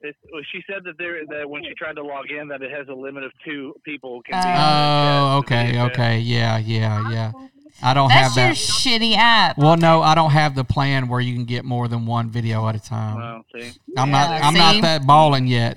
It's, 0.00 0.18
well, 0.32 0.42
she 0.52 0.60
said 0.66 0.82
that 0.84 0.94
there 0.98 1.24
that 1.26 1.48
when 1.48 1.62
she 1.64 1.72
tried 1.78 1.96
to 1.96 2.02
log 2.02 2.30
in, 2.30 2.48
that 2.48 2.60
it 2.62 2.70
has 2.70 2.88
a 2.88 2.94
limit 2.94 3.24
of 3.24 3.32
two 3.44 3.74
people 3.84 4.20
can. 4.22 4.34
Oh. 4.34 4.38
on 4.38 4.44
the 4.44 5.36
Oh, 5.36 5.42
chat 5.42 5.48
to 5.48 5.54
okay, 5.54 5.70
be 5.72 5.76
a 5.78 5.80
chat. 5.80 5.92
okay, 5.92 6.18
yeah, 6.18 6.58
yeah, 6.58 7.10
yeah. 7.10 7.32
Oh. 7.34 7.48
I 7.82 7.92
don't 7.94 8.08
That's 8.08 8.34
have 8.36 8.44
your 8.46 8.54
that. 8.54 8.56
shitty 8.56 9.16
app. 9.16 9.58
Well, 9.58 9.76
no, 9.76 10.00
I 10.02 10.14
don't 10.14 10.30
have 10.30 10.54
the 10.54 10.62
plan 10.64 11.08
where 11.08 11.20
you 11.20 11.34
can 11.34 11.44
get 11.44 11.64
more 11.64 11.88
than 11.88 12.06
one 12.06 12.30
video 12.30 12.68
at 12.68 12.76
a 12.76 12.80
time. 12.80 13.16
Well, 13.16 13.44
see, 13.54 13.72
I'm 13.96 14.10
not. 14.10 14.30
Yeah, 14.30 14.46
I'm 14.46 14.52
see? 14.54 14.58
not 14.58 14.82
that 14.82 15.06
balling 15.06 15.46
yet. 15.46 15.76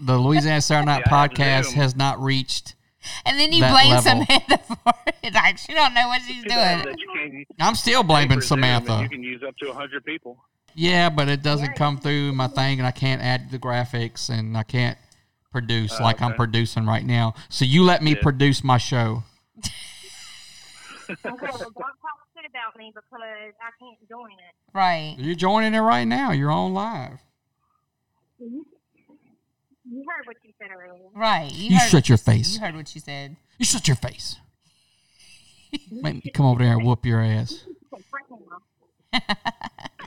The 0.00 0.16
Louisiana 0.18 0.60
Saturday 0.60 0.86
Night 0.86 1.02
Yeah, 1.06 1.12
podcast 1.28 1.72
has 1.72 1.94
not 1.96 2.20
reached. 2.20 2.74
And 3.26 3.38
then 3.38 3.52
you 3.52 3.60
blame 3.64 3.90
level. 3.90 4.02
Samantha 4.02 4.58
for 4.66 4.94
it. 5.22 5.34
Like 5.34 5.58
she 5.58 5.74
don't 5.74 5.94
know 5.94 6.08
what 6.08 6.22
she's 6.22 6.42
doing. 6.44 6.54
that 6.56 6.94
you 6.98 7.08
can't 7.14 7.32
use 7.32 7.46
I'm 7.60 7.74
still 7.74 8.02
blaming 8.02 8.28
paper 8.28 8.40
Zoom 8.42 8.64
and 8.64 8.84
Samantha. 8.84 9.02
You 9.02 9.08
can 9.08 9.22
use 9.22 9.42
up 9.46 9.56
to 9.58 9.72
hundred 9.72 10.04
people. 10.04 10.38
Yeah, 10.74 11.08
but 11.10 11.28
it 11.28 11.42
doesn't 11.42 11.74
come 11.74 11.98
through 11.98 12.32
my 12.32 12.46
thing, 12.46 12.78
and 12.78 12.86
I 12.86 12.90
can't 12.92 13.20
add 13.22 13.50
the 13.50 13.58
graphics, 13.58 14.28
and 14.30 14.56
I 14.56 14.62
can't 14.62 14.96
produce 15.50 15.94
Oh, 15.98 16.02
like 16.04 16.20
I'm 16.22 16.34
producing 16.34 16.86
right 16.86 17.04
now. 17.04 17.34
So 17.48 17.64
you 17.64 17.82
let 17.82 18.02
me 18.02 18.12
Yeah. 18.12 18.22
produce 18.22 18.62
my 18.62 18.78
show. 18.78 19.24
Okay, 21.10 21.16
well, 21.24 21.40
don't 21.58 21.74
talk 21.74 21.96
shit 22.36 22.44
about 22.50 22.76
me 22.76 22.92
because 22.94 23.10
I 23.22 23.70
can't 23.80 23.98
join 24.10 24.32
it. 24.32 24.54
Right. 24.74 25.16
You're 25.18 25.34
joining 25.34 25.72
it 25.74 25.78
right 25.80 26.04
now. 26.04 26.32
You're 26.32 26.50
on 26.50 26.74
live. 26.74 27.18
You 28.38 30.04
heard 30.06 30.26
what 30.26 30.36
you 30.44 30.47
said 30.58 30.68
earlier. 30.76 31.02
Right. 31.14 31.52
You 31.52 31.76
heard 31.78 31.88
shut 31.90 32.08
your 32.08 32.18
face. 32.18 32.54
You 32.54 32.60
heard 32.60 32.74
what 32.76 32.94
you 32.94 33.00
said. 33.00 33.36
You 33.58 33.64
shut 33.64 33.86
your 33.88 33.96
face. 33.96 34.36
Make 35.90 36.24
me 36.24 36.30
come 36.32 36.46
over 36.46 36.62
there 36.62 36.72
and 36.74 36.84
whoop 36.84 37.04
your 37.04 37.20
ass. 37.20 37.64
Okay, 37.92 38.02
right 39.12 39.22
now. 39.38 40.06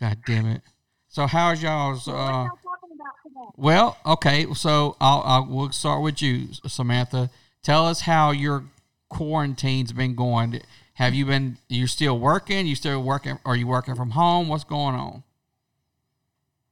God 0.00 0.18
damn 0.26 0.46
it. 0.46 0.62
So 1.08 1.26
how's 1.26 1.62
y'all's? 1.62 2.06
What 2.06 2.14
Uh, 2.14 2.16
y'all 2.18 2.48
talking 2.62 2.90
about 2.94 3.14
today? 3.24 3.52
well, 3.56 3.96
okay. 4.06 4.46
So 4.54 4.96
I'll, 5.00 5.22
I'll 5.24 5.46
we'll 5.46 5.72
start 5.72 6.02
with 6.02 6.22
you, 6.22 6.48
Samantha. 6.66 7.30
Tell 7.62 7.86
us 7.86 8.02
how 8.02 8.30
your 8.30 8.64
quarantine's 9.08 9.92
been 9.92 10.14
going. 10.14 10.60
Have 10.94 11.14
you 11.14 11.26
been? 11.26 11.58
You 11.68 11.86
still 11.86 12.18
working? 12.18 12.66
You 12.66 12.74
still 12.76 13.02
working? 13.02 13.38
Are 13.44 13.56
you 13.56 13.66
working 13.66 13.94
from 13.96 14.10
home? 14.10 14.48
What's 14.48 14.64
going 14.64 14.94
on? 14.94 15.22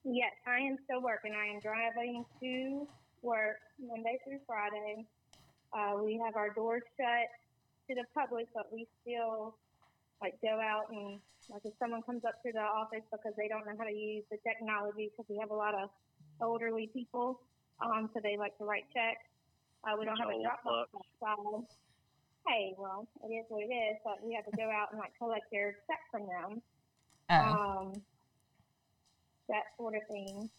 Yes, 0.07 0.31
I 0.47 0.61
am 0.63 0.79
still 0.87 1.03
working. 1.03 1.35
I 1.35 1.51
am 1.51 1.59
driving 1.59 2.25
to 2.41 2.87
work 3.23 3.59
Monday 3.83 4.19
through 4.23 4.39
Friday. 4.47 5.05
Uh, 5.75 5.99
we 5.99 6.15
have 6.25 6.37
our 6.37 6.55
doors 6.55 6.83
shut 6.97 7.27
to 7.91 7.95
the 7.99 8.05
public, 8.15 8.47
but 8.55 8.71
we 8.73 8.87
still 9.03 9.57
like 10.23 10.39
go 10.41 10.61
out 10.63 10.87
and 10.91 11.19
like 11.51 11.63
if 11.65 11.75
someone 11.83 12.03
comes 12.03 12.25
up 12.25 12.41
to 12.47 12.53
the 12.53 12.63
office 12.63 13.03
because 13.11 13.35
they 13.37 13.49
don't 13.49 13.67
know 13.67 13.75
how 13.77 13.85
to 13.85 13.93
use 13.93 14.23
the 14.31 14.39
technology 14.47 15.11
because 15.11 15.27
we 15.29 15.39
have 15.39 15.51
a 15.51 15.55
lot 15.59 15.75
of 15.75 15.91
elderly 16.41 16.89
people, 16.95 17.41
um, 17.83 18.09
so 18.15 18.21
they 18.23 18.37
like 18.39 18.57
to 18.59 18.65
write 18.65 18.87
checks. 18.95 19.27
Uh, 19.83 19.99
we 19.99 20.05
don't 20.07 20.17
have 20.17 20.31
a 20.31 20.39
Dropbox 20.39 20.87
fuck. 20.95 21.03
outside. 21.27 21.67
Hey, 22.47 22.75
well, 22.79 23.09
it 23.25 23.35
is 23.35 23.45
what 23.49 23.63
it 23.67 23.75
is, 23.75 23.97
but 24.05 24.23
we 24.23 24.35
have 24.35 24.45
to 24.47 24.57
go 24.57 24.71
out 24.71 24.95
and 24.95 25.01
like 25.01 25.11
collect 25.19 25.51
their 25.51 25.75
check 25.91 25.99
from 26.13 26.27
them 26.31 26.63
Oh. 27.29 27.35
um, 27.35 27.93
that 29.49 29.65
sort 29.77 29.95
of 29.95 30.03
thing. 30.09 30.51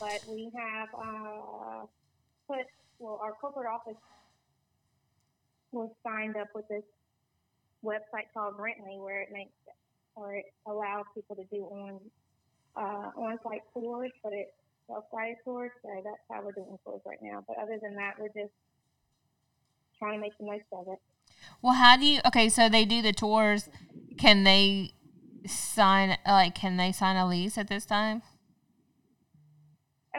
But 0.00 0.20
we 0.28 0.50
have 0.56 0.88
uh, 0.96 1.86
put, 2.48 2.66
well, 2.98 3.20
our 3.22 3.32
corporate 3.32 3.66
office 3.66 4.00
was 5.72 5.90
signed 6.02 6.36
up 6.36 6.48
with 6.54 6.66
this 6.68 6.84
website 7.84 8.32
called 8.32 8.54
Rently, 8.58 8.98
where 8.98 9.20
it 9.20 9.28
makes 9.32 9.52
or 10.14 10.34
it 10.34 10.46
allows 10.66 11.04
people 11.14 11.36
to 11.36 11.44
do 11.52 11.64
on 11.64 12.00
uh, 12.74 13.10
on-site 13.20 13.62
tours, 13.74 14.10
but 14.22 14.32
it's 14.32 14.50
self-guided 14.86 15.36
tours. 15.44 15.70
So 15.82 15.88
that's 16.02 16.16
how 16.30 16.42
we're 16.42 16.52
doing 16.52 16.78
tours 16.84 17.02
right 17.06 17.18
now. 17.22 17.44
But 17.46 17.58
other 17.58 17.78
than 17.80 17.94
that, 17.96 18.14
we're 18.18 18.28
just 18.28 18.52
trying 19.98 20.14
to 20.14 20.20
make 20.20 20.36
the 20.38 20.46
most 20.46 20.64
of 20.72 20.86
it. 20.88 20.98
Well, 21.62 21.74
how 21.74 21.96
do 21.96 22.06
you? 22.06 22.20
Okay, 22.26 22.48
so 22.48 22.68
they 22.68 22.84
do 22.84 23.02
the 23.02 23.12
tours. 23.12 23.68
Can 24.18 24.44
they 24.44 24.92
sign? 25.46 26.16
Like, 26.26 26.54
can 26.54 26.76
they 26.78 26.92
sign 26.92 27.16
a 27.16 27.26
lease 27.28 27.58
at 27.58 27.68
this 27.68 27.84
time? 27.84 28.22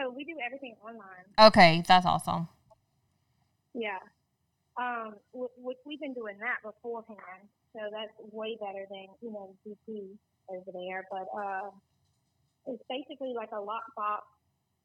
Oh, 0.00 0.10
we 0.14 0.24
do 0.24 0.36
everything 0.44 0.76
online. 0.82 1.26
Okay, 1.38 1.82
that's 1.86 2.06
awesome. 2.06 2.48
Yeah. 3.74 3.98
Um, 4.78 5.18
which 5.34 5.78
we've 5.84 5.98
been 5.98 6.14
doing 6.14 6.38
that 6.38 6.62
beforehand, 6.62 7.50
so 7.74 7.80
that's 7.90 8.14
way 8.30 8.54
better 8.62 8.86
than 8.86 9.10
you 9.18 9.34
know 9.34 9.50
GP 9.66 10.14
over 10.54 10.70
there. 10.70 11.02
But 11.10 11.26
uh, 11.34 11.74
it's 12.66 12.82
basically 12.86 13.34
like 13.34 13.50
a 13.50 13.58
lockbox, 13.58 14.22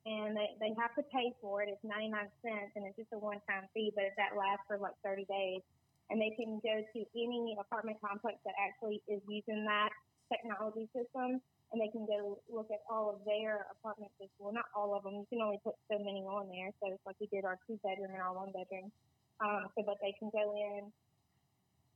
and 0.09 0.33
they 0.33 0.57
they 0.57 0.73
have 0.81 0.97
to 0.97 1.05
pay 1.13 1.29
for 1.41 1.61
it. 1.61 1.69
It's 1.69 1.83
ninety 1.85 2.09
nine 2.09 2.33
cents, 2.41 2.73
and 2.73 2.89
it's 2.89 2.97
just 2.97 3.13
a 3.13 3.19
one 3.21 3.37
time 3.45 3.69
fee, 3.73 3.93
but 3.93 4.17
that 4.17 4.33
lasts 4.33 4.65
for 4.65 4.81
like 4.81 4.97
thirty 5.05 5.29
days. 5.29 5.61
And 6.09 6.19
they 6.19 6.33
can 6.35 6.59
go 6.65 6.75
to 6.81 6.99
any 7.15 7.55
apartment 7.61 7.97
complex 8.01 8.37
that 8.45 8.53
actually 8.59 9.01
is 9.07 9.21
using 9.29 9.63
that 9.65 9.89
technology 10.27 10.89
system, 10.89 11.39
and 11.73 11.81
they 11.81 11.89
can 11.89 12.05
go 12.05 12.37
look 12.53 12.69
at 12.69 12.85
all 12.85 13.09
of 13.09 13.25
their 13.25 13.65
apartment 13.73 14.13
systems. 14.21 14.37
Well, 14.37 14.53
not 14.53 14.69
all 14.77 14.93
of 14.93 15.03
them. 15.03 15.17
You 15.17 15.27
can 15.27 15.41
only 15.41 15.57
put 15.65 15.73
so 15.89 15.97
many 15.97 16.21
on 16.21 16.45
there. 16.47 16.69
So 16.77 16.93
it's 16.93 17.01
like 17.01 17.17
we 17.17 17.25
did 17.33 17.43
our 17.43 17.57
two 17.65 17.81
bedroom 17.81 18.13
and 18.13 18.21
our 18.21 18.33
one 18.33 18.53
bedroom. 18.53 18.93
Um, 19.41 19.65
so, 19.73 19.81
but 19.81 19.97
they 19.97 20.13
can 20.21 20.29
go 20.29 20.53
in, 20.53 20.93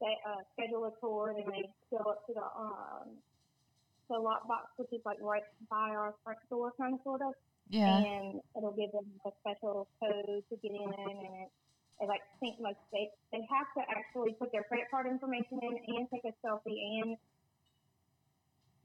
they 0.01 0.17
uh, 0.25 0.41
schedule 0.57 0.89
a 0.89 0.93
tour, 0.99 1.37
and 1.37 1.45
they 1.45 1.69
go 1.93 2.01
up 2.09 2.25
to 2.25 2.33
the 2.33 2.47
um, 2.57 3.21
the 4.09 4.17
lockbox, 4.17 4.73
which 4.81 4.89
is 4.91 5.05
like 5.05 5.21
right 5.21 5.45
by 5.69 5.93
our 5.93 6.17
front 6.25 6.41
door, 6.49 6.73
kind 6.81 6.97
of 6.97 6.99
sort 7.05 7.21
of. 7.21 7.37
Yeah. 7.69 8.01
And 8.01 8.41
it'll 8.57 8.73
give 8.73 8.91
them 8.91 9.05
a 9.27 9.31
special 9.45 9.87
code 10.01 10.41
to 10.49 10.55
get 10.57 10.73
in, 10.73 10.89
and 10.89 11.19
it, 11.45 11.49
it 12.01 12.07
like 12.09 12.25
think 12.41 12.57
like 12.57 12.77
they 12.89 13.13
they 13.29 13.45
have 13.45 13.69
to 13.77 13.81
actually 13.93 14.33
put 14.41 14.51
their 14.51 14.63
credit 14.65 14.89
card 14.89 15.05
information 15.05 15.61
in 15.61 15.77
and 15.77 16.09
take 16.09 16.25
a 16.25 16.33
selfie 16.41 16.81
and 17.03 17.17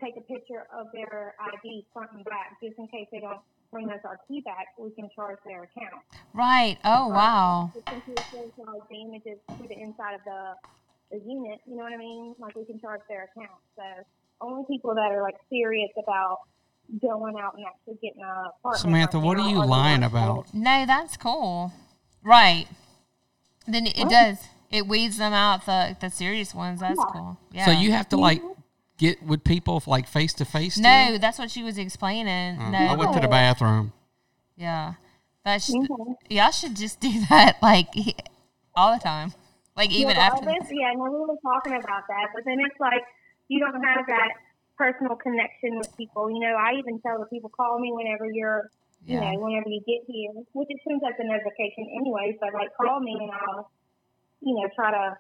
take 0.03 0.17
a 0.17 0.21
picture 0.21 0.67
of 0.77 0.89
their 0.93 1.35
ID 1.41 1.87
front 1.93 2.11
and 2.13 2.25
back, 2.25 2.57
just 2.63 2.79
in 2.79 2.89
case 2.89 3.07
they 3.13 3.21
don't 3.21 3.41
bring 3.71 3.89
us 3.91 4.01
our 4.05 4.19
key 4.29 4.41
back, 4.41 4.69
we 4.79 4.91
can 4.91 5.09
charge 5.15 5.39
their 5.47 5.63
account. 5.65 6.03
Right. 6.35 6.77
Oh 6.85 7.09
wow. 7.09 7.73
Just 7.75 7.89
in 7.89 8.15
case 8.15 8.25
there's 8.33 8.51
like 8.59 8.89
damages 8.91 9.39
to 9.49 9.69
the 9.69 9.79
inside 9.79 10.15
of 10.15 10.21
the 10.25 10.55
the 11.11 11.19
unit, 11.19 11.61
you 11.67 11.77
know 11.77 11.85
what 11.85 11.93
I 11.93 11.97
mean? 11.97 12.35
Like 12.39 12.57
we 12.57 12.65
can 12.65 12.81
charge 12.81 13.01
their 13.09 13.31
account. 13.35 13.59
So 13.77 13.83
only 14.41 14.65
people 14.69 14.95
that 14.95 15.11
are 15.13 15.23
like 15.23 15.37
serious 15.51 15.91
about 16.03 16.41
going 17.01 17.37
out 17.39 17.55
and 17.57 17.65
actually 17.67 17.99
getting 18.03 18.23
a 18.23 18.51
apartment. 18.59 18.81
Samantha, 18.81 19.19
what 19.19 19.39
are 19.39 19.49
you 19.49 19.65
lying 19.65 20.03
about? 20.03 20.53
No, 20.53 20.85
that's 20.87 21.17
cool. 21.17 21.73
Right. 22.23 22.67
Then 23.67 23.87
it 23.87 24.09
does. 24.09 24.39
It 24.71 24.87
weeds 24.87 25.19
them 25.19 25.33
out 25.33 25.67
the 25.67 25.97
the 26.01 26.11
serious 26.11 26.55
ones. 26.55 26.81
That's 26.81 27.03
cool. 27.13 27.39
Yeah. 27.53 27.67
So 27.67 27.73
you 27.73 27.93
have 27.93 28.09
to 28.11 28.17
like 28.17 28.39
mm-hmm. 28.39 28.62
Get 29.03 29.23
with 29.23 29.43
people 29.43 29.83
like 29.87 30.07
face 30.07 30.33
to 30.35 30.45
face. 30.45 30.79
No, 30.79 31.19
that's 31.19 31.39
what 31.39 31.51
she 31.51 31.63
was 31.63 31.77
explaining. 31.77 32.57
no. 32.71 32.79
I 32.79 32.95
went 32.95 33.13
to 33.15 33.21
the 33.21 33.29
bathroom. 33.29 33.93
Yeah. 34.57 34.95
That 35.45 35.61
sh- 35.61 35.71
Mhm. 35.75 36.15
y'all 36.31 36.53
should 36.53 36.77
just 36.77 37.01
do 37.01 37.11
that 37.29 37.59
like 37.63 37.89
all 38.79 38.95
the 38.95 39.03
time. 39.03 39.33
Like 39.77 39.91
even 39.91 40.15
yeah, 40.15 40.27
after. 40.31 40.45
this, 40.47 40.69
yeah, 40.71 40.93
no, 40.95 41.05
we 41.11 41.19
were 41.27 41.41
talking 41.43 41.75
about 41.75 42.05
that, 42.07 42.27
but 42.35 42.45
then 42.45 42.59
it's 42.61 42.79
like 42.79 43.03
you 43.49 43.59
don't 43.59 43.83
have 43.83 44.07
that 44.07 44.31
personal 44.79 45.17
connection 45.17 45.79
with 45.79 45.91
people. 45.97 46.31
You 46.31 46.39
know, 46.41 46.55
I 46.55 46.79
even 46.79 47.01
tell 47.01 47.19
the 47.19 47.27
people 47.27 47.51
call 47.51 47.81
me 47.81 47.91
whenever 47.93 48.27
you're, 48.31 48.71
you 49.05 49.19
Yeah. 49.19 49.33
know, 49.33 49.41
whenever 49.41 49.69
you 49.69 49.81
get 49.89 50.03
here, 50.07 50.31
which 50.53 50.69
it 50.71 50.79
seems 50.87 51.03
like 51.03 51.19
a 51.19 51.25
notification 51.25 51.85
anyway. 51.99 52.37
But 52.41 52.55
like, 52.55 52.71
call 52.77 53.01
me 53.01 53.17
and 53.21 53.31
I'll, 53.33 53.71
you 54.43 54.55
know, 54.55 54.69
try 54.77 54.91
to 54.93 55.17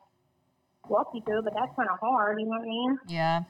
walk 0.88 1.09
you 1.14 1.22
through. 1.26 1.42
But 1.42 1.54
that's 1.54 1.74
kind 1.74 1.88
of 1.90 1.98
hard. 1.98 2.38
You 2.38 2.46
know 2.46 2.59
what 2.60 2.62
I 2.62 2.76
mean? 2.78 2.98
Yeah. 3.09 3.42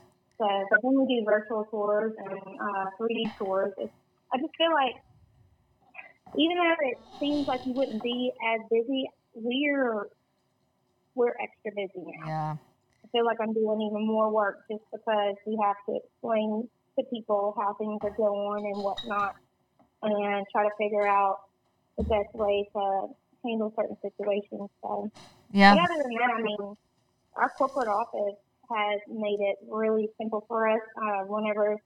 So, 0.42 0.48
but 0.70 0.78
then 0.82 0.98
we 0.98 1.06
do 1.06 1.24
virtual 1.24 1.64
tours 1.70 2.12
and 2.18 2.42
uh, 2.58 2.86
3D 2.98 3.30
tours. 3.38 3.72
It's, 3.78 3.92
I 4.34 4.38
just 4.38 4.50
feel 4.58 4.74
like, 4.74 4.98
even 6.34 6.56
though 6.58 6.74
it 6.82 6.98
seems 7.20 7.46
like 7.46 7.60
you 7.64 7.74
wouldn't 7.74 8.02
be 8.02 8.32
as 8.50 8.60
busy, 8.70 9.06
we're 9.34 10.08
we're 11.14 11.36
extra 11.38 11.70
busy 11.76 12.02
now. 12.02 12.26
Yeah. 12.26 12.56
I 13.04 13.08
feel 13.12 13.24
like 13.24 13.36
I'm 13.40 13.52
doing 13.52 13.86
even 13.86 14.06
more 14.06 14.32
work 14.32 14.64
just 14.70 14.82
because 14.90 15.36
we 15.46 15.58
have 15.62 15.76
to 15.88 16.00
explain 16.02 16.66
to 16.98 17.04
people 17.12 17.54
how 17.56 17.74
things 17.78 18.00
are 18.02 18.16
going 18.16 18.64
and 18.66 18.82
whatnot, 18.82 19.34
and 20.02 20.46
try 20.50 20.64
to 20.64 20.74
figure 20.78 21.06
out 21.06 21.36
the 21.98 22.04
best 22.04 22.34
way 22.34 22.66
to 22.74 23.14
handle 23.44 23.72
certain 23.76 23.96
situations. 24.02 24.70
So, 24.82 25.10
Yeah. 25.52 25.74
but 25.76 25.84
other 25.84 26.02
than 26.02 26.12
that, 26.18 26.30
I 26.34 26.42
mean, 26.42 26.74
our 27.36 27.50
corporate 27.58 27.88
office 27.88 28.40
has 28.74 29.00
made 29.08 29.40
it 29.40 29.56
really 29.68 30.08
simple 30.18 30.44
for 30.48 30.68
us. 30.68 30.80
Uh, 30.96 31.24
whenever 31.26 31.76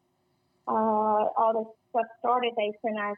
uh, 0.69 0.73
all 0.73 1.53
this 1.55 1.73
stuff 1.91 2.07
started, 2.21 2.53
they 2.57 2.73
sent 2.83 2.99
us 2.99 3.17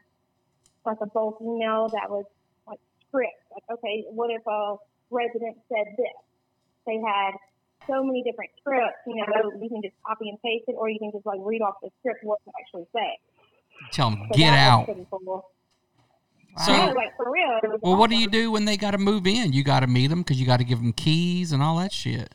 like 0.85 0.97
a 1.01 1.07
bulk 1.07 1.37
email 1.41 1.89
that 1.89 2.09
was 2.09 2.25
like 2.67 2.79
script. 3.07 3.33
Like, 3.51 3.77
okay, 3.77 4.05
what 4.09 4.29
if 4.31 4.41
a 4.47 4.75
resident 5.11 5.57
said 5.67 5.93
this? 5.97 6.17
They 6.85 6.97
had 7.05 7.31
so 7.87 8.03
many 8.03 8.23
different 8.23 8.51
scripts. 8.59 8.97
You 9.05 9.15
know, 9.17 9.25
you 9.61 9.69
can 9.69 9.81
just 9.81 9.95
copy 10.05 10.29
and 10.29 10.41
paste 10.41 10.65
it, 10.67 10.75
or 10.77 10.89
you 10.89 10.99
can 10.99 11.11
just 11.11 11.25
like 11.25 11.39
read 11.41 11.61
off 11.61 11.75
the 11.81 11.89
script 11.99 12.23
what 12.23 12.39
to 12.45 12.51
actually 12.61 12.87
say. 12.93 13.17
Tell 13.91 14.09
them 14.11 14.27
So 14.31 14.37
get 14.37 14.53
out. 14.53 14.87
So- 16.65 16.73
yeah, 16.73 16.91
like 16.93 17.15
for 17.15 17.31
real. 17.31 17.59
Well, 17.81 17.95
what 17.95 18.09
do 18.09 18.17
you 18.17 18.27
do 18.27 18.51
when 18.51 18.65
they 18.65 18.75
got 18.75 18.91
to 18.91 18.97
move 18.97 19.27
in? 19.27 19.53
You 19.53 19.63
got 19.63 19.81
to 19.81 19.87
meet 19.87 20.07
them 20.07 20.19
because 20.23 20.39
you 20.39 20.45
got 20.45 20.57
to 20.57 20.63
give 20.63 20.79
them 20.79 20.93
keys 20.93 21.51
and 21.51 21.61
all 21.61 21.77
that 21.77 21.93
shit. 21.93 22.33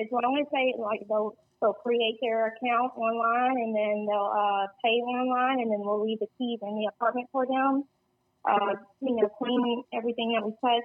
As 0.00 0.06
long 0.12 0.38
as 0.40 0.46
they 0.52 0.74
like 0.78 1.00
they'll 1.08 1.36
they'll 1.60 1.74
create 1.74 2.18
their 2.22 2.46
account 2.46 2.92
online 2.96 3.56
and 3.58 3.74
then 3.74 4.06
they'll 4.08 4.32
uh, 4.32 4.66
pay 4.84 4.96
online 5.02 5.60
and 5.60 5.70
then 5.70 5.80
we'll 5.80 6.04
leave 6.04 6.18
the 6.20 6.28
keys 6.38 6.58
in 6.62 6.74
the 6.76 6.88
apartment 6.94 7.28
for 7.32 7.46
them. 7.46 7.84
Uh, 8.48 8.74
you 9.00 9.16
know, 9.16 9.28
clean 9.36 9.82
everything 9.92 10.32
that 10.34 10.46
we 10.46 10.52
touch, 10.64 10.84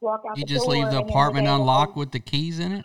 walk 0.00 0.22
out 0.28 0.36
You 0.36 0.44
the 0.44 0.54
just 0.54 0.64
door, 0.66 0.74
leave 0.74 0.90
the 0.90 0.98
apartment 0.98 1.46
unlocked 1.46 1.96
with 1.96 2.10
the 2.10 2.20
keys 2.20 2.58
in 2.58 2.72
it. 2.72 2.84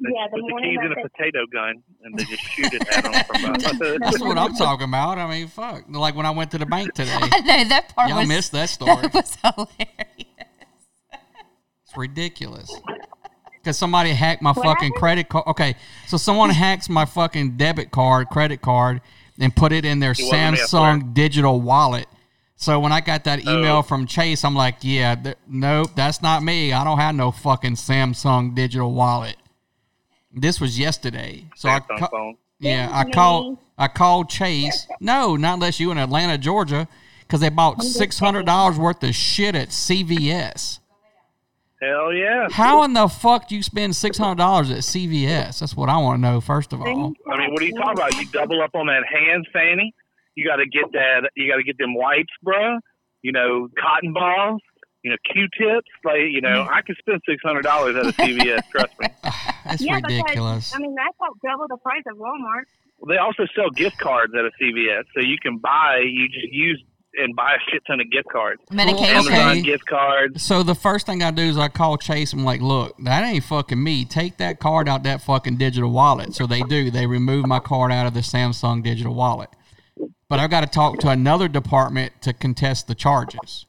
They 0.00 0.10
Yeah, 0.12 0.26
the 0.26 0.40
put 0.40 0.48
the 0.48 0.62
keys 0.62 0.78
in 0.84 0.92
a 0.92 1.08
potato 1.08 1.46
gun 1.52 1.82
and 2.02 2.18
they 2.18 2.24
just 2.24 2.42
shoot 2.42 2.74
it 2.74 2.82
at 2.88 3.04
them 3.04 3.24
from 3.24 3.44
uh, 3.54 3.98
That's 4.00 4.20
what 4.20 4.36
I'm 4.36 4.54
talking 4.54 4.88
about. 4.88 5.18
I 5.18 5.30
mean, 5.30 5.48
fuck. 5.48 5.84
Like 5.88 6.16
when 6.16 6.26
I 6.26 6.30
went 6.30 6.50
to 6.50 6.58
the 6.58 6.66
bank 6.66 6.92
today. 6.94 7.12
I 7.20 7.40
know 7.40 7.68
that 7.68 7.94
part 7.94 8.08
Y'all 8.08 8.18
was 8.18 8.28
missed 8.28 8.52
that 8.52 8.68
story. 8.70 9.02
That 9.02 9.14
was 9.14 9.38
hilarious. 9.40 10.26
It's 11.86 11.96
ridiculous. 11.96 12.72
Because 13.64 13.78
somebody 13.78 14.10
hacked 14.10 14.42
my 14.42 14.52
What 14.52 14.62
fucking 14.64 14.88
happened? 14.88 14.94
credit 14.96 15.28
card. 15.30 15.46
Okay, 15.46 15.74
so 16.06 16.18
someone 16.18 16.50
hacks 16.64 16.90
my 16.90 17.06
fucking 17.06 17.56
debit 17.56 17.90
card, 17.90 18.28
credit 18.28 18.60
card, 18.60 19.00
and 19.40 19.56
put 19.56 19.72
it 19.72 19.86
in 19.86 20.00
their 20.00 20.10
It 20.12 20.18
wasn't 20.20 20.32
me, 20.52 20.60
I 20.60 20.64
Samsung 20.64 21.14
digital 21.14 21.60
wallet. 21.62 22.06
So 22.56 22.78
when 22.78 22.92
I 22.92 23.00
got 23.00 23.24
that 23.24 23.40
oh. 23.46 23.58
email 23.58 23.76
Oh. 23.76 23.82
from 23.82 24.06
Chase, 24.06 24.44
I'm 24.44 24.54
like, 24.54 24.76
yeah, 24.82 25.14
th- 25.14 25.36
nope, 25.48 25.90
that's 25.96 26.20
not 26.22 26.42
me. 26.42 26.72
I 26.74 26.84
don't 26.84 26.98
have 26.98 27.14
no 27.14 27.30
fucking 27.30 27.74
Samsung 27.76 28.54
digital 28.54 28.92
wallet. 28.92 29.36
This 30.32 30.60
was 30.60 30.78
yesterday. 30.78 31.46
So 31.56 31.68
I 31.70 31.80
Samsung 31.80 31.98
ca- 31.98 32.08
phone. 32.08 32.36
yeah, 32.58 32.90
I 32.92 33.10
called. 33.10 33.58
I 33.78 33.88
called 33.88 34.28
Chase. 34.28 34.86
No, 35.00 35.34
not 35.36 35.54
unless 35.54 35.80
you 35.80 35.90
in 35.90 35.98
Atlanta, 35.98 36.38
Georgia, 36.38 36.86
because 37.20 37.40
they 37.40 37.48
bought 37.48 37.82
six 37.82 38.18
hundred 38.20 38.46
dollars 38.46 38.78
worth 38.78 39.02
of 39.02 39.14
shit 39.14 39.54
at 39.56 39.70
CVS. 39.70 40.78
Hell 41.84 42.12
yeah. 42.12 42.48
How 42.50 42.82
in 42.84 42.92
the 42.94 43.08
fuck 43.08 43.48
do 43.48 43.56
you 43.56 43.62
spend 43.62 43.94
six 43.96 44.16
hundred 44.16 44.38
dollars 44.38 44.70
at 44.70 44.78
CVS? 44.78 45.58
That's 45.58 45.76
what 45.76 45.88
I 45.88 45.98
want 45.98 46.18
to 46.18 46.20
know. 46.22 46.40
First 46.40 46.72
of 46.72 46.80
all, 46.80 46.86
I 46.86 47.38
mean, 47.38 47.52
what 47.52 47.62
are 47.62 47.66
you 47.66 47.74
talking 47.74 47.92
about? 47.92 48.14
You 48.14 48.26
double 48.28 48.62
up 48.62 48.74
on 48.74 48.86
that 48.86 49.02
hand 49.06 49.46
fanny. 49.52 49.94
You 50.34 50.46
got 50.46 50.56
to 50.56 50.66
get 50.66 50.92
that. 50.92 51.30
You 51.36 51.50
got 51.50 51.56
to 51.56 51.62
get 51.62 51.76
them 51.78 51.94
wipes, 51.94 52.32
bruh. 52.44 52.78
You 53.22 53.32
know, 53.32 53.68
cotton 53.80 54.12
balls. 54.12 54.60
you 55.04 55.10
know, 55.10 55.16
Q-tips. 55.32 55.88
Like, 56.04 56.32
you 56.32 56.40
know, 56.40 56.66
I 56.70 56.80
could 56.82 56.96
spend 56.98 57.20
six 57.28 57.42
hundred 57.44 57.62
dollars 57.62 57.94
at 57.96 58.06
a 58.06 58.12
CVS. 58.12 58.62
trust 58.70 58.98
me. 58.98 59.08
Ah, 59.22 59.60
that's 59.64 59.82
yeah, 59.82 59.96
ridiculous. 59.96 60.70
Because, 60.70 60.74
I 60.74 60.78
mean, 60.78 60.94
that's 60.94 61.16
like 61.20 61.30
double 61.44 61.68
the 61.68 61.76
price 61.76 62.02
of 62.10 62.16
Walmart. 62.16 62.64
They 63.08 63.18
also 63.18 63.44
sell 63.54 63.70
gift 63.70 63.98
cards 63.98 64.32
at 64.34 64.44
a 64.44 64.50
CVS, 64.60 65.04
so 65.14 65.20
you 65.20 65.36
can 65.40 65.58
buy. 65.58 66.00
You 66.04 66.28
just 66.28 66.50
use 66.50 66.82
and 67.22 67.34
buy 67.36 67.52
a 67.54 67.70
shit 67.70 67.82
ton 67.86 68.00
of 68.00 68.10
gift 68.10 68.28
cards. 68.30 68.60
Medication. 68.70 69.16
Amazon 69.16 69.50
Okay. 69.50 69.62
gift 69.62 69.86
cards. 69.86 70.42
So 70.42 70.62
the 70.62 70.74
first 70.74 71.06
thing 71.06 71.22
I 71.22 71.30
do 71.30 71.42
is 71.42 71.56
I 71.58 71.68
call 71.68 71.96
Chase. 71.96 72.32
I'm 72.32 72.44
like, 72.44 72.60
look, 72.60 72.96
that 72.98 73.24
ain't 73.24 73.44
fucking 73.44 73.82
me. 73.82 74.04
Take 74.04 74.36
that 74.38 74.58
card 74.60 74.88
out 74.88 75.02
that 75.04 75.22
fucking 75.22 75.56
digital 75.56 75.90
wallet. 75.90 76.34
So 76.34 76.46
they 76.46 76.62
do. 76.62 76.90
They 76.90 77.06
remove 77.06 77.46
my 77.46 77.60
card 77.60 77.92
out 77.92 78.06
of 78.06 78.14
the 78.14 78.20
Samsung 78.20 78.82
digital 78.82 79.14
wallet. 79.14 79.50
But 80.28 80.40
I've 80.40 80.50
got 80.50 80.62
to 80.62 80.66
talk 80.66 80.98
to 81.00 81.08
another 81.10 81.48
department 81.48 82.12
to 82.22 82.32
contest 82.32 82.88
the 82.88 82.94
charges. 82.94 83.66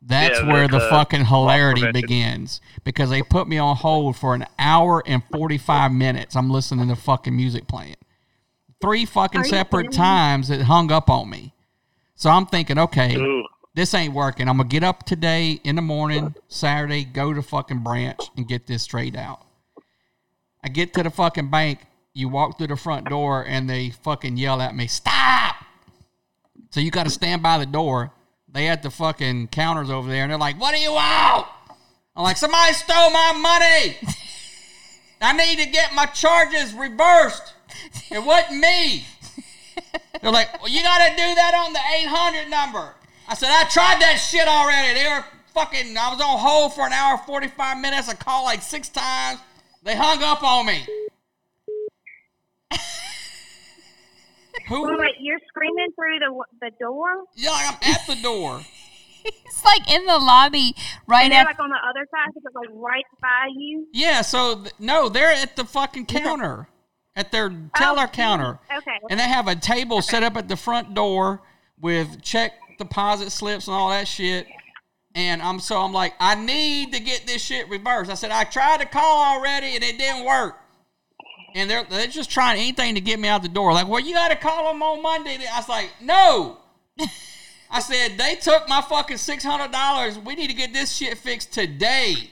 That's 0.00 0.38
Yeah, 0.40 0.52
where 0.52 0.68
the 0.68 0.76
uh, 0.76 0.90
fucking 0.90 1.24
hilarity 1.24 1.90
begins 1.90 2.60
because 2.84 3.10
they 3.10 3.22
put 3.22 3.48
me 3.48 3.58
on 3.58 3.74
hold 3.74 4.16
for 4.16 4.34
an 4.34 4.46
hour 4.56 5.02
and 5.04 5.22
45 5.32 5.90
minutes. 5.90 6.36
I'm 6.36 6.48
listening 6.48 6.86
to 6.88 6.94
fucking 6.96 7.34
music 7.34 7.66
playing. 7.66 7.96
Three 8.80 9.04
fucking 9.04 9.40
Are 9.40 9.44
separate 9.44 9.90
times 9.90 10.48
it 10.50 10.62
hung 10.62 10.92
up 10.92 11.10
on 11.10 11.28
me. 11.30 11.54
So 12.18 12.30
I'm 12.30 12.46
thinking, 12.46 12.78
okay, 12.78 13.14
Ooh. 13.14 13.44
this 13.74 13.92
ain't 13.92 14.14
working. 14.14 14.48
I'm 14.48 14.56
gonna 14.56 14.70
get 14.70 14.82
up 14.82 15.04
today 15.04 15.60
in 15.64 15.76
the 15.76 15.82
morning, 15.82 16.34
Saturday, 16.48 17.04
go 17.04 17.34
to 17.34 17.42
fucking 17.42 17.80
branch 17.80 18.20
and 18.38 18.48
get 18.48 18.66
this 18.66 18.82
straight 18.82 19.14
out. 19.14 19.44
I 20.64 20.68
get 20.68 20.94
to 20.94 21.02
the 21.02 21.10
fucking 21.10 21.50
bank. 21.50 21.80
You 22.14 22.30
walk 22.30 22.56
through 22.56 22.68
the 22.68 22.76
front 22.76 23.10
door 23.10 23.44
and 23.46 23.68
they 23.68 23.90
fucking 23.90 24.38
yell 24.38 24.62
at 24.62 24.74
me, 24.74 24.86
"Stop!" 24.86 25.56
So 26.70 26.80
you 26.80 26.90
got 26.90 27.04
to 27.04 27.10
stand 27.10 27.42
by 27.42 27.58
the 27.58 27.66
door. 27.66 28.12
They 28.48 28.64
had 28.64 28.82
the 28.82 28.90
fucking 28.90 29.48
counters 29.48 29.90
over 29.90 30.08
there, 30.08 30.22
and 30.22 30.30
they're 30.30 30.38
like, 30.38 30.58
"What 30.58 30.74
do 30.74 30.80
you 30.80 30.92
want?" 30.92 31.46
I'm 32.16 32.22
like, 32.22 32.38
"Somebody 32.38 32.72
stole 32.72 33.10
my 33.10 33.32
money. 33.36 33.96
I 35.20 35.34
need 35.34 35.62
to 35.62 35.70
get 35.70 35.94
my 35.94 36.06
charges 36.06 36.72
reversed. 36.72 37.52
It 38.10 38.24
wasn't 38.24 38.60
me." 38.60 39.04
They're 40.22 40.32
like, 40.32 40.60
well, 40.60 40.70
you 40.70 40.82
got 40.82 40.98
to 41.06 41.10
do 41.16 41.34
that 41.34 41.54
on 41.54 41.72
the 41.72 41.80
800 42.02 42.48
number. 42.50 42.94
I 43.28 43.34
said, 43.34 43.48
I 43.50 43.64
tried 43.64 44.00
that 44.00 44.16
shit 44.16 44.46
already. 44.46 44.98
They 44.98 45.06
were 45.08 45.24
fucking, 45.54 45.96
I 45.96 46.10
was 46.12 46.20
on 46.20 46.38
hold 46.38 46.74
for 46.74 46.86
an 46.86 46.92
hour, 46.92 47.18
45 47.18 47.78
minutes. 47.78 48.08
I 48.08 48.14
called 48.14 48.44
like 48.44 48.62
six 48.62 48.88
times. 48.88 49.40
They 49.82 49.96
hung 49.96 50.22
up 50.22 50.42
on 50.42 50.66
me. 50.66 50.86
Who? 54.68 54.98
wait, 54.98 55.14
you're 55.20 55.38
screaming 55.48 55.88
through 55.94 56.18
the 56.18 56.44
the 56.60 56.70
door, 56.80 57.24
Yeah, 57.36 57.50
like 57.50 57.68
I'm 57.68 57.92
at 57.92 58.06
the 58.06 58.16
door. 58.22 58.60
It's 59.44 59.64
like 59.64 59.90
in 59.90 60.04
the 60.06 60.18
lobby 60.18 60.76
right 61.08 61.24
and 61.24 61.32
they're 61.32 61.40
at 61.40 61.46
like 61.46 61.58
on 61.58 61.70
the 61.70 61.78
other 61.88 62.06
side, 62.12 62.32
so 62.32 62.40
it's 62.44 62.54
like 62.54 62.68
right 62.72 63.04
by 63.20 63.48
you. 63.56 63.88
Yeah, 63.92 64.22
so 64.22 64.54
th- 64.60 64.72
no, 64.78 65.08
they're 65.08 65.32
at 65.32 65.56
the 65.56 65.64
fucking 65.64 66.06
counter, 66.06 66.68
at 67.16 67.32
their 67.32 67.50
oh, 67.50 67.70
teller 67.74 68.04
Oh, 68.04 68.08
counter. 68.08 68.58
Okay. 68.76 68.98
And 69.10 69.18
they 69.18 69.24
have 69.24 69.48
a 69.48 69.56
table 69.56 70.02
set 70.02 70.22
up 70.22 70.36
at 70.36 70.48
the 70.48 70.56
front 70.56 70.94
door 70.94 71.42
with 71.80 72.22
check 72.22 72.52
deposit 72.78 73.30
slips 73.32 73.66
and 73.66 73.74
all 73.74 73.88
that 73.90 74.06
shit. 74.06 74.46
And 75.14 75.40
I'm 75.40 75.60
so 75.60 75.78
I'm 75.78 75.94
like, 75.94 76.12
I 76.20 76.34
need 76.34 76.92
to 76.92 77.00
get 77.00 77.26
this 77.26 77.42
shit 77.42 77.68
reversed. 77.70 78.10
I 78.10 78.14
said, 78.14 78.30
I 78.30 78.44
tried 78.44 78.80
to 78.80 78.86
call 78.86 79.24
already 79.24 79.74
and 79.74 79.82
it 79.82 79.98
didn't 79.98 80.26
work. 80.26 80.56
And 81.54 81.70
they're 81.70 81.84
they're 81.84 82.06
just 82.06 82.30
trying 82.30 82.58
anything 82.58 82.94
to 82.96 83.00
get 83.00 83.18
me 83.18 83.28
out 83.28 83.42
the 83.42 83.48
door. 83.48 83.72
Like, 83.72 83.88
well, 83.88 84.00
you 84.00 84.12
gotta 84.12 84.36
call 84.36 84.70
them 84.70 84.82
on 84.82 85.00
Monday. 85.02 85.38
I 85.50 85.58
was 85.58 85.68
like, 85.70 85.90
no. 86.02 86.58
I 87.70 87.80
said, 87.80 88.18
they 88.18 88.36
took 88.36 88.68
my 88.68 88.82
fucking 88.82 89.16
six 89.16 89.42
hundred 89.42 89.72
dollars. 89.72 90.18
We 90.18 90.34
need 90.34 90.48
to 90.48 90.54
get 90.54 90.74
this 90.74 90.94
shit 90.94 91.16
fixed 91.16 91.50
today. 91.52 92.30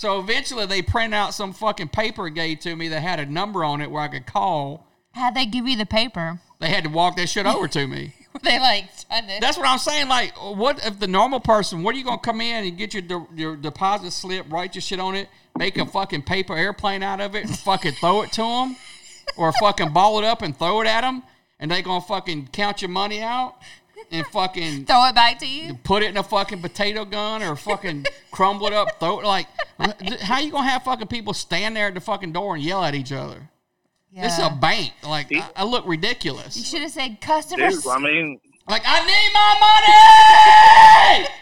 So 0.00 0.18
eventually 0.18 0.64
they 0.64 0.80
print 0.80 1.12
out 1.12 1.34
some 1.34 1.52
fucking 1.52 1.88
paper 1.88 2.30
gave 2.30 2.60
to 2.60 2.74
me 2.74 2.88
that 2.88 3.02
had 3.02 3.20
a 3.20 3.26
number 3.26 3.62
on 3.62 3.82
it 3.82 3.90
where 3.90 4.00
I 4.00 4.08
could 4.08 4.24
call. 4.24 4.86
how'd 5.12 5.34
they 5.34 5.44
give 5.44 5.68
you 5.68 5.76
the 5.76 5.84
paper? 5.84 6.40
They 6.58 6.70
had 6.70 6.84
to 6.84 6.90
walk 6.90 7.16
that 7.16 7.28
shit 7.28 7.44
over 7.44 7.68
to 7.68 7.86
me. 7.86 8.14
Were 8.32 8.40
they 8.42 8.58
like 8.58 8.86
That's 9.10 9.58
what 9.58 9.68
I'm 9.68 9.76
saying. 9.76 10.08
Like, 10.08 10.34
what 10.38 10.82
if 10.86 10.98
the 10.98 11.06
normal 11.06 11.38
person? 11.38 11.82
What 11.82 11.94
are 11.94 11.98
you 11.98 12.04
gonna 12.04 12.16
come 12.16 12.40
in 12.40 12.64
and 12.64 12.78
get 12.78 12.94
your 12.94 13.02
de- 13.02 13.26
your 13.34 13.56
deposit 13.56 14.12
slip, 14.12 14.50
write 14.50 14.74
your 14.74 14.80
shit 14.80 15.00
on 15.00 15.16
it, 15.16 15.28
make 15.58 15.76
a 15.76 15.84
fucking 15.84 16.22
paper 16.22 16.56
airplane 16.56 17.02
out 17.02 17.20
of 17.20 17.34
it, 17.34 17.44
and 17.44 17.58
fucking 17.58 17.92
throw 18.00 18.22
it 18.22 18.32
to 18.32 18.40
them, 18.40 18.76
or 19.36 19.52
fucking 19.52 19.92
ball 19.92 20.18
it 20.18 20.24
up 20.24 20.40
and 20.40 20.56
throw 20.56 20.80
it 20.80 20.86
at 20.86 21.02
them, 21.02 21.22
and 21.58 21.70
they 21.70 21.82
gonna 21.82 22.00
fucking 22.00 22.48
count 22.52 22.80
your 22.80 22.88
money 22.88 23.20
out 23.20 23.56
and 24.10 24.26
fucking 24.26 24.84
throw 24.86 25.06
it 25.06 25.14
back 25.14 25.38
to 25.40 25.46
you? 25.46 25.74
put 25.84 26.02
it 26.02 26.06
in 26.10 26.16
a 26.16 26.22
fucking 26.22 26.60
potato 26.60 27.04
gun 27.04 27.42
or 27.42 27.56
fucking 27.56 28.06
crumble 28.30 28.66
it 28.66 28.72
up, 28.72 28.98
throw 28.98 29.20
it 29.20 29.26
like. 29.26 29.46
How 30.20 30.40
you 30.40 30.50
gonna 30.50 30.68
have 30.68 30.82
fucking 30.84 31.06
people 31.06 31.32
stand 31.32 31.74
there 31.76 31.88
at 31.88 31.94
the 31.94 32.00
fucking 32.00 32.32
door 32.32 32.54
and 32.54 32.62
yell 32.64 32.84
at 32.84 32.94
each 32.94 33.12
other? 33.12 33.48
This 34.14 34.38
is 34.38 34.44
a 34.44 34.50
bank. 34.50 34.92
Like 35.02 35.32
I, 35.34 35.48
I 35.56 35.64
look 35.64 35.86
ridiculous. 35.86 36.56
You 36.56 36.64
should 36.64 36.82
have 36.82 36.90
said 36.90 37.20
customers. 37.20 37.82
Dude, 37.82 37.92
I 37.92 37.98
mean, 37.98 38.40
Like 38.68 38.82
I 38.84 39.06
need 39.06 39.30
my 39.32 41.22
money. 41.22 41.28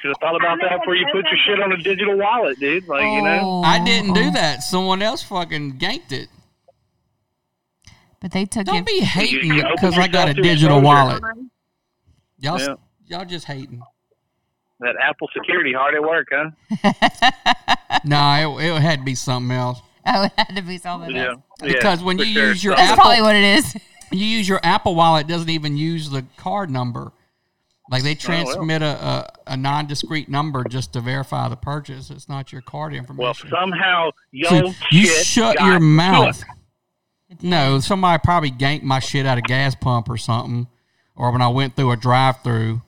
should 0.00 0.08
have 0.08 0.18
thought 0.20 0.36
about 0.36 0.58
that 0.60 0.80
before 0.80 0.94
you 0.94 1.06
put 1.12 1.24
your 1.26 1.38
shit 1.46 1.60
on 1.60 1.72
a 1.72 1.76
digital 1.76 2.16
wallet, 2.16 2.58
dude. 2.58 2.86
Like, 2.86 3.02
you 3.02 3.22
know. 3.22 3.40
Oh. 3.42 3.62
I 3.62 3.82
didn't 3.84 4.14
do 4.14 4.30
that. 4.30 4.62
Someone 4.62 5.02
else 5.02 5.22
fucking 5.22 5.78
ganked 5.78 6.12
it. 6.12 6.28
But 8.20 8.32
they 8.32 8.44
took 8.46 8.62
it. 8.62 8.66
Don't 8.66 8.76
it. 8.78 8.86
be 8.86 9.00
hating 9.00 9.54
because 9.72 9.96
I 9.96 10.08
got 10.08 10.28
a 10.28 10.34
digital 10.34 10.80
wallet. 10.80 11.22
Y'all, 12.40 12.58
Yeah. 12.60 12.74
y'all 13.06 13.24
just 13.24 13.46
hating. 13.46 13.82
That 14.80 14.94
Apple 15.02 15.28
security 15.36 15.72
hard 15.72 15.94
at 15.94 16.02
work, 16.02 16.28
huh? 16.32 16.92
No, 18.04 18.58
it, 18.58 18.66
it 18.66 18.80
had 18.82 19.00
to 19.00 19.04
be 19.04 19.14
something 19.14 19.56
else. 19.56 19.80
Oh, 20.10 20.22
it 20.22 20.32
had 20.38 20.56
to 20.56 20.62
be 20.62 20.78
something 20.78 21.14
Yeah. 21.14 21.26
else. 21.32 21.40
yeah 21.62 21.72
Because 21.72 22.02
when 22.02 22.18
you 22.18 22.24
sure. 22.24 22.46
use 22.48 22.64
your 22.64 22.74
That's 22.76 22.92
Apple, 22.92 23.02
probably 23.04 23.20
what 23.22 23.36
it 23.36 23.44
is. 23.44 23.76
you 24.12 24.24
use 24.24 24.48
your 24.48 24.58
Apple 24.62 24.94
Wallet, 24.94 25.26
it 25.26 25.28
doesn't 25.28 25.50
even 25.50 25.76
use 25.76 26.08
the 26.08 26.24
card 26.38 26.70
number. 26.70 27.12
Like 27.90 28.00
Oh, 28.00 28.04
they 28.04 28.14
transmit 28.14 28.80
a, 28.80 28.86
a, 28.86 29.32
a 29.48 29.56
non-discrete 29.58 30.30
number 30.30 30.64
just 30.64 30.94
to 30.94 31.00
verify 31.02 31.48
the 31.50 31.56
purchase. 31.56 32.08
It's 32.08 32.26
not 32.26 32.52
your 32.52 32.62
card 32.62 32.94
information. 32.94 33.22
Well, 33.22 33.34
somehow 33.34 34.10
yo 34.30 34.48
So 34.48 34.72
you 34.90 35.06
shut 35.08 35.58
got 35.58 35.66
your 35.66 35.80
mouth. 35.80 36.40
hooked. 36.40 36.57
No, 37.42 37.78
somebody 37.80 38.20
probably 38.24 38.50
ganked 38.50 38.82
my 38.82 38.98
shit 39.00 39.26
at 39.26 39.38
a 39.38 39.42
gas 39.42 39.74
pump 39.74 40.08
or 40.08 40.16
something, 40.16 40.66
or 41.16 41.30
when 41.30 41.42
I 41.42 41.48
went 41.48 41.76
through 41.76 41.90
a 41.92 41.96
drive-through 41.96 42.80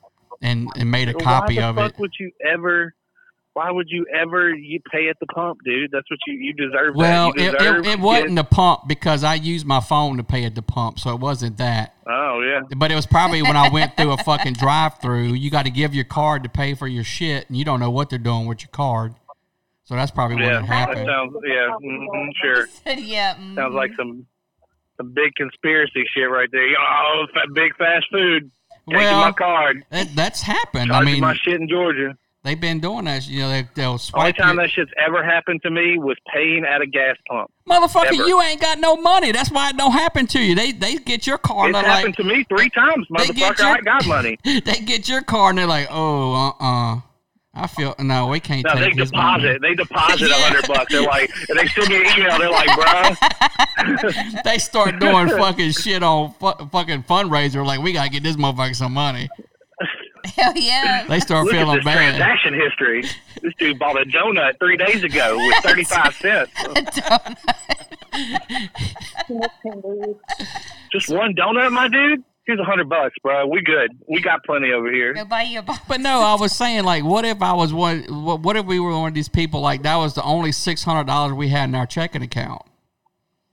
and 0.42 0.68
and 0.76 0.90
made 0.90 1.08
a 1.08 1.14
copy 1.14 1.56
why 1.56 1.62
the 1.62 1.68
of 1.68 1.76
fuck 1.76 1.92
it. 1.92 1.98
would 1.98 2.12
you 2.18 2.30
ever? 2.46 2.94
Why 3.52 3.70
would 3.70 3.88
you 3.90 4.06
ever 4.14 4.54
you 4.54 4.80
pay 4.90 5.08
at 5.08 5.16
the 5.20 5.26
pump, 5.26 5.58
dude? 5.64 5.90
That's 5.92 6.08
what 6.10 6.18
you 6.26 6.34
you 6.34 6.52
deserve. 6.54 6.94
Well, 6.94 7.32
that. 7.32 7.40
You 7.40 7.48
it, 7.48 7.58
deserve 7.58 7.86
it, 7.86 7.90
it 7.90 8.00
wasn't 8.00 8.36
the 8.36 8.44
pump 8.44 8.82
because 8.86 9.24
I 9.24 9.34
used 9.34 9.66
my 9.66 9.80
phone 9.80 10.16
to 10.18 10.22
pay 10.24 10.44
at 10.44 10.54
the 10.54 10.62
pump, 10.62 10.98
so 11.00 11.12
it 11.12 11.20
wasn't 11.20 11.58
that. 11.58 11.94
Oh 12.08 12.40
yeah. 12.42 12.60
But 12.76 12.90
it 12.92 12.94
was 12.94 13.06
probably 13.06 13.42
when 13.42 13.56
I 13.56 13.68
went 13.68 13.96
through 13.96 14.12
a 14.12 14.16
fucking 14.18 14.54
drive-through. 14.54 15.34
You 15.34 15.50
got 15.50 15.64
to 15.64 15.70
give 15.70 15.94
your 15.94 16.04
card 16.04 16.44
to 16.44 16.48
pay 16.48 16.74
for 16.74 16.86
your 16.88 17.04
shit, 17.04 17.48
and 17.48 17.58
you 17.58 17.64
don't 17.64 17.80
know 17.80 17.90
what 17.90 18.08
they're 18.08 18.18
doing 18.20 18.46
with 18.46 18.62
your 18.62 18.70
card. 18.70 19.14
So 19.84 19.96
that's 19.96 20.12
probably 20.12 20.36
what 20.36 20.44
Yeah, 20.44 20.60
had 20.60 20.62
that 20.62 20.66
happened. 20.96 21.08
sounds 21.08 21.34
yeah, 21.44 21.68
mm 21.82 22.28
sure. 22.40 22.66
yeah. 22.98 23.34
mhm. 23.34 23.56
Sounds 23.56 23.74
like 23.74 23.90
some 23.98 24.24
some 25.00 25.12
big 25.12 25.34
conspiracy 25.34 26.04
shit 26.14 26.30
right 26.30 26.48
there. 26.52 26.66
Oh, 26.78 27.26
big 27.54 27.74
fast 27.76 28.06
food. 28.12 28.50
Taking 28.88 28.96
Well, 29.04 29.20
my 29.20 29.32
card, 29.32 29.84
That, 29.90 30.08
that's 30.14 30.42
happened. 30.42 30.92
I 30.92 31.02
mean, 31.04 31.20
my 31.20 31.34
shit 31.34 31.60
in 31.60 31.68
Georgia. 31.68 32.16
they've 32.42 32.60
been 32.60 32.80
doing 32.80 33.04
that. 33.04 33.26
You 33.28 33.40
know, 33.40 33.48
they, 33.50 33.68
they'll 33.74 34.00
Only 34.14 34.32
time 34.32 34.56
that 34.56 34.70
shit's 34.70 34.90
ever 34.98 35.22
happened 35.22 35.62
to 35.62 35.70
me 35.70 35.98
was 35.98 36.16
paying 36.32 36.64
at 36.64 36.80
a 36.80 36.86
gas 36.86 37.16
pump. 37.28 37.50
motherfucker. 37.68 38.06
ever. 38.06 38.14
You 38.14 38.40
ain't 38.42 38.60
got 38.60 38.78
no 38.80 38.96
money. 38.96 39.32
That's 39.32 39.50
why 39.50 39.70
it 39.70 39.76
don't 39.76 39.92
happen 39.92 40.26
to 40.28 40.40
you. 40.40 40.54
They 40.54 40.72
they 40.72 40.96
get 40.96 41.26
your 41.26 41.38
car. 41.38 41.68
It's 41.68 41.76
and 41.76 41.86
happened 41.86 42.16
like, 42.18 42.26
to 42.28 42.34
me 42.34 42.44
three 42.48 42.70
times, 42.70 43.06
motherfucker. 43.10 43.58
your- 43.58 43.68
I 43.68 43.80
got 43.80 44.06
money. 44.06 44.38
they 44.44 44.80
get 44.80 45.08
your 45.08 45.22
card 45.22 45.50
and 45.50 45.58
they're 45.58 45.66
like, 45.66 45.88
oh, 45.90 46.32
uh, 46.60 46.64
uh 46.64 47.00
I 47.52 47.66
feel 47.66 47.94
no, 47.98 48.28
we 48.28 48.38
can't 48.38 48.64
No, 48.64 48.74
they 48.76 48.86
take 48.90 48.98
his 48.98 49.12
money. 49.12 49.42
deposit. 49.42 49.62
They 49.62 49.74
deposit 49.74 50.22
a 50.22 50.28
Yeah. 50.28 50.34
hundred 50.36 50.68
bucks. 50.68 50.92
They're 50.92 51.02
like, 51.02 51.30
and 51.48 51.58
they 51.58 51.66
send 51.66 51.88
me 51.88 51.96
an 51.96 52.18
email. 52.18 52.38
They're 52.38 52.50
like, 52.50 52.68
bro, 52.76 54.40
They 54.44 54.58
start 54.58 55.00
doing 55.00 55.28
fucking 55.28 55.72
shit 55.72 56.02
on 56.02 56.32
fu- 56.34 56.66
fucking 56.70 57.02
fundraiser. 57.04 57.66
Like 57.66 57.80
we 57.80 57.92
gotta 57.92 58.08
get 58.10 58.22
this 58.22 58.36
motherfucker 58.36 58.76
some 58.76 58.92
money. 58.92 59.28
Hell 60.36 60.52
yeah. 60.54 61.06
They 61.08 61.18
start 61.18 61.46
look 61.46 61.54
at 61.54 61.58
feeling 61.60 61.76
this 61.76 61.84
bad. 61.84 61.94
transaction 62.16 62.54
history. 62.54 63.02
This 63.42 63.54
dude 63.58 63.78
bought 63.78 64.00
a 64.00 64.04
donut 64.04 64.58
three 64.60 64.76
days 64.76 65.02
ago 65.02 65.36
with 65.36 65.56
thirty 65.64 65.82
five 65.84 66.14
cents. 66.14 66.52
Just 70.92 71.08
one 71.08 71.34
donut, 71.34 71.72
my 71.72 71.88
dude. 71.88 72.22
Here's 72.50 72.58
a 72.58 72.64
hundred 72.64 72.88
bucks, 72.88 73.14
bro. 73.22 73.46
We 73.46 73.62
good. 73.62 73.96
We 74.08 74.20
got 74.20 74.42
plenty 74.44 74.72
over 74.72 74.90
here. 74.90 75.14
Go 75.14 75.24
buy 75.24 75.42
you 75.42 75.60
a 75.60 75.62
box. 75.62 75.78
But 75.86 76.00
no, 76.00 76.20
I 76.20 76.34
was 76.34 76.50
saying 76.50 76.82
like, 76.82 77.04
what 77.04 77.24
if 77.24 77.40
I 77.40 77.52
was 77.52 77.72
one? 77.72 78.02
What, 78.08 78.40
what 78.40 78.56
if 78.56 78.66
we 78.66 78.80
were 78.80 78.90
one 78.90 79.06
of 79.06 79.14
these 79.14 79.28
people 79.28 79.60
like 79.60 79.84
that 79.84 79.94
was 79.94 80.14
the 80.14 80.24
only 80.24 80.50
six 80.50 80.82
hundred 80.82 81.06
dollars 81.06 81.34
we 81.34 81.46
had 81.46 81.68
in 81.68 81.76
our 81.76 81.86
checking 81.86 82.22
account? 82.22 82.62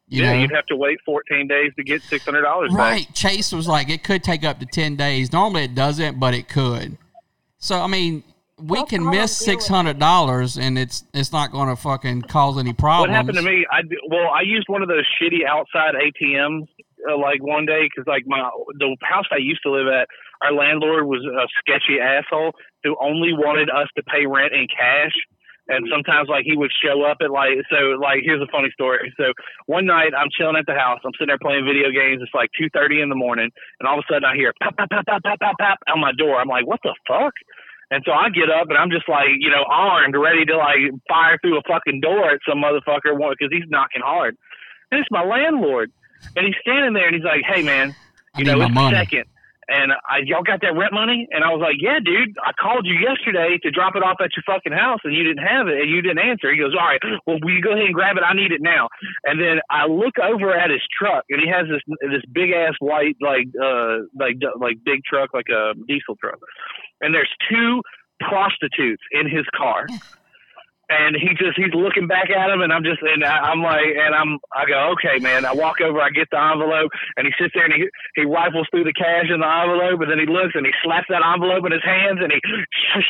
You 0.07 0.23
yeah, 0.23 0.33
know? 0.33 0.39
you'd 0.39 0.51
have 0.51 0.65
to 0.65 0.75
wait 0.75 0.97
14 1.05 1.47
days 1.47 1.73
to 1.75 1.83
get 1.83 2.01
$600 2.01 2.69
back. 2.69 2.77
Right. 2.77 3.13
Chase 3.13 3.51
was 3.51 3.67
like, 3.67 3.89
it 3.89 4.03
could 4.03 4.23
take 4.23 4.43
up 4.43 4.57
to 4.61 4.65
10 4.65 4.95
days. 4.95 5.31
Normally 5.31 5.65
it 5.65 5.75
doesn't, 5.75 6.19
but 6.19 6.33
it 6.33 6.47
could. 6.47 6.97
So, 7.59 7.79
I 7.79 7.87
mean, 7.87 8.23
we 8.57 8.83
can 8.85 9.07
miss 9.07 9.45
$600 9.45 10.61
and 10.61 10.79
it's 10.79 11.03
it's 11.13 11.31
not 11.31 11.51
going 11.51 11.69
to 11.69 11.75
fucking 11.75 12.23
cause 12.23 12.57
any 12.57 12.73
problems. 12.73 13.09
What 13.09 13.15
happened 13.15 13.37
to 13.37 13.43
me? 13.43 13.65
I 13.69 13.81
well, 14.09 14.29
I 14.33 14.41
used 14.41 14.67
one 14.67 14.81
of 14.81 14.87
those 14.87 15.05
shitty 15.21 15.45
outside 15.45 15.93
ATMs 15.93 16.67
uh, 17.07 17.17
like 17.17 17.41
one 17.41 17.65
day 17.65 17.87
because 17.87 18.07
like 18.07 18.23
my 18.27 18.49
the 18.79 18.95
house 19.01 19.25
I 19.31 19.37
used 19.39 19.63
to 19.63 19.71
live 19.71 19.87
at, 19.87 20.07
our 20.43 20.53
landlord 20.53 21.07
was 21.07 21.23
a 21.25 21.47
sketchy 21.59 21.99
asshole 21.99 22.53
who 22.83 22.95
only 23.01 23.33
wanted 23.33 23.69
us 23.69 23.87
to 23.95 24.03
pay 24.03 24.25
rent 24.25 24.53
in 24.53 24.67
cash. 24.67 25.15
And 25.67 25.83
sometimes 25.91 26.31
like 26.31 26.47
he 26.47 26.55
would 26.55 26.71
show 26.71 27.03
up 27.03 27.19
at 27.19 27.27
like 27.27 27.59
so 27.67 27.99
like 27.99 28.23
here's 28.23 28.39
a 28.39 28.47
funny 28.47 28.71
story. 28.71 29.11
So 29.19 29.35
one 29.67 29.85
night 29.85 30.15
I'm 30.15 30.31
chilling 30.31 30.55
at 30.55 30.63
the 30.63 30.79
house. 30.79 31.03
I'm 31.03 31.11
sitting 31.19 31.27
there 31.27 31.43
playing 31.43 31.67
video 31.67 31.91
games. 31.91 32.23
It's 32.23 32.31
like 32.31 32.47
two 32.55 32.71
thirty 32.71 33.03
in 33.03 33.09
the 33.09 33.19
morning, 33.19 33.51
and 33.79 33.83
all 33.83 33.99
of 33.99 34.05
a 34.07 34.07
sudden 34.07 34.23
I 34.23 34.39
hear 34.39 34.55
pop 34.63 34.77
pop 34.79 34.87
pop 34.87 35.03
pop 35.03 35.23
pop 35.23 35.39
pop 35.39 35.55
pop 35.59 35.77
on 35.91 35.99
my 35.99 36.15
door. 36.15 36.39
I'm 36.39 36.47
like, 36.47 36.63
what 36.63 36.79
the 36.87 36.95
fuck? 37.03 37.35
And 37.89 38.03
so 38.05 38.11
I 38.11 38.27
get 38.29 38.51
up 38.51 38.67
and 38.67 38.77
I'm 38.77 38.91
just 38.91 39.07
like, 39.07 39.39
you 39.39 39.49
know, 39.49 39.63
armed, 39.63 40.15
ready 40.15 40.43
to 40.45 40.57
like 40.57 40.91
fire 41.07 41.39
through 41.39 41.57
a 41.57 41.67
fucking 41.67 42.01
door 42.01 42.31
at 42.31 42.43
some 42.47 42.59
motherfucker 42.59 43.15
because 43.15 43.51
he's 43.51 43.67
knocking 43.69 44.03
hard. 44.03 44.35
And 44.91 44.99
it's 44.99 45.11
my 45.11 45.23
landlord. 45.23 45.91
And 46.35 46.45
he's 46.45 46.55
standing 46.61 46.93
there 46.93 47.07
and 47.07 47.15
he's 47.15 47.25
like, 47.25 47.41
hey, 47.43 47.61
man, 47.61 47.95
you 48.37 48.45
know, 48.45 48.61
it's 48.61 48.73
money. 48.73 48.95
second. 48.95 49.25
And 49.67 49.91
I, 49.91 50.23
y'all 50.23 50.47
got 50.47 50.61
that 50.61 50.77
rent 50.79 50.93
money? 50.93 51.27
And 51.29 51.43
I 51.43 51.51
was 51.51 51.59
like, 51.59 51.75
yeah, 51.79 51.99
dude, 51.99 52.37
I 52.39 52.53
called 52.55 52.87
you 52.87 52.95
yesterday 52.95 53.59
to 53.63 53.69
drop 53.69 53.97
it 53.97 54.03
off 54.03 54.15
at 54.23 54.31
your 54.31 54.43
fucking 54.47 54.71
house 54.71 54.99
and 55.03 55.13
you 55.13 55.23
didn't 55.27 55.43
have 55.43 55.67
it 55.67 55.81
and 55.81 55.89
you 55.91 56.01
didn't 56.01 56.23
answer. 56.23 56.49
He 56.51 56.57
goes, 56.57 56.71
all 56.71 56.87
right, 56.87 57.01
well, 57.27 57.35
will 57.43 57.51
you 57.51 57.61
go 57.61 57.75
ahead 57.75 57.83
and 57.83 57.93
grab 57.93 58.15
it? 58.15 58.23
I 58.23 58.33
need 58.33 58.53
it 58.53 58.61
now. 58.61 58.87
And 59.25 59.41
then 59.41 59.59
I 59.69 59.87
look 59.87 60.15
over 60.23 60.55
at 60.55 60.71
his 60.71 60.79
truck 60.87 61.25
and 61.29 61.41
he 61.43 61.51
has 61.51 61.67
this, 61.67 61.83
this 61.99 62.23
big 62.31 62.51
ass 62.55 62.75
white, 62.79 63.19
like, 63.19 63.51
uh, 63.59 64.07
like, 64.15 64.39
like 64.55 64.79
big 64.85 65.03
truck, 65.03 65.33
like 65.33 65.51
a 65.51 65.75
diesel 65.85 66.15
truck. 66.15 66.39
And 67.01 67.13
there's 67.13 67.31
two 67.51 67.83
prostitutes 68.23 69.03
in 69.11 69.27
his 69.27 69.45
car. 69.55 69.87
And 70.89 71.15
he 71.19 71.35
just 71.35 71.59
he's 71.59 71.73
looking 71.75 72.07
back 72.07 72.31
at 72.31 72.49
him, 72.49 72.61
and 72.61 72.71
I'm 72.71 72.83
just 72.83 73.03
and 73.03 73.23
I, 73.23 73.51
I'm 73.51 73.61
like, 73.61 73.91
and 73.91 74.15
I'm 74.15 74.39
I 74.55 74.63
go, 74.63 74.95
okay, 74.95 75.19
man. 75.19 75.43
I 75.43 75.53
walk 75.53 75.81
over, 75.81 75.99
I 75.99 76.09
get 76.09 76.31
the 76.31 76.39
envelope, 76.39 76.91
and 77.15 77.27
he 77.27 77.33
sits 77.35 77.51
there 77.53 77.65
and 77.67 77.75
he 77.75 77.87
he 78.15 78.23
rifles 78.23 78.67
through 78.71 78.87
the 78.87 78.95
cash 78.95 79.27
in 79.27 79.43
the 79.43 79.51
envelope, 79.51 79.99
and 79.99 80.09
then 80.11 80.19
he 80.19 80.27
looks 80.27 80.55
and 80.55 80.65
he 80.65 80.71
slaps 80.83 81.11
that 81.11 81.23
envelope 81.23 81.67
in 81.67 81.75
his 81.75 81.83
hands, 81.83 82.23
and 82.23 82.31
he 82.31 82.39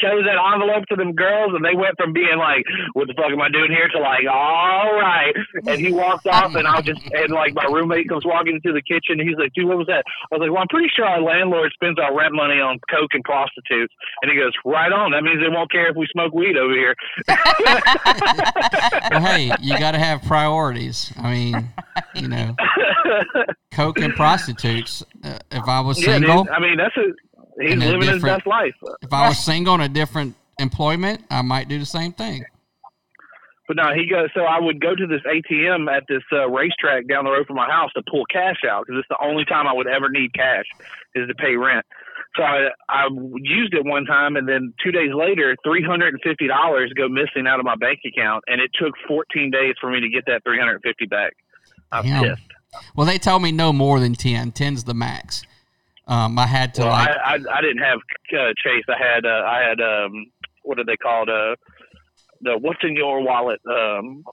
shows 0.01 0.25
that 0.25 0.41
envelope 0.41 0.89
to 0.89 0.97
them 0.97 1.13
girls, 1.13 1.53
and 1.53 1.61
they 1.61 1.77
went 1.77 1.97
from 2.01 2.13
being 2.13 2.37
like, 2.37 2.65
what 2.97 3.05
the 3.05 3.13
fuck 3.13 3.29
am 3.29 3.41
I 3.41 3.49
doing 3.53 3.69
here, 3.69 3.87
to 3.93 3.99
like, 4.01 4.25
all 4.25 4.97
right. 4.97 5.33
And 5.69 5.77
he 5.77 5.93
walked 5.93 6.25
off, 6.27 6.55
and 6.55 6.65
I 6.65 6.81
just 6.81 7.01
and 7.13 7.29
like 7.29 7.53
my 7.53 7.69
roommate 7.69 8.09
comes 8.09 8.25
walking 8.25 8.57
into 8.57 8.73
the 8.73 8.81
kitchen, 8.81 9.21
and 9.21 9.25
he's 9.27 9.37
like, 9.37 9.53
dude, 9.53 9.69
what 9.69 9.77
was 9.77 9.87
that? 9.87 10.03
I 10.31 10.35
was 10.35 10.41
like, 10.41 10.51
well, 10.51 10.65
I'm 10.65 10.71
pretty 10.73 10.89
sure 10.89 11.05
our 11.05 11.21
landlord 11.21 11.71
spends 11.73 11.99
our 11.99 12.15
rent 12.15 12.33
money 12.33 12.57
on 12.57 12.79
coke 12.89 13.13
and 13.13 13.23
prostitutes, 13.23 13.93
and 14.21 14.31
he 14.31 14.37
goes, 14.37 14.53
right 14.65 14.91
on. 14.91 15.11
That 15.11 15.23
means 15.23 15.41
they 15.41 15.53
won't 15.53 15.71
care 15.71 15.89
if 15.89 15.95
we 15.95 16.07
smoke 16.11 16.33
weed 16.33 16.57
over 16.57 16.73
here. 16.73 16.95
well, 19.11 19.21
hey, 19.21 19.51
you 19.61 19.77
got 19.79 19.91
to 19.91 19.99
have 19.99 20.21
priorities. 20.23 21.11
I 21.17 21.33
mean, 21.33 21.69
you 22.15 22.27
know, 22.27 22.55
coke 23.71 23.99
and 23.99 24.13
prostitutes. 24.13 25.03
Uh, 25.23 25.39
if 25.51 25.67
I 25.67 25.79
was 25.81 26.03
single, 26.03 26.43
dude. 26.43 26.53
I 26.53 26.59
mean, 26.59 26.77
that's 26.77 26.95
a 26.97 27.13
he's 27.61 27.75
living 27.75 28.09
his 28.09 28.23
best 28.23 28.47
life. 28.47 28.73
if 29.01 29.11
I 29.11 29.27
was 29.27 29.43
single 29.43 29.75
in 29.75 29.81
a 29.81 29.89
different 29.89 30.35
employment, 30.59 31.23
I 31.29 31.41
might 31.41 31.67
do 31.67 31.79
the 31.79 31.85
same 31.85 32.13
thing. 32.13 32.45
But 33.67 33.75
no, 33.75 33.93
he 33.93 34.09
goes. 34.09 34.29
So 34.33 34.41
I 34.41 34.59
would 34.61 34.79
go 34.79 34.95
to 34.95 35.07
this 35.07 35.21
ATM 35.27 35.91
at 35.93 36.03
this 36.07 36.23
uh, 36.31 36.47
racetrack 36.49 37.07
down 37.07 37.25
the 37.25 37.31
road 37.31 37.45
from 37.47 37.57
my 37.57 37.69
house 37.69 37.91
to 37.95 38.03
pull 38.09 38.25
cash 38.25 38.63
out 38.69 38.85
because 38.87 38.99
it's 38.99 39.09
the 39.09 39.21
only 39.21 39.43
time 39.43 39.67
I 39.67 39.73
would 39.73 39.87
ever 39.87 40.09
need 40.09 40.33
cash 40.33 40.65
is 41.15 41.27
to 41.27 41.35
pay 41.35 41.55
rent. 41.57 41.85
So 42.35 42.43
I, 42.43 42.69
I 42.89 43.07
used 43.41 43.73
it 43.73 43.85
one 43.85 44.05
time, 44.05 44.35
and 44.35 44.47
then 44.47 44.73
two 44.83 44.91
days 44.91 45.11
later, 45.13 45.55
three 45.63 45.83
hundred 45.83 46.13
and 46.13 46.21
fifty 46.23 46.47
dollars 46.47 46.91
go 46.95 47.07
missing 47.07 47.47
out 47.47 47.59
of 47.59 47.65
my 47.65 47.75
bank 47.75 47.99
account, 48.05 48.43
and 48.47 48.61
it 48.61 48.71
took 48.73 48.93
fourteen 49.07 49.49
days 49.49 49.75
for 49.81 49.89
me 49.89 49.99
to 50.01 50.09
get 50.09 50.25
that 50.27 50.43
three 50.43 50.59
hundred 50.59 50.75
and 50.75 50.83
fifty 50.83 51.05
back. 51.05 51.33
I'm 51.91 52.03
Damn. 52.03 52.23
pissed. 52.23 52.41
Well, 52.95 53.07
they 53.07 53.17
told 53.17 53.41
me 53.41 53.51
no 53.51 53.71
more 53.73 53.99
than 53.99 54.13
10. 54.13 54.51
10's 54.51 54.83
the 54.83 54.93
max. 54.93 55.43
Um, 56.07 56.37
I 56.39 56.47
had 56.47 56.73
to 56.75 56.81
Well, 56.81 56.91
like, 56.91 57.09
I, 57.09 57.33
I 57.33 57.57
I 57.57 57.61
didn't 57.61 57.83
have 57.83 57.99
uh, 58.33 58.53
Chase. 58.63 58.85
I 58.87 58.97
had 58.97 59.25
uh, 59.25 59.43
I 59.45 59.61
had 59.61 59.81
um 59.81 60.31
what 60.63 60.79
are 60.79 60.85
they 60.85 60.95
called 60.95 61.29
uh 61.29 61.55
the 62.41 62.57
what's 62.59 62.79
in 62.83 62.95
your 62.95 63.21
wallet 63.21 63.59
um 63.69 64.23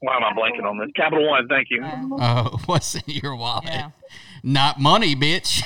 why 0.00 0.16
am 0.16 0.22
I 0.22 0.32
blanking 0.32 0.68
on 0.68 0.78
this 0.78 0.90
Capital 0.94 1.26
One 1.26 1.48
thank 1.48 1.68
you 1.70 1.82
oh, 1.84 2.58
what's 2.66 2.94
in 2.94 3.02
your 3.06 3.34
wallet? 3.34 3.64
Yeah. 3.64 3.90
Not 4.42 4.80
money, 4.80 5.14
bitch. 5.16 5.62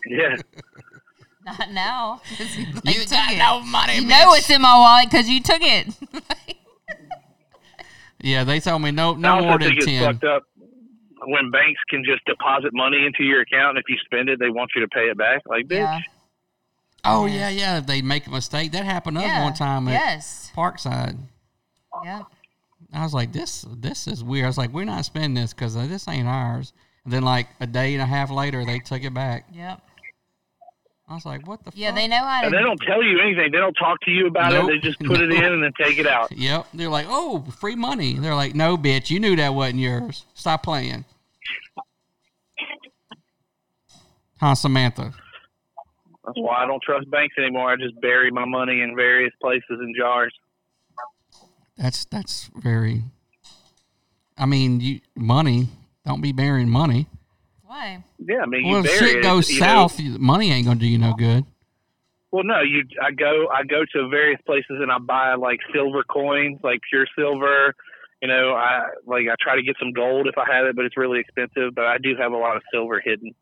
yeah 0.06 0.36
Not 1.44 1.70
now. 1.72 2.20
'cause 2.36 2.56
You, 2.58 2.66
You 2.84 3.00
took 3.00 3.10
got 3.10 3.32
it. 3.32 3.38
no 3.38 3.60
money, 3.60 3.96
You 3.96 4.02
bitch. 4.02 4.08
know 4.08 4.34
it's 4.34 4.50
in 4.50 4.60
my 4.62 4.76
wallet 4.78 5.10
because 5.10 5.28
you 5.28 5.40
took 5.42 5.60
it. 5.62 5.88
yeah, 8.20 8.44
they 8.44 8.60
told 8.60 8.82
me 8.82 8.90
no, 8.90 9.14
no 9.14 9.40
more 9.42 9.58
than 9.58 9.76
10. 9.76 10.02
fucked 10.12 10.24
up 10.24 10.42
when 11.26 11.50
banks 11.50 11.80
can 11.88 12.04
just 12.04 12.24
deposit 12.26 12.70
money 12.72 13.04
into 13.04 13.22
your 13.24 13.40
account 13.42 13.70
and 13.76 13.78
if 13.78 13.84
you 13.88 13.96
spend 14.04 14.28
it 14.28 14.38
they 14.38 14.50
want 14.50 14.70
you 14.74 14.80
to 14.82 14.88
pay 14.88 15.08
it 15.10 15.18
back 15.18 15.42
like 15.46 15.66
bitch 15.66 15.78
yeah. 15.78 16.00
Oh, 17.04 17.26
yeah, 17.26 17.48
yeah. 17.48 17.78
If 17.78 17.86
they 17.86 18.02
make 18.02 18.26
a 18.26 18.30
mistake, 18.30 18.72
that 18.72 18.84
happened 18.84 19.16
to 19.18 19.22
us 19.22 19.28
Yeah. 19.28 19.44
one 19.44 19.54
time 19.54 19.86
at 19.86 19.92
Yes. 19.92 20.50
Parkside. 20.54 21.16
Yeah. 22.02 22.22
I 22.92 23.04
was 23.04 23.14
like, 23.14 23.32
this 23.32 23.64
this 23.70 24.08
is 24.08 24.24
weird. 24.24 24.44
I 24.44 24.48
was 24.48 24.58
like, 24.58 24.70
we're 24.72 24.84
not 24.84 25.04
spending 25.04 25.34
this 25.34 25.54
because 25.54 25.74
this 25.74 26.08
ain't 26.08 26.26
ours. 26.26 26.72
And 27.08 27.12
then, 27.14 27.22
like, 27.22 27.46
a 27.58 27.66
day 27.66 27.94
and 27.94 28.02
a 28.02 28.04
half 28.04 28.30
later, 28.30 28.66
they 28.66 28.80
took 28.80 29.02
it 29.02 29.14
back. 29.14 29.46
Yep. 29.54 29.80
I 31.08 31.14
was 31.14 31.24
like, 31.24 31.46
what 31.48 31.64
the 31.64 31.72
Yeah, 31.74 31.88
fuck? 31.88 31.96
they 31.96 32.06
know 32.06 32.18
how 32.18 32.42
and 32.44 32.52
they 32.52 32.58
don't 32.58 32.78
tell 32.86 33.02
you 33.02 33.18
anything 33.18 33.50
they 33.50 33.56
don't 33.56 33.72
talk 33.72 33.98
to 34.02 34.10
you 34.10 34.26
about 34.26 34.52
Nope. 34.52 34.68
it 34.68 34.82
they 34.82 34.86
just 34.86 35.00
put 35.00 35.22
it 35.22 35.32
in 35.32 35.42
and 35.42 35.62
then 35.64 35.72
take 35.82 35.96
it 35.98 36.06
out 36.06 36.30
Yep. 36.36 36.66
They're 36.74 36.90
like, 36.90 37.06
oh, 37.08 37.44
free 37.58 37.76
money. 37.76 38.12
They're 38.18 38.34
like, 38.34 38.54
no, 38.54 38.76
bitch, 38.76 39.08
you 39.08 39.18
knew 39.20 39.34
that 39.36 39.54
wasn't 39.54 39.78
yours. 39.78 40.26
Stop 40.34 40.62
playing. 40.64 41.06
Huh, 44.38 44.54
Samantha? 44.54 45.14
that's 46.26 46.36
why 46.38 46.62
I 46.62 46.66
don't 46.66 46.82
trust 46.82 47.10
banks 47.10 47.34
anymore 47.38 47.72
I 47.72 47.76
just 47.76 47.98
bury 48.02 48.30
my 48.30 48.44
money 48.44 48.82
in 48.82 48.94
various 48.94 49.32
places 49.40 49.64
in 49.80 49.94
jars 49.98 50.34
That's 51.78 52.04
that's 52.04 52.50
very. 52.54 53.04
I 54.36 54.44
mean, 54.44 54.80
you 54.80 55.00
money. 55.16 55.68
Don't 56.08 56.22
be 56.22 56.32
burying 56.32 56.70
money. 56.70 57.06
Why? 57.66 58.02
yeah 58.18 58.38
I 58.42 58.46
mean 58.46 58.64
you 58.64 58.72
Well, 58.72 58.80
if 58.84 58.86
bury 58.86 58.98
shit 59.10 59.16
it, 59.18 59.22
goes 59.22 59.50
you 59.50 59.60
know. 59.60 59.66
south, 59.66 60.00
you 60.00 60.18
money 60.18 60.50
ain't 60.50 60.66
gonna 60.66 60.80
do 60.80 60.86
you 60.86 60.96
no 60.96 61.12
good. 61.12 61.44
Well, 62.30 62.44
no, 62.44 62.60
you. 62.62 62.84
I 63.02 63.10
go. 63.10 63.48
I 63.52 63.62
go 63.64 63.84
to 63.94 64.08
various 64.08 64.40
places 64.46 64.78
and 64.80 64.90
I 64.90 64.98
buy 64.98 65.34
like 65.34 65.60
silver 65.72 66.02
coins, 66.04 66.60
like 66.62 66.80
pure 66.88 67.06
silver. 67.14 67.74
You 68.22 68.28
know, 68.28 68.54
I 68.54 68.84
like 69.06 69.26
I 69.30 69.34
try 69.38 69.56
to 69.56 69.62
get 69.62 69.76
some 69.78 69.92
gold 69.92 70.26
if 70.28 70.38
I 70.38 70.50
have 70.50 70.64
it, 70.66 70.76
but 70.76 70.86
it's 70.86 70.96
really 70.96 71.20
expensive. 71.20 71.74
But 71.74 71.84
I 71.84 71.98
do 71.98 72.16
have 72.18 72.32
a 72.32 72.36
lot 72.36 72.56
of 72.56 72.62
silver 72.72 73.00
hidden. 73.04 73.34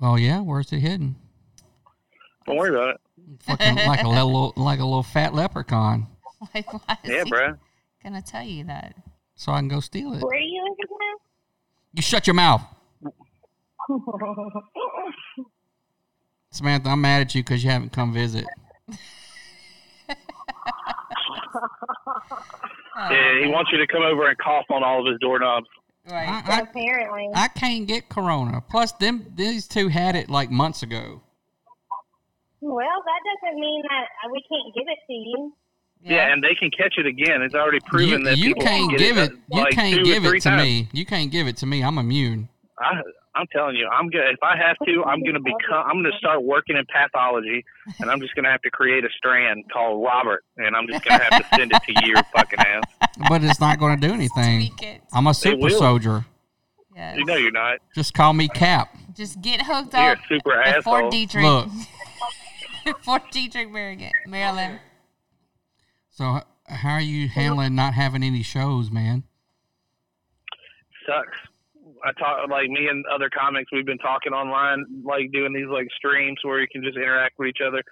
Oh 0.00 0.16
yeah, 0.16 0.40
where's 0.40 0.72
it 0.72 0.80
hidden? 0.80 1.16
Don't 2.46 2.56
worry 2.56 2.70
about 2.74 2.94
it. 2.94 3.00
Fucking 3.42 3.74
like 3.86 4.02
a 4.04 4.08
little 4.08 4.54
like 4.56 4.80
a 4.80 4.84
little 4.84 5.02
fat 5.02 5.34
leprechaun. 5.34 6.06
Like, 6.54 6.72
why 6.72 6.96
is 7.04 7.10
Yeah, 7.10 7.24
he 7.24 7.30
bruh. 7.32 7.58
gonna 8.02 8.22
tell 8.22 8.44
you 8.44 8.64
that? 8.64 8.94
So 9.34 9.52
I 9.52 9.60
can 9.60 9.68
go 9.68 9.80
steal 9.80 10.12
it. 10.14 10.22
Where 10.22 10.36
are 10.36 10.40
you 10.40 10.62
living 10.78 10.86
You 11.92 12.02
shut 12.02 12.26
your 12.26 12.34
mouth. 12.34 12.62
Samantha. 16.50 16.90
I'm 16.90 17.00
mad 17.00 17.22
at 17.22 17.34
you 17.34 17.42
because 17.42 17.64
you 17.64 17.70
haven't 17.70 17.92
come 17.92 18.12
visit. 18.12 18.44
Yeah, 22.98 23.44
he 23.44 23.46
wants 23.50 23.70
you 23.70 23.78
to 23.78 23.86
come 23.86 24.02
over 24.02 24.28
and 24.28 24.36
cough 24.38 24.64
on 24.70 24.82
all 24.82 25.00
of 25.00 25.06
his 25.06 25.20
doorknobs. 25.20 25.66
Right. 26.10 26.28
I, 26.28 26.58
I, 26.58 26.60
Apparently. 26.62 27.28
I 27.34 27.48
can't 27.48 27.86
get 27.86 28.08
corona. 28.08 28.60
Plus, 28.60 28.92
them 28.92 29.32
these 29.36 29.68
two 29.68 29.88
had 29.88 30.16
it 30.16 30.28
like 30.28 30.50
months 30.50 30.82
ago. 30.82 31.20
Well, 32.60 33.02
that 33.04 33.20
doesn't 33.24 33.60
mean 33.60 33.82
that 33.88 34.06
uh, 34.24 34.30
we 34.32 34.42
can't 34.48 34.74
give 34.74 34.88
it 34.88 34.98
to 35.06 35.12
you. 35.12 35.52
Yeah, 36.02 36.32
and 36.32 36.42
they 36.42 36.54
can 36.54 36.70
catch 36.70 36.94
it 36.96 37.06
again. 37.06 37.42
It's 37.42 37.54
already 37.54 37.78
You, 37.84 37.90
proven 37.90 38.22
that 38.24 38.38
you 38.38 38.54
can't 38.54 38.88
can 38.90 38.98
give 38.98 39.18
it. 39.18 39.32
it. 39.32 39.38
You 39.52 39.60
like 39.62 39.72
can't 39.72 40.04
give 40.04 40.24
it 40.24 40.32
to 40.42 40.48
times. 40.48 40.62
me. 40.62 40.88
You 40.92 41.04
can't 41.04 41.30
give 41.30 41.46
it 41.48 41.56
to 41.58 41.66
me. 41.66 41.82
I'm 41.82 41.98
immune. 41.98 42.48
I, 42.78 43.00
I'm 43.34 43.46
telling 43.52 43.76
you, 43.76 43.88
I'm 43.88 44.08
gonna. 44.08 44.30
If 44.30 44.38
I 44.42 44.56
have 44.56 44.76
to, 44.86 45.04
I'm 45.04 45.22
gonna 45.22 45.40
become. 45.40 45.84
I'm 45.86 46.02
gonna 46.02 46.16
start 46.18 46.42
working 46.44 46.76
in 46.76 46.84
pathology, 46.86 47.64
and 48.00 48.10
I'm 48.10 48.20
just 48.20 48.34
gonna 48.34 48.50
have 48.50 48.62
to 48.62 48.70
create 48.70 49.04
a 49.04 49.08
strand 49.16 49.64
called 49.72 50.02
Robert, 50.04 50.44
and 50.56 50.74
I'm 50.76 50.86
just 50.88 51.04
gonna 51.04 51.22
have 51.24 51.42
to 51.42 51.56
send 51.56 51.72
it 51.72 51.82
to 51.82 52.06
your 52.06 52.22
fucking 52.34 52.58
ass. 52.60 52.82
But 53.28 53.42
it's 53.44 53.60
not 53.60 53.78
going 53.80 54.00
to 54.00 54.06
do 54.08 54.14
anything. 54.14 54.70
I'm 55.12 55.26
a 55.26 55.34
super 55.34 55.70
soldier. 55.70 56.24
Yes. 56.94 57.16
You 57.18 57.24
know 57.24 57.34
you're 57.36 57.50
not. 57.52 57.78
Just 57.94 58.14
call 58.14 58.32
me 58.32 58.48
Cap. 58.48 58.96
Just 59.14 59.40
get 59.40 59.62
hooked 59.62 59.92
You're 59.92 60.12
up 60.12 60.18
a 60.18 60.26
super 60.28 60.52
at 60.60 60.82
Fort 60.84 61.04
asshole. 61.06 61.10
Detrick. 61.12 61.42
Look, 62.86 62.98
Fort 63.02 63.22
Detrick, 63.32 63.70
Maryland. 64.26 64.80
So 66.18 66.40
how 66.66 66.94
are 66.94 67.00
you 67.00 67.28
handling 67.28 67.76
not 67.76 67.94
having 67.94 68.24
any 68.24 68.42
shows, 68.42 68.90
man? 68.90 69.22
sucks. 71.06 71.38
I 72.04 72.10
talk 72.18 72.50
like 72.50 72.68
me 72.68 72.88
and 72.90 73.04
other 73.06 73.30
comics. 73.30 73.70
We've 73.70 73.86
been 73.86 73.98
talking 73.98 74.32
online, 74.32 74.84
like 75.04 75.30
doing 75.30 75.52
these 75.52 75.70
like 75.70 75.86
streams 75.96 76.38
where 76.42 76.60
you 76.60 76.66
can 76.66 76.82
just 76.82 76.96
interact 76.96 77.38
with 77.38 77.50
each 77.50 77.62
other, 77.64 77.84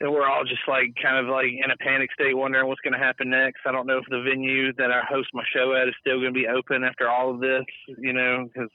and 0.00 0.10
we're 0.10 0.26
all 0.26 0.44
just 0.44 0.62
like 0.66 0.94
kind 1.02 1.18
of 1.18 1.30
like 1.30 1.52
in 1.52 1.70
a 1.70 1.76
panic 1.76 2.08
state, 2.14 2.34
wondering 2.34 2.66
what's 2.66 2.80
going 2.80 2.94
to 2.94 2.98
happen 2.98 3.28
next. 3.28 3.60
I 3.66 3.72
don't 3.72 3.86
know 3.86 3.98
if 3.98 4.06
the 4.08 4.22
venue 4.22 4.72
that 4.78 4.90
I 4.90 5.02
host 5.06 5.28
my 5.34 5.44
show 5.54 5.74
at 5.74 5.86
is 5.86 5.94
still 6.00 6.20
going 6.20 6.32
to 6.32 6.40
be 6.40 6.48
open 6.48 6.82
after 6.82 7.10
all 7.10 7.34
of 7.34 7.40
this, 7.40 7.66
you 7.98 8.14
know, 8.14 8.48
because 8.48 8.70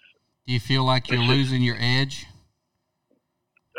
Do 0.46 0.54
you 0.54 0.60
feel 0.60 0.84
like 0.84 1.10
you're 1.10 1.26
losing 1.26 1.64
your 1.64 1.78
edge? 1.80 2.28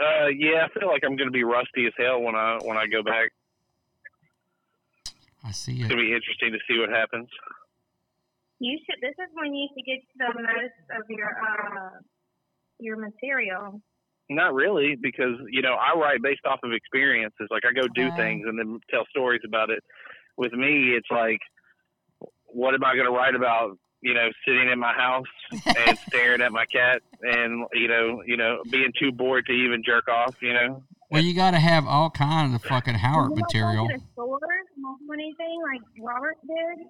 uh, 0.02 0.26
yeah, 0.36 0.66
I 0.66 0.78
feel 0.78 0.88
like 0.88 1.02
I'm 1.05 1.14
going 1.14 1.28
to 1.28 1.32
be 1.32 1.44
rusty 1.44 1.86
as 1.86 1.92
hell 1.96 2.20
when 2.20 2.34
I 2.34 2.59
when 2.64 2.76
I 2.76 2.88
go 2.88 3.05
back. 3.05 3.30
I 5.45 5.51
see 5.53 5.73
It's 5.73 5.85
it. 5.85 5.89
going 5.89 6.01
to 6.01 6.07
be 6.09 6.15
interesting 6.15 6.53
to 6.53 6.59
see 6.69 6.79
what 6.81 6.89
happens. 6.91 7.29
You 8.61 8.79
should. 8.87 9.01
This 9.03 9.15
is 9.19 9.31
when 9.35 9.53
you 9.55 9.69
should 9.75 9.85
get 9.85 10.01
the 10.16 10.33
most 10.41 11.01
of 11.01 11.05
your 11.11 11.29
uh 11.29 11.91
your 12.79 12.97
material. 12.97 13.81
Not 14.31 14.55
really, 14.55 14.97
because 15.01 15.37
you 15.51 15.61
know 15.61 15.75
I 15.75 15.99
write 15.99 16.23
based 16.23 16.47
off 16.47 16.61
of 16.62 16.73
experiences. 16.73 17.49
Like 17.51 17.65
I 17.69 17.73
go 17.73 17.87
do 17.95 18.09
Oh. 18.09 18.16
things 18.16 18.45
and 18.49 18.59
then 18.59 18.79
tell 18.91 19.05
stories 19.11 19.43
about 19.45 19.71
it. 19.71 19.83
With 20.37 20.53
me, 20.53 20.95
it's 20.97 21.11
like, 21.11 21.39
what 22.47 22.75
am 22.75 22.85
I 22.85 22.95
going 22.95 23.07
to 23.07 23.12
write 23.12 23.35
about? 23.35 23.77
You 24.01 24.15
know, 24.15 24.29
sitting 24.47 24.69
in 24.71 24.79
my 24.79 24.93
house 24.93 25.25
and 25.51 25.99
staring 26.09 26.41
at 26.43 26.53
my 26.53 26.65
cat, 26.66 27.03
and 27.23 27.66
you 27.75 27.89
know, 27.89 28.23
you 28.27 28.37
know, 28.37 28.62
being 28.71 28.93
too 28.99 29.12
bored 29.12 29.47
to 29.47 29.53
even 29.53 29.83
jerk 29.85 30.09
off. 30.09 30.35
You 30.41 30.55
know, 30.55 30.83
Well, 31.10 31.22
you 31.22 31.35
got 31.35 31.52
to 31.52 31.59
have 31.59 31.86
all 31.86 32.10
kinds 32.10 32.55
of 32.55 32.62
fucking 32.62 32.94
Howard 32.94 33.31
you 33.31 33.36
material. 33.36 33.86
Go 33.89 33.94
to 33.94 34.02
stores, 34.12 34.40
not 34.78 34.97
anything 35.12 35.62
like 35.72 35.82
Robert 36.01 36.36
did. 36.47 36.86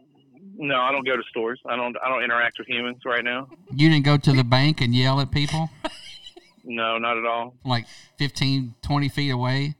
no, 0.57 0.81
I 0.81 0.93
don't 0.93 1.05
go 1.05 1.17
to 1.17 1.23
stores. 1.31 1.61
I 1.67 1.77
don't. 1.77 1.97
I 2.03 2.09
don't 2.09 2.23
interact 2.23 2.59
with 2.59 2.69
humans 2.69 2.99
right 3.05 3.25
now. 3.25 3.49
You 3.75 3.89
didn't 3.91 4.05
go 4.05 4.17
to 4.17 4.33
the 4.33 4.45
bank 4.45 4.81
and 4.81 4.95
yell 4.95 5.21
at 5.21 5.31
people 5.31 5.71
No, 6.65 6.97
not 6.99 7.19
at 7.19 7.27
all. 7.27 7.55
like 7.65 7.87
15, 8.19 8.75
20 8.81 9.09
feet 9.11 9.31
away. 9.31 9.75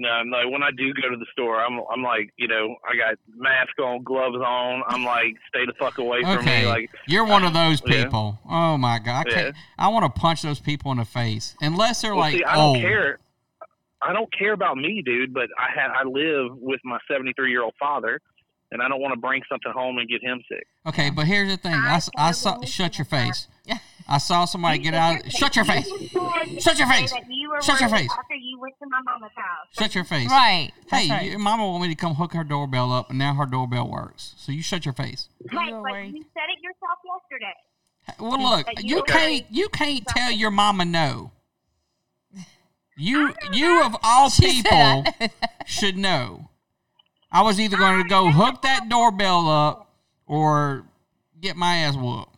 No, 0.00 0.08
I'm 0.08 0.30
like 0.30 0.48
when 0.50 0.62
I 0.62 0.70
do 0.70 0.92
go 0.94 1.08
to 1.08 1.16
the 1.16 1.26
store, 1.32 1.60
I'm 1.60 1.80
I'm 1.92 2.02
like, 2.02 2.32
you 2.36 2.46
know, 2.46 2.76
I 2.88 2.96
got 2.96 3.16
mask 3.36 3.76
on, 3.80 4.04
gloves 4.04 4.36
on. 4.36 4.82
I'm 4.86 5.04
like, 5.04 5.34
stay 5.48 5.66
the 5.66 5.72
fuck 5.78 5.98
away 5.98 6.22
from 6.22 6.38
Okay, 6.38 6.62
me. 6.62 6.66
Like, 6.68 6.90
you're 7.08 7.24
one 7.26 7.42
of 7.44 7.52
those 7.52 7.82
Yeah. 7.84 8.04
people. 8.04 8.38
Oh 8.48 8.76
my 8.78 9.00
god, 9.00 9.26
I 9.26 9.30
can't. 9.30 9.56
I 9.76 9.88
want 9.88 10.04
to 10.14 10.20
punch 10.20 10.42
those 10.42 10.60
people 10.60 10.92
in 10.92 10.98
the 10.98 11.04
face 11.04 11.56
unless 11.60 12.02
they're 12.02 12.12
well, 12.12 12.20
like 12.20 12.36
see, 12.36 12.44
I 12.44 12.54
don't 12.54 12.80
care. 12.80 13.18
I 14.00 14.12
don't 14.12 14.32
care 14.32 14.52
about 14.52 14.76
me, 14.76 15.02
dude. 15.04 15.34
But 15.34 15.48
I 15.58 15.68
had 15.74 15.90
I 15.90 16.04
live 16.04 16.56
with 16.56 16.80
my 16.84 16.98
73 17.10 17.50
year 17.50 17.64
old 17.64 17.74
father, 17.80 18.20
and 18.70 18.80
I 18.80 18.86
don't 18.88 19.00
want 19.00 19.14
to 19.14 19.20
bring 19.20 19.42
something 19.48 19.72
home 19.72 19.98
and 19.98 20.08
get 20.08 20.22
him 20.22 20.40
sick. 20.48 20.64
Okay, 20.86 21.10
but 21.10 21.26
here's 21.26 21.48
the 21.50 21.56
thing. 21.56 21.74
I 21.74 22.30
saw. 22.30 22.62
Shut 22.64 22.98
your 22.98 23.04
face. 23.04 23.48
I 24.08 24.18
saw 24.18 24.46
somebody 24.46 24.78
get 24.78 24.94
out. 24.94 25.30
Shut 25.30 25.54
your 25.54 25.64
face. 25.66 25.86
Shut 26.60 26.78
your 26.78 26.88
face. 26.88 27.12
Shut 27.62 27.80
your 27.80 27.88
face. 27.90 28.10
After 28.18 28.34
you 28.34 28.58
went 28.58 28.74
to 28.82 28.88
my 28.88 29.00
mama's 29.04 29.30
house. 29.36 29.66
Shut 29.78 29.94
your 29.94 30.04
face. 30.04 30.30
Right. 30.30 30.70
Hey, 30.90 31.10
right. 31.10 31.30
your 31.30 31.38
mama 31.38 31.66
want 31.66 31.82
me 31.82 31.88
to 31.88 31.94
come 31.94 32.14
hook 32.14 32.32
her 32.32 32.42
doorbell 32.44 32.90
up, 32.92 33.10
and 33.10 33.18
now 33.18 33.34
her 33.34 33.44
doorbell 33.44 33.88
works. 33.88 34.34
So 34.38 34.50
you 34.52 34.62
shut 34.62 34.86
your 34.86 34.94
face. 34.94 35.28
Right, 35.52 35.68
You 35.68 35.74
but 35.74 35.82
worried. 35.82 36.14
you 36.14 36.24
said 36.32 36.44
it 36.48 36.62
yourself 36.62 36.98
yesterday. 37.04 37.54
Well, 38.18 38.40
look, 38.56 38.66
you 38.82 38.96
you- 38.96 39.02
can't 39.02 39.44
you 39.50 39.68
can't 39.68 40.06
tell 40.06 40.30
your 40.32 40.50
mama 40.50 40.84
no. 40.86 41.32
You 42.96 43.32
you 43.52 43.84
of 43.84 43.94
all 44.02 44.28
She 44.30 44.62
people 44.62 45.04
should 45.66 45.96
know. 45.96 46.48
I 47.30 47.42
was 47.42 47.60
either 47.60 47.76
going 47.76 48.02
to 48.02 48.08
go 48.08 48.30
hook 48.30 48.62
that 48.62 48.88
doorbell 48.88 49.48
up 49.48 49.94
or 50.26 50.84
get 51.40 51.56
my 51.56 51.76
ass 51.76 51.94
whooped. 51.94 52.34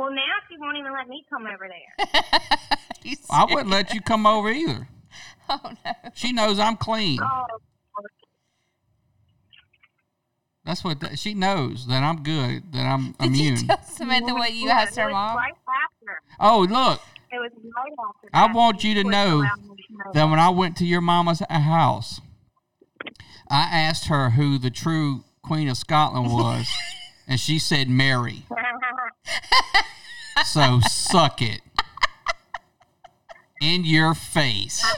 Well, 0.00 0.10
now 0.12 0.22
she 0.48 0.56
won't 0.58 0.78
even 0.78 0.92
let 0.94 1.08
me 1.08 1.26
come 1.28 1.46
over 1.46 1.68
there. 1.68 2.08
You 3.02 3.16
I 3.30 3.44
wouldn't 3.46 3.70
let 3.70 3.94
you 3.94 4.00
come 4.00 4.26
over 4.26 4.50
either. 4.50 4.88
Oh 5.48 5.72
no. 5.84 5.92
She 6.14 6.32
knows 6.32 6.58
I'm 6.60 6.76
clean. 6.76 7.18
Oh, 7.20 7.44
That's 10.64 10.84
what 10.84 11.00
that, 11.00 11.18
she 11.18 11.34
knows 11.34 11.86
that 11.88 12.02
I'm 12.04 12.22
good, 12.22 12.72
that 12.72 12.86
I'm 12.86 13.12
Did 13.20 13.36
you 13.36 13.48
immune. 13.52 13.66
tell 13.66 13.82
Samantha 13.82 14.32
what 14.34 14.54
you 14.54 14.68
asked 14.68 14.96
her 14.96 15.10
mom? 15.10 15.36
Right 15.36 15.52
after. 15.52 16.22
Oh, 16.38 16.60
look, 16.60 17.00
It 17.32 17.36
was 17.40 17.50
right 17.76 17.92
after. 18.08 18.28
I 18.32 18.52
want 18.52 18.84
you 18.84 18.94
to 18.94 19.04
know 19.04 19.42
to 19.42 19.48
know 19.48 20.12
that 20.14 20.24
when 20.30 20.38
I 20.38 20.50
went 20.50 20.76
to 20.76 20.84
your 20.86 21.00
mama's 21.00 21.42
house, 21.50 22.20
I 23.50 23.62
asked 23.72 24.06
her 24.06 24.30
who 24.30 24.56
the 24.56 24.70
true 24.70 25.24
Queen 25.42 25.68
of 25.68 25.76
Scotland 25.76 26.32
was, 26.32 26.68
and 27.26 27.40
she 27.40 27.58
said 27.58 27.88
Mary. 27.88 28.44
So 30.46 30.80
suck 30.88 31.42
it. 31.42 31.60
In 33.60 33.84
your 33.84 34.14
face. 34.14 34.82
I 34.84 34.96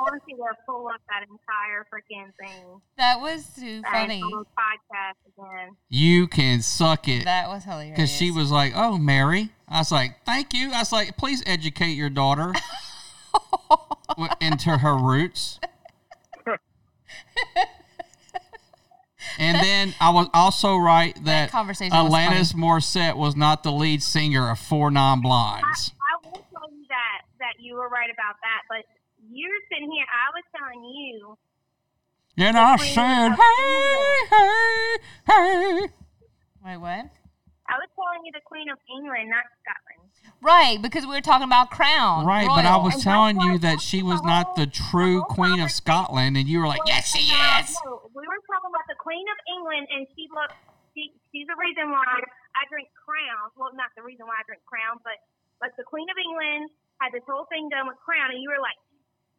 want 0.00 0.22
you 0.26 0.36
to 0.36 0.44
pull 0.66 0.88
up 0.88 1.00
that 1.08 1.22
entire 1.28 1.86
freaking 1.92 2.32
thing. 2.40 2.80
That 2.96 3.20
was 3.20 3.44
too 3.54 3.82
That 3.82 3.92
funny. 3.92 4.22
podcast 4.22 5.18
again. 5.36 5.76
You 5.90 6.26
can 6.26 6.62
suck 6.62 7.06
it. 7.06 7.24
That 7.24 7.48
was 7.48 7.64
hilarious. 7.64 7.94
Because 7.96 8.10
she 8.10 8.30
was 8.30 8.50
like, 8.50 8.72
oh, 8.74 8.96
Mary. 8.96 9.50
I 9.68 9.78
was 9.78 9.92
like, 9.92 10.24
thank 10.24 10.54
you. 10.54 10.72
I 10.72 10.78
was 10.78 10.90
like, 10.92 11.16
please 11.18 11.42
educate 11.46 11.92
your 11.92 12.10
daughter 12.10 12.54
into 14.40 14.78
her 14.78 14.96
roots. 14.96 15.60
And 19.38 19.56
then 19.56 19.94
I 20.00 20.10
was 20.10 20.28
also 20.34 20.76
right 20.76 21.16
that, 21.24 21.50
conversation 21.50 21.96
was 21.96 22.12
Alanis 22.12 22.54
Morissette 22.54 23.16
was 23.16 23.36
not 23.36 23.62
the 23.62 23.72
lead 23.72 24.02
singer 24.02 24.50
of 24.50 24.58
Four 24.58 24.90
Non 24.90 25.20
Blondes. 25.20 25.92
I 26.00 26.26
will 26.26 26.44
tell 26.52 26.70
you 26.70 26.84
that 26.88 27.22
that 27.38 27.54
you 27.60 27.74
were 27.74 27.88
right 27.88 28.10
about 28.10 28.36
that, 28.42 28.62
but 28.68 28.84
you're 29.30 29.50
sitting 29.70 29.90
here. 29.90 30.06
I 30.06 30.30
was 30.34 30.44
telling 30.56 30.84
you. 30.84 31.38
And 32.38 32.56
I 32.56 32.76
said, 32.76 33.36
hey, 33.36 34.26
hey, 34.30 34.96
hey. 35.26 35.88
Wait, 36.64 36.76
what? 36.78 37.10
I 37.68 37.76
was 37.76 37.88
telling 37.94 38.24
you 38.24 38.32
the 38.32 38.40
Queen 38.44 38.68
of 38.70 38.78
England, 38.88 39.28
not 39.30 39.44
Scotland. 39.60 40.01
Right, 40.42 40.82
because 40.82 41.06
we 41.06 41.14
were 41.14 41.22
talking 41.22 41.46
about 41.46 41.70
crown. 41.70 42.26
Right, 42.26 42.50
but 42.50 42.66
I 42.66 42.74
royal. 42.74 42.90
was 42.90 42.98
telling 43.02 43.38
you 43.40 43.58
that 43.62 43.78
she 43.80 44.02
was 44.02 44.18
not 44.26 44.56
the 44.58 44.66
true 44.66 45.22
Queen 45.30 45.60
of 45.62 45.70
Scotland, 45.70 46.34
and 46.36 46.48
you 46.50 46.58
were 46.58 46.66
like, 46.66 46.82
yes, 46.86 47.06
she 47.14 47.30
is. 47.30 47.70
No, 47.86 48.10
we 48.10 48.26
were 48.26 48.42
talking 48.50 48.74
about 48.74 48.82
the 48.90 48.98
Queen 48.98 49.22
of 49.30 49.38
England, 49.54 49.86
and 49.94 50.02
she 50.18 50.26
looked. 50.34 50.58
She, 50.98 51.14
she's 51.30 51.46
the 51.46 51.54
reason 51.56 51.88
why 51.94 52.04
I 52.58 52.62
drink 52.68 52.90
Crown. 52.98 53.54
Well, 53.56 53.70
not 53.78 53.94
the 53.96 54.02
reason 54.02 54.26
why 54.26 54.42
I 54.42 54.44
drink 54.44 54.60
Crown, 54.66 54.98
but 55.06 55.16
but 55.62 55.72
the 55.78 55.86
Queen 55.86 56.04
of 56.10 56.18
England 56.18 56.68
had 57.00 57.14
this 57.14 57.22
whole 57.24 57.46
thing 57.46 57.70
done 57.70 57.86
with 57.86 57.96
Crown, 58.02 58.34
and 58.34 58.42
you 58.42 58.50
were 58.50 58.60
like, 58.60 58.76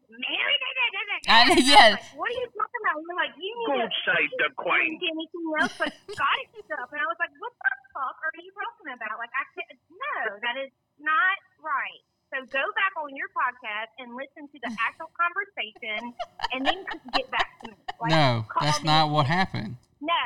Mary. 0.08 0.56
Da, 0.56 0.70
da, 0.72 0.86
da, 0.88 1.02
da, 1.04 1.04
da. 1.04 1.28
I- 1.28 1.46
And 1.52 1.62
yes. 1.68 1.90
like, 2.00 2.10
what 2.16 2.32
are 2.32 2.38
you 2.40 2.48
talking 2.54 2.82
about? 2.88 2.96
You're 3.04 3.20
like, 3.20 3.34
you 3.38 3.52
need 3.54 3.70
Don't 3.76 3.92
to 3.92 4.02
say 4.08 4.22
the 4.40 4.50
Queen. 4.56 4.98
do 4.98 5.08
anything 5.12 5.46
else 5.60 5.74
but 5.78 5.92
Scottish 6.16 6.52
stuff, 6.64 6.90
and 6.96 7.00
I 7.04 7.08
was 7.12 7.20
like, 7.20 7.34
what 7.44 7.52
the 7.60 7.72
fuck 7.92 8.16
are 8.24 8.34
you 8.40 8.52
talking 8.56 8.88
about? 8.96 9.16
Like, 9.20 9.34
I 9.36 9.44
can't. 9.52 9.78
No, 9.92 10.16
that 10.42 10.56
is 10.64 10.72
not 11.04 11.38
right. 11.62 12.02
So 12.34 12.42
go 12.50 12.66
back 12.74 12.94
on 12.98 13.14
your 13.16 13.30
podcast 13.30 13.94
and 14.00 14.16
listen 14.16 14.50
to 14.50 14.58
the 14.64 14.72
actual 14.82 15.12
conversation, 15.14 16.14
and 16.52 16.66
then 16.66 16.84
get 17.14 17.30
back 17.30 17.62
to 17.64 17.72
me. 17.72 17.78
Like, 18.02 18.10
No, 18.10 18.46
that's 18.60 18.82
me 18.82 18.88
not 18.88 19.10
what 19.12 19.28
happened. 19.28 19.78
No. 20.02 20.24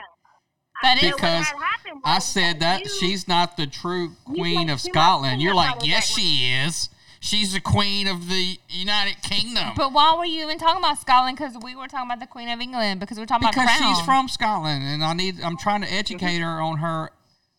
That 0.84 1.02
what 1.02 1.16
Because 1.16 1.48
happened 1.48 2.02
I 2.06 2.20
said 2.20 2.60
that 2.60 2.84
you- 2.84 2.90
she's 3.00 3.28
not 3.28 3.58
the 3.58 3.68
true 3.68 4.12
queen 4.26 4.70
of 4.70 4.80
Scotland. 4.80 5.42
You're 5.42 5.56
like, 5.56 5.84
yes, 5.84 6.06
she 6.06 6.54
is. 6.54 6.90
She's 7.20 7.54
the 7.54 7.60
queen 7.60 8.08
of 8.08 8.30
the 8.30 8.60
United 8.70 9.22
Kingdom. 9.24 9.74
But 9.76 9.92
why 9.92 10.16
were 10.16 10.26
you 10.26 10.44
even 10.44 10.60
talking 10.60 10.80
about 10.80 11.00
Scotland? 11.00 11.36
Because 11.36 11.58
we 11.60 11.76
were 11.76 11.88
talking 11.88 12.08
about 12.08 12.20
the 12.20 12.28
Queen 12.30 12.48
of 12.48 12.62
England. 12.62 13.00
Because 13.00 13.18
we're 13.18 13.26
talking 13.26 13.50
because 13.50 13.64
about 13.64 13.78
crown. 13.78 13.96
she's 13.96 14.06
from 14.06 14.30
Scotland, 14.30 14.84
and 14.86 15.04
I 15.04 15.14
need. 15.14 15.42
I'm 15.42 15.58
trying 15.58 15.82
to 15.82 15.92
educate 15.92 16.40
mm-hmm. 16.40 16.48
her 16.48 16.62
on 16.62 16.78
her 16.78 17.10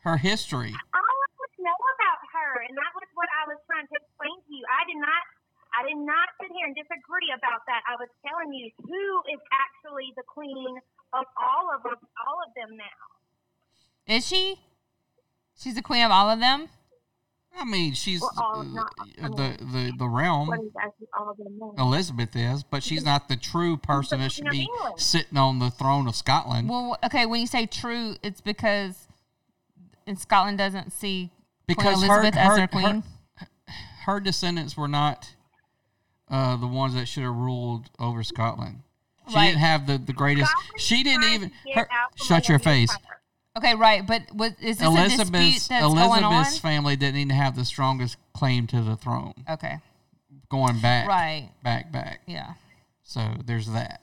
her 0.06 0.16
history. 0.16 0.72
I 0.72 1.00
want 1.02 1.30
to 1.36 1.62
know 1.62 1.74
about 1.74 2.20
her, 2.32 2.64
and 2.64 2.72
that 2.78 2.92
was 2.94 3.04
what 3.12 3.28
I 3.28 3.50
was 3.50 3.58
trying 3.66 3.84
to 3.90 3.96
explain 3.98 4.40
to 4.46 4.50
you. 4.54 4.64
I 4.72 4.86
did 4.86 4.87
not, 4.98 5.22
I 5.78 5.86
did 5.88 5.96
not 5.98 6.28
sit 6.40 6.50
here 6.52 6.66
and 6.66 6.74
disagree 6.74 7.30
about 7.34 7.62
that. 7.66 7.82
I 7.88 7.94
was 7.98 8.08
telling 8.26 8.52
you 8.52 8.70
who 8.82 9.06
is 9.32 9.40
actually 9.54 10.12
the 10.16 10.22
queen 10.26 10.78
of 11.14 11.24
all 11.38 11.70
of 11.74 11.82
them, 11.82 11.98
all 12.26 12.38
of 12.46 12.50
them 12.54 12.76
now. 12.76 14.14
Is 14.14 14.26
she? 14.26 14.60
She's 15.58 15.74
the 15.74 15.82
queen 15.82 16.04
of 16.04 16.10
all 16.10 16.30
of 16.30 16.40
them. 16.40 16.68
I 17.58 17.64
mean, 17.64 17.94
she's 17.94 18.20
Well, 18.20 18.30
all- 18.36 18.60
uh, 18.60 18.62
not- 18.62 18.92
I 19.20 19.28
the 19.28 19.28
mean, 19.30 19.72
the 19.72 19.92
the 19.98 20.08
realm. 20.08 20.48
What 20.48 20.60
is 20.60 20.70
actually 20.80 21.08
all 21.18 21.30
of 21.30 21.36
them 21.38 21.58
now? 21.58 21.72
Elizabeth 21.78 22.36
is, 22.36 22.62
but 22.62 22.82
she's 22.84 23.04
not 23.04 23.28
the 23.28 23.36
true 23.36 23.76
person 23.76 24.20
that 24.20 24.30
should 24.32 24.48
be 24.50 24.62
England. 24.72 25.00
sitting 25.00 25.36
on 25.36 25.58
the 25.58 25.70
throne 25.70 26.06
of 26.06 26.14
Scotland. 26.14 26.68
Well, 26.68 26.96
okay. 27.04 27.26
When 27.26 27.40
you 27.40 27.46
say 27.48 27.66
true, 27.66 28.16
it's 28.22 28.40
because 28.40 29.08
in 30.06 30.16
Scotland 30.16 30.58
doesn't 30.58 30.92
see 30.92 31.30
Because 31.66 31.96
Queen 31.98 32.10
Elizabeth 32.10 32.34
her- 32.34 32.40
as 32.52 32.56
their 32.56 32.68
queen. 32.68 33.00
her 33.02 33.02
descendants 34.20 34.76
were 34.76 34.88
not 34.88 35.34
uh, 36.30 36.56
the 36.56 36.66
ones 36.66 36.94
that 36.94 37.06
should 37.06 37.22
have 37.24 37.34
ruled 37.34 37.90
over 37.98 38.22
Scotland. 38.22 38.80
She 39.28 39.34
Right. 39.34 39.46
didn't 39.48 39.60
have 39.60 39.86
the, 39.86 39.98
the 39.98 40.12
greatest. 40.12 40.50
Scotland 40.50 40.80
She 40.80 41.02
didn't 41.02 41.24
even. 41.32 41.52
Her, 41.74 41.88
shut 42.16 42.48
your 42.48 42.58
face. 42.58 42.90
her. 42.92 42.98
Okay, 43.56 43.74
right, 43.74 44.06
but 44.06 44.22
what 44.32 44.54
is 44.60 44.78
this 44.78 44.86
a 44.88 44.90
dispute 45.08 45.32
Elizabeth's 45.34 45.68
going 45.68 45.98
on? 46.24 46.32
Elizabeth's 46.32 46.58
family 46.58 46.94
didn't 46.96 47.16
even 47.20 47.34
have 47.34 47.56
the 47.56 47.64
strongest 47.64 48.16
claim 48.32 48.66
to 48.68 48.80
the 48.82 48.94
throne, 48.94 49.32
Okay, 49.50 49.78
going 50.48 50.78
back, 50.80 51.08
right, 51.08 51.50
back, 51.64 51.90
back. 51.90 52.20
yeah, 52.26 52.52
So 53.02 53.20
there's 53.44 53.66
that. 53.72 54.00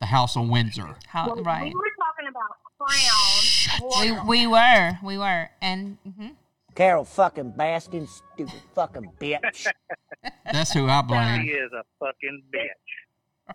The 0.00 0.06
House 0.06 0.36
of 0.36 0.48
Windsor. 0.48 0.96
how 1.06 1.28
Well, 1.32 1.42
right. 1.44 1.64
We 1.64 1.74
were 1.74 1.92
talking 1.96 2.28
about 2.28 2.56
crowns. 2.78 4.26
We, 4.28 4.40
we 4.40 4.46
were, 4.46 4.98
we 5.02 5.16
were, 5.16 5.48
and 5.62 5.96
mhm. 6.06 6.32
Carole 6.74 7.04
fucking 7.04 7.52
Baskin, 7.52 8.08
stupid 8.08 8.62
fucking 8.74 9.12
bitch. 9.20 9.66
That's 10.52 10.72
who 10.72 10.86
I 10.86 11.02
blame. 11.02 11.42
He 11.42 11.50
is 11.50 11.70
a 11.72 11.84
fucking 11.98 12.42
bitch. 12.54 13.54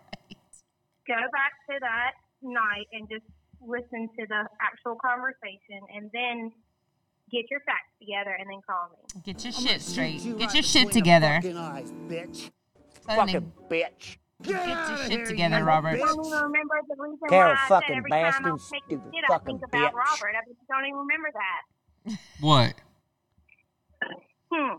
Go 1.06 1.14
back 1.32 1.52
to 1.70 1.78
that 1.80 2.12
night 2.42 2.86
and 2.92 3.08
just 3.08 3.24
listen 3.60 4.08
to 4.18 4.26
the 4.28 4.46
actual 4.60 4.96
conversation, 5.04 5.80
and 5.94 6.10
then 6.12 6.52
get 7.32 7.44
your 7.50 7.60
facts 7.60 7.90
together, 7.98 8.36
and 8.38 8.48
then 8.48 8.60
call 8.64 8.90
me. 8.92 9.22
get 9.24 9.42
your 9.42 9.52
shit 9.52 9.80
straight. 9.80 10.38
Get 10.38 10.54
your 10.54 10.62
shit 10.62 10.92
together. 10.92 11.40
eyes, 11.42 11.92
bitch. 12.06 12.50
Sonny, 13.06 13.32
Fucking 13.32 13.52
bitch. 13.70 14.18
Get 14.42 14.66
your 14.66 14.96
shit 15.08 15.26
together, 15.26 15.64
Robert. 15.64 15.94
I 15.94 15.98
don't 15.98 16.24
even 16.24 16.38
remember 16.38 16.74
the 16.88 17.02
reason 17.02 17.28
Carole 17.28 17.54
why 17.54 17.64
I 17.64 17.68
fucking 17.68 17.88
said 17.88 17.96
every 17.96 18.10
time 18.10 18.32
Baskin, 18.32 18.46
I'll 18.46 18.58
take 18.58 18.84
stupid 18.86 19.12
shit, 19.12 19.24
I 19.24 19.32
fucking 19.32 19.58
think 19.58 19.68
about 19.68 19.92
bitch. 19.92 19.96
Robert. 19.96 20.34
I 20.36 20.44
just 20.46 20.60
don't 20.68 20.84
even 20.84 20.98
remember 20.98 21.30
that. 21.34 21.62
What? 22.40 22.74
Hmm. 24.52 24.76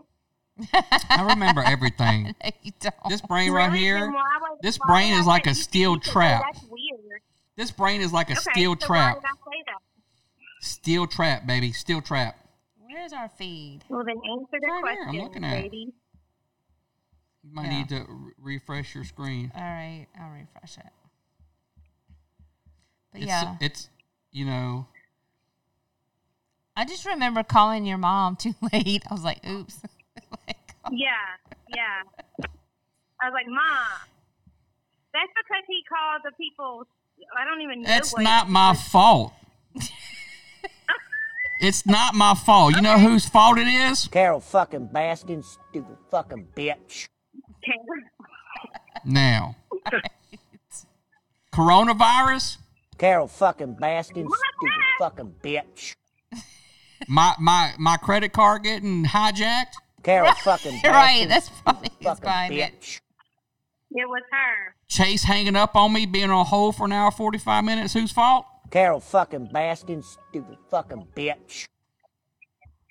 I 1.10 1.26
remember 1.32 1.62
everything. 1.62 2.34
you 2.62 2.72
don't. 2.80 2.94
This 3.08 3.20
brain 3.22 3.50
right 3.52 3.66
Really? 3.66 3.78
here. 3.78 4.00
Then 4.00 4.14
this 4.62 4.78
brain 4.78 5.14
is 5.14 5.26
like 5.26 5.46
a 5.46 5.54
steel 5.54 5.98
trap. 5.98 6.42
That's 6.52 6.64
weird. 6.68 7.20
This 7.56 7.70
brain 7.70 8.00
is 8.00 8.12
like 8.12 8.30
a 8.30 8.36
steel 8.36 8.76
trap. 8.76 9.16
Why 9.16 9.20
did 9.20 9.26
I 9.26 9.32
say 9.56 9.62
that? 9.66 9.78
Steel 10.66 11.06
trap, 11.06 11.46
baby. 11.46 11.72
Steel 11.72 12.00
trap. 12.02 12.36
Where's 12.86 13.12
our 13.12 13.28
feed? 13.28 13.80
Well, 13.88 14.04
then 14.04 14.16
answer 14.16 14.58
the 14.60 14.66
Right 14.66 14.92
here, 14.92 15.02
I'm 15.02 15.04
question, 15.08 15.22
looking 15.24 15.44
at 15.44 15.58
it. 15.58 15.62
baby. 15.64 15.92
You 17.42 17.54
might 17.54 17.64
Yeah. 17.70 17.78
need 17.78 17.88
to 17.90 18.04
re- 18.08 18.32
refresh 18.38 18.94
your 18.94 19.04
screen. 19.04 19.50
All 19.54 19.62
right, 19.62 20.06
I'll 20.20 20.30
refresh 20.30 20.76
it. 20.78 20.92
But 23.12 23.22
It's, 23.22 23.28
yeah, 23.28 23.56
it's 23.60 23.88
you 24.32 24.44
know, 24.44 24.86
I 26.80 26.84
just 26.86 27.04
remember 27.04 27.42
calling 27.42 27.84
your 27.84 27.98
mom 27.98 28.36
too 28.36 28.54
late. 28.72 29.02
I 29.10 29.12
was 29.14 29.22
like, 29.22 29.46
oops. 29.46 29.76
Like, 30.46 30.56
oh. 30.84 30.90
Yeah, 30.92 31.10
yeah. 31.76 32.02
I 33.20 33.26
was 33.28 33.32
like, 33.34 33.46
Mom, 33.48 34.08
that's 35.12 35.30
because 35.36 35.64
he 35.66 35.82
called 35.88 36.22
the 36.24 36.30
people. 36.36 36.84
I 37.38 37.44
don't 37.44 37.60
even 37.62 37.82
know. 37.82 37.88
that's 37.88 38.12
what 38.12 38.22
not 38.22 38.48
my 38.48 38.70
was- 38.70 38.80
fault. 38.82 39.32
it's 41.60 41.84
not 41.84 42.14
my 42.14 42.34
fault. 42.34 42.76
You 42.76 42.80
know 42.80 42.98
whose 42.98 43.28
fault 43.28 43.58
it 43.58 43.66
is? 43.66 44.06
Carole 44.08 44.40
fucking 44.40 44.88
Baskin, 44.88 45.44
stupid 45.44 45.96
fucking 46.10 46.48
bitch. 46.54 47.08
Now, 49.04 49.56
coronavirus. 51.52 52.58
Carole 52.98 53.26
fucking 53.28 53.76
Baskin, 53.76 54.26
stupid 54.28 54.70
fucking 54.98 55.34
bitch. 55.42 55.94
My 57.10 57.34
my 57.40 57.74
my 57.76 57.96
credit 57.96 58.32
card 58.32 58.62
getting 58.62 59.04
hijacked. 59.04 59.72
Carole 60.04 60.32
fucking 60.44 60.78
Baskin, 60.78 60.90
right, 60.92 61.28
that's 61.28 61.48
probably 61.48 61.88
stupid 61.88 62.04
fucking 62.04 62.22
behind 62.22 62.54
it. 62.54 62.80
bitch. 62.80 63.00
It 63.90 64.08
was 64.08 64.22
her. 64.30 64.76
Chase 64.86 65.24
hanging 65.24 65.56
up 65.56 65.74
on 65.74 65.92
me, 65.92 66.06
being 66.06 66.30
on 66.30 66.46
hold 66.46 66.76
for 66.76 66.84
an 66.86 66.92
hour 66.92 67.10
forty 67.10 67.36
five 67.38 67.64
minutes. 67.64 67.94
Whose 67.94 68.12
fault? 68.12 68.46
Carole 68.70 69.00
fucking 69.00 69.48
Baskin, 69.52 70.04
stupid 70.04 70.56
fucking 70.70 71.08
bitch. 71.16 71.66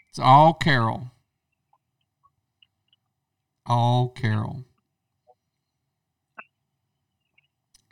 It's 0.09 0.19
all 0.19 0.53
Carole. 0.53 1.11
All 3.65 4.09
Carole. 4.09 4.65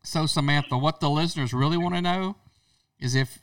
So 0.03 0.25
Samantha, 0.25 0.77
what 0.77 0.99
the 0.99 1.09
listeners 1.09 1.53
really 1.53 1.77
want 1.77 1.95
to 1.95 2.01
know 2.01 2.35
is 2.99 3.15
if 3.15 3.39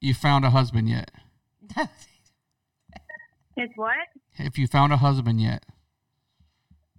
you 0.00 0.12
found 0.12 0.44
a 0.44 0.50
husband 0.50 0.88
yet. 0.88 1.12
It's 3.56 3.72
what? 3.76 3.96
If 4.38 4.56
you 4.58 4.66
found 4.66 4.92
a 4.92 4.96
husband 4.96 5.40
yet. 5.40 5.64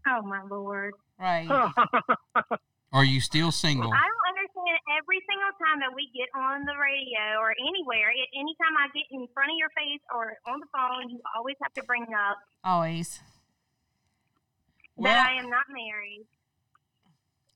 Oh 0.07 0.21
my 0.23 0.41
lord! 0.49 0.93
Right. 1.19 1.47
Are 2.93 3.05
you 3.05 3.21
still 3.21 3.51
single? 3.51 3.89
I 3.91 4.01
don't 4.03 4.27
understand. 4.35 4.77
Every 4.99 5.21
single 5.29 5.53
time 5.65 5.79
that 5.79 5.95
we 5.95 6.09
get 6.13 6.27
on 6.37 6.65
the 6.65 6.73
radio 6.75 7.39
or 7.39 7.51
anywhere, 7.55 8.09
a- 8.11 8.31
anytime 8.37 8.75
I 8.77 8.87
get 8.93 9.05
in 9.11 9.27
front 9.33 9.49
of 9.49 9.57
your 9.57 9.69
face 9.77 10.01
or 10.13 10.35
on 10.51 10.59
the 10.59 10.65
phone, 10.73 11.09
you 11.09 11.21
always 11.37 11.55
have 11.63 11.73
to 11.73 11.83
bring 11.83 12.03
up 12.03 12.37
Always. 12.63 13.21
Well- 14.97 15.13
that 15.13 15.29
I 15.29 15.39
am 15.39 15.49
not 15.49 15.65
married 15.69 16.25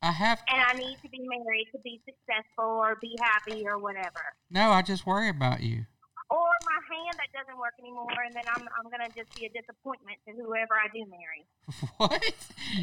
I 0.02 0.12
have 0.12 0.42
and 0.48 0.62
I 0.62 0.74
need 0.74 0.98
to 1.02 1.10
be 1.10 1.20
married 1.28 1.68
to 1.74 1.80
be 1.84 2.00
successful 2.06 2.64
or 2.66 2.96
be 3.02 3.18
happy 3.22 3.66
or 3.68 3.78
whatever. 3.80 4.22
no, 4.50 4.72
I 4.72 4.82
just 4.84 5.06
worry 5.06 5.30
about 5.30 5.62
you. 5.62 5.86
Or 6.30 6.50
my 6.66 6.80
hand 6.96 7.16
that 7.22 7.30
doesn't 7.38 7.58
work 7.60 7.74
anymore, 7.80 8.10
and 8.26 8.34
then 8.34 8.44
I'm 8.48 8.62
I'm 8.78 8.90
gonna 8.90 9.10
just 9.16 9.34
be 9.36 9.46
a 9.46 9.50
disappointment 9.50 10.18
to 10.28 10.34
whoever 10.34 10.74
I 10.74 10.88
do 10.94 11.06
marry. 11.10 11.46
What? 11.98 12.34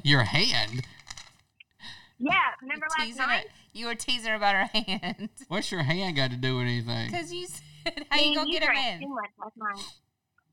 Your 0.04 0.22
hand? 0.24 0.82
Yeah, 2.18 2.34
remember 2.62 2.86
last 2.98 3.16
night? 3.18 3.44
it. 3.46 3.50
You 3.72 3.86
were 3.86 3.96
teasing 3.96 4.30
her 4.30 4.36
about 4.36 4.54
her 4.54 4.66
hand. 4.84 5.28
What's 5.48 5.72
your 5.72 5.82
hand 5.82 6.14
got 6.14 6.30
to 6.30 6.36
do 6.36 6.56
with 6.56 6.66
anything? 6.66 7.10
Because 7.10 7.32
you 7.32 7.46
said, 7.48 8.06
how 8.10 8.16
Me 8.16 8.22
you 8.22 8.26
and 8.28 8.36
going 8.36 8.46
to 8.46 8.52
get 8.52 8.62
her 8.62 8.72
drank 8.72 9.02
in? 9.02 9.08
Too 9.08 9.14
much 9.14 9.30
last 9.40 9.56
night. 9.56 9.84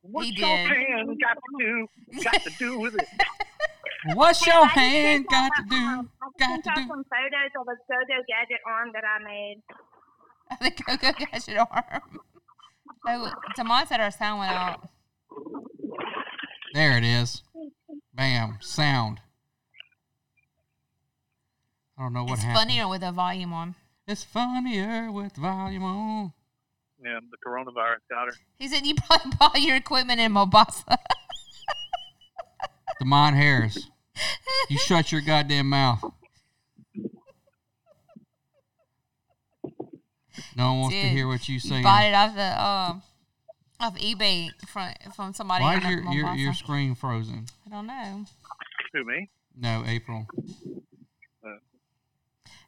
What's 0.01 0.27
He 0.29 0.33
your 0.35 0.47
did. 0.49 0.67
hand 0.67 1.21
got 1.21 1.33
to 1.35 1.41
do 1.59 1.87
got 2.23 2.41
to 2.41 2.49
do 2.57 2.79
with 2.79 2.95
it? 2.95 3.07
What's 4.15 4.43
Hey, 4.43 4.51
your 4.51 4.63
I 4.63 4.67
hand 4.67 5.27
got 5.29 5.51
to 5.57 5.63
do? 5.69 5.75
I 5.75 6.01
Got 6.39 6.63
to 6.63 6.69
y'all 6.69 6.75
do? 6.75 6.87
some 6.87 7.03
photos 7.03 7.51
of 7.59 7.67
a 7.67 7.75
Go-Go 7.87 8.23
Gadget 8.27 8.61
arm 8.65 8.89
that 8.93 9.03
I 9.03 9.23
made. 9.23 9.61
the 10.61 10.71
Go-Go 10.83 11.11
Gadget 11.25 11.57
arm. 11.59 12.19
Oh, 13.07 13.31
Tamon 13.57 13.87
said 13.87 13.99
our 13.99 14.11
sound 14.11 14.39
went 14.39 14.51
out. 14.51 14.89
There 16.73 16.97
it 16.97 17.03
is. 17.03 17.43
Bam. 18.13 18.57
Sound. 18.61 19.21
I 21.97 22.03
don't 22.03 22.13
know 22.13 22.23
what 22.23 22.33
it's 22.33 22.43
happened. 22.43 22.69
funnier 22.69 22.87
with 22.87 23.01
the 23.01 23.11
volume 23.11 23.53
on. 23.53 23.75
It's 24.07 24.23
funnier 24.23 25.11
with 25.11 25.35
volume 25.35 25.83
on. 25.83 26.33
Yeah, 27.03 27.19
the 27.29 27.37
coronavirus 27.45 27.99
got 28.09 28.27
her. 28.27 28.33
He 28.57 28.67
said 28.67 28.85
you 28.85 28.95
probably 28.95 29.31
bought 29.39 29.61
your 29.61 29.75
equipment 29.75 30.19
in 30.19 30.31
Mombasa. 30.31 30.97
Demond 33.01 33.35
Harris. 33.35 33.89
You 34.69 34.77
shut 34.77 35.11
your 35.11 35.21
goddamn 35.21 35.69
mouth. 35.69 36.03
No 40.55 40.71
one 40.73 40.79
wants 40.81 40.95
to 40.95 41.01
hear 41.07 41.27
what 41.27 41.47
you 41.49 41.59
say. 41.59 41.77
You 41.77 41.83
bought 41.83 42.03
it 42.05 42.13
off 42.13 42.35
the 42.35 42.63
um 42.63 43.01
off 43.79 43.97
eBay 43.97 44.49
from 44.67 44.91
from 45.15 45.33
somebody 45.33 45.63
Why 45.63 45.75
in 45.75 45.83
is 45.83 45.89
your, 45.89 46.13
your, 46.13 46.35
your 46.35 46.53
screen 46.53 46.95
frozen? 46.95 47.45
I 47.65 47.69
don't 47.69 47.87
know. 47.87 48.25
Who 48.93 49.05
me? 49.05 49.29
No, 49.57 49.83
April. 49.87 50.25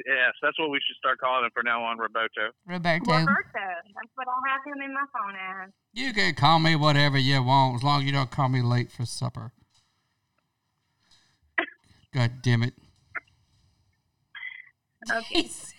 Yes, 0.05 0.33
that's 0.41 0.59
what 0.59 0.69
we 0.69 0.79
should 0.85 0.95
start 0.97 1.17
calling 1.19 1.45
him 1.45 1.51
from 1.53 1.65
now 1.65 1.83
on, 1.83 1.97
Roberto. 1.97 2.51
Roberto. 2.67 3.11
Roberto. 3.11 3.67
That's 3.95 4.11
what 4.15 4.27
I 4.27 4.33
have 4.51 4.61
him 4.65 4.81
in 4.83 4.93
my 4.93 5.05
phone 5.11 5.33
as. 5.65 5.71
You 5.93 6.13
can 6.13 6.35
call 6.35 6.59
me 6.59 6.75
whatever 6.75 7.17
you 7.17 7.41
want, 7.41 7.77
as 7.77 7.83
long 7.83 8.01
as 8.01 8.05
you 8.05 8.11
don't 8.11 8.29
call 8.29 8.49
me 8.49 8.61
late 8.61 8.91
for 8.91 9.05
supper. 9.05 9.53
God 12.13 12.43
damn 12.43 12.63
it. 12.63 12.75
Okay. 15.09 15.23
He's, 15.29 15.73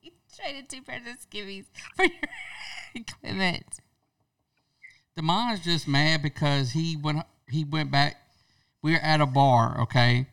he 0.00 0.12
traded 0.36 0.68
two 0.68 0.82
pairs 0.82 1.02
of 1.08 1.18
skivvies 1.28 1.64
for 1.96 2.04
your 2.04 2.12
equipment. 2.94 3.80
Demon's 5.16 5.60
just 5.60 5.88
mad 5.88 6.22
because 6.22 6.70
he 6.72 6.96
went 6.96 7.22
he 7.48 7.64
went 7.64 7.90
back. 7.90 8.16
We 8.82 8.92
were 8.92 8.98
at 8.98 9.20
a 9.20 9.26
bar, 9.26 9.80
okay, 9.82 10.26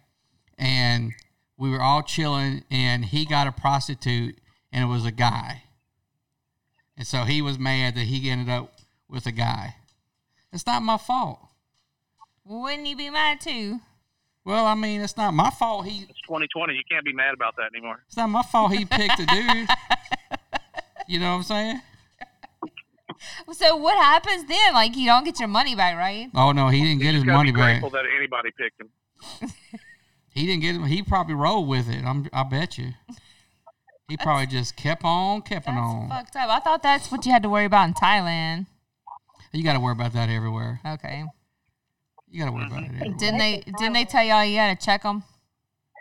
and 0.58 1.14
we 1.58 1.70
were 1.70 1.82
all 1.82 2.02
chilling, 2.04 2.64
and 2.72 3.06
he 3.06 3.26
got 3.26 3.48
a 3.48 3.52
prostitute, 3.52 4.38
and 4.72 4.84
it 4.84 4.88
was 4.88 5.06
a 5.06 5.12
guy, 5.12 5.64
and 6.96 7.06
so 7.06 7.24
he 7.24 7.42
was 7.42 7.60
mad 7.60 7.96
that 7.96 8.06
he 8.06 8.30
ended 8.30 8.50
up 8.50 8.74
with 9.10 9.26
a 9.26 9.32
guy. 9.32 9.76
It's 10.54 10.66
not 10.66 10.82
my 10.82 10.98
fault. 10.98 11.40
Wouldn't 12.46 12.88
you 12.88 12.96
be 12.96 13.10
mad 13.10 13.42
too? 13.42 13.80
Well, 14.46 14.66
I 14.66 14.76
mean, 14.76 15.02
it's 15.02 15.18
not 15.18 15.34
my 15.34 15.50
fault. 15.50 15.86
He 15.86 16.06
It's 16.10 16.22
2020. 16.22 16.74
You 16.74 16.84
can't 16.90 17.04
be 17.04 17.12
mad 17.12 17.34
about 17.34 17.58
that 17.58 17.70
anymore. 17.76 18.02
it's 18.08 18.16
not 18.16 18.30
my 18.30 18.44
fault. 18.44 18.72
He 18.72 18.86
picked 18.86 19.20
a 19.20 19.26
dude. 19.26 19.68
You 21.10 21.22
know 21.22 21.32
what 21.32 21.38
I'm 21.38 21.44
saying? 21.44 21.82
So 23.54 23.76
what 23.76 23.98
happens 23.98 24.46
then? 24.46 24.74
Like 24.74 24.96
you 24.96 25.06
don't 25.06 25.24
get 25.24 25.40
your 25.40 25.50
money 25.50 25.76
back, 25.76 25.98
right? 25.98 26.30
Oh 26.36 26.52
no, 26.52 26.70
he 26.70 26.82
didn't 26.82 27.02
get 27.02 27.14
his 27.16 27.26
money 27.26 27.52
be 27.52 27.58
back. 27.58 27.82
grateful 27.82 27.90
that 27.92 28.06
anybody 28.18 28.50
picked 28.58 28.82
him. 28.82 29.52
He 30.38 30.46
didn't 30.46 30.62
get 30.62 30.76
him. 30.76 30.84
He 30.84 31.02
probably 31.02 31.34
rolled 31.34 31.68
with 31.68 31.90
it. 31.90 32.06
I'm. 32.06 32.30
I 32.32 32.44
bet 32.44 32.78
you. 32.78 32.90
He 34.08 34.18
probably 34.18 34.46
just 34.46 34.76
kept 34.76 35.04
on, 35.04 35.42
kept 35.42 35.68
on. 35.68 36.10
fucked 36.10 36.36
up. 36.36 36.48
I 36.50 36.60
thought 36.60 36.84
that's 36.84 37.12
what 37.12 37.26
you 37.26 37.32
had 37.32 37.42
to 37.42 37.50
worry 37.50 37.66
about 37.66 37.88
in 37.88 37.96
Thailand. 37.96 38.68
You 39.52 39.64
got 39.64 39.74
to 39.74 39.80
worry 39.80 39.94
about 39.94 40.14
that 40.14 40.30
everywhere. 40.30 40.80
Okay. 40.86 41.24
You 42.30 42.40
got 42.40 42.46
to 42.46 42.52
worry 42.52 42.68
about 42.68 42.84
it 42.84 42.92
everywhere. 42.94 43.18
Didn't 43.18 43.40
they? 43.40 43.64
Didn't 43.80 43.94
they 43.94 44.06
tell 44.06 44.24
y'all 44.24 44.46
you 44.46 44.58
had 44.60 44.80
to 44.80 44.86
check 44.86 45.02
them? 45.02 45.24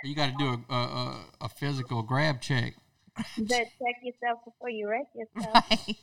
You 0.05 0.15
got 0.15 0.27
to 0.27 0.37
do 0.39 0.63
a, 0.69 0.75
a 0.75 0.77
a 0.77 1.25
a 1.41 1.49
physical 1.49 2.03
grab 2.03 2.43
check. 2.43 2.75
You 3.39 3.47
better 3.47 3.65
check 3.65 3.97
yourself 4.03 4.41
before 4.45 4.69
you 4.69 4.87
wreck 4.87 5.07
yourself. 5.15 5.65
Right. 5.71 5.97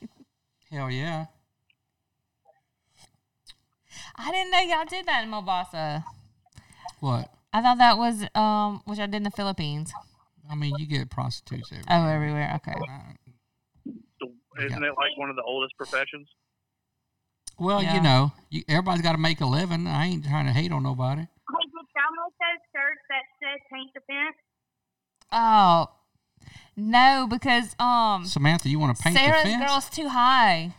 Hell 0.73 0.89
yeah. 0.89 1.25
I 4.15 4.31
didn't 4.31 4.49
know 4.49 4.59
y'all 4.59 4.85
did 4.85 5.05
that 5.05 5.23
in 5.23 5.29
Mombasa. 5.29 6.03
What? 6.99 7.29
I 7.53 7.61
thought 7.61 7.77
that 7.77 7.99
was 7.99 8.23
um 8.33 8.81
what 8.85 8.97
y'all 8.97 9.05
did 9.05 9.17
in 9.17 9.23
the 9.23 9.29
Philippines. 9.29 9.93
I 10.49 10.55
mean, 10.55 10.73
you 10.79 10.87
get 10.87 11.11
prostitutes 11.11 11.71
everywhere. 11.71 11.85
Oh, 11.89 12.07
everywhere. 12.09 12.51
Okay. 12.55 12.73
So, 14.19 14.31
isn't 14.65 14.83
it 14.83 14.93
like 14.97 15.15
one 15.15 15.29
of 15.29 15.35
the 15.35 15.43
oldest 15.43 15.77
professions? 15.77 16.27
Well, 17.59 17.83
Yeah. 17.83 17.93
you 17.93 18.01
know, 18.01 18.31
you, 18.49 18.63
everybody's 18.67 19.03
got 19.03 19.11
to 19.11 19.19
make 19.19 19.41
a 19.41 19.45
living. 19.45 19.85
I 19.85 20.07
ain't 20.07 20.25
trying 20.25 20.47
to 20.47 20.53
hate 20.53 20.71
on 20.71 20.81
nobody. 20.81 21.21
Hey, 21.21 21.27
did 21.27 21.85
y'all 21.95 22.09
make 22.17 22.33
those 22.41 22.61
shirts 22.73 23.01
that 23.09 23.23
said 23.39 23.59
paint 23.71 23.91
the 23.93 24.01
fence? 24.09 24.37
Oh 25.31 25.89
no, 26.75 27.27
because 27.29 27.75
um 27.79 28.25
Samantha, 28.25 28.69
you 28.69 28.79
want 28.79 28.95
to 28.97 29.03
paint 29.03 29.15
Sarah's 29.15 29.43
the 29.43 29.49
fence? 29.49 29.63
girl's 29.69 29.89
too 29.89 30.09
high. 30.09 30.73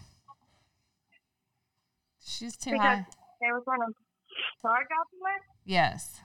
She's 2.26 2.56
too 2.56 2.72
Because 2.72 2.82
high. 2.98 3.06
there 3.40 3.54
was 3.54 3.62
one 3.64 3.80
of 3.82 3.94
charge 4.62 4.86
off 4.98 5.06
of? 5.12 5.42
Yes. 5.64 6.20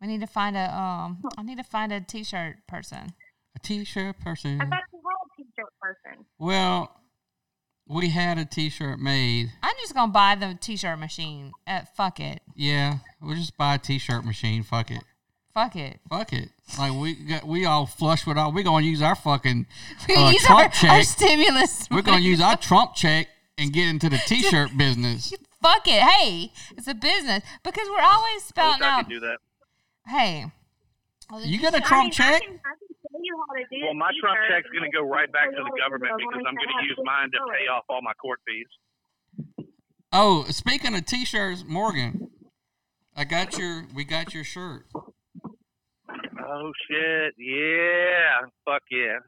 We 0.00 0.06
need 0.06 0.20
to 0.20 0.26
find 0.26 0.56
a 0.56 0.74
um. 0.74 1.22
I 1.36 1.42
need 1.42 1.58
to 1.58 1.64
find 1.64 1.92
a 1.92 2.00
t-shirt 2.00 2.66
person. 2.66 3.12
A 3.54 3.58
t-shirt 3.58 4.18
person. 4.20 4.60
I 4.60 4.64
thought 4.64 4.80
you 4.92 5.00
had 5.04 5.42
a 5.42 5.42
t-shirt 5.44 5.72
person. 5.80 6.24
Well, 6.38 6.96
we 7.86 8.08
had 8.10 8.38
a 8.38 8.44
t-shirt 8.46 8.98
made. 8.98 9.52
I'm 9.62 9.74
just 9.82 9.94
gonna 9.94 10.12
buy 10.12 10.36
the 10.36 10.56
t-shirt 10.58 10.98
machine. 10.98 11.52
Uh, 11.66 11.82
fuck 11.96 12.18
it. 12.20 12.40
Yeah, 12.54 12.98
we'll 13.20 13.36
just 13.36 13.58
buy 13.58 13.74
a 13.74 13.78
t-shirt 13.78 14.24
machine. 14.24 14.62
Fuck 14.62 14.90
it. 14.90 15.02
Fuck 15.60 15.76
it. 15.76 16.00
Fuck 16.08 16.32
it. 16.32 16.48
Like 16.78 16.92
we 16.94 17.14
got, 17.14 17.44
we 17.44 17.66
all 17.66 17.84
flush 17.84 18.26
with 18.26 18.38
all. 18.38 18.50
We're 18.50 18.64
gonna 18.64 18.86
use 18.86 19.02
our 19.02 19.14
fucking 19.14 19.66
We 20.08 20.14
uh, 20.14 20.30
use 20.30 20.42
Trump 20.42 20.60
our, 20.62 20.68
check. 20.70 20.90
our 20.90 21.02
stimulus. 21.02 21.86
We're 21.90 22.00
gonna 22.00 22.20
use 22.20 22.40
our 22.40 22.56
Trump 22.68 22.94
check 22.94 23.28
and 23.58 23.70
get 23.70 23.86
into 23.88 24.08
the 24.08 24.16
t-shirt 24.16 24.70
business. 24.78 25.34
Fuck 25.62 25.86
it. 25.86 26.00
Hey, 26.00 26.52
it's 26.78 26.88
a 26.88 26.94
business 26.94 27.44
because 27.62 27.86
we're 27.90 28.00
always 28.00 28.32
I 28.32 28.34
wish 28.36 28.42
spouting 28.44 28.82
I 28.82 28.88
out. 28.90 29.04
could 29.04 29.10
do 29.10 29.20
that. 29.20 29.36
Hey. 30.06 30.46
You 31.44 31.58
get 31.58 31.74
a 31.74 31.76
I 31.76 31.80
Trump 31.80 32.04
mean, 32.04 32.12
check? 32.12 32.42
I 32.42 32.46
can, 32.46 32.54
I 32.64 32.72
can 32.80 32.96
tell 33.12 33.20
you 33.22 33.44
how 33.46 33.54
to 33.54 33.64
do 33.70 33.84
Well, 33.84 33.94
my 33.94 34.10
Trump 34.18 34.38
t-shirts. 34.40 34.64
check's 34.64 34.70
going 34.72 34.90
to 34.90 34.96
go 34.96 35.04
right 35.06 35.30
back 35.30 35.50
to 35.50 35.56
the 35.62 35.78
government 35.78 36.10
how 36.10 36.16
to 36.16 36.22
do 36.24 36.28
because. 36.30 36.44
I'm 36.48 36.54
going 36.56 36.68
to 36.80 36.88
use 36.88 36.98
mine 37.04 37.30
to 37.32 37.38
pay 37.52 37.68
off 37.68 37.84
all 37.90 38.00
my 38.00 38.14
court 38.14 38.40
fees. 38.48 38.66
Oh, 40.10 40.44
speaking 40.48 40.94
of 40.94 41.04
t-shirts, 41.04 41.64
Morgan, 41.68 42.30
I 43.14 43.24
got 43.24 43.58
your. 43.58 43.84
We 43.94 44.04
got 44.04 44.32
your 44.32 44.44
shirt. 44.44 44.86
Oh 46.52 46.72
shit! 46.88 47.34
Yeah, 47.38 48.46
fuck 48.64 48.82
yeah. 48.90 49.18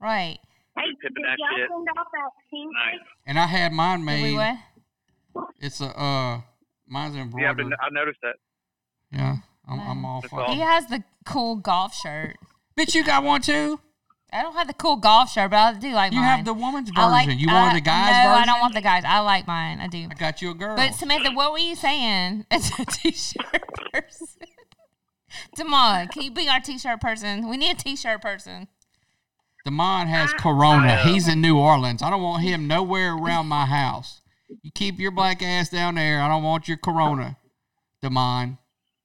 Right. 0.00 0.38
Hey, 0.76 0.82
did 1.02 1.12
that 1.14 1.36
y'all 1.38 1.56
shit. 1.56 1.68
send 1.70 1.88
off 1.98 2.06
that 2.12 2.30
pink 2.50 2.72
Nice. 2.72 3.06
And 3.26 3.38
I 3.38 3.46
had 3.46 3.72
mine 3.72 4.00
Did 4.04 4.22
we 4.22 4.36
made. 4.36 4.56
what? 5.34 5.46
It's 5.60 5.80
a 5.80 5.86
uh, 5.86 6.40
mine's 6.88 7.14
Yeah, 7.14 7.22
embroidered. 7.22 7.56
but 7.70 7.78
I 7.80 7.88
noticed 7.90 8.18
that. 8.22 8.34
Yeah, 9.12 9.36
I'm, 9.68 9.80
I'm 9.80 10.04
all 10.04 10.22
for. 10.22 10.40
all. 10.42 10.52
He 10.54 10.60
has 10.60 10.86
the 10.86 11.04
cool 11.26 11.56
golf 11.56 11.94
shirt. 11.94 12.36
Bitch, 12.76 12.94
you 12.94 13.04
got 13.04 13.22
one 13.22 13.42
too. 13.42 13.78
I 14.32 14.40
don't 14.42 14.54
have 14.54 14.66
the 14.66 14.72
cool 14.74 14.96
golf 14.96 15.30
shirt, 15.30 15.50
but 15.50 15.58
I 15.58 15.74
do 15.78 15.92
like 15.92 16.12
You 16.12 16.20
mine. 16.20 16.36
have 16.38 16.44
the 16.46 16.54
woman's 16.54 16.90
I 16.96 17.06
like- 17.06 17.26
version. 17.26 17.38
you 17.38 17.48
I- 17.50 17.52
wanted 17.54 17.76
the 17.76 17.80
guy's 17.84 18.24
no, 18.24 18.30
version. 18.30 18.42
I 18.42 18.46
don't 18.46 18.60
want 18.60 18.74
the 18.74 18.80
guys. 18.80 19.02
I 19.06 19.18
like 19.20 19.46
mine. 19.46 19.78
I 19.78 19.86
do. 19.88 20.08
I 20.10 20.14
got 20.14 20.40
you 20.40 20.50
a 20.50 20.54
girl. 20.54 20.74
But 20.74 20.94
Samantha, 20.94 21.30
what 21.32 21.52
were 21.52 21.58
you 21.58 21.76
saying? 21.76 22.46
It's 22.50 22.70
a 22.78 22.84
t-shirt 22.86 23.62
person. 23.92 24.26
Damon, 25.56 26.08
can 26.08 26.22
you 26.22 26.30
be 26.30 26.48
our 26.48 26.60
t-shirt 26.60 27.00
person? 27.00 27.48
We 27.48 27.56
need 27.56 27.72
a 27.72 27.78
t-shirt 27.78 28.20
person. 28.22 28.68
Damon 29.64 30.08
has 30.08 30.32
corona. 30.34 30.96
He's 30.98 31.28
in 31.28 31.40
New 31.40 31.56
Orleans. 31.56 32.02
I 32.02 32.10
don't 32.10 32.22
want 32.22 32.42
him 32.42 32.66
nowhere 32.66 33.14
around 33.14 33.46
my 33.46 33.66
house. 33.66 34.20
You 34.62 34.70
keep 34.74 34.98
your 34.98 35.12
black 35.12 35.42
ass 35.42 35.68
down 35.68 35.94
there. 35.94 36.20
I 36.20 36.28
don't 36.28 36.42
want 36.42 36.68
your 36.68 36.76
corona, 36.76 37.36
Damon. 38.02 38.58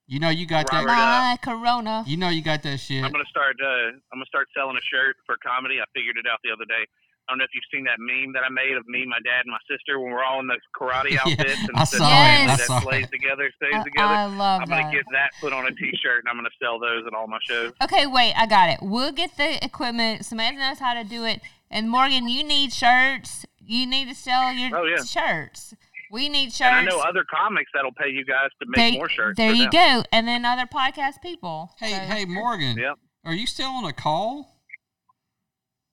You 0.08 0.20
know 0.20 0.30
you 0.30 0.46
got 0.48 0.72
Robert, 0.72 0.88
that. 0.88 0.96
uh, 0.96 1.22
My 1.32 1.38
corona. 1.44 2.04
You 2.08 2.16
know 2.18 2.30
you 2.30 2.42
got 2.42 2.64
that 2.64 2.80
shit. 2.80 3.04
I'm 3.04 3.12
gonna 3.12 3.26
start. 3.30 3.56
Uh, 3.62 3.92
I'm 4.12 4.20
gonna 4.20 4.26
start 4.26 4.48
selling 4.56 4.78
a 4.78 4.86
shirt 4.90 5.18
for 5.26 5.36
comedy. 5.46 5.80
I 5.82 5.86
figured 5.94 6.16
it 6.18 6.26
out 6.32 6.40
the 6.44 6.52
other 6.52 6.66
day. 6.66 6.88
I 7.28 7.32
don't 7.34 7.40
know 7.40 7.44
if 7.44 7.52
you've 7.54 7.68
seen 7.74 7.84
that 7.84 8.00
meme 8.00 8.32
that 8.34 8.44
I 8.44 8.50
made 8.50 8.78
of 8.78 8.88
me, 8.88 9.06
my 9.06 9.20
dad, 9.24 9.44
and 9.44 9.52
my 9.52 9.60
sister 9.70 10.00
when 10.00 10.12
we're 10.12 10.24
all 10.24 10.40
in 10.40 10.48
the 10.48 10.58
karate 10.76 11.12
Yeah, 11.12 11.20
outfits 11.28 11.60
and 11.68 11.76
I 11.76 11.82
the 11.82 11.86
saw 11.86 12.08
it. 12.08 12.08
I 12.08 12.46
that 12.48 12.60
saw 12.62 12.80
plays 12.80 13.06
it. 13.06 13.12
together, 13.12 13.52
stays 13.56 13.76
I, 13.76 13.84
together. 13.84 14.08
I 14.14 14.26
love 14.26 14.62
I'm 14.62 14.68
gonna 14.70 14.84
that. 14.84 14.94
get 14.94 15.06
that 15.12 15.32
put 15.42 15.52
on 15.52 15.68
a 15.68 15.72
T-shirt 15.72 16.24
and 16.24 16.30
I'm 16.30 16.38
gonna 16.38 16.50
sell 16.62 16.80
those 16.80 17.04
at 17.06 17.14
all 17.14 17.28
my 17.28 17.40
shows. 17.44 17.74
Okay, 17.84 18.08
wait, 18.08 18.34
I 18.38 18.46
got 18.48 18.70
it. 18.70 18.80
We'll 18.82 19.12
get 19.12 19.36
the 19.36 19.64
equipment. 19.64 20.24
Samantha 20.26 20.60
knows 20.60 20.80
how 20.80 20.94
to 20.94 21.04
do 21.04 21.26
it. 21.26 21.42
And 21.70 21.90
Morgan, 21.90 22.30
you 22.30 22.44
need 22.46 22.72
shirts. 22.72 23.46
You 23.60 23.86
need 23.86 24.08
to 24.08 24.16
sell 24.16 24.54
your 24.54 24.78
Oh, 24.80 24.86
yeah. 24.86 25.04
shirts. 25.04 25.74
We 26.10 26.30
need 26.30 26.54
shirts. 26.54 26.62
And 26.72 26.76
I 26.76 26.84
know 26.86 27.02
other 27.02 27.26
comics 27.30 27.70
that'll 27.74 27.92
pay 27.92 28.08
you 28.10 28.24
guys 28.24 28.48
to 28.62 28.66
make 28.70 28.78
there, 28.78 28.92
more 28.94 29.10
shirts. 29.10 29.36
there 29.36 29.52
you 29.52 29.70
them. 29.70 29.72
go. 29.72 30.04
And 30.14 30.26
then 30.26 30.46
other 30.46 30.66
podcast 30.66 31.22
people. 31.22 31.72
Hey, 31.78 31.92
So- 31.92 31.98
hey, 32.14 32.24
Morgan. 32.24 32.78
Yep. 32.78 32.96
Are 33.26 33.34
you 33.34 33.46
still 33.46 33.68
on 33.72 33.84
a 33.84 33.92
call? 33.92 34.56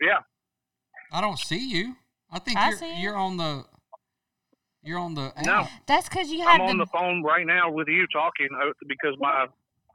Yeah. 0.00 0.18
I 1.14 1.20
don't 1.20 1.38
see 1.38 1.70
you. 1.70 1.96
I 2.30 2.38
think 2.40 2.58
I 2.58 2.70
you're 2.70 2.78
see 2.78 2.88
you. 2.96 3.02
you're 3.02 3.16
on 3.16 3.36
the 3.36 3.64
you're 4.82 4.98
on 4.98 5.14
the 5.14 5.32
No. 5.44 5.66
That's 5.86 6.08
because 6.08 6.30
you 6.30 6.42
have. 6.42 6.60
I'm 6.60 6.68
on 6.68 6.78
the. 6.78 6.84
the 6.84 6.90
phone 6.90 7.22
right 7.22 7.46
now 7.46 7.70
with 7.70 7.88
you 7.88 8.06
talking 8.12 8.48
uh, 8.60 8.72
because 8.88 9.14
my 9.20 9.46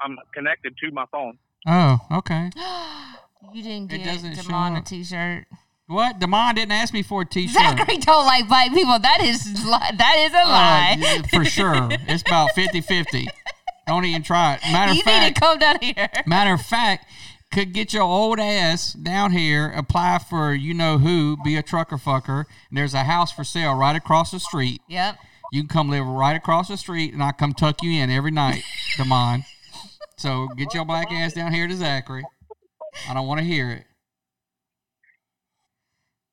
I'm 0.01 0.17
connected 0.33 0.75
to 0.77 0.91
my 0.91 1.05
phone. 1.11 1.37
Oh, 1.67 1.97
okay. 2.13 2.49
you 3.53 3.61
didn't 3.63 3.91
It 3.91 3.97
get 3.99 4.05
doesn't 4.05 4.35
show 4.37 4.43
Damon 4.43 4.75
a 4.75 4.79
up. 4.79 4.85
t-shirt. 4.85 5.45
What? 5.87 6.19
Damon 6.19 6.55
didn't 6.55 6.71
ask 6.71 6.93
me 6.93 7.03
for 7.03 7.23
a 7.23 7.25
t-shirt. 7.25 7.53
Zachary 7.53 7.97
don't 7.97 8.25
like 8.25 8.47
black 8.47 8.71
people. 8.73 8.97
That 8.99 9.19
is 9.21 9.45
li- 9.65 9.97
that 9.97 10.15
is 10.19 10.33
a 10.33 10.39
Uh, 10.39 10.47
lie. 10.47 10.95
yeah, 10.99 11.21
for 11.23 11.43
sure. 11.43 11.89
It's 12.07 12.21
about 12.21 12.51
50-50. 12.55 13.27
Don't 13.87 14.05
even 14.05 14.21
try 14.21 14.53
it. 14.53 14.61
Matter 14.71 14.93
you 14.93 14.99
of 14.99 15.05
need 15.07 15.11
fact, 15.11 15.35
to 15.35 15.41
come 15.41 15.57
down 15.57 15.77
here. 15.81 16.07
Matter 16.27 16.53
of 16.53 16.61
fact, 16.61 17.05
could 17.51 17.73
get 17.73 17.93
your 17.93 18.03
old 18.03 18.39
ass 18.39 18.93
down 18.93 19.31
here, 19.31 19.71
apply 19.75 20.19
for 20.19 20.53
you 20.53 20.73
know 20.73 20.97
who, 20.99 21.37
be 21.43 21.55
a 21.55 21.63
trucker 21.63 21.97
fucker. 21.97 22.45
And 22.69 22.77
there's 22.77 22.93
a 22.93 23.03
house 23.03 23.31
for 23.31 23.43
sale 23.43 23.73
right 23.75 23.95
across 23.95 24.31
the 24.31 24.39
street. 24.39 24.81
Yep. 24.87 25.17
You 25.51 25.61
can 25.61 25.67
come 25.69 25.89
live 25.89 26.05
right 26.05 26.35
across 26.35 26.67
the 26.67 26.77
street, 26.77 27.11
and 27.13 27.23
I 27.23 27.31
come 27.31 27.53
tuck 27.53 27.81
you 27.81 27.91
in 28.01 28.11
every 28.11 28.29
night, 28.31 28.63
Damon. 28.97 29.45
So 30.17 30.47
get 30.57 30.73
your 30.73 30.85
black 30.85 31.11
ass 31.11 31.33
down 31.33 31.51
here 31.53 31.67
to 31.67 31.75
Zachary. 31.75 32.23
I 33.09 33.13
don't 33.13 33.25
want 33.27 33.39
to 33.39 33.45
hear 33.45 33.71
it. 33.71 33.83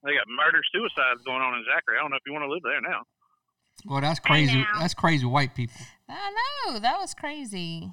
They 0.03 0.13
got 0.13 0.27
murder 0.29 0.61
suicides 0.73 1.23
going 1.25 1.41
on 1.41 1.55
in 1.59 1.65
Zachary. 1.65 1.97
I 1.99 2.03
don't 2.03 2.11
know 2.11 2.17
if 2.17 2.23
you 2.27 2.33
want 2.33 2.45
to 2.45 2.51
live 2.53 2.63
there 2.63 2.81
now. 2.81 3.03
Well, 3.87 4.01
that's 4.01 4.21
crazy. 4.21 4.59
now. 4.59 4.67
That's 4.81 4.95
crazy 4.95 5.25
white 5.27 5.55
people. 5.55 5.77
I 6.09 6.33
know 6.67 6.79
that 6.79 6.99
was 6.99 7.15
crazy. 7.15 7.91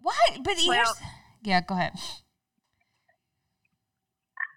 What? 0.00 0.38
But 0.42 0.54
here's 0.54 0.68
Well- 0.68 0.94
yeah. 1.42 1.60
Go 1.60 1.74
ahead. 1.74 1.92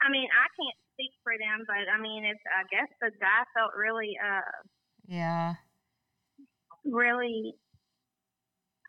I 0.01 0.09
mean, 0.09 0.27
I 0.33 0.47
can't 0.57 0.77
speak 0.93 1.11
for 1.23 1.33
them, 1.37 1.63
but 1.67 1.85
I 1.93 2.01
mean, 2.01 2.25
it's. 2.25 2.39
I 2.49 2.63
guess 2.69 2.89
the 3.01 3.11
guy 3.19 3.43
felt 3.53 3.71
really, 3.77 4.17
uh, 4.23 4.41
Yeah. 5.07 5.55
really. 6.85 7.53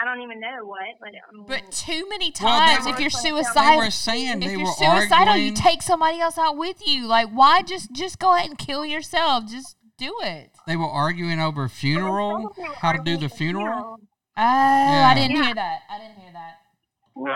I 0.01 0.05
don't 0.05 0.21
even 0.23 0.41
know 0.41 0.65
what, 0.65 0.81
but 1.01 1.11
I 1.11 1.33
mean, 1.33 1.45
But 1.47 1.71
too 1.71 2.09
many 2.09 2.33
Well, 2.41 2.59
times, 2.59 2.87
if 2.87 2.99
you're 2.99 3.11
they 3.11 3.29
suicidal, 3.29 3.77
were 3.79 3.91
saying 3.91 4.43
if 4.43 4.49
they 4.49 4.51
you're 4.57 4.61
were 4.65 4.73
suicidal, 4.73 5.37
you 5.37 5.53
take 5.53 5.81
somebody 5.81 6.19
else 6.19 6.37
out 6.39 6.57
with 6.57 6.85
you. 6.85 7.07
Like, 7.07 7.29
why 7.29 7.63
just 7.63 7.93
just 7.93 8.19
go 8.19 8.35
ahead 8.35 8.49
and 8.49 8.59
kill 8.59 8.85
yourself? 8.85 9.47
Just 9.49 9.77
do 9.99 10.13
it. 10.23 10.51
They 10.67 10.75
were 10.77 10.89
arguing 10.89 11.39
over 11.39 11.69
funeral, 11.69 12.53
how 12.79 12.93
to 12.93 13.03
do 13.05 13.17
the 13.17 13.29
for 13.29 13.37
funeral. 13.37 13.99
Oh, 14.37 14.43
I 14.43 15.15
didn't 15.15 15.37
Yeah. 15.37 15.45
hear 15.45 15.55
that. 15.55 15.83
I 15.89 15.99
didn't 15.99 16.17
hear 16.17 16.33
that. 16.33 16.57
Yeah. 17.17 17.35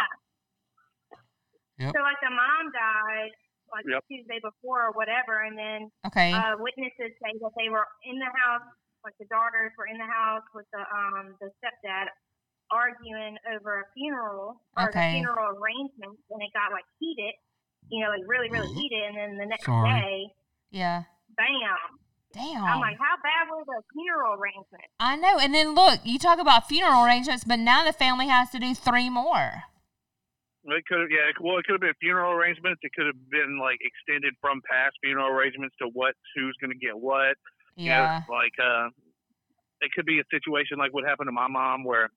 Yep. 1.78 1.93
So 1.94 2.01
like 2.01 2.20
the 2.24 2.32
mom 2.32 2.73
died 2.73 3.32
like 3.73 3.85
Yep. 3.85 4.05
Tuesday 4.09 4.39
before 4.40 4.89
or 4.89 4.93
whatever, 4.93 5.43
and 5.43 5.59
then 5.59 5.90
Okay. 6.07 6.32
uh, 6.32 6.55
witnesses 6.59 7.12
say 7.19 7.32
that 7.43 7.53
they 7.59 7.69
were 7.69 7.85
in 8.07 8.16
the 8.19 8.31
house, 8.31 8.62
like 9.05 9.15
the 9.19 9.27
daughters 9.27 9.73
were 9.77 9.86
in 9.86 9.98
the 9.98 10.07
house 10.07 10.47
with 10.55 10.66
the 10.73 10.82
um 10.86 11.35
the 11.40 11.51
stepdad 11.59 12.07
arguing 12.70 13.36
over 13.55 13.81
a 13.81 13.85
funeral 13.94 14.62
or 14.77 14.89
Okay. 14.89 15.12
the 15.12 15.19
funeral 15.19 15.59
arrangements, 15.59 16.23
and 16.31 16.40
it 16.43 16.51
got 16.55 16.73
like 16.73 16.86
heated, 16.98 17.35
you 17.90 18.03
know, 18.03 18.11
like 18.11 18.23
really 18.27 18.51
really 18.51 18.73
heated, 18.73 19.03
and 19.03 19.16
then 19.19 19.39
the 19.39 19.47
next 19.47 19.66
Sorry. 19.66 19.90
day, 19.90 20.16
yeah. 20.70 21.03
bam! 21.36 21.98
Damn. 22.32 22.65
I'm 22.65 22.81
like, 22.81 22.98
how 22.98 23.16
bad 23.23 23.48
were 23.51 23.65
the 23.65 23.82
funeral 23.93 24.35
arrangements? 24.35 24.93
I 25.01 25.16
know. 25.16 25.39
And 25.39 25.55
then 25.55 25.74
look, 25.74 26.01
you 26.05 26.19
talk 26.19 26.39
about 26.39 26.69
funeral 26.69 27.05
arrangements, 27.05 27.44
but 27.44 27.59
now 27.59 27.85
the 27.85 27.93
family 27.93 28.28
has 28.28 28.51
to 28.51 28.59
do 28.59 28.74
three 28.74 29.09
more. 29.09 29.62
It 30.69 30.85
could 30.87 31.01
have, 31.01 31.11
yeah. 31.11 31.31
Well, 31.41 31.59
it 31.59 31.65
could 31.65 31.75
have 31.75 31.81
been 31.81 31.95
funeral 32.01 32.33
arrangements. 32.33 32.81
It 32.83 32.93
could 32.95 33.07
have 33.07 33.31
been 33.31 33.59
like 33.61 33.79
extended 33.81 34.35
from 34.41 34.61
past 34.69 34.97
funeral 35.03 35.29
arrangements 35.29 35.77
to 35.81 35.89
what, 35.93 36.15
who's 36.35 36.57
going 36.61 36.73
to 36.73 36.79
get 36.79 36.99
what. 36.99 37.37
You 37.77 37.91
know, 37.91 38.03
Yeah. 38.03 38.23
like 38.29 38.53
uh, 38.63 38.89
it 39.81 39.93
could 39.95 40.07
be 40.07 40.19
a 40.19 40.25
situation 40.31 40.79
like 40.79 40.93
what 40.95 41.05
happened 41.05 41.29
to 41.29 41.33
my 41.33 41.47
mom, 41.49 41.85
where 41.85 42.09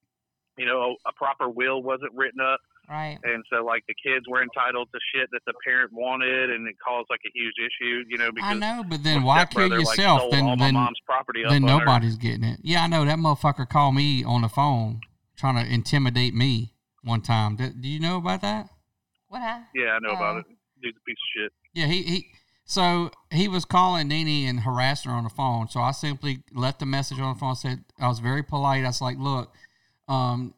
you 0.57 0.65
know 0.65 0.95
a 1.05 1.13
proper 1.13 1.47
will 1.49 1.83
wasn't 1.83 2.11
written 2.15 2.39
up, 2.41 2.59
Right. 2.89 3.17
and 3.23 3.43
so 3.51 3.63
like 3.63 3.83
the 3.87 3.93
kids 4.01 4.25
were 4.27 4.41
entitled 4.41 4.87
to 4.93 4.99
shit 5.13 5.29
that 5.31 5.41
the 5.45 5.53
parent 5.65 5.91
wanted, 5.93 6.49
and 6.49 6.67
it 6.67 6.75
caused 6.85 7.07
like 7.09 7.19
a 7.27 7.31
huge 7.33 7.55
issue. 7.59 8.03
You 8.09 8.17
know, 8.17 8.31
because 8.31 8.49
I 8.49 8.53
know, 8.55 8.83
but 8.87 9.03
then 9.03 9.23
why 9.23 9.45
kill 9.45 9.69
like, 9.69 9.79
yourself? 9.79 10.19
stole 10.21 10.31
then 10.31 10.45
all 10.45 10.55
my 10.55 10.65
then, 10.65 10.73
mom's 10.73 10.99
property 11.05 11.43
then 11.47 11.63
on 11.65 11.69
her. 11.69 11.85
nobody's 11.85 12.15
getting 12.17 12.43
it. 12.45 12.59
Yeah, 12.63 12.83
I 12.83 12.87
know 12.87 13.05
that 13.05 13.17
motherfucker 13.19 13.67
called 13.69 13.95
me 13.95 14.23
on 14.23 14.41
the 14.41 14.49
phone 14.49 15.01
trying 15.37 15.63
to 15.63 15.71
intimidate 15.71 16.33
me 16.33 16.73
one 17.03 17.21
time. 17.21 17.55
Do, 17.55 17.69
do 17.69 17.87
you 17.87 17.99
know 17.99 18.17
about 18.17 18.41
that? 18.41 18.69
What 19.27 19.41
happened? 19.41 19.67
Yeah, 19.75 19.91
I 19.91 19.99
know 19.99 20.09
about 20.15 20.35
Oh. 20.35 20.39
it. 20.39 20.45
Dude's 20.81 20.97
a 20.97 21.01
piece 21.05 21.13
of 21.17 21.41
shit. 21.41 21.53
Yeah, 21.73 21.85
he 21.87 22.03
he. 22.03 22.25
So 22.65 23.11
he 23.31 23.47
was 23.47 23.65
calling 23.65 24.07
Nene 24.07 24.47
and 24.47 24.59
harassing 24.61 25.11
her 25.11 25.17
on 25.17 25.23
the 25.23 25.29
phone. 25.29 25.67
So 25.69 25.79
I 25.81 25.91
simply 25.91 26.43
left 26.53 26.81
a 26.81 26.85
message 26.85 27.19
on 27.19 27.33
the 27.33 27.39
phone. 27.39 27.55
Said 27.55 27.83
I 27.99 28.07
was 28.07 28.19
very 28.19 28.43
polite. 28.43 28.83
I 28.83 28.87
was 28.87 29.01
like, 29.01 29.17
"Look, 29.17 29.53
um, 30.07 30.53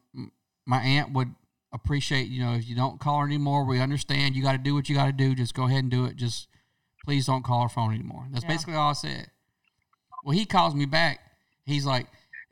my 0.66 0.78
aunt 0.82 1.12
would 1.12 1.34
appreciate 1.72 2.28
you 2.28 2.44
know 2.44 2.52
if 2.54 2.68
you 2.68 2.76
don't 2.76 3.00
call 3.00 3.20
her 3.20 3.26
anymore. 3.26 3.64
We 3.64 3.80
understand. 3.80 4.36
You 4.36 4.42
got 4.42 4.52
to 4.52 4.58
do 4.58 4.74
what 4.74 4.88
you 4.88 4.94
got 4.94 5.06
to 5.06 5.12
do. 5.12 5.34
Just 5.34 5.54
go 5.54 5.64
ahead 5.64 5.80
and 5.84 5.90
do 5.90 6.04
it. 6.04 6.16
Just 6.16 6.48
please 7.04 7.26
don't 7.26 7.42
call 7.44 7.62
her 7.62 7.68
phone 7.68 7.92
anymore." 7.94 8.26
That's 8.30 8.44
Yeah. 8.44 8.50
basically 8.50 8.74
all 8.74 8.90
I 8.90 8.94
said. 8.94 9.30
Well, 10.24 10.36
he 10.36 10.44
calls 10.44 10.74
me 10.74 10.84
back. 10.86 11.18
He's 11.64 11.84
like, 11.86 12.06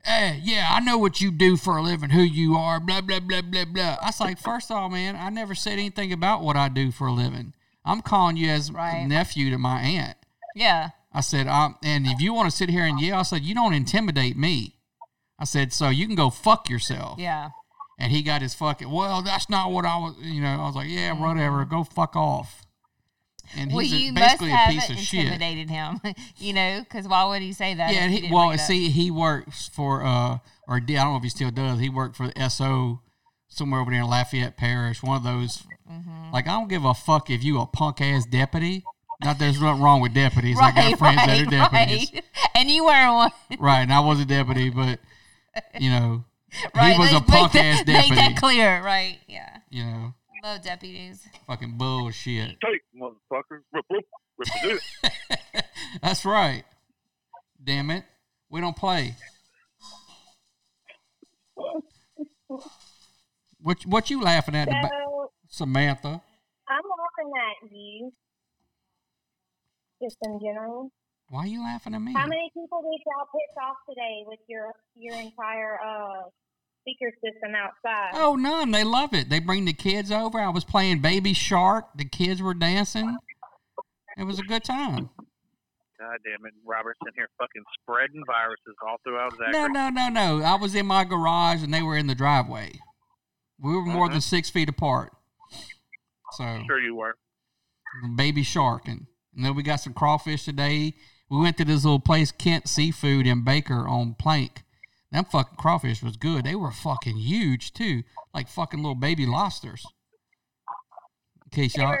"Hey, 0.05 0.39
yeah, 0.43 0.67
I 0.69 0.79
know 0.79 0.97
what 0.97 1.21
you 1.21 1.31
do 1.31 1.57
for 1.57 1.77
a 1.77 1.81
living. 1.81 2.09
Who 2.11 2.21
you 2.21 2.55
are? 2.55 2.79
Blah 2.79 3.01
blah 3.01 3.19
blah 3.19 3.41
blah 3.41 3.65
blah." 3.65 3.97
I 4.01 4.07
was 4.07 4.19
like, 4.19 4.39
first 4.39 4.71
of 4.71 4.77
all, 4.77 4.89
man, 4.89 5.15
I 5.15 5.29
never 5.29 5.55
said 5.55 5.73
anything 5.73 6.11
about 6.13 6.41
what 6.43 6.55
I 6.55 6.69
do 6.69 6.91
for 6.91 7.07
a 7.07 7.13
living. 7.13 7.53
I'm 7.83 8.01
calling 8.01 8.37
you 8.37 8.49
as 8.49 8.71
Right. 8.71 9.05
nephew 9.07 9.49
to 9.49 9.57
my 9.57 9.79
aunt. 9.81 10.17
Yeah. 10.55 10.89
I 11.13 11.21
said, 11.21 11.47
um, 11.47 11.75
and 11.83 12.05
if 12.07 12.21
you 12.21 12.33
want 12.33 12.49
to 12.49 12.55
sit 12.55 12.69
here 12.69 12.85
and 12.85 12.99
yell, 13.01 13.19
I 13.19 13.23
said, 13.23 13.43
you 13.43 13.53
don't 13.53 13.73
intimidate 13.73 14.37
me. 14.37 14.75
I 15.39 15.45
said, 15.45 15.73
so 15.73 15.89
you 15.89 16.05
can 16.07 16.15
go 16.15 16.29
fuck 16.29 16.69
yourself. 16.69 17.19
Yeah. 17.19 17.49
And 17.99 18.11
he 18.11 18.21
got 18.21 18.41
his 18.41 18.53
fucking, 18.53 18.89
well, 18.89 19.21
that's 19.21 19.49
not 19.49 19.71
what 19.71 19.85
I 19.85 19.97
was, 19.97 20.15
you 20.21 20.41
know, 20.41 20.61
I 20.61 20.65
was 20.67 20.75
like, 20.75 20.89
yeah, 20.89 21.11
whatever, 21.13 21.65
go 21.65 21.83
fuck 21.83 22.15
off. 22.15 22.61
And. 23.57 23.71
Well, 23.71 23.79
he's 23.79 23.93
a- 23.93 23.97
you 23.97 24.13
must 24.13 24.25
basically 24.39 24.51
a 24.51 24.55
have 24.55 24.69
piece 24.71 24.89
of 24.89 24.97
shit. 24.97 25.19
intimidated 25.25 25.69
him, 25.69 25.99
you 26.37 26.53
know, 26.53 26.79
because 26.81 27.07
why 27.07 27.23
would 27.25 27.41
he 27.41 27.53
say 27.53 27.73
that? 27.75 27.93
Yeah, 27.93 28.07
he 28.07 28.21
he, 28.21 28.31
well, 28.33 28.47
bring 28.47 28.59
it 28.59 28.61
up? 28.61 28.67
see, 28.67 28.89
he 28.89 29.11
works 29.11 29.67
for, 29.67 30.03
uh, 30.03 30.37
or 30.67 30.79
did, 30.79 30.97
I 30.97 31.03
don't 31.03 31.13
know 31.13 31.17
if 31.17 31.23
he 31.23 31.29
still 31.29 31.51
does. 31.51 31.79
He 31.79 31.89
worked 31.89 32.15
for 32.15 32.27
the 32.27 32.49
SO 32.49 33.01
somewhere 33.47 33.81
over 33.81 33.91
there 33.91 34.01
in 34.01 34.07
Lafayette 34.07 34.57
Parish, 34.57 35.03
one 35.03 35.17
of 35.17 35.23
those. 35.23 35.63
Mm-hmm. 35.91 36.31
Like, 36.31 36.47
I 36.47 36.51
don't 36.51 36.69
give 36.69 36.85
a 36.85 36.93
fuck 36.93 37.29
if 37.29 37.43
you 37.43 37.59
a 37.59 37.65
punk 37.65 37.99
ass 38.01 38.25
deputy. 38.25 38.83
Not 39.23 39.37
that 39.37 39.45
there's 39.45 39.61
nothing 39.61 39.83
wrong 39.83 40.01
with 40.01 40.13
deputies. 40.15 40.57
I 40.59 40.71
got 40.71 40.97
friends 40.97 41.17
right, 41.17 41.27
that 41.27 41.47
are 41.47 41.69
deputies. 41.69 42.11
right. 42.13 42.23
And 42.55 42.69
you 42.71 42.85
weren't 42.85 43.13
one. 43.13 43.31
Right, 43.59 43.81
and 43.81 43.93
I 43.93 43.99
was 43.99 44.19
a 44.19 44.25
deputy, 44.25 44.69
but 44.69 44.99
you 45.79 45.89
know, 45.89 46.25
Right. 46.75 46.93
he 46.93 46.99
was 46.99 47.11
a 47.13 47.21
punk 47.21 47.53
that- 47.53 47.65
ass 47.65 47.83
deputy. 47.83 48.09
Make 48.09 48.17
that 48.19 48.37
clear, 48.37 48.81
right? 48.83 49.19
Yeah. 49.27 49.57
You 49.69 49.83
know, 49.85 50.13
Love 50.43 50.61
deputies. 50.63 51.27
fucking 51.45 51.77
bullshit. 51.77 52.57
Take, 52.61 52.81
motherfucker. 52.99 53.61
That's 56.01 56.25
right. 56.25 56.63
Damn 57.63 57.91
it, 57.91 58.03
we 58.49 58.59
don't 58.59 58.75
play. 58.75 59.15
What 63.59 63.85
what 63.85 64.09
you 64.09 64.21
laughing 64.21 64.55
at, 64.55 64.67
the 64.67 64.73
ba- 64.81 64.89
So 65.47 65.65
Samantha? 65.65 66.21
I'm 66.67 66.81
laughing 66.89 67.31
at 67.37 67.71
you, 67.71 68.11
just 70.01 70.17
in 70.23 70.39
general. 70.43 70.91
Why 71.29 71.41
are 71.41 71.47
you 71.47 71.61
laughing 71.61 71.93
at 71.93 72.01
me? 72.01 72.13
How 72.13 72.25
many 72.25 72.49
people 72.53 72.81
did 72.81 72.99
y'all 73.05 73.27
piss 73.31 73.55
off 73.63 73.77
today 73.87 74.23
with 74.25 74.39
your 74.47 74.73
your 74.95 75.15
entire 75.15 75.79
uh 75.79 76.23
speaker 76.81 77.11
system 77.23 77.53
outside? 77.55 78.11
Oh, 78.13 78.35
none. 78.35 78.71
They 78.71 78.83
love 78.83 79.13
it. 79.13 79.29
They 79.29 79.39
bring 79.39 79.65
the 79.65 79.73
kids 79.73 80.11
over. 80.11 80.39
I 80.39 80.49
was 80.49 80.63
playing 80.65 80.99
Baby 80.99 81.33
Shark. 81.33 81.89
The 81.95 82.05
kids 82.05 82.41
were 82.41 82.53
dancing. 82.53 83.17
It 84.17 84.23
was 84.25 84.39
a 84.39 84.43
good 84.43 84.63
time. 84.63 85.09
God 85.99 86.17
damn 86.25 86.43
it, 86.47 86.53
Robert's 86.65 86.99
in 87.05 87.13
here 87.15 87.29
fucking 87.39 87.61
spreading 87.81 88.23
viruses 88.25 88.75
all 88.85 88.97
throughout 89.03 89.33
Zachary. 89.33 89.51
No, 89.51 89.67
no, 89.67 89.89
no, 89.89 90.09
no. 90.09 90.43
I 90.43 90.55
was 90.55 90.73
in 90.73 90.87
my 90.87 91.03
garage 91.03 91.61
and 91.61 91.71
they 91.71 91.83
were 91.83 91.95
in 91.95 92.07
the 92.07 92.15
driveway. 92.15 92.71
We 93.59 93.75
were 93.75 93.83
more 93.85 94.05
Uh-huh. 94.05 94.13
than 94.13 94.21
six 94.21 94.49
feet 94.49 94.67
apart. 94.67 95.11
So 96.31 96.63
Sure 96.65 96.79
you 96.79 96.95
were. 96.95 97.15
baby 98.15 98.41
shark 98.41 98.87
and, 98.87 99.05
and 99.35 99.45
then 99.45 99.53
we 99.55 99.61
got 99.61 99.75
some 99.81 99.93
crawfish 99.93 100.43
today. 100.45 100.95
We 101.29 101.39
went 101.39 101.57
to 101.57 101.65
this 101.65 101.83
little 101.83 101.99
place, 101.99 102.31
Kent 102.31 102.67
Seafood 102.67 103.27
in 103.27 103.43
Baker 103.43 103.87
on 103.87 104.15
Plank. 104.15 104.63
Them 105.11 105.25
fucking 105.25 105.57
crawfish 105.57 106.01
was 106.01 106.15
good. 106.15 106.45
They 106.45 106.55
were 106.55 106.71
fucking 106.71 107.17
huge 107.17 107.73
too, 107.73 108.03
like 108.33 108.47
fucking 108.47 108.79
little 108.81 108.95
baby 108.95 109.25
lobsters. 109.25 109.85
In 111.45 111.49
case 111.51 111.75
y'all, 111.75 111.91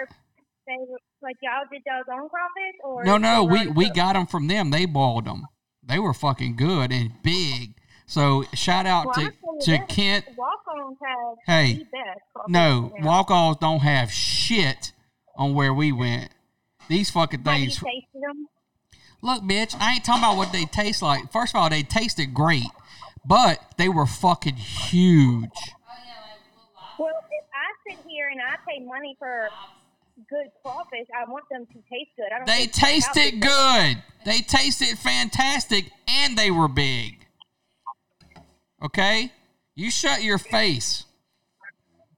they 0.65 0.75
were, 0.79 0.97
like 1.21 1.35
y'all 1.41 1.63
did 1.69 1.81
y'all's 1.85 2.05
own 2.09 2.29
crawfish, 2.29 2.75
or 2.83 3.03
no, 3.03 3.17
no, 3.17 3.43
we 3.43 3.67
we 3.67 3.85
cooked? 3.85 3.95
got 3.97 4.13
them 4.13 4.27
from 4.27 4.47
them. 4.47 4.71
They 4.71 4.85
boiled 4.85 5.25
them. 5.25 5.47
They 5.83 5.99
were 5.99 6.13
fucking 6.13 6.55
good 6.55 6.91
and 6.91 7.11
big. 7.21 7.75
So 8.05 8.43
shout 8.53 8.85
out 8.85 9.07
Well, 9.07 9.15
to 9.15 9.31
to 9.65 9.85
Kent. 9.87 10.25
Walk-ons 10.37 10.97
have 11.05 11.37
Hey, 11.45 11.85
No, 12.47 12.93
walk-offs 13.01 13.59
don't 13.59 13.79
have 13.79 14.11
shit 14.11 14.93
on 15.35 15.53
where 15.53 15.73
we 15.73 15.91
went. 15.91 16.29
These 16.87 17.09
fucking 17.09 17.43
things. 17.43 17.81
Look, 19.21 19.43
bitch, 19.43 19.75
I 19.79 19.93
ain't 19.93 20.03
talking 20.03 20.23
about 20.23 20.37
what 20.37 20.51
they 20.51 20.65
taste 20.65 21.01
like. 21.01 21.31
First 21.31 21.55
of 21.55 21.61
all, 21.61 21.69
they 21.69 21.83
tasted 21.83 22.33
great, 22.33 22.65
but 23.25 23.59
they 23.77 23.89
were 23.89 24.05
fucking 24.05 24.55
huge. 24.55 25.49
Well, 26.97 27.13
if 27.31 27.45
I 27.53 27.89
sit 27.89 28.05
here 28.07 28.29
and 28.29 28.39
I 28.41 28.57
pay 28.67 28.83
money 28.83 29.15
for 29.17 29.49
good 30.29 30.47
crawfish, 30.61 31.07
I 31.15 31.29
want 31.29 31.45
them 31.49 31.65
to 31.65 31.73
taste 31.89 32.11
good. 32.15 32.27
I 32.33 32.37
don't. 32.37 32.47
They 32.47 32.67
tasted 32.67 33.41
good. 33.41 34.03
They 34.25 34.41
tasted 34.41 34.97
fantastic, 34.97 35.91
and 36.07 36.37
they 36.37 36.51
were 36.51 36.67
big. 36.67 37.25
Okay, 38.83 39.31
you 39.75 39.91
shut 39.91 40.23
your 40.23 40.37
face. 40.37 41.05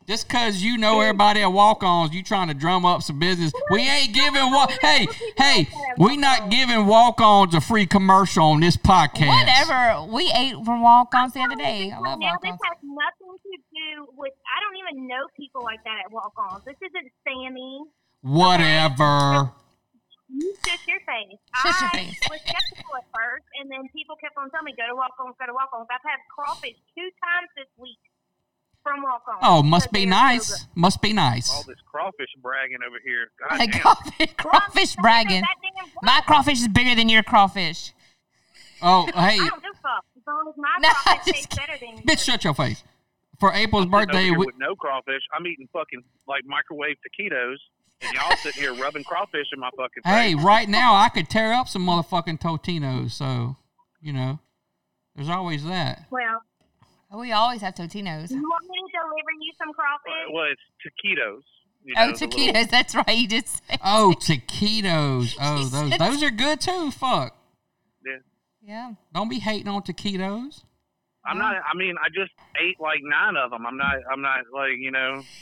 Just 0.05 0.27
cause 0.27 0.61
you 0.61 0.77
know 0.77 0.99
everybody 0.99 1.41
at 1.41 1.47
walk-ons, 1.51 2.13
you 2.13 2.23
trying 2.23 2.49
to 2.49 2.53
drum 2.53 2.85
up 2.85 3.01
some 3.03 3.19
business. 3.19 3.53
We 3.71 3.87
ain't 3.87 4.13
giving 4.13 4.51
walk. 4.51 4.71
Hey, 4.81 5.07
hey, 5.37 5.69
we 5.97 6.17
not 6.17 6.49
giving 6.51 6.85
walk-ons 6.87 7.55
a 7.55 7.61
free 7.61 7.85
commercial 7.85 8.43
on 8.43 8.59
this 8.59 8.75
podcast. 8.75 9.27
Whatever. 9.31 10.11
We 10.11 10.29
ate 10.35 10.55
from 10.65 10.81
walk-ons 10.81 11.31
the 11.33 11.39
other 11.39 11.55
day. 11.55 11.91
I 11.95 11.99
love 11.99 12.19
Now 12.19 12.35
this 12.41 12.51
walk-ons. 12.51 12.59
has 12.67 12.77
nothing 12.83 13.37
to 13.47 13.57
do 13.71 14.07
with. 14.17 14.33
I 14.43 14.59
don't 14.59 14.75
even 14.83 15.07
know 15.07 15.23
people 15.37 15.63
like 15.63 15.81
that 15.85 16.03
at 16.05 16.11
walk-ons. 16.11 16.65
This 16.65 16.75
isn't 16.83 17.11
Sammy. 17.23 17.83
Whatever. 18.21 19.51
You 20.27 20.51
shut 20.67 20.79
your 20.83 20.99
face. 21.07 21.39
Shut 21.63 21.79
your 21.79 21.89
face. 21.95 22.19
I 22.19 22.27
face. 22.27 22.29
was 22.29 22.41
skeptical 22.43 22.95
at 22.99 23.07
first, 23.15 23.45
and 23.61 23.71
then 23.71 23.87
people 23.95 24.17
kept 24.19 24.35
on 24.35 24.49
telling 24.51 24.65
me, 24.65 24.73
"Go 24.75 24.83
to 24.89 24.95
walk-ons, 24.99 25.37
go 25.39 25.45
to 25.45 25.53
walk-ons." 25.53 25.87
I've 25.87 26.03
had 26.03 26.19
crawfish 26.27 26.75
two 26.91 27.07
times 27.23 27.47
this 27.55 27.69
week 27.77 28.01
from 28.83 29.01
walk-ons. 29.01 29.39
Oh, 29.41 29.63
must 29.63 29.91
be 29.91 29.99
they 29.99 30.05
so 30.05 30.09
nice. 30.09 30.49
good. 30.51 30.67
Must 30.75 31.01
be 31.01 31.13
nice. 31.13 31.51
All 31.51 31.63
this 31.63 31.77
crawfish 31.89 32.29
bragging 32.41 32.77
over 32.85 32.97
here. 33.03 33.31
God 33.49 33.57
Hey, 33.57 33.67
damn. 33.67 33.81
crawfish, 33.81 34.33
crawfish 34.37 34.95
bragging. 34.97 35.43
My 36.01 36.21
crawfish 36.27 36.59
is 36.61 36.67
bigger 36.67 36.95
than 36.95 37.09
your 37.09 37.23
crawfish. 37.23 37.93
Oh, 38.81 39.05
hey, 39.13 39.13
I 39.15 39.37
don't 39.37 39.61
give 39.63 39.71
a 39.73 39.81
fuck. 39.81 40.03
As 40.17 40.23
long 40.27 40.47
as 40.49 40.55
my 40.57 40.69
No, 40.81 40.89
crawfish 40.89 41.33
tastes 41.33 41.55
better 41.55 41.73
than 41.79 41.89
yours. 41.97 42.01
bitch, 42.05 42.25
shut 42.25 42.43
your 42.43 42.53
face. 42.53 42.83
For 43.39 43.51
April's 43.53 43.85
I'm 43.85 43.91
birthday, 43.91 44.29
we, 44.31 44.37
with 44.37 44.55
no 44.57 44.75
crawfish. 44.75 45.21
I'm 45.33 45.45
eating 45.47 45.67
fucking 45.73 46.03
like 46.27 46.43
microwave 46.45 46.95
taquitos, 46.97 47.57
and 48.01 48.13
y'all 48.13 48.35
sitting 48.37 48.61
here 48.61 48.73
rubbing 48.75 49.03
crawfish 49.03 49.47
in 49.53 49.59
my 49.59 49.69
fucking 49.71 50.03
face. 50.03 50.13
hey, 50.13 50.35
right 50.35 50.69
now 50.69 50.93
I 50.95 51.09
could 51.09 51.29
tear 51.29 51.51
up 51.53 51.67
some 51.67 51.85
motherfucking 51.85 52.39
Totinos. 52.39 53.11
So, 53.11 53.55
you 54.01 54.13
know, 54.13 54.39
there's 55.15 55.29
always 55.29 55.65
that. 55.65 56.05
Well, 56.09 56.41
We 57.17 57.31
always 57.31 57.61
have 57.61 57.75
Totinos. 57.75 58.31
you 58.31 58.37
want 58.41 58.63
me 58.63 58.77
to 58.77 58.99
deliver 58.99 59.31
you 59.39 59.51
some 59.57 59.71
crawfish? 59.73 60.33
Well, 60.33 60.45
it's 60.51 60.61
taquitos. 60.83 61.41
You 61.85 61.93
Oh, 61.97 62.07
know, 62.07 62.11
the 62.17 62.27
taquitos. 62.27 62.53
little- 62.53 62.65
That's 62.71 62.95
right. 62.95 63.09
You 63.17 63.27
just 63.27 63.61
said. 63.67 63.79
Oh, 63.85 64.13
taquitos. 64.19 65.35
Oh, 65.41 65.63
those 65.65 65.97
those 65.97 66.23
are 66.23 66.31
good 66.31 66.59
too. 66.61 66.91
Fuck. 66.91 67.35
yeah. 68.05 68.17
Yeah. 68.65 68.91
Don't 69.13 69.29
be 69.29 69.39
hating 69.39 69.67
on 69.67 69.81
taquitos. 69.83 70.63
I'm 71.25 71.37
not. 71.37 71.55
I 71.55 71.75
mean, 71.77 71.95
I 72.03 72.07
just 72.09 72.31
ate 72.61 72.79
like 72.79 72.99
nine 73.03 73.35
of 73.37 73.51
them. 73.51 73.65
I'm 73.65 73.77
not. 73.77 73.95
I'm 74.11 74.21
not 74.21 74.39
like 74.53 74.77
you 74.79 74.91
know. 74.91 75.21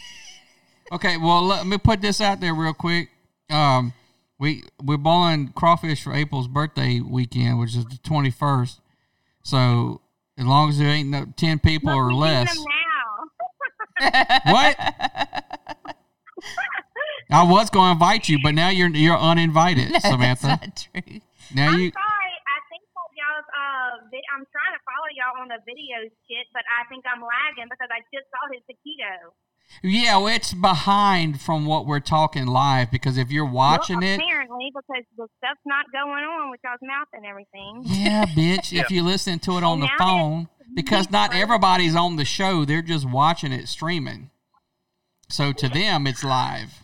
Okay, 0.91 1.15
well 1.15 1.41
let 1.43 1.65
me 1.65 1.77
put 1.77 2.01
this 2.01 2.19
out 2.19 2.41
there 2.41 2.53
real 2.53 2.73
quick. 2.73 3.09
Um, 3.49 3.93
we 4.37 4.63
we're 4.83 4.97
bowling 4.97 5.53
crawfish 5.55 6.03
for 6.03 6.13
April's 6.13 6.49
birthday 6.49 6.99
weekend, 6.99 7.59
which 7.59 7.77
is 7.77 7.85
the 7.85 7.97
twenty 8.03 8.29
first. 8.29 8.81
So 9.41 10.01
as 10.41 10.47
long 10.47 10.73
as 10.73 10.81
there 10.81 10.89
ain't 10.89 11.13
no 11.13 11.29
ten 11.37 11.59
people 11.61 11.93
or 11.93 12.11
less, 12.11 12.49
what? 14.49 14.73
I 17.31 17.45
was 17.45 17.69
going 17.69 17.93
to 17.93 17.95
invite 17.95 18.27
you, 18.27 18.41
but 18.41 18.57
now 18.57 18.73
you're 18.73 18.89
you're 18.89 19.15
uninvited, 19.15 19.93
Samantha. 20.01 20.57
That's 20.59 20.65
not 20.65 20.75
true. 20.75 21.21
Now 21.53 21.69
I'm 21.69 21.79
you 21.79 21.93
sorry. 21.93 22.35
I 22.49 22.57
think 22.73 22.81
y'all's 23.13 23.45
uh, 23.53 24.09
vi- 24.09 24.29
I'm 24.33 24.43
trying 24.49 24.73
to 24.73 24.81
follow 24.81 25.07
y'all 25.13 25.37
on 25.45 25.47
the 25.53 25.61
video 25.63 26.09
shit, 26.25 26.49
but 26.57 26.65
I 26.73 26.89
think 26.89 27.05
I'm 27.05 27.21
lagging 27.21 27.69
because 27.69 27.93
I 27.93 28.01
just 28.09 28.25
saw 28.33 28.49
his 28.49 28.65
taquito. 28.65 29.29
Yeah, 29.83 30.17
well, 30.17 30.27
it's 30.27 30.53
behind 30.53 31.41
from 31.41 31.65
what 31.65 31.85
we're 31.85 31.99
talking 31.99 32.45
live 32.45 32.91
because 32.91 33.17
if 33.17 33.31
you're 33.31 33.49
watching 33.49 33.99
well, 34.01 34.09
it, 34.09 34.15
apparently 34.21 34.71
because 34.75 35.03
the 35.17 35.27
stuff's 35.37 35.59
not 35.65 35.85
going 35.91 36.23
on 36.23 36.51
with 36.51 36.59
y'all's 36.63 36.79
mouth 36.81 37.07
and 37.13 37.25
everything. 37.25 37.81
yeah, 37.85 38.25
bitch, 38.35 38.77
if 38.77 38.91
you 38.91 39.03
listen 39.03 39.39
to 39.39 39.57
it 39.57 39.63
on 39.63 39.79
the 39.79 39.89
phone, 39.97 40.49
because 40.75 41.09
not 41.09 41.33
everybody's 41.33 41.95
on 41.95 42.15
the 42.15 42.25
show, 42.25 42.63
they're 42.65 42.81
just 42.81 43.09
watching 43.09 43.51
it 43.51 43.67
streaming. 43.67 44.29
So 45.29 45.51
to 45.53 45.69
them, 45.69 46.05
it's 46.07 46.23
live. 46.23 46.83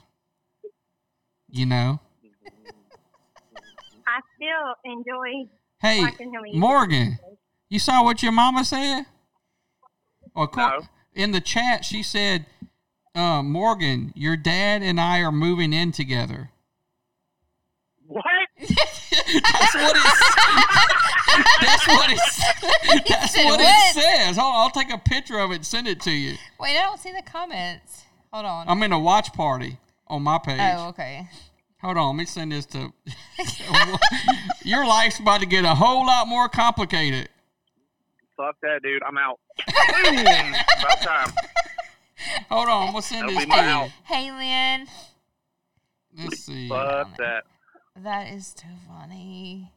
You 1.50 1.66
know? 1.66 2.00
I 4.08 4.20
still 4.36 4.94
enjoy 4.96 5.50
Hey, 5.80 6.00
him. 6.00 6.60
Morgan, 6.60 7.20
you 7.70 7.78
saw 7.80 8.04
what 8.04 8.24
your 8.24 8.32
mama 8.32 8.66
said? 8.66 9.04
Or 10.34 10.50
No. 10.56 10.82
in 11.14 11.32
the 11.32 11.42
chat, 11.42 11.86
she 11.86 12.02
said, 12.02 12.46
uh, 13.18 13.42
Morgan, 13.44 14.14
your 14.16 14.38
dad 14.38 14.84
and 14.84 15.00
I 15.00 15.20
are 15.20 15.32
moving 15.32 15.74
in 15.74 15.92
together. 15.92 16.52
What? 18.06 18.24
That's 18.60 19.76
what 19.76 19.96
it. 19.96 20.04
says. 20.04 21.44
that's 21.62 21.88
what 21.88 22.10
it. 22.10 22.20
That's 23.10 23.34
said 23.34 23.46
what, 23.46 23.60
what? 23.60 23.68
it 23.68 23.94
says. 23.94 24.38
Hold 24.38 24.56
on, 24.56 24.62
I'll 24.62 24.70
take 24.70 24.92
a 24.92 24.98
picture 24.98 25.40
of 25.40 25.52
it 25.52 25.56
and 25.56 25.66
send 25.66 25.88
it 25.88 26.00
to 26.02 26.12
you. 26.12 26.36
Wait, 26.60 26.78
I 26.78 26.84
don't 26.84 27.00
see 27.00 27.12
the 27.12 27.22
comments. 27.22 28.06
Hold 28.32 28.46
on. 28.46 28.70
I'm 28.70 28.82
in 28.84 28.92
a 28.94 29.00
watch 29.00 29.34
party 29.34 29.78
on 30.08 30.24
my 30.24 30.38
page. 30.38 30.60
oh, 30.60 30.90
okay. 30.90 31.28
Hold 31.82 31.98
on, 31.98 32.16
let 32.16 32.22
me 32.22 32.26
send 32.26 32.52
this 32.52 32.66
to. 32.68 32.92
Your 34.64 34.86
life's 34.86 35.20
about 35.20 35.42
to 35.42 35.46
get 35.46 35.66
a 35.66 35.76
whole 35.76 36.06
lot 36.06 36.28
more 36.28 36.48
complicated. 36.50 37.30
Fuck 38.36 38.56
that, 38.62 38.82
dude. 38.82 39.04
I'm 39.04 39.18
out. 39.18 39.40
About 39.68 41.02
time. 41.02 41.34
Hold 42.50 42.70
on, 42.70 42.88
I'm 42.88 42.94
gonna 42.94 43.02
send 43.02 43.30
That'll 43.30 43.36
this 43.36 43.46
be 43.46 43.52
to 43.52 43.86
you. 43.86 43.92
Hey, 44.04 44.32
Lynn. 44.32 44.88
Let's 46.18 46.44
see. 46.44 46.70
Fuck 46.70 47.18
that. 47.18 47.44
That 48.04 48.34
is 48.34 48.54
too 48.54 48.68
funny. 48.88 49.72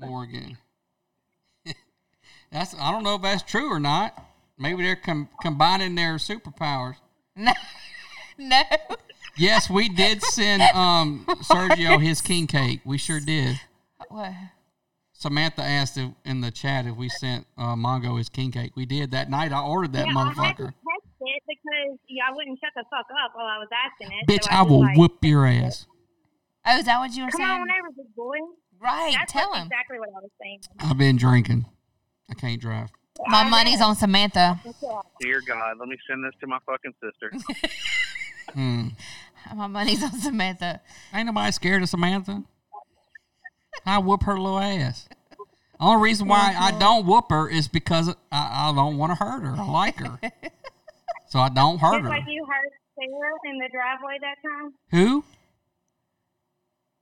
Morgan. 0.00 0.58
that's 2.50 2.74
I 2.74 2.90
don't 2.90 3.02
know 3.02 3.16
if 3.16 3.22
that's 3.22 3.42
true 3.42 3.72
or 3.72 3.80
not. 3.80 4.24
Maybe 4.58 4.82
they're 4.82 4.96
com- 4.96 5.28
combining 5.42 5.94
their 5.94 6.14
superpowers. 6.16 6.96
No. 7.36 7.52
no. 8.38 8.62
Yes, 9.36 9.68
we 9.68 9.88
did 9.88 10.22
send 10.22 10.62
um 10.62 11.24
Sergio 11.42 12.00
his 12.00 12.20
king 12.20 12.46
cake. 12.46 12.80
We 12.84 12.98
sure 12.98 13.20
did. 13.20 13.60
What? 14.08 14.32
Samantha 15.24 15.62
asked 15.62 15.96
if, 15.96 16.10
in 16.26 16.42
the 16.42 16.50
chat 16.50 16.84
if 16.84 16.96
we 16.96 17.08
sent 17.08 17.46
uh, 17.56 17.74
Mongo 17.74 18.18
his 18.18 18.28
king 18.28 18.52
cake. 18.52 18.72
We 18.76 18.84
did 18.84 19.10
that 19.12 19.30
night. 19.30 19.52
I 19.52 19.62
ordered 19.62 19.94
that 19.94 20.06
yeah, 20.06 20.12
I 20.14 20.24
had 20.28 20.34
to 20.34 20.40
motherfucker. 20.40 20.66
test 20.66 20.76
it 21.20 21.42
because 21.48 21.98
y'all 22.08 22.36
wouldn't 22.36 22.58
shut 22.60 22.72
the 22.76 22.84
fuck 22.90 23.06
up 23.24 23.32
while 23.34 23.46
I 23.46 23.56
was 23.56 23.68
asking 23.72 24.14
it. 24.18 24.28
Bitch, 24.28 24.44
so 24.44 24.50
I 24.50 24.60
just, 24.60 24.68
will 24.68 24.80
like, 24.80 24.98
whoop 24.98 25.16
your 25.22 25.46
ass. 25.46 25.86
Oh, 26.66 26.76
is 26.76 26.84
that 26.84 26.98
what 26.98 27.12
you 27.14 27.24
were 27.24 27.30
Come 27.30 27.40
saying? 27.40 27.50
on 27.50 27.68
over, 27.70 27.90
big 27.96 28.14
boy. 28.14 28.36
Right. 28.78 29.14
That's 29.18 29.32
tell 29.32 29.54
him. 29.54 29.66
exactly 29.66 29.98
what 29.98 30.10
I 30.10 30.20
was 30.20 30.30
saying. 30.42 30.60
I've 30.78 30.98
been 30.98 31.16
drinking. 31.16 31.64
I 32.30 32.34
can't 32.34 32.60
drive. 32.60 32.90
My 33.26 33.48
money's 33.48 33.80
on 33.80 33.96
Samantha. 33.96 34.60
Dear 35.20 35.40
God, 35.46 35.78
let 35.78 35.88
me 35.88 35.96
send 36.06 36.22
this 36.22 36.32
to 36.40 36.46
my 36.46 36.58
fucking 36.66 36.92
sister. 37.02 37.32
Hmm. 38.52 38.88
My 39.56 39.66
money's 39.66 40.02
on 40.04 40.12
Samantha. 40.12 40.80
Ain't 41.12 41.26
nobody 41.26 41.50
scared 41.50 41.82
of 41.82 41.88
Samantha. 41.88 42.44
I 43.86 43.98
whoop 43.98 44.22
her 44.24 44.38
little 44.38 44.58
ass. 44.58 45.08
Only 45.80 46.02
reason 46.02 46.28
why 46.28 46.54
I 46.58 46.70
don't 46.78 47.04
whoop 47.06 47.26
her 47.30 47.48
is 47.48 47.68
because 47.68 48.08
I, 48.30 48.70
I 48.70 48.72
don't 48.74 48.96
want 48.96 49.10
to 49.10 49.16
hurt 49.16 49.42
her. 49.42 49.54
I 49.58 49.66
like 49.70 49.96
her. 49.98 50.18
So 51.26 51.40
I 51.40 51.48
don't 51.48 51.78
hurt 51.78 51.94
Just 51.94 52.02
her. 52.04 52.08
like 52.10 52.22
you 52.28 52.46
heard 52.46 52.70
Sarah 52.96 53.32
in 53.46 53.58
the 53.58 53.68
driveway 53.72 54.18
that 54.20 54.36
time. 54.40 54.72
Who? 54.90 55.24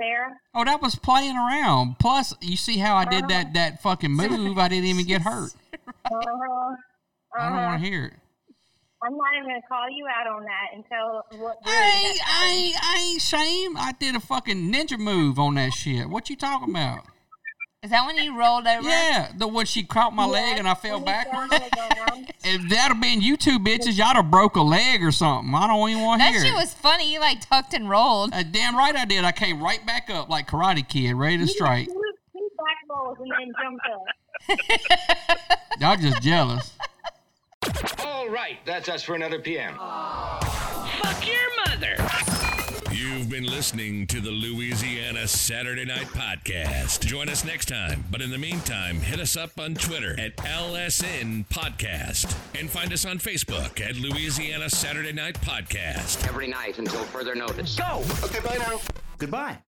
Sarah. 0.01 0.37
Oh, 0.55 0.65
that 0.65 0.81
was 0.81 0.95
playing 0.95 1.37
around. 1.37 1.99
Plus, 1.99 2.35
you 2.41 2.57
see 2.57 2.79
how 2.79 2.97
I 2.97 3.05
did 3.05 3.29
that 3.29 3.53
that 3.53 3.83
fucking 3.83 4.11
move? 4.11 4.57
I 4.59 4.69
didn't 4.69 4.87
even 4.87 5.05
get 5.07 5.23
hurt. 5.23 5.53
Uh-huh. 6.05 6.75
I 7.39 7.49
don't 7.49 7.57
Uh-huh. 7.59 7.67
want 7.67 7.83
to 7.83 7.89
hear 7.89 8.05
it. 8.07 8.13
I'm 9.05 9.17
not 9.17 9.35
even 9.37 9.49
gonna 9.49 9.61
call 9.69 9.91
you 9.91 10.07
out 10.07 10.27
on 10.29 10.45
that 10.45 10.69
until 10.75 11.41
what. 11.43 11.57
I 11.65 12.03
ain't, 12.07 12.21
I 12.29 12.47
ain't, 12.47 12.77
I 12.81 13.01
ain't 13.11 13.21
shame. 13.23 13.77
I 13.77 13.93
did 13.99 14.15
a 14.15 14.21
fucking 14.21 14.73
ninja 14.73 14.99
move 14.99 15.39
on 15.41 15.55
that 15.57 15.73
shit. 15.73 16.09
What 16.09 16.31
you 16.31 16.37
talking 16.37 16.71
about? 16.71 17.05
Is 17.83 17.91
that 17.91 18.07
when 18.07 18.17
you 18.17 18.39
rolled 18.39 18.65
over? 18.65 18.89
Yeah, 18.89 19.33
the 19.37 19.49
when 19.49 19.67
she 19.67 19.83
caught 19.83 20.15
my 20.15 20.25
leg 20.25 20.57
and 20.57 20.69
I 20.69 20.75
fell 20.75 21.01
backwards. 21.01 21.51
backwards. 21.51 22.31
If 22.45 22.69
that 22.71 22.89
had 22.93 23.01
been 23.01 23.21
you 23.21 23.37
two 23.37 23.59
bitches, 23.59 23.99
y'all 23.99 24.09
would 24.11 24.17
have 24.17 24.31
broke 24.31 24.55
a 24.55 24.63
leg 24.63 25.03
or 25.03 25.11
something. 25.11 25.53
I 25.53 25.67
don't 25.67 25.91
even 25.91 26.03
want 26.05 26.21
to 26.21 26.27
hear 26.29 26.39
That 26.39 26.45
shit 26.47 26.55
it. 26.55 26.57
was 26.57 26.73
funny. 26.75 27.13
You 27.13 27.19
like 27.19 27.41
tucked 27.41 27.75
and 27.75 27.91
rolled. 27.91 28.33
Uh, 28.33 28.45
damn 28.45 28.77
right 28.77 28.95
I 28.95 29.05
did. 29.05 29.25
I 29.25 29.33
came 29.33 29.61
right 29.61 29.85
back 29.85 30.11
up 30.11 30.29
like 30.29 30.47
Karate 30.49 30.87
Kid, 30.89 31.15
ready 31.15 31.39
to 31.39 31.47
strike. 31.49 31.87
Two, 31.89 32.01
two 32.33 32.49
back 32.57 32.77
rolls 32.89 33.19
and 33.21 33.33
then 33.33 33.53
jumped 33.61 33.85
up. 35.51 35.81
Y'all 35.81 35.97
just 35.97 36.23
jealous. 36.23 36.73
All 38.33 38.39
right, 38.39 38.57
that's 38.65 38.89
us 38.89 39.03
for 39.03 39.15
another 39.15 39.39
PM. 39.39 39.75
Fuck 39.75 41.27
your 41.27 41.67
mother. 41.67 41.97
You've 42.91 43.29
been 43.29 43.45
listening 43.45 44.07
to 44.07 44.23
the 44.23 44.31
Louisiana 44.31 45.29
Saturday 45.29 45.85
Night 45.85 46.07
Podcast. 46.07 47.05
Join 47.05 47.29
us 47.29 47.45
next 47.45 47.69
time. 47.69 48.07
But 48.11 48.23
in 48.23 48.31
the 48.31 48.39
meantime, 48.39 49.01
hit 49.01 49.21
us 49.21 49.37
up 49.37 49.61
on 49.61 49.75
Twitter 49.75 50.19
at 50.19 50.35
LSN 50.39 51.47
Podcast 51.49 52.35
and 52.59 52.71
find 52.71 52.91
us 52.95 53.05
on 53.05 53.19
Facebook 53.19 53.79
at 53.87 53.97
Louisiana 53.97 54.71
Saturday 54.71 55.13
Night 55.13 55.39
Podcast. 55.43 56.27
Every 56.27 56.47
night 56.47 56.79
until 56.79 57.05
further 57.05 57.35
notice. 57.35 57.77
Go. 57.77 58.03
Okay, 58.25 58.41
bye 58.41 58.57
now. 58.57 58.81
Goodbye. 59.19 59.59